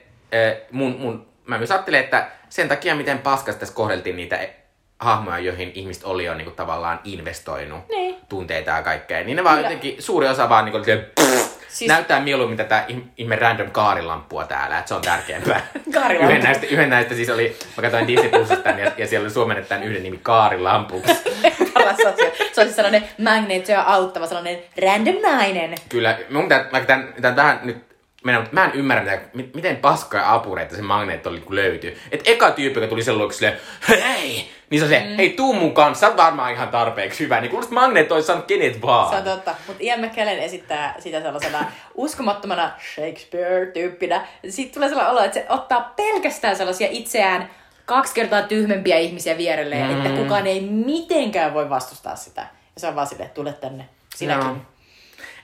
mun, 0.71 0.97
mun, 0.99 1.27
mä 1.47 1.59
myös 1.59 1.71
ajattelin, 1.71 2.01
että 2.01 2.27
sen 2.49 2.69
takia, 2.69 2.95
miten 2.95 3.19
paskas 3.19 3.57
tässä 3.57 3.75
kohdeltiin 3.75 4.17
niitä 4.17 4.37
e- 4.37 4.57
hahmoja, 4.99 5.39
joihin 5.39 5.73
ihmiset 5.75 6.05
oli 6.05 6.25
jo 6.25 6.35
niinku 6.35 6.51
tavallaan 6.53 7.01
investoinut 7.05 7.89
Niin. 7.89 8.17
tunteita 8.29 8.71
ja 8.71 8.83
kaikkea, 8.83 9.25
niin 9.25 9.37
ne 9.37 9.45
vaan 9.45 9.57
Kyllä. 9.57 9.69
jotenkin, 9.69 10.03
suuri 10.03 10.29
osa 10.29 10.49
vaan 10.49 10.65
niinku 10.65 10.85
silleen, 10.85 11.07
pff, 11.21 11.53
Siis- 11.69 11.89
näyttää 11.89 12.21
mieluummin 12.21 12.57
tätä 12.57 12.85
ihm- 12.89 13.03
ihme 13.17 13.37
random 13.37 13.71
kaarilampua 13.71 14.45
täällä, 14.45 14.79
että 14.79 14.89
se 14.89 14.95
on 14.95 15.03
tärkeämpää. 15.03 15.67
Yhden 16.23 16.43
näistä, 16.43 16.67
yhden 16.67 16.91
näistä 16.91 17.15
siis 17.15 17.31
oli, 17.31 17.57
mä 17.77 17.83
katsoin 17.83 18.07
Disney 18.09 18.29
Plusista 18.31 18.69
ja, 18.69 18.93
ja 18.97 19.07
siellä 19.07 19.25
oli 19.25 19.31
suomennettu 19.33 19.69
tämän 19.69 19.83
yhden 19.85 20.03
nimi 20.03 20.21
Kaarilampuksi. 20.23 21.13
Paras 21.75 21.99
asia. 22.01 22.31
Se 22.53 22.61
on 22.61 22.67
siis 22.67 22.77
sellainen 22.77 23.09
magneettia 23.19 23.83
auttava, 23.83 24.27
sellainen 24.27 24.59
random 24.83 25.17
nainen. 25.23 25.75
Kyllä, 25.89 26.19
mun 26.31 26.43
pitää, 26.43 26.67
mä 26.73 26.81
tämän, 26.81 27.15
tämän 27.21 27.35
tähän 27.35 27.61
nyt 27.63 27.92
mennä, 28.25 28.41
mutta 28.41 28.55
mä 28.55 28.65
en 28.65 28.73
ymmärrä, 28.75 29.03
mitä, 29.03 29.21
mi- 29.35 29.51
miten 29.55 29.77
paskoja 29.77 30.35
apureita 30.35 30.77
se 30.77 30.83
magneetti 30.83 31.29
löytyi. 31.51 31.97
Et 32.11 32.21
eka 32.25 32.51
tyyppi, 32.51 32.81
joka 32.81 32.89
tuli 32.91 33.05
sen 33.05 33.19
luokse 33.19 33.39
silleen, 33.39 33.59
hei! 33.89 34.51
Niin 34.71 34.81
se 34.81 34.85
on 34.85 34.91
se, 34.91 35.17
hei 35.17 35.31
tuu 35.31 35.53
mun 35.53 35.75
kanssa, 35.75 36.09
sä 36.09 36.17
varmaan 36.17 36.53
ihan 36.53 36.69
tarpeeksi 36.69 37.25
hyvä. 37.25 37.41
Niin 37.41 37.51
kuulostaa, 37.51 37.75
magneet 37.75 38.13
olisi 38.13 38.27
saanut 38.27 38.47
kenet 38.47 38.83
vaan. 38.83 39.11
Se 39.11 39.17
on 39.17 39.25
totta. 39.25 39.55
Mutta 39.67 39.83
Ian 39.85 40.01
McKellen 40.01 40.39
esittää 40.39 40.95
sitä 40.99 41.21
sellaisena 41.23 41.65
uskomattomana 41.95 42.71
Shakespeare-tyyppinä. 42.95 44.27
Sitten 44.49 44.75
tulee 44.75 44.89
sellainen 44.89 45.13
olo, 45.13 45.25
että 45.25 45.35
se 45.35 45.47
ottaa 45.49 45.93
pelkästään 45.97 46.57
sellaisia 46.57 46.89
itseään 46.91 47.51
kaksi 47.85 48.15
kertaa 48.15 48.43
tyhmempiä 48.43 48.99
ihmisiä 48.99 49.39
vierelleen, 49.39 49.89
mm. 49.91 50.07
että 50.07 50.23
kukaan 50.23 50.47
ei 50.47 50.61
mitenkään 50.61 51.55
voi 51.55 51.71
vastustaa 51.71 52.17
sitä. 52.17 52.41
Ja 52.75 52.81
se 52.81 52.87
on 52.87 52.95
vaan 52.95 53.07
silleen, 53.07 53.31
tule 53.31 53.53
tänne, 53.53 53.89
sinäkin. 54.15 54.47
Joo. 54.47 54.57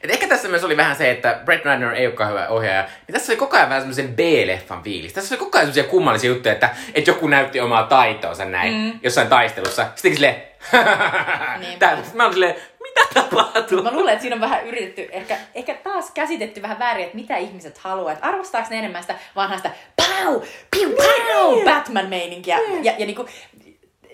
Et 0.02 0.10
ehkä 0.10 0.28
tässä 0.28 0.48
myös 0.48 0.64
oli 0.64 0.76
vähän 0.76 0.96
se, 0.96 1.10
että 1.10 1.40
Brett 1.44 1.64
Ratner 1.64 1.94
ei 1.94 2.06
olekaan 2.06 2.30
hyvä 2.30 2.48
ohjaaja. 2.48 2.82
Niin 2.82 3.12
tässä 3.12 3.32
oli 3.32 3.38
koko 3.38 3.56
ajan 3.56 3.68
vähän 3.68 3.82
semmoisen 3.82 4.14
B-leffan 4.14 4.82
fiilis. 4.82 5.12
Tässä 5.12 5.34
oli 5.34 5.38
koko 5.38 5.58
ajan 5.58 5.66
semmoisia 5.66 5.90
kummallisia 5.90 6.30
juttuja, 6.30 6.52
että, 6.52 6.70
että 6.94 7.10
joku 7.10 7.28
näytti 7.28 7.60
omaa 7.60 7.82
taitoonsa 7.82 8.44
näin 8.44 8.74
mm. 8.74 9.00
jossain 9.02 9.28
taistelussa. 9.28 9.86
Sitten 9.94 10.14
silleen, 10.14 10.42
Niinpä. 11.60 11.78
Tää, 11.78 11.98
mä 12.14 12.24
olin 12.24 12.32
silleen, 12.32 12.54
mitä 12.82 13.00
tapahtuu? 13.14 13.82
Mä 13.82 13.92
luulen, 13.92 14.12
että 14.12 14.22
siinä 14.22 14.36
on 14.36 14.40
vähän 14.40 14.66
yritetty, 14.66 15.08
ehkä, 15.12 15.36
ehkä 15.54 15.74
taas 15.74 16.10
käsitetty 16.10 16.62
vähän 16.62 16.78
väärin, 16.78 17.04
että 17.04 17.16
mitä 17.16 17.36
ihmiset 17.36 17.78
haluaa. 17.78 18.12
Että 18.12 18.26
arvostaako 18.26 18.68
ne 18.70 18.78
enemmän 18.78 19.02
sitä 19.02 19.14
vanhasta 19.36 19.70
pau, 19.96 20.42
piu, 20.70 20.90
pau, 20.90 21.64
Batman-meininkiä. 21.64 22.58
Ja, 22.82 22.92
ja, 22.98 23.06
niinku, 23.06 23.28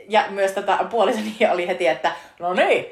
ja 0.09 0.25
myös 0.31 0.53
tätä 0.53 0.79
puolisoni 0.91 1.37
oli 1.53 1.67
heti, 1.67 1.87
että 1.87 2.13
no 2.41 2.55
niin, 2.55 2.87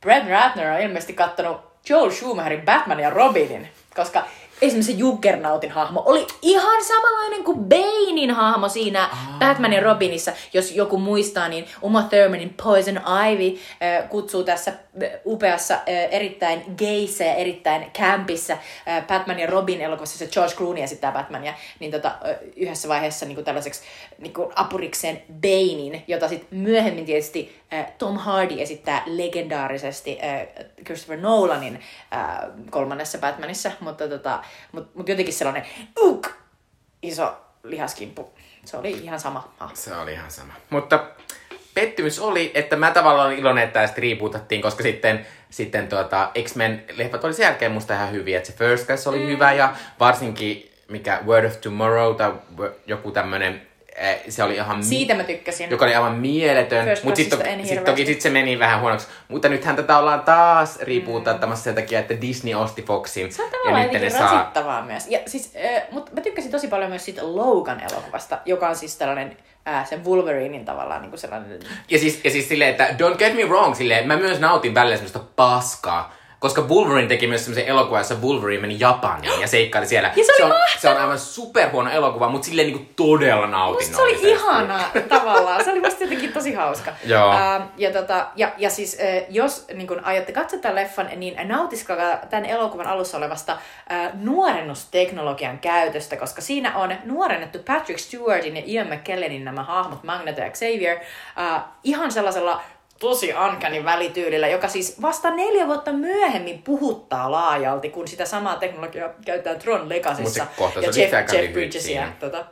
Brett 0.00 0.28
Ratner 0.28 0.72
on 0.72 0.80
ilmeisesti 0.80 1.12
kattonut 1.12 1.75
Joel 1.88 2.10
Schumacherin 2.10 2.62
Batman 2.62 3.00
ja 3.00 3.10
Robinin, 3.10 3.68
koska 3.96 4.24
esimerkiksi 4.62 4.92
se 4.92 4.98
Juggernautin 4.98 5.70
hahmo 5.70 6.02
oli 6.06 6.26
ihan 6.42 6.84
samanlainen 6.84 7.44
kuin 7.44 7.58
Banein 7.58 8.30
hahmo 8.30 8.68
siinä 8.68 9.08
Batman 9.38 9.72
ja 9.72 9.80
Robinissa. 9.80 10.32
Jos 10.52 10.72
joku 10.72 10.98
muistaa, 10.98 11.48
niin 11.48 11.66
Uma 11.82 12.02
Thurmanin 12.02 12.54
Poison 12.62 13.00
Ivy 13.32 13.58
äh, 13.82 14.08
kutsuu 14.08 14.44
tässä 14.44 14.72
upeassa, 15.26 15.80
erittäin 16.10 16.64
geissä 16.78 17.24
ja 17.24 17.34
erittäin 17.34 17.90
kämpissä 17.90 18.58
Batman 19.06 19.38
ja 19.38 19.46
Robin 19.46 19.80
elokuvassa, 19.80 20.24
jossa 20.24 20.34
George 20.34 20.54
Clooney 20.54 20.82
esittää 20.82 21.12
Batmania, 21.12 21.54
niin 21.80 21.90
tota, 21.90 22.18
yhdessä 22.56 22.88
vaiheessa 22.88 23.26
niin 23.26 23.34
kuin 23.34 23.44
tällaiseksi 23.44 23.82
niin 24.18 24.32
kuin 24.32 24.52
apurikseen 24.54 25.22
Banein, 25.32 26.04
jota 26.06 26.28
sitten 26.28 26.58
myöhemmin 26.58 27.06
tietysti 27.06 27.62
Tom 27.98 28.16
Hardy 28.16 28.62
esittää 28.62 29.02
legendaarisesti 29.06 30.18
Christopher 30.84 31.20
Nolanin 31.20 31.80
kolmannessa 32.70 33.18
Batmanissa, 33.18 33.72
mutta 33.80 34.08
tota, 34.08 34.42
mut, 34.72 34.94
mut 34.94 35.08
jotenkin 35.08 35.34
sellainen 35.34 35.66
uk, 35.98 36.28
iso 37.02 37.36
lihaskimppu. 37.62 38.30
Se 38.64 38.76
oli 38.76 38.90
ihan 38.90 39.20
sama 39.20 39.52
hahmo. 39.58 39.76
Se 39.76 39.96
oli 39.96 40.12
ihan 40.12 40.30
sama. 40.30 40.52
Mutta 40.70 41.06
pettymys 41.76 42.18
oli, 42.18 42.50
että 42.54 42.76
mä 42.76 42.90
tavallaan 42.90 43.26
olin 43.26 43.38
iloinen, 43.38 43.64
että 43.64 43.80
tästä 43.80 44.00
rebootattiin, 44.00 44.62
koska 44.62 44.82
sitten, 44.82 45.26
sitten 45.50 45.88
tuota, 45.88 46.30
X-Men-leffat 46.42 47.24
oli 47.24 47.32
sen 47.32 47.44
jälkeen 47.44 47.72
musta 47.72 47.94
ihan 47.94 48.12
hyviä. 48.12 48.38
Että 48.38 48.52
se 48.52 48.58
First 48.58 48.86
Class 48.86 49.06
oli 49.06 49.18
mm. 49.18 49.26
hyvä 49.26 49.52
ja 49.52 49.74
varsinkin 50.00 50.70
mikä 50.88 51.20
Word 51.26 51.44
of 51.44 51.60
Tomorrow 51.60 52.16
tai 52.16 52.32
joku 52.86 53.10
tämmönen, 53.10 53.62
se 54.28 54.42
oli 54.42 54.54
ihan... 54.54 54.84
Siitä 54.84 55.14
mä 55.14 55.24
tykkäsin. 55.24 55.70
joka 55.70 55.84
oli 55.84 55.94
aivan 55.94 56.14
mieletön, 56.14 56.88
mutta 57.02 57.16
sitten 57.16 57.46
en 57.46 57.66
sit 57.66 57.84
toki 57.84 58.06
sit 58.06 58.20
se 58.20 58.30
meni 58.30 58.58
vähän 58.58 58.80
huonoksi. 58.80 59.06
Mutta 59.28 59.48
nythän 59.48 59.76
tätä 59.76 59.98
ollaan 59.98 60.20
taas 60.20 60.78
rebootattamassa 60.80 61.64
sen 61.64 61.74
takia, 61.74 61.98
että 61.98 62.20
Disney 62.20 62.54
osti 62.54 62.82
Foxin. 62.82 63.32
Se 63.32 63.42
on 63.42 63.48
ja 63.48 63.58
tavallaan 63.58 63.80
ne 63.80 63.86
jotenkin 63.86 64.10
saa... 64.10 64.32
rasittavaa 64.32 64.82
myös. 64.82 65.06
Ja 65.08 65.18
siis, 65.26 65.52
äh, 65.76 65.82
mutta 65.90 66.12
mä 66.14 66.20
tykkäsin 66.20 66.50
tosi 66.50 66.68
paljon 66.68 66.90
myös 66.90 67.04
siitä 67.04 67.22
Logan-elokuvasta, 67.24 68.38
joka 68.44 68.68
on 68.68 68.76
siis 68.76 68.96
tällainen 68.96 69.36
äh, 69.68 69.88
sen 69.88 70.04
Wolverinin 70.04 70.64
tavallaan 70.64 71.02
niin 71.02 71.10
kuin 71.10 71.20
sellainen... 71.20 71.60
Ja 71.90 71.98
siis, 71.98 72.20
ja 72.24 72.30
siis 72.30 72.48
silleen, 72.48 72.70
että 72.70 72.88
don't 72.88 73.16
get 73.16 73.36
me 73.36 73.44
wrong, 73.44 73.74
silleen, 73.74 74.06
mä 74.06 74.16
myös 74.16 74.40
nautin 74.40 74.74
välillä 74.74 74.96
semmoista 74.96 75.20
paskaa. 75.36 76.14
Koska 76.46 76.62
Wolverine 76.62 77.08
teki 77.08 77.26
myös 77.26 77.44
semmoisen 77.44 77.68
elokuvan, 77.68 78.00
jossa 78.00 78.14
Wolverine 78.14 78.60
meni 78.60 78.76
Japaniin 78.80 79.40
ja 79.40 79.48
seikkaili 79.48 79.86
siellä. 79.86 80.12
Ja 80.16 80.24
se 80.24 80.32
oli 80.32 80.52
on, 80.52 80.58
mahtava! 80.58 80.80
se 80.80 80.88
on 80.88 80.96
aivan 80.96 81.18
superhuono 81.18 81.90
elokuva, 81.90 82.28
mutta 82.28 82.46
silleen 82.46 82.66
niinku 82.68 82.86
todella 82.96 83.46
Musta 83.46 83.96
se 83.96 84.02
oli 84.02 84.12
nautinnollisesti. 84.12 84.30
ihanaa 84.30 84.90
tavallaan. 85.08 85.64
Se 85.64 85.70
oli 85.70 85.80
musta 85.80 86.04
jotenkin 86.04 86.32
tosi 86.32 86.54
hauska. 86.54 86.92
Joo. 87.04 87.32
Ähm, 87.32 87.62
ja, 87.76 87.92
tota, 87.92 88.26
ja, 88.36 88.52
ja 88.56 88.70
siis 88.70 88.98
äh, 89.00 89.24
jos 89.28 89.64
niin 89.74 89.86
kun 89.86 90.04
aiotte 90.04 90.32
katsoa 90.32 90.58
tämän 90.58 90.74
leffan, 90.74 91.08
niin 91.16 91.48
nautiskelkaa 91.48 92.16
tämän 92.30 92.44
elokuvan 92.44 92.86
alussa 92.86 93.16
olevasta 93.16 93.52
äh, 93.52 94.10
nuorennusteknologian 94.14 95.58
käytöstä, 95.58 96.16
koska 96.16 96.40
siinä 96.40 96.76
on 96.76 96.94
nuorennettu 97.04 97.58
Patrick 97.58 97.98
Stewartin 97.98 98.56
ja 98.56 98.62
Ian 98.66 98.86
McKellenin 98.86 99.44
nämä 99.44 99.62
hahmot, 99.62 100.02
Magneto 100.04 100.40
ja 100.40 100.50
Xavier, 100.50 100.98
äh, 101.38 101.62
ihan 101.84 102.12
sellaisella 102.12 102.62
tosi 103.00 103.34
uncanny 103.34 103.84
välityylillä, 103.84 104.48
joka 104.48 104.68
siis 104.68 105.02
vasta 105.02 105.30
neljä 105.30 105.66
vuotta 105.66 105.92
myöhemmin 105.92 106.62
puhuttaa 106.62 107.30
laajalti, 107.30 107.88
kun 107.90 108.08
sitä 108.08 108.24
samaa 108.24 108.56
teknologiaa 108.56 109.10
käytetään 109.26 109.58
Tron 109.58 109.88
Legacyssa. 109.88 110.46
Mut 110.58 110.74
ja 110.74 110.82
Jeff, 110.82 111.32
Jeff 111.32 111.52
Bridgesia 111.52 112.08
tota, 112.20 112.44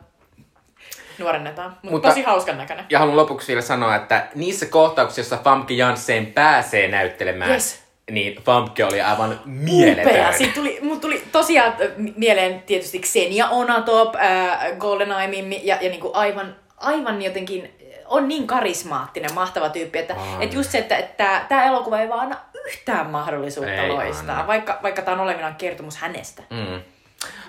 nuorennetaan. 1.19 1.71
Mutta, 1.71 1.91
Mutta- 1.91 2.09
tosi 2.09 2.23
hauskan 2.23 2.59
näköinen. 2.59 2.85
Ja 2.91 2.99
haluan 2.99 3.17
lopuksi 3.17 3.49
vielä 3.49 3.63
sanoa, 3.63 3.97
että 3.97 4.27
niissä 4.35 4.67
kohtauksissa, 4.67 5.21
joissa 5.21 5.45
Famke 5.51 5.75
Janssen 5.75 6.27
pääsee 6.27 6.89
näyttelemään, 6.89 7.51
Yes. 7.51 7.83
niin 8.11 8.43
Famke 8.43 8.85
oli 8.85 9.01
aivan 9.01 9.41
mieletön. 9.45 10.07
Upea. 10.13 10.33
Siitä 10.33 10.55
tuli, 10.55 10.79
mut 10.83 11.01
tuli 11.01 11.23
tosiaan 11.33 11.73
äh, 11.73 11.89
mieleen 12.17 12.63
tietysti 12.63 12.99
Xenia 12.99 13.49
Onatop, 13.49 14.15
äh, 14.17 14.59
GoldenEye 14.79 15.27
Mimmi 15.27 15.61
ja, 15.65 15.79
ja 15.81 15.91
niinku 15.91 16.11
aivan, 16.15 16.57
aivan 16.77 17.23
jotenkin 17.23 17.71
on 18.07 18.29
niin 18.29 18.47
karismaattinen, 18.47 19.35
mahtava 19.35 19.69
tyyppi, 19.69 19.99
että 19.99 20.15
On. 20.15 20.43
et 20.43 20.53
just 20.55 20.71
se, 20.71 20.79
että, 20.79 20.97
että 20.97 21.45
tämä 21.49 21.65
elokuva 21.65 22.01
ei 22.01 22.09
vaan 22.09 22.21
anna 22.21 22.37
yhtään 22.67 23.11
mahdollisuutta 23.11 23.73
Ei 23.73 23.89
loistaa, 23.89 24.35
anna. 24.35 24.47
vaikka, 24.47 24.79
vaikka 24.83 25.03
tämä 25.03 25.15
on 25.15 25.21
olevinaan 25.21 25.55
kertomus 25.55 25.97
hänestä. 25.97 26.43
Mm. 26.51 26.83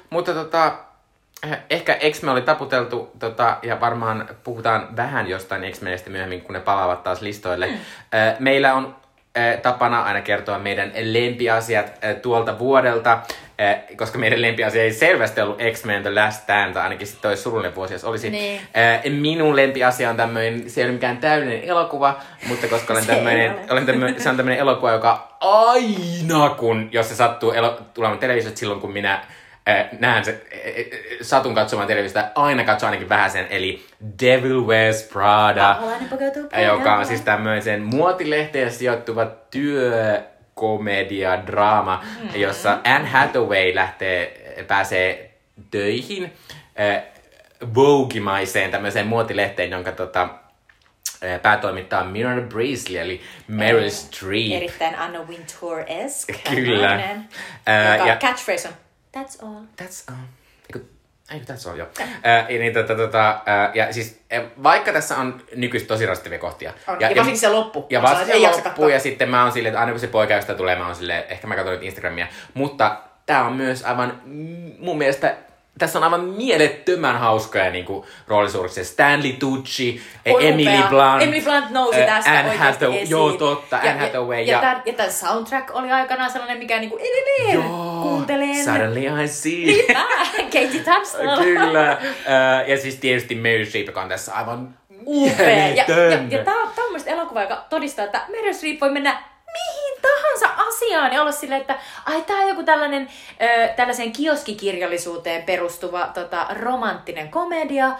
Mutta 0.09 0.33
tota, 0.33 0.73
eh, 1.43 1.57
ehkä 1.69 1.97
X-Men 2.11 2.31
oli 2.31 2.41
taputeltu, 2.41 3.11
tota, 3.19 3.57
ja 3.63 3.79
varmaan 3.79 4.29
puhutaan 4.43 4.95
vähän 4.95 5.27
jostain 5.27 5.71
X-Menistä 5.71 6.09
myöhemmin, 6.09 6.41
kun 6.41 6.53
ne 6.53 6.59
palaavat 6.59 7.03
taas 7.03 7.21
listoille. 7.21 7.67
Mm. 7.67 7.77
Meillä 8.39 8.73
on 8.73 8.95
tapana 9.61 10.01
aina 10.01 10.21
kertoa 10.21 10.59
meidän 10.59 10.91
lempiasiat 11.01 11.85
äh, 12.03 12.15
tuolta 12.15 12.59
vuodelta, 12.59 13.19
äh, 13.61 13.75
koska 13.97 14.17
meidän 14.17 14.41
lempiasia 14.41 14.83
ei 14.83 14.93
selvästi 14.93 15.41
ollut 15.41 15.59
X-Men 15.71 16.01
The 16.01 16.15
Last 16.15 16.43
Stand, 16.43 16.73
tai 16.73 16.83
ainakin 16.83 17.07
sitten 17.07 17.21
toi 17.21 17.37
surullinen 17.37 17.75
vuosi, 17.75 17.93
jos 17.93 18.03
olisi. 18.03 18.29
Niin. 18.29 18.61
Minun 19.09 19.55
lempiasia 19.55 20.09
on 20.09 20.17
tämmöinen, 20.17 20.69
se 20.69 20.81
ei 20.81 20.85
ole 20.85 20.93
mikään 20.93 21.17
täydellinen 21.17 21.63
elokuva, 21.63 22.19
mutta 22.47 22.67
koska 22.67 22.93
olen 22.93 23.05
Se 23.05 23.15
tämmöinen, 23.15 23.51
ole. 23.51 23.61
olen 23.69 23.85
tämmöinen, 23.85 24.21
se 24.21 24.29
on 24.29 24.37
tämmöinen 24.37 24.59
elokuva, 24.59 24.91
joka 24.91 25.37
aina 25.39 26.49
kun, 26.49 26.89
jos 26.91 27.09
se 27.09 27.15
sattuu 27.15 27.51
elo, 27.51 27.81
tulemaan 27.93 28.19
televisiosta 28.19 28.59
silloin, 28.59 28.81
kun 28.81 28.93
minä 28.93 29.21
näen 29.99 30.25
se, 30.25 30.31
äh, 30.31 30.59
äh, 30.59 30.85
satun 31.21 31.55
katsomaan 31.55 31.87
televisiota, 31.87 32.27
aina 32.35 32.63
katson 32.63 32.87
ainakin 32.87 33.09
vähän 33.09 33.31
sen, 33.31 33.47
eli 33.49 33.85
Devil 34.21 34.67
Wears 34.67 35.03
Prada, 35.03 35.77
pukeutuu 36.09 36.43
joka 36.67 36.95
on 36.95 37.05
siis 37.05 37.21
tämmöisen 37.21 37.81
muotilehteen 37.81 38.71
sijoittuva 38.71 39.25
työkomedia, 39.51 41.47
draama, 41.47 42.03
mm-hmm. 42.03 42.41
jossa 42.41 42.77
Anne 42.83 43.09
Hathaway 43.09 43.75
lähtee, 43.75 44.41
pääsee 44.67 45.37
töihin 45.71 46.33
äh, 46.79 47.03
Vogue-maiseen 47.75 48.71
tämmöiseen 48.71 49.07
muotilehteen, 49.07 49.71
jonka 49.71 49.91
tota, 49.91 50.29
äh, 51.23 51.41
päätoimittaa 51.41 52.03
Miranda 52.03 52.41
Bracely, 52.41 52.97
eli 52.97 53.21
Meryl 53.47 53.89
Streep. 53.89 54.51
Erittäin 54.51 54.95
Anna 54.99 55.19
Wintour-esque. 55.19 56.35
Kyllä. 56.55 56.99
Ää, 57.65 57.95
Joka 57.95 58.07
ja- 58.07 58.15
catchphrase 58.15 58.67
on, 58.67 58.73
that's 59.17 59.45
all. 59.45 59.61
That's 59.81 60.03
all. 60.11 60.25
Eiku, 60.69 60.87
eiku 61.31 61.45
that's 61.53 61.69
all, 61.69 61.77
joo. 61.77 61.87
Ja, 62.23 62.59
niin, 62.59 62.73
tota, 62.73 62.95
tota, 62.95 63.41
ää, 63.45 63.71
ja 63.73 63.93
siis, 63.93 64.19
vaikka 64.63 64.93
tässä 64.93 65.17
on 65.17 65.41
nykyistä 65.55 65.87
tosi 65.87 66.05
rasittavia 66.05 66.39
kohtia. 66.39 66.73
On. 66.87 67.01
Ja 67.01 67.09
varsinkin 67.09 67.37
se 67.37 67.49
loppu. 67.49 67.87
Ja 67.89 68.01
varsinkin 68.01 68.27
se 68.27 68.33
ei 68.33 68.41
loppu, 68.41 68.61
katsoa. 68.63 68.89
ja 68.89 68.99
sitten 68.99 69.29
mä 69.29 69.43
oon 69.43 69.51
silleen, 69.51 69.71
että 69.71 69.79
aina 69.79 69.91
kun 69.91 69.99
se 69.99 70.07
poikaystä 70.07 70.53
tulee, 70.53 70.75
mä 70.75 70.85
oon 70.85 70.95
silleen, 70.95 71.23
ehkä 71.29 71.47
mä 71.47 71.55
katson 71.55 71.73
nyt 71.73 71.83
Instagramia. 71.83 72.27
Mutta 72.53 73.01
tää 73.25 73.45
on 73.45 73.53
myös 73.53 73.83
aivan, 73.83 74.21
mm, 74.25 74.71
mun 74.79 74.97
mielestä, 74.97 75.35
tässä 75.77 75.99
on 75.99 76.03
aivan 76.03 76.23
mielettömän 76.23 77.19
hauskoja 77.19 77.69
niinku, 77.69 78.05
roolisuuksia. 78.27 78.83
Stanley 78.85 79.33
Tucci, 79.33 80.01
On 80.33 80.41
Emily 80.41 80.75
upea. 80.77 80.89
Blunt. 80.89 81.21
Emily 81.21 81.41
Blunt 81.41 81.69
nousi 81.69 82.01
ä, 82.01 82.05
tästä 82.05 82.31
Anne 82.39 82.55
Hathaway, 82.57 82.95
esiin. 82.97 83.09
joo 83.09 83.31
totta, 83.31 83.77
Anne 83.77 83.91
Hathaway. 83.91 84.41
Ja, 84.41 84.51
ja, 84.55 84.59
tämän, 84.59 84.81
ja 84.85 84.93
tämän 84.93 85.11
soundtrack 85.11 85.75
oli 85.75 85.91
aikanaan 85.91 86.31
sellainen, 86.31 86.57
mikä 86.57 86.79
niinku 86.79 86.97
edelleen 86.97 87.69
kuuntelen. 88.01 88.63
Suddenly 88.65 89.23
I 89.23 89.27
see. 89.27 89.85
Katie 90.43 90.83
Tunstall. 90.93 91.37
Kyllä. 91.43 91.97
Ää, 92.27 92.63
ja 92.63 92.77
siis 92.77 92.95
tietysti 92.95 93.35
Meryl 93.35 93.65
Streep, 93.65 93.87
joka 93.87 94.01
on 94.01 94.09
tässä 94.09 94.33
aivan 94.33 94.77
Upea. 95.05 95.49
Ja, 95.49 95.67
ja, 95.67 95.85
mieletön. 95.87 96.31
ja 96.31 96.43
tämä 96.43 96.61
on 96.63 96.69
tämmöistä 96.75 97.09
elokuva, 97.11 97.41
joka 97.41 97.65
todistaa, 97.69 98.05
että 98.05 98.21
Meryl 98.29 98.53
Streep 98.53 98.81
voi 98.81 98.91
mennä 98.91 99.17
mihin 99.53 99.84
tahansa 100.01 100.63
asiaan 100.67 101.13
ja 101.13 101.21
olla 101.21 101.31
silleen, 101.31 101.61
että 101.61 101.75
ai 102.05 102.21
tää 102.21 102.37
on 102.37 102.47
joku 102.47 102.63
tällainen, 102.63 103.09
ö, 103.41 103.67
tällaiseen 103.67 104.11
kioskikirjallisuuteen 104.11 105.43
perustuva 105.43 106.07
tota, 106.13 106.47
romanttinen 106.59 107.29
komedia. 107.29 107.87
Ö, 107.87 107.93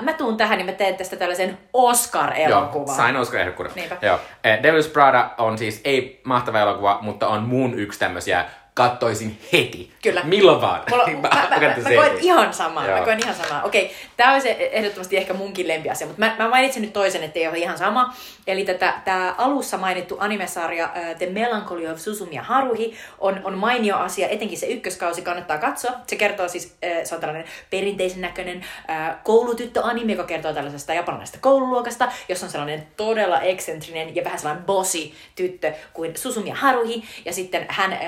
mä 0.00 0.12
tuun 0.12 0.36
tähän 0.36 0.58
ja 0.58 0.64
mä 0.64 0.72
teen 0.72 0.96
tästä 0.96 1.16
tällaisen 1.16 1.58
Oscar-elokuvan. 1.72 2.86
Joo, 2.86 2.96
sain 2.96 3.16
Oscar 3.16 3.40
ehdokkuuden. 3.40 3.72
Niinpä. 3.74 3.96
Joo. 4.02 4.20
Eh, 4.44 4.58
Devil's 4.58 4.90
Prada 4.92 5.30
on 5.38 5.58
siis 5.58 5.80
ei 5.84 6.20
mahtava 6.24 6.60
elokuva, 6.60 6.98
mutta 7.02 7.28
on 7.28 7.42
muun 7.42 7.78
yksi 7.78 7.98
tämmösiä 7.98 8.44
kattoisin 8.74 9.38
heti. 9.52 9.90
Kyllä. 10.02 10.22
Milloin 10.24 10.60
vaan. 10.60 10.82
Mulla, 10.90 11.06
mä, 11.22 11.28
mä, 11.28 11.48
mä, 11.60 11.90
mä, 11.90 11.94
koen 11.94 12.18
ihan 12.20 12.54
samaa. 12.54 12.86
Joo. 12.86 12.98
Mä 12.98 13.04
koen 13.04 13.18
ihan 13.18 13.34
samaa. 13.34 13.62
Okei, 13.62 13.94
tää 14.16 14.32
on 14.32 14.40
se 14.40 14.56
ehdottomasti 14.72 15.16
ehkä 15.16 15.34
munkin 15.34 15.68
lempiasia, 15.68 16.06
mutta 16.06 16.20
mä, 16.20 16.34
mä 16.38 16.48
mainitsin 16.48 16.82
nyt 16.82 16.92
toisen, 16.92 17.22
ettei 17.22 17.48
ole 17.48 17.58
ihan 17.58 17.78
sama. 17.78 18.14
Eli 18.46 18.64
tätä, 18.64 18.94
tää 19.04 19.34
alussa 19.38 19.78
mainittu 19.78 20.16
animesarja 20.20 20.92
uh, 20.96 21.16
The 21.18 21.26
Melancholy 21.26 21.86
of 21.86 21.98
Susumi 21.98 22.34
ja 22.34 22.42
Haruhi 22.42 22.96
on, 23.18 23.40
on 23.44 23.58
mainio 23.58 23.96
asia, 23.96 24.28
etenkin 24.28 24.58
se 24.58 24.66
ykköskausi 24.66 25.22
kannattaa 25.22 25.58
katsoa. 25.58 25.92
Se 26.06 26.16
kertoo 26.16 26.48
siis, 26.48 26.64
uh, 26.66 27.04
se 27.04 27.14
on 27.14 27.20
tällainen 27.20 27.48
perinteisen 27.70 28.20
näköinen 28.20 28.58
uh, 28.58 29.16
koulutyttöanime, 29.24 30.12
joka 30.12 30.24
kertoo 30.24 30.52
tällaisesta 30.52 30.94
japanilaisesta 30.94 31.38
koululuokasta, 31.40 32.12
jossa 32.28 32.46
on 32.46 32.52
sellainen 32.52 32.86
todella 32.96 33.40
eksentrinen 33.40 34.16
ja 34.16 34.24
vähän 34.24 34.38
sellainen 34.38 34.64
bossi 34.64 35.14
tyttö 35.36 35.72
kuin 35.92 36.16
Susumi 36.16 36.48
ja 36.48 36.54
Haruhi. 36.54 37.04
Ja 37.24 37.32
sitten 37.32 37.66
hän 37.68 37.92
äh, 37.92 38.00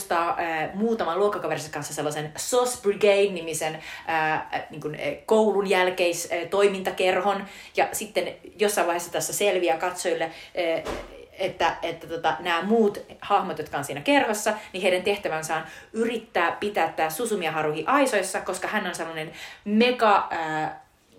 perustaa 0.00 0.36
äh, 0.40 0.74
muutaman 0.74 1.18
luokkakaverinsa 1.18 1.70
kanssa 1.70 1.94
sellaisen 1.94 2.32
SOS 2.36 2.82
Brigade-nimisen 2.82 3.78
äh, 4.08 4.42
niin 4.70 4.80
kuin, 4.80 4.98
koulun 5.26 5.70
jälkeis 5.70 6.28
äh, 6.32 6.48
toimintakerhon. 6.50 7.44
Ja 7.76 7.88
sitten 7.92 8.34
jossain 8.58 8.86
vaiheessa 8.86 9.12
tässä 9.12 9.32
selviää 9.32 9.76
katsojille, 9.76 10.24
äh, 10.24 10.94
että, 11.32 11.76
että 11.82 12.06
tota, 12.06 12.36
nämä 12.40 12.62
muut 12.62 12.98
hahmot, 13.20 13.58
jotka 13.58 13.78
on 13.78 13.84
siinä 13.84 14.00
kerhossa, 14.00 14.52
niin 14.72 14.82
heidän 14.82 15.02
tehtävänsä 15.02 15.56
on 15.56 15.62
yrittää 15.92 16.56
pitää 16.60 16.92
tämä 16.96 17.10
Susumi 17.10 17.44
ja 17.44 17.52
Haruhi 17.52 17.84
aisoissa, 17.86 18.40
koska 18.40 18.68
hän 18.68 18.86
on 18.86 18.94
sellainen 18.94 19.32
mega 19.64 20.28
äh, 20.32 20.70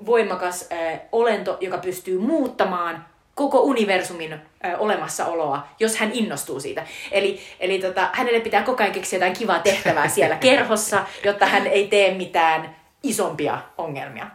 voimakas 0.05 0.67
äh, 0.71 0.99
olento, 1.11 1.57
joka 1.61 1.77
pystyy 1.77 2.19
muuttamaan 2.19 3.05
koko 3.41 3.59
universumin 3.59 4.33
ö, 4.33 4.39
olemassaoloa, 4.77 5.67
jos 5.79 5.97
hän 5.97 6.11
innostuu 6.13 6.59
siitä. 6.59 6.85
Eli, 7.11 7.39
eli 7.59 7.79
tota, 7.79 8.09
hänelle 8.13 8.39
pitää 8.39 8.63
koko 8.63 8.83
ajan 8.83 8.93
keksiä 8.93 9.17
jotain 9.17 9.33
kivaa 9.33 9.59
tehtävää 9.59 10.07
siellä 10.15 10.35
kerhossa, 10.35 11.05
jotta 11.23 11.45
hän 11.45 11.67
ei 11.67 11.87
tee 11.87 12.13
mitään 12.13 12.75
isompia 13.03 13.61
ongelmia. 13.77 14.27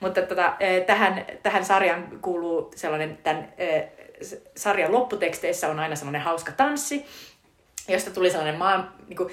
Mutta 0.00 0.22
tota, 0.22 0.56
tähän, 0.86 1.26
tähän 1.42 1.64
sarjan 1.64 2.08
kuuluu 2.20 2.70
sellainen, 2.76 3.18
tämän 3.22 3.52
sarjan 4.56 4.92
lopputeksteissä 4.92 5.68
on 5.68 5.80
aina 5.80 5.96
sellainen 5.96 6.22
hauska 6.22 6.52
tanssi, 6.52 7.06
josta 7.88 8.10
tuli 8.10 8.30
sellainen 8.30 8.58
maan, 8.58 8.92
niin 9.08 9.16
kuin, 9.16 9.30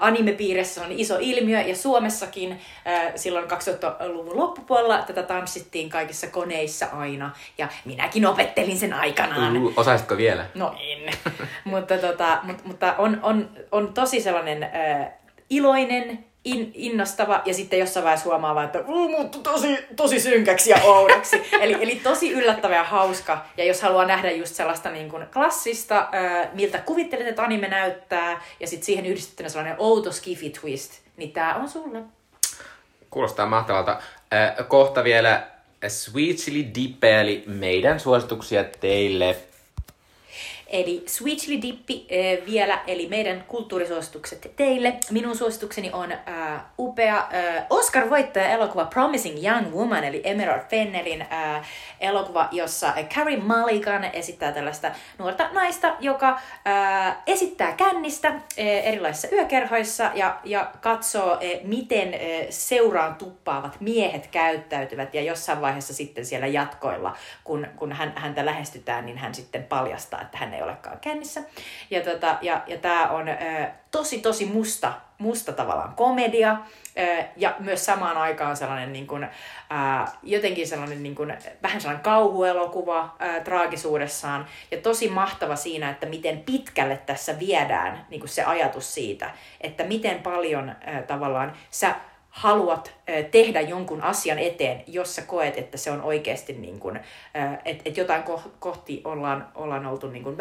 animepiirissä 0.00 0.74
sellainen 0.74 1.00
iso 1.00 1.16
ilmiö, 1.20 1.60
ja 1.60 1.76
Suomessakin 1.76 2.60
silloin 3.16 3.44
2000-luvun 3.50 4.36
loppupuolella 4.36 5.02
tätä 5.02 5.22
tanssittiin 5.22 5.90
kaikissa 5.90 6.26
koneissa 6.26 6.86
aina, 6.92 7.30
ja 7.58 7.68
minäkin 7.84 8.26
opettelin 8.26 8.78
sen 8.78 8.92
aikanaan. 8.92 9.56
Uh, 9.56 9.72
osaisitko 9.76 10.16
vielä? 10.16 10.46
No 10.54 10.74
en. 10.80 11.12
mutta 11.64 11.98
tota, 11.98 12.38
mut, 12.42 12.64
mutta 12.64 12.94
on, 12.98 13.20
on, 13.22 13.50
on 13.72 13.94
tosi 13.94 14.20
sellainen 14.20 14.62
äh, 14.62 15.12
iloinen, 15.50 16.24
in, 16.44 16.70
innostava 16.74 17.42
ja 17.44 17.54
sitten 17.54 17.78
jossain 17.78 18.04
vaiheessa 18.04 18.28
huomaa 18.28 18.54
vaan, 18.54 18.66
että 18.66 18.80
"Uu, 18.88 19.08
muuttui 19.08 19.42
tosi, 19.42 19.78
tosi 19.96 20.20
synkäksi 20.20 20.70
ja 20.70 20.80
oudoksi. 20.84 21.42
eli, 21.62 21.76
eli 21.80 22.00
tosi 22.02 22.30
yllättävä 22.32 22.74
ja 22.74 22.84
hauska. 22.84 23.44
Ja 23.56 23.64
jos 23.64 23.82
haluaa 23.82 24.04
nähdä 24.04 24.30
just 24.30 24.54
sellaista 24.54 24.90
niin 24.90 25.10
kuin 25.10 25.26
klassista, 25.32 25.98
äh, 25.98 26.48
miltä 26.52 26.78
kuvittelet, 26.78 27.26
että 27.26 27.42
anime 27.42 27.68
näyttää, 27.68 28.42
ja 28.60 28.66
sitten 28.66 28.86
siihen 28.86 29.06
yhdistettynä 29.06 29.48
sellainen 29.48 29.76
outo 29.78 30.12
skifi 30.12 30.50
twist, 30.50 30.92
niin 31.16 31.32
tää 31.32 31.54
on 31.56 31.68
sulle. 31.68 32.02
Kuulostaa 33.10 33.46
mahtavalta. 33.46 33.90
Äh, 34.32 34.68
kohta 34.68 35.04
vielä 35.04 35.46
Sweet 35.88 36.36
Chili 36.36 36.70
Dippe, 36.74 37.20
eli 37.20 37.42
meidän 37.46 38.00
suosituksia 38.00 38.64
teille. 38.64 39.36
Eli 40.68 41.02
Sweet 41.06 41.38
Chili 41.38 41.62
Dippi 41.62 42.06
äh, 42.12 42.46
vielä, 42.46 42.80
eli 42.86 43.08
meidän 43.08 43.44
kulttuurisuositukset 43.48 44.52
teille. 44.56 44.94
Minun 45.10 45.36
suositukseni 45.36 45.90
on 45.92 46.12
äh, 46.12 46.60
upea 46.78 47.16
äh, 47.16 47.66
Oscar-voittaja 47.70 48.48
elokuva 48.48 48.84
Promising 48.84 49.44
Young 49.46 49.74
Woman, 49.74 50.04
eli 50.04 50.20
Emerald 50.24 50.62
Fennelin 50.68 51.22
äh, 51.22 51.68
elokuva, 52.00 52.48
jossa 52.52 52.92
Carrie 53.14 53.36
Mulligan 53.36 54.04
esittää 54.04 54.52
tällaista 54.52 54.90
nuorta 55.18 55.48
naista, 55.52 55.96
joka 56.00 56.40
äh, 56.66 57.16
esittää 57.26 57.72
kännistä 57.72 58.28
äh, 58.28 58.42
erilaisissa 58.58 59.28
yökerhoissa 59.32 60.10
ja, 60.14 60.40
ja 60.44 60.70
katsoo, 60.80 61.32
äh, 61.32 61.40
miten 61.62 62.14
äh, 62.14 62.20
seuraan 62.50 63.14
tuppaavat 63.14 63.80
miehet 63.80 64.26
käyttäytyvät 64.26 65.14
ja 65.14 65.22
jossain 65.22 65.60
vaiheessa 65.60 65.94
sitten 65.94 66.26
siellä 66.26 66.46
jatkoilla, 66.46 67.16
kun, 67.44 67.66
kun 67.76 67.92
hän, 67.92 68.12
häntä 68.16 68.46
lähestytään, 68.46 69.06
niin 69.06 69.18
hän 69.18 69.34
sitten 69.34 69.64
paljastaa, 69.64 70.20
että 70.22 70.38
hän 70.38 70.57
ei 70.58 70.64
olekaan 70.64 70.98
kännissä. 71.00 71.42
Ja, 71.90 72.00
tota, 72.00 72.36
ja, 72.42 72.62
ja 72.66 72.78
tämä 72.78 73.08
on 73.08 73.28
ö, 73.28 73.34
tosi, 73.90 74.18
tosi 74.18 74.46
musta, 74.46 74.92
musta 75.18 75.52
tavallaan 75.52 75.94
komedia 75.94 76.56
ö, 76.98 77.24
ja 77.36 77.54
myös 77.58 77.86
samaan 77.86 78.16
aikaan 78.16 78.56
sellainen 78.56 78.92
niin 78.92 79.06
kuin, 79.06 79.24
ä, 79.24 79.30
jotenkin 80.22 80.68
sellainen 80.68 81.02
niin 81.02 81.14
kuin, 81.14 81.34
vähän 81.62 81.80
sellainen 81.80 82.04
kauhuelokuva 82.04 83.16
ä, 83.20 83.40
traagisuudessaan 83.40 84.46
ja 84.70 84.78
tosi 84.78 85.08
mahtava 85.08 85.56
siinä, 85.56 85.90
että 85.90 86.06
miten 86.06 86.40
pitkälle 86.40 86.96
tässä 86.96 87.38
viedään 87.38 88.06
niin 88.10 88.28
se 88.28 88.44
ajatus 88.44 88.94
siitä, 88.94 89.30
että 89.60 89.84
miten 89.84 90.22
paljon 90.22 90.68
ä, 90.68 91.02
tavallaan 91.02 91.52
sä 91.70 91.94
haluat 92.30 92.94
tehdä 93.30 93.60
jonkun 93.60 94.02
asian 94.02 94.38
eteen, 94.38 94.84
jos 94.86 95.16
sä 95.16 95.22
koet, 95.22 95.58
että 95.58 95.78
se 95.78 95.90
on 95.90 96.02
oikeasti 96.02 96.52
niin 96.52 96.80
kuin, 96.80 97.00
että 97.64 97.82
et 97.84 97.96
jotain 97.96 98.22
ko- 98.22 98.50
kohti 98.58 99.02
ollaan, 99.04 99.48
ollaan 99.54 99.86
oltu 99.86 100.10
niin 100.10 100.22
kuin 100.22 100.36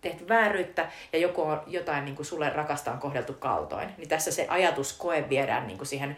tehty 0.00 0.28
vääryyttä 0.28 0.88
ja 1.12 1.18
joku 1.18 1.42
on, 1.42 1.62
jotain 1.66 2.04
niin 2.04 2.16
kuin 2.16 2.26
sulle 2.26 2.50
rakasta 2.50 2.92
on 2.92 2.98
kohdeltu 2.98 3.32
kaltoin. 3.32 3.88
Niin 3.98 4.08
tässä 4.08 4.32
se 4.32 4.46
ajatus 4.48 4.92
koe 4.92 5.28
viedään 5.28 5.66
niin 5.66 5.76
kuin 5.76 5.88
siihen 5.88 6.16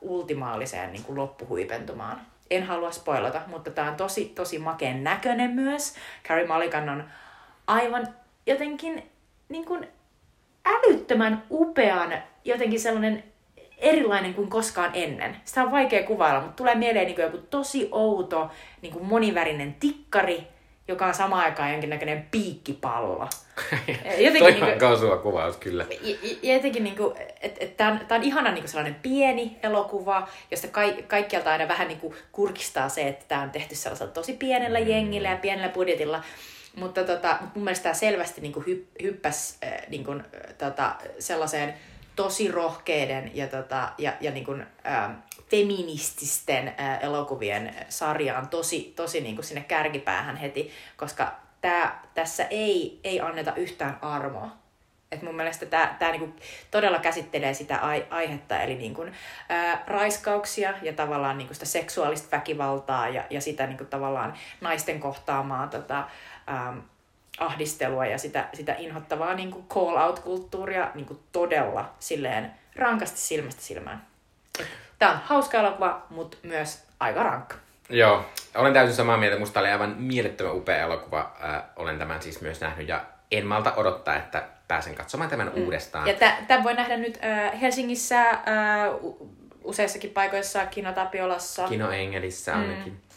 ultimaaliseen 0.00 0.92
niin 0.92 1.04
kuin 1.04 1.18
loppuhuipentumaan. 1.18 2.20
En 2.50 2.62
halua 2.62 2.90
spoilata, 2.90 3.40
mutta 3.46 3.70
tämä 3.70 3.90
on 3.90 3.96
tosi, 3.96 4.24
tosi 4.24 4.58
makeen 4.58 5.04
näköinen 5.04 5.50
myös. 5.50 5.94
Carrie 6.24 6.46
Mulligan 6.46 6.88
on 6.88 7.04
aivan 7.66 8.08
jotenkin 8.46 9.10
niin 9.48 9.64
kuin 9.64 9.88
älyttömän 10.66 11.42
upean, 11.50 12.12
jotenkin 12.44 12.80
sellainen 12.80 13.24
erilainen 13.78 14.34
kuin 14.34 14.50
koskaan 14.50 14.90
ennen. 14.94 15.36
Sitä 15.44 15.62
on 15.62 15.70
vaikea 15.70 16.02
kuvailla, 16.02 16.40
mutta 16.40 16.56
tulee 16.56 16.74
mieleen 16.74 17.06
niin 17.06 17.14
kuin 17.14 17.24
joku 17.24 17.38
tosi 17.38 17.88
outo, 17.90 18.50
niin 18.82 18.92
kuin 18.92 19.04
monivärinen 19.04 19.76
tikkari, 19.80 20.46
joka 20.88 21.06
on 21.06 21.14
samaan 21.14 21.44
aikaan 21.44 21.72
jonkinnäköinen 21.72 22.26
piikkipallo. 22.30 23.18
Jotenkin 24.24 24.38
Toi 24.38 24.52
niin 24.52 24.78
kuin, 24.78 25.12
on 25.12 25.18
kuvaus, 25.18 25.56
kyllä. 25.56 25.86
Jotenkin, 26.42 26.84
niin 26.84 26.96
kuin, 26.96 27.14
että 27.40 27.64
et 27.64 27.76
tämä 27.76 27.92
on, 27.92 28.00
tää 28.08 28.18
on 28.18 28.24
ihana 28.24 28.50
niin 28.50 28.62
kuin 28.62 28.68
sellainen 28.68 29.00
pieni 29.02 29.56
elokuva, 29.62 30.28
josta 30.50 30.68
ka, 30.68 30.80
kaikkialta 31.06 31.52
aina 31.52 31.68
vähän 31.68 31.88
niin 31.88 32.00
kuin 32.00 32.14
kurkistaa 32.32 32.88
se, 32.88 33.08
että 33.08 33.24
tämä 33.28 33.42
on 33.42 33.50
tehty 33.50 33.74
sellaisella 33.74 34.12
tosi 34.12 34.32
pienellä 34.32 34.80
mm. 34.80 34.88
jengillä 34.88 35.28
ja 35.28 35.36
pienellä 35.36 35.68
budjetilla. 35.68 36.22
Mutta 36.76 37.04
tota, 37.04 37.38
mun 37.54 37.64
mielestä 37.64 37.82
tämä 37.82 37.94
selvästi 37.94 38.40
niin 38.40 38.52
kuin 38.52 38.66
hyp, 38.66 38.86
hyppäsi 39.02 39.56
äh, 39.64 39.72
niin 39.88 40.04
kuin, 40.04 40.20
äh, 40.20 40.54
tota, 40.58 40.94
sellaiseen 41.18 41.74
tosi 42.18 42.50
rohkeiden 42.50 43.30
ja, 43.34 43.46
tota, 43.46 43.92
ja, 43.98 44.12
ja 44.20 44.30
niin 44.30 44.44
kuin, 44.44 44.66
äh, 44.86 45.10
feminististen 45.50 46.68
äh, 46.68 46.98
elokuvien 47.02 47.74
sarjaan 47.88 48.48
tosi, 48.48 48.92
tosi 48.96 49.20
niin 49.20 49.34
kuin 49.34 49.44
sinne 49.44 49.64
kärkipäähän 49.68 50.36
heti, 50.36 50.70
koska 50.96 51.32
tää, 51.60 52.02
tässä 52.14 52.44
ei, 52.44 53.00
ei 53.04 53.20
anneta 53.20 53.54
yhtään 53.54 53.98
armoa. 54.02 54.50
Et 55.12 55.22
mun 55.22 55.34
mielestä 55.34 55.66
tämä 55.66 56.12
niinku 56.12 56.40
todella 56.70 56.98
käsittelee 56.98 57.54
sitä 57.54 57.76
ai, 57.76 58.06
aihetta, 58.10 58.60
eli 58.60 58.74
niinku, 58.74 59.06
ää, 59.48 59.82
raiskauksia 59.86 60.74
ja 60.82 60.92
tavallaan 60.92 61.38
niinku 61.38 61.54
sitä 61.54 61.66
seksuaalista 61.66 62.36
väkivaltaa 62.36 63.08
ja, 63.08 63.24
ja 63.30 63.40
sitä 63.40 63.66
niinku 63.66 63.84
tavallaan 63.84 64.34
naisten 64.60 65.00
kohtaamaa 65.00 65.66
tota, 65.66 66.08
ää, 66.46 66.74
ahdistelua 67.38 68.06
ja 68.06 68.18
sitä, 68.18 68.48
sitä 68.52 68.74
inhottavaa 68.78 69.34
niinku 69.34 69.64
call-out-kulttuuria 69.68 70.90
niinku 70.94 71.20
todella 71.32 71.90
silleen 71.98 72.50
rankasti 72.76 73.20
silmästä 73.20 73.62
silmään. 73.62 74.06
Tämä 74.98 75.12
on 75.12 75.18
hauska 75.24 75.58
elokuva, 75.58 76.02
mutta 76.10 76.36
myös 76.42 76.84
aika 77.00 77.22
rankka. 77.22 77.56
Joo, 77.90 78.24
olen 78.54 78.72
täysin 78.72 78.96
samaa 78.96 79.16
mieltä. 79.16 79.38
Musta 79.38 79.60
oli 79.60 79.68
aivan 79.68 79.94
mielettömän 79.98 80.56
upea 80.56 80.78
elokuva. 80.78 81.36
Äh, 81.44 81.62
olen 81.76 81.98
tämän 81.98 82.22
siis 82.22 82.40
myös 82.40 82.60
nähnyt 82.60 82.88
ja 82.88 83.04
en 83.30 83.46
malta 83.46 83.74
odottaa, 83.74 84.16
että 84.16 84.42
pääsen 84.68 84.94
katsomaan 84.94 85.30
tämän 85.30 85.52
mm. 85.54 85.62
uudestaan. 85.62 86.08
Ja 86.08 86.14
tämän 86.48 86.64
voi 86.64 86.74
nähdä 86.74 86.96
nyt 86.96 87.18
äh, 87.24 87.60
Helsingissä, 87.60 88.30
äh, 88.30 88.38
useissakin 89.64 90.10
paikoissa, 90.10 90.66
Kino 90.66 90.92
Tapiolassa. 90.92 91.68
Kino 91.68 91.90
Engelissä 91.90 92.54
mm. 92.54 92.60
ainakin. 92.60 92.92
Mm. 92.92 93.07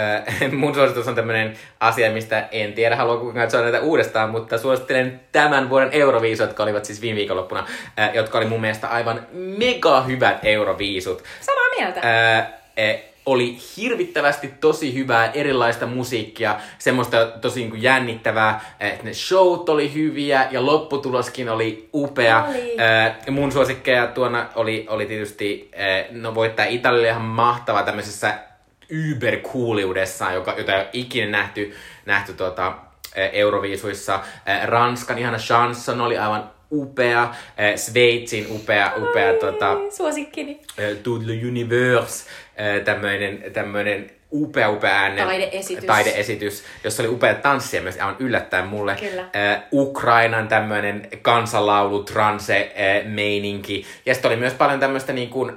mun 0.52 0.74
suositus 0.74 1.08
on 1.08 1.14
tämmöinen 1.14 1.56
asia, 1.80 2.10
mistä 2.10 2.48
en 2.52 2.72
tiedä, 2.72 2.96
haluanko 2.96 3.32
katsoa 3.32 3.60
näitä 3.60 3.80
uudestaan, 3.80 4.30
mutta 4.30 4.58
suosittelen 4.58 5.20
tämän 5.32 5.70
vuoden 5.70 5.88
Euroviisut, 5.92 6.46
jotka 6.46 6.62
olivat 6.62 6.84
siis 6.84 7.02
viime 7.02 7.16
viikonloppuna, 7.16 7.66
äh, 7.98 8.14
jotka 8.14 8.38
oli 8.38 8.46
mun 8.46 8.60
mielestä 8.60 8.88
aivan 8.88 9.26
mega 9.32 10.02
hyvät 10.02 10.38
Euroviisut. 10.44 11.22
Samaa 11.40 11.68
mieltä. 11.78 12.00
Äh, 12.36 13.02
oli 13.26 13.58
hirvittävästi 13.76 14.54
tosi 14.60 14.94
hyvää 14.94 15.30
erilaista 15.30 15.86
musiikkia, 15.86 16.56
semmoista 16.78 17.26
tosi 17.26 17.60
niin 17.60 17.70
kuin 17.70 17.82
jännittävää, 17.82 18.60
että 18.80 19.04
ne 19.04 19.14
showt 19.14 19.68
oli 19.68 19.94
hyviä 19.94 20.48
ja 20.50 20.66
lopputuloskin 20.66 21.48
oli 21.48 21.88
upea. 21.94 22.44
Oli. 22.44 22.76
Äh, 22.80 23.16
mun 23.30 23.52
suosikkeja 23.52 24.06
tuona 24.06 24.46
oli, 24.54 24.86
oli 24.88 25.06
tietysti, 25.06 25.70
äh, 25.74 26.04
no 26.10 26.34
voittaa 26.34 26.64
Italia 26.64 27.10
ihan 27.10 27.22
mahtava 27.22 27.82
tämmöisessä 27.82 28.34
yberkuuliudessaan, 28.92 30.34
joka, 30.34 30.54
jota 30.58 30.72
ei 30.72 30.78
ole 30.78 30.88
ikinä 30.92 31.30
nähty, 31.30 31.74
nähty 32.06 32.32
tuota, 32.32 32.74
Euroviisuissa. 33.32 34.20
Ranskan 34.64 35.18
ihana 35.18 35.38
chanson 35.38 36.00
oli 36.00 36.18
aivan 36.18 36.50
upea, 36.72 37.34
Sveitsin 37.76 38.46
upea, 38.50 38.92
upea 38.96 39.28
Ai, 39.28 39.34
tota, 39.34 39.76
suosikkini. 39.96 40.60
Tout 41.02 41.26
le 41.26 41.32
univers 41.48 42.26
tämmöinen, 42.84 43.44
tämmöinen 43.52 44.10
upea, 44.32 44.70
upea 44.70 44.90
äänen 44.90 45.26
taideesitys. 45.26 45.84
taideesitys, 45.84 46.64
jossa 46.84 47.02
oli 47.02 47.10
upea 47.10 47.34
tanssia 47.34 47.82
myös 47.82 47.96
aivan 47.96 48.16
yllättäen 48.18 48.66
mulle. 48.66 48.96
Kyllä. 49.00 49.24
Ukrainan 49.72 50.48
tämmöinen 50.48 51.08
kansanlaulu, 51.22 52.02
transe-meininki. 52.02 53.86
Ja 54.06 54.14
sitten 54.14 54.28
oli 54.28 54.36
myös 54.36 54.54
paljon 54.54 54.80
tämmöistä 54.80 55.12
niin 55.12 55.28
kuin, 55.28 55.52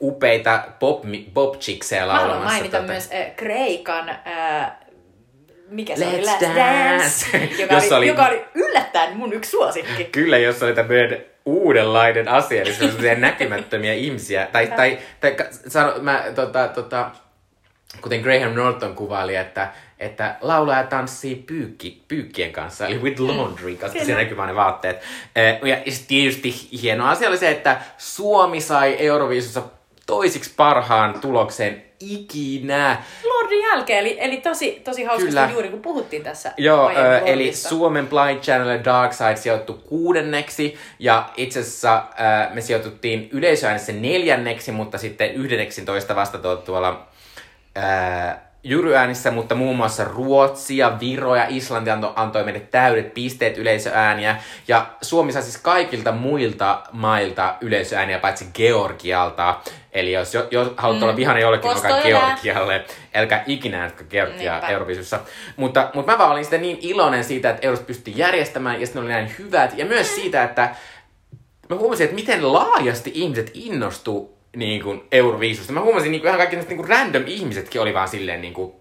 upeita 0.00 0.64
pop, 0.78 1.02
pop 1.34 1.54
laulamassa. 1.54 2.04
Mä 2.04 2.12
haluan 2.12 2.42
mainita 2.42 2.76
tota. 2.76 2.92
myös 2.92 3.10
äh, 3.12 3.36
Kreikan 3.36 4.08
äh, 4.08 4.72
mikä 5.70 5.96
se 5.96 6.04
Let's 6.04 6.46
oli? 6.46 6.56
Dance, 6.56 6.56
dance. 6.56 7.48
joka, 7.62 7.76
oli, 7.76 7.94
oli, 7.94 8.06
joka 8.06 8.26
oli 8.26 8.44
yllättäen 8.54 9.16
mun 9.16 9.32
yksi 9.32 9.50
suosikki. 9.50 10.04
Kyllä, 10.04 10.38
jos 10.38 10.62
oli 10.62 10.74
tämmöinen 10.74 11.29
uudenlainen 11.44 12.28
asia, 12.28 12.62
eli 12.62 12.74
sellaisia 12.74 13.14
näkymättömiä 13.28 13.92
ihmisiä. 13.92 14.48
Tai, 14.52 14.66
tai, 14.76 14.98
tai 15.20 15.36
sano, 15.68 15.92
mä, 16.00 16.24
tota, 16.34 16.68
tota, 16.68 17.10
kuten 18.00 18.20
Graham 18.20 18.52
Norton 18.52 18.94
kuvaili, 18.94 19.36
että, 19.36 19.72
että 19.98 20.36
laulaja 20.40 20.84
tanssii 20.84 21.34
pyykki, 21.34 22.02
pyykkien 22.08 22.52
kanssa, 22.52 22.86
eli 22.86 23.02
with 23.02 23.20
laundry, 23.20 23.76
koska 23.76 23.98
mm. 23.98 24.04
siinä 24.04 24.20
näkyy 24.20 24.36
vaan 24.36 24.48
ne 24.48 24.54
vaatteet. 24.54 25.02
Ja 25.62 25.76
tietysti 26.08 26.68
hieno 26.82 27.08
asia 27.08 27.28
oli 27.28 27.38
se, 27.38 27.50
että 27.50 27.80
Suomi 27.98 28.60
sai 28.60 28.96
Euroviisussa 28.98 29.62
toisiksi 30.06 30.52
parhaan 30.56 31.20
tuloksen 31.20 31.82
ikinä. 32.00 33.02
Lordin 33.50 33.68
jälkeen, 33.68 33.98
eli, 33.98 34.16
eli 34.20 34.36
tosi, 34.36 34.80
tosi 34.84 35.04
hauskasti 35.04 35.30
Kyllä. 35.30 35.50
juuri 35.52 35.68
kun 35.68 35.82
puhuttiin 35.82 36.22
tässä. 36.22 36.52
Joo, 36.56 36.90
ö, 36.90 37.18
eli 37.18 37.52
Suomen 37.52 38.06
Blind 38.06 38.40
Channel 38.40 38.84
Dark 38.84 39.12
Side 39.12 39.36
sijoittui 39.36 39.78
kuudenneksi, 39.86 40.76
ja 40.98 41.28
itse 41.36 41.60
asiassa 41.60 41.96
ö, 41.96 42.54
me 42.54 42.60
sijoituttiin 42.60 43.28
yleisöäänessä 43.32 43.92
neljänneksi, 43.92 44.72
mutta 44.72 44.98
sitten 44.98 45.30
toista 45.84 46.16
vasta 46.16 46.38
tuolla 46.56 47.06
ö, 47.76 47.80
juryäänissä, 48.64 49.30
mutta 49.30 49.54
muun 49.54 49.76
muassa 49.76 50.04
Ruotsi 50.04 50.76
ja 50.76 50.96
Viro 51.00 51.36
ja 51.36 51.46
Islanti 51.48 51.90
antoi, 51.90 52.12
antoi 52.16 52.44
meille 52.44 52.60
täydet 52.60 53.14
pisteet 53.14 53.58
yleisöääniä. 53.58 54.36
Ja 54.68 54.86
Suomi 55.02 55.32
sai 55.32 55.42
siis 55.42 55.58
kaikilta 55.58 56.12
muilta 56.12 56.82
mailta 56.92 57.54
yleisöääniä, 57.60 58.18
paitsi 58.18 58.46
Georgialta. 58.54 59.60
Eli 59.92 60.12
jos, 60.12 60.34
jos 60.50 60.72
haluat 60.76 60.98
mm. 60.98 61.02
olla 61.02 61.16
vihainen 61.16 61.42
jollekin, 61.42 61.70
joka 61.70 62.00
Georgialle, 62.02 62.84
älkää 63.14 63.44
ikinä 63.46 63.78
äänetkö 63.78 64.04
Georgiaa 64.04 64.68
Euroviisussa. 64.68 65.20
Mutta, 65.56 65.90
mutta 65.94 66.12
mä 66.12 66.18
vaan 66.18 66.30
olin 66.30 66.44
sitten 66.44 66.62
niin 66.62 66.78
iloinen 66.80 67.24
siitä, 67.24 67.50
että 67.50 67.66
Euros 67.66 67.80
pystyi 67.80 68.14
järjestämään 68.16 68.80
ja 68.80 68.86
sitten 68.86 69.02
oli 69.02 69.10
näin 69.10 69.34
hyvät. 69.38 69.78
Ja 69.78 69.84
myös 69.84 70.14
siitä, 70.14 70.44
että 70.44 70.74
mä 71.68 71.76
huomasin, 71.76 72.04
että 72.04 72.14
miten 72.14 72.52
laajasti 72.52 73.10
ihmiset 73.14 73.50
innostuu 73.54 74.39
niin 74.56 74.82
kuin 74.82 75.02
Euroviisusta. 75.12 75.72
Mä 75.72 75.80
huomasin 75.80 76.10
niin 76.10 76.20
kuin 76.20 76.28
ihan 76.28 76.38
kaikki 76.38 76.56
niin 76.56 76.76
kuin 76.76 76.88
random 76.88 77.22
ihmisetkin 77.26 77.80
oli 77.80 77.94
vaan 77.94 78.08
silleen 78.08 78.40
niin 78.40 78.54
kuin, 78.54 78.72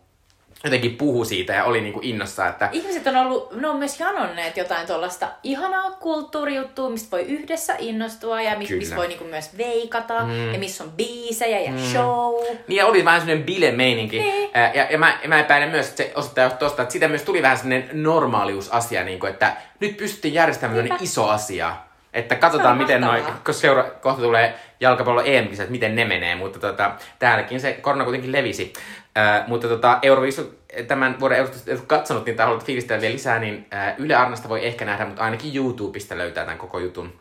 jotenkin 0.63 0.95
puhu 0.95 1.25
siitä 1.25 1.53
ja 1.53 1.63
oli 1.63 1.81
niinku 1.81 1.99
innossa, 2.03 2.47
että... 2.47 2.69
Ihmiset 2.71 3.07
on 3.07 3.15
ollut, 3.15 3.61
ne 3.61 3.69
on 3.69 3.77
myös 3.77 3.99
janonneet 3.99 4.57
jotain 4.57 4.87
tuollaista 4.87 5.27
ihanaa 5.43 5.91
kulttuurijuttua, 5.91 6.89
mistä 6.89 7.11
voi 7.11 7.21
yhdessä 7.21 7.75
innostua 7.79 8.41
ja 8.41 8.57
missä 8.57 8.75
mis 8.75 8.95
voi 8.95 9.07
niinku 9.07 9.23
myös 9.23 9.57
veikata 9.57 10.25
mm. 10.25 10.53
ja 10.53 10.59
missä 10.59 10.83
on 10.83 10.91
biisejä 10.91 11.59
ja 11.59 11.71
mm. 11.71 11.77
show. 11.77 12.35
Niin 12.67 12.77
ja 12.77 12.85
oli 12.85 13.05
vähän 13.05 13.21
semmoinen 13.21 13.45
bile-meininki. 13.45 14.19
Niin. 14.19 14.49
Ja, 14.75 14.85
ja 14.91 14.97
mä, 14.97 15.19
ja 15.23 15.29
mä 15.29 15.39
epäilen 15.39 15.69
myös, 15.69 15.89
että 15.89 16.03
se 16.03 16.11
osoittaa 16.15 16.49
tosta, 16.49 16.81
että 16.81 16.91
siitä 16.91 17.07
myös 17.07 17.23
tuli 17.23 17.41
vähän 17.41 17.57
semmoinen 17.57 17.89
normaaliusasia, 17.93 19.03
niinku, 19.03 19.25
että 19.25 19.53
nyt 19.79 19.97
pystyttiin 19.97 20.33
järjestämään 20.33 20.97
iso 21.01 21.27
asia 21.27 21.75
että 22.13 22.35
katsotaan, 22.35 22.77
miten 22.77 23.01
noin, 23.01 23.23
koska 23.23 23.53
seura, 23.53 23.83
kohta 23.83 24.21
tulee 24.21 24.55
jalkapallo 24.79 25.21
em 25.25 25.45
että 25.45 25.65
miten 25.69 25.95
ne 25.95 26.05
menee, 26.05 26.35
mutta 26.35 26.59
tota, 26.59 26.91
täälläkin 27.19 27.59
se 27.59 27.73
korona 27.73 28.03
kuitenkin 28.03 28.31
levisi. 28.31 28.73
Äh, 29.17 29.47
mutta 29.47 29.67
tota, 29.67 29.99
Euroviisu 30.01 30.59
tämän 30.87 31.19
vuoden 31.19 31.37
Euroviisu 31.37 31.83
katsonut, 31.87 32.25
niin 32.25 32.39
haluat 32.39 32.65
fiilistellä 32.65 33.01
vielä 33.01 33.13
lisää, 33.13 33.39
niin 33.39 33.67
äh, 33.73 33.93
Yle 33.97 34.15
Arnasta 34.15 34.49
voi 34.49 34.65
ehkä 34.65 34.85
nähdä, 34.85 35.05
mutta 35.05 35.23
ainakin 35.23 35.55
YouTubesta 35.55 36.17
löytää 36.17 36.45
tämän 36.45 36.57
koko 36.57 36.79
jutun. 36.79 37.13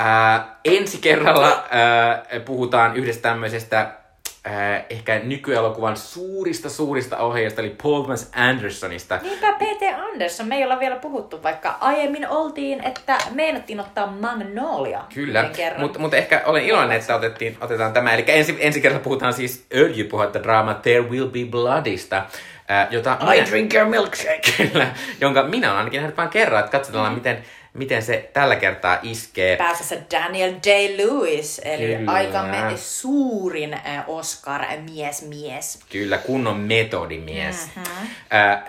Äh, 0.00 0.44
ensi 0.64 0.98
kerralla 0.98 1.48
äh, 1.48 2.44
puhutaan 2.44 2.96
yhdestä 2.96 3.22
tämmöisestä 3.22 3.99
äh, 4.46 4.84
ehkä 4.90 5.18
nykyelokuvan 5.18 5.96
suurista 5.96 6.70
suurista 6.70 7.18
ohjaajista, 7.18 7.60
eli 7.60 7.76
Paul 7.82 8.02
Thomas 8.02 8.30
Andersonista. 8.36 9.18
Niinpä 9.22 9.52
P.T. 9.52 9.82
Anderson, 10.10 10.48
me 10.48 10.56
ei 10.56 10.64
olla 10.64 10.80
vielä 10.80 10.96
puhuttu, 10.96 11.42
vaikka 11.42 11.76
aiemmin 11.80 12.28
oltiin, 12.28 12.84
että 12.84 13.18
meinattiin 13.30 13.80
ottaa 13.80 14.06
Magnolia. 14.06 15.04
Kyllä, 15.14 15.50
mutta 15.78 15.98
mut 15.98 16.14
ehkä 16.14 16.42
olen 16.46 16.64
iloinen, 16.64 16.98
että 16.98 17.16
otettiin, 17.16 17.56
otetaan 17.60 17.92
tämä. 17.92 18.14
Eli 18.14 18.24
ensi, 18.26 18.56
ensi 18.60 18.80
kerralla 18.80 19.04
puhutaan 19.04 19.32
siis 19.32 19.66
öljypuhetta 19.74 20.42
draama 20.42 20.74
There 20.74 21.02
Will 21.02 21.28
Be 21.28 21.44
Bloodista. 21.50 22.26
Äh, 22.70 22.86
jota 22.90 23.18
I 23.22 23.24
minä, 23.24 23.46
drink 23.50 23.74
your 23.74 23.88
milkshake. 23.88 24.52
Kyllä, 24.56 24.86
jonka 25.20 25.42
minä 25.42 25.68
olen 25.68 25.78
ainakin 25.78 25.98
nähnyt 25.98 26.16
vain 26.16 26.28
kerran, 26.28 26.60
että 26.60 26.78
katsotaan, 26.78 27.12
mm. 27.12 27.14
miten 27.14 27.44
miten 27.74 28.02
se 28.02 28.30
tällä 28.32 28.56
kertaa 28.56 28.98
iskee. 29.02 29.56
Pääsessä 29.56 29.96
Daniel 30.12 30.52
Day-Lewis, 30.52 31.60
eli 31.64 31.96
Kyllä. 31.96 32.12
aikamme 32.12 32.76
suurin 32.76 33.74
äh, 33.74 34.04
Oscar-mies-mies. 34.06 35.78
Kyllä, 35.92 36.18
kunnon 36.18 36.56
metodimies. 36.56 37.66
Mhm. 37.76 37.86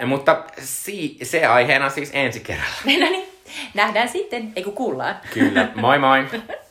Äh, 0.02 0.08
mutta 0.08 0.44
si- 0.64 1.18
se 1.24 1.46
aiheena 1.46 1.90
siis 1.90 2.10
ensi 2.14 2.40
kerralla. 2.40 2.76
no 3.06 3.10
niin, 3.10 3.30
nähdään 3.74 4.10
sitten, 4.10 4.54
ei 4.56 4.64
kun 4.64 4.74
kuullaan. 4.74 5.16
Kyllä, 5.34 5.68
moi 5.76 6.00
moi! 6.00 6.26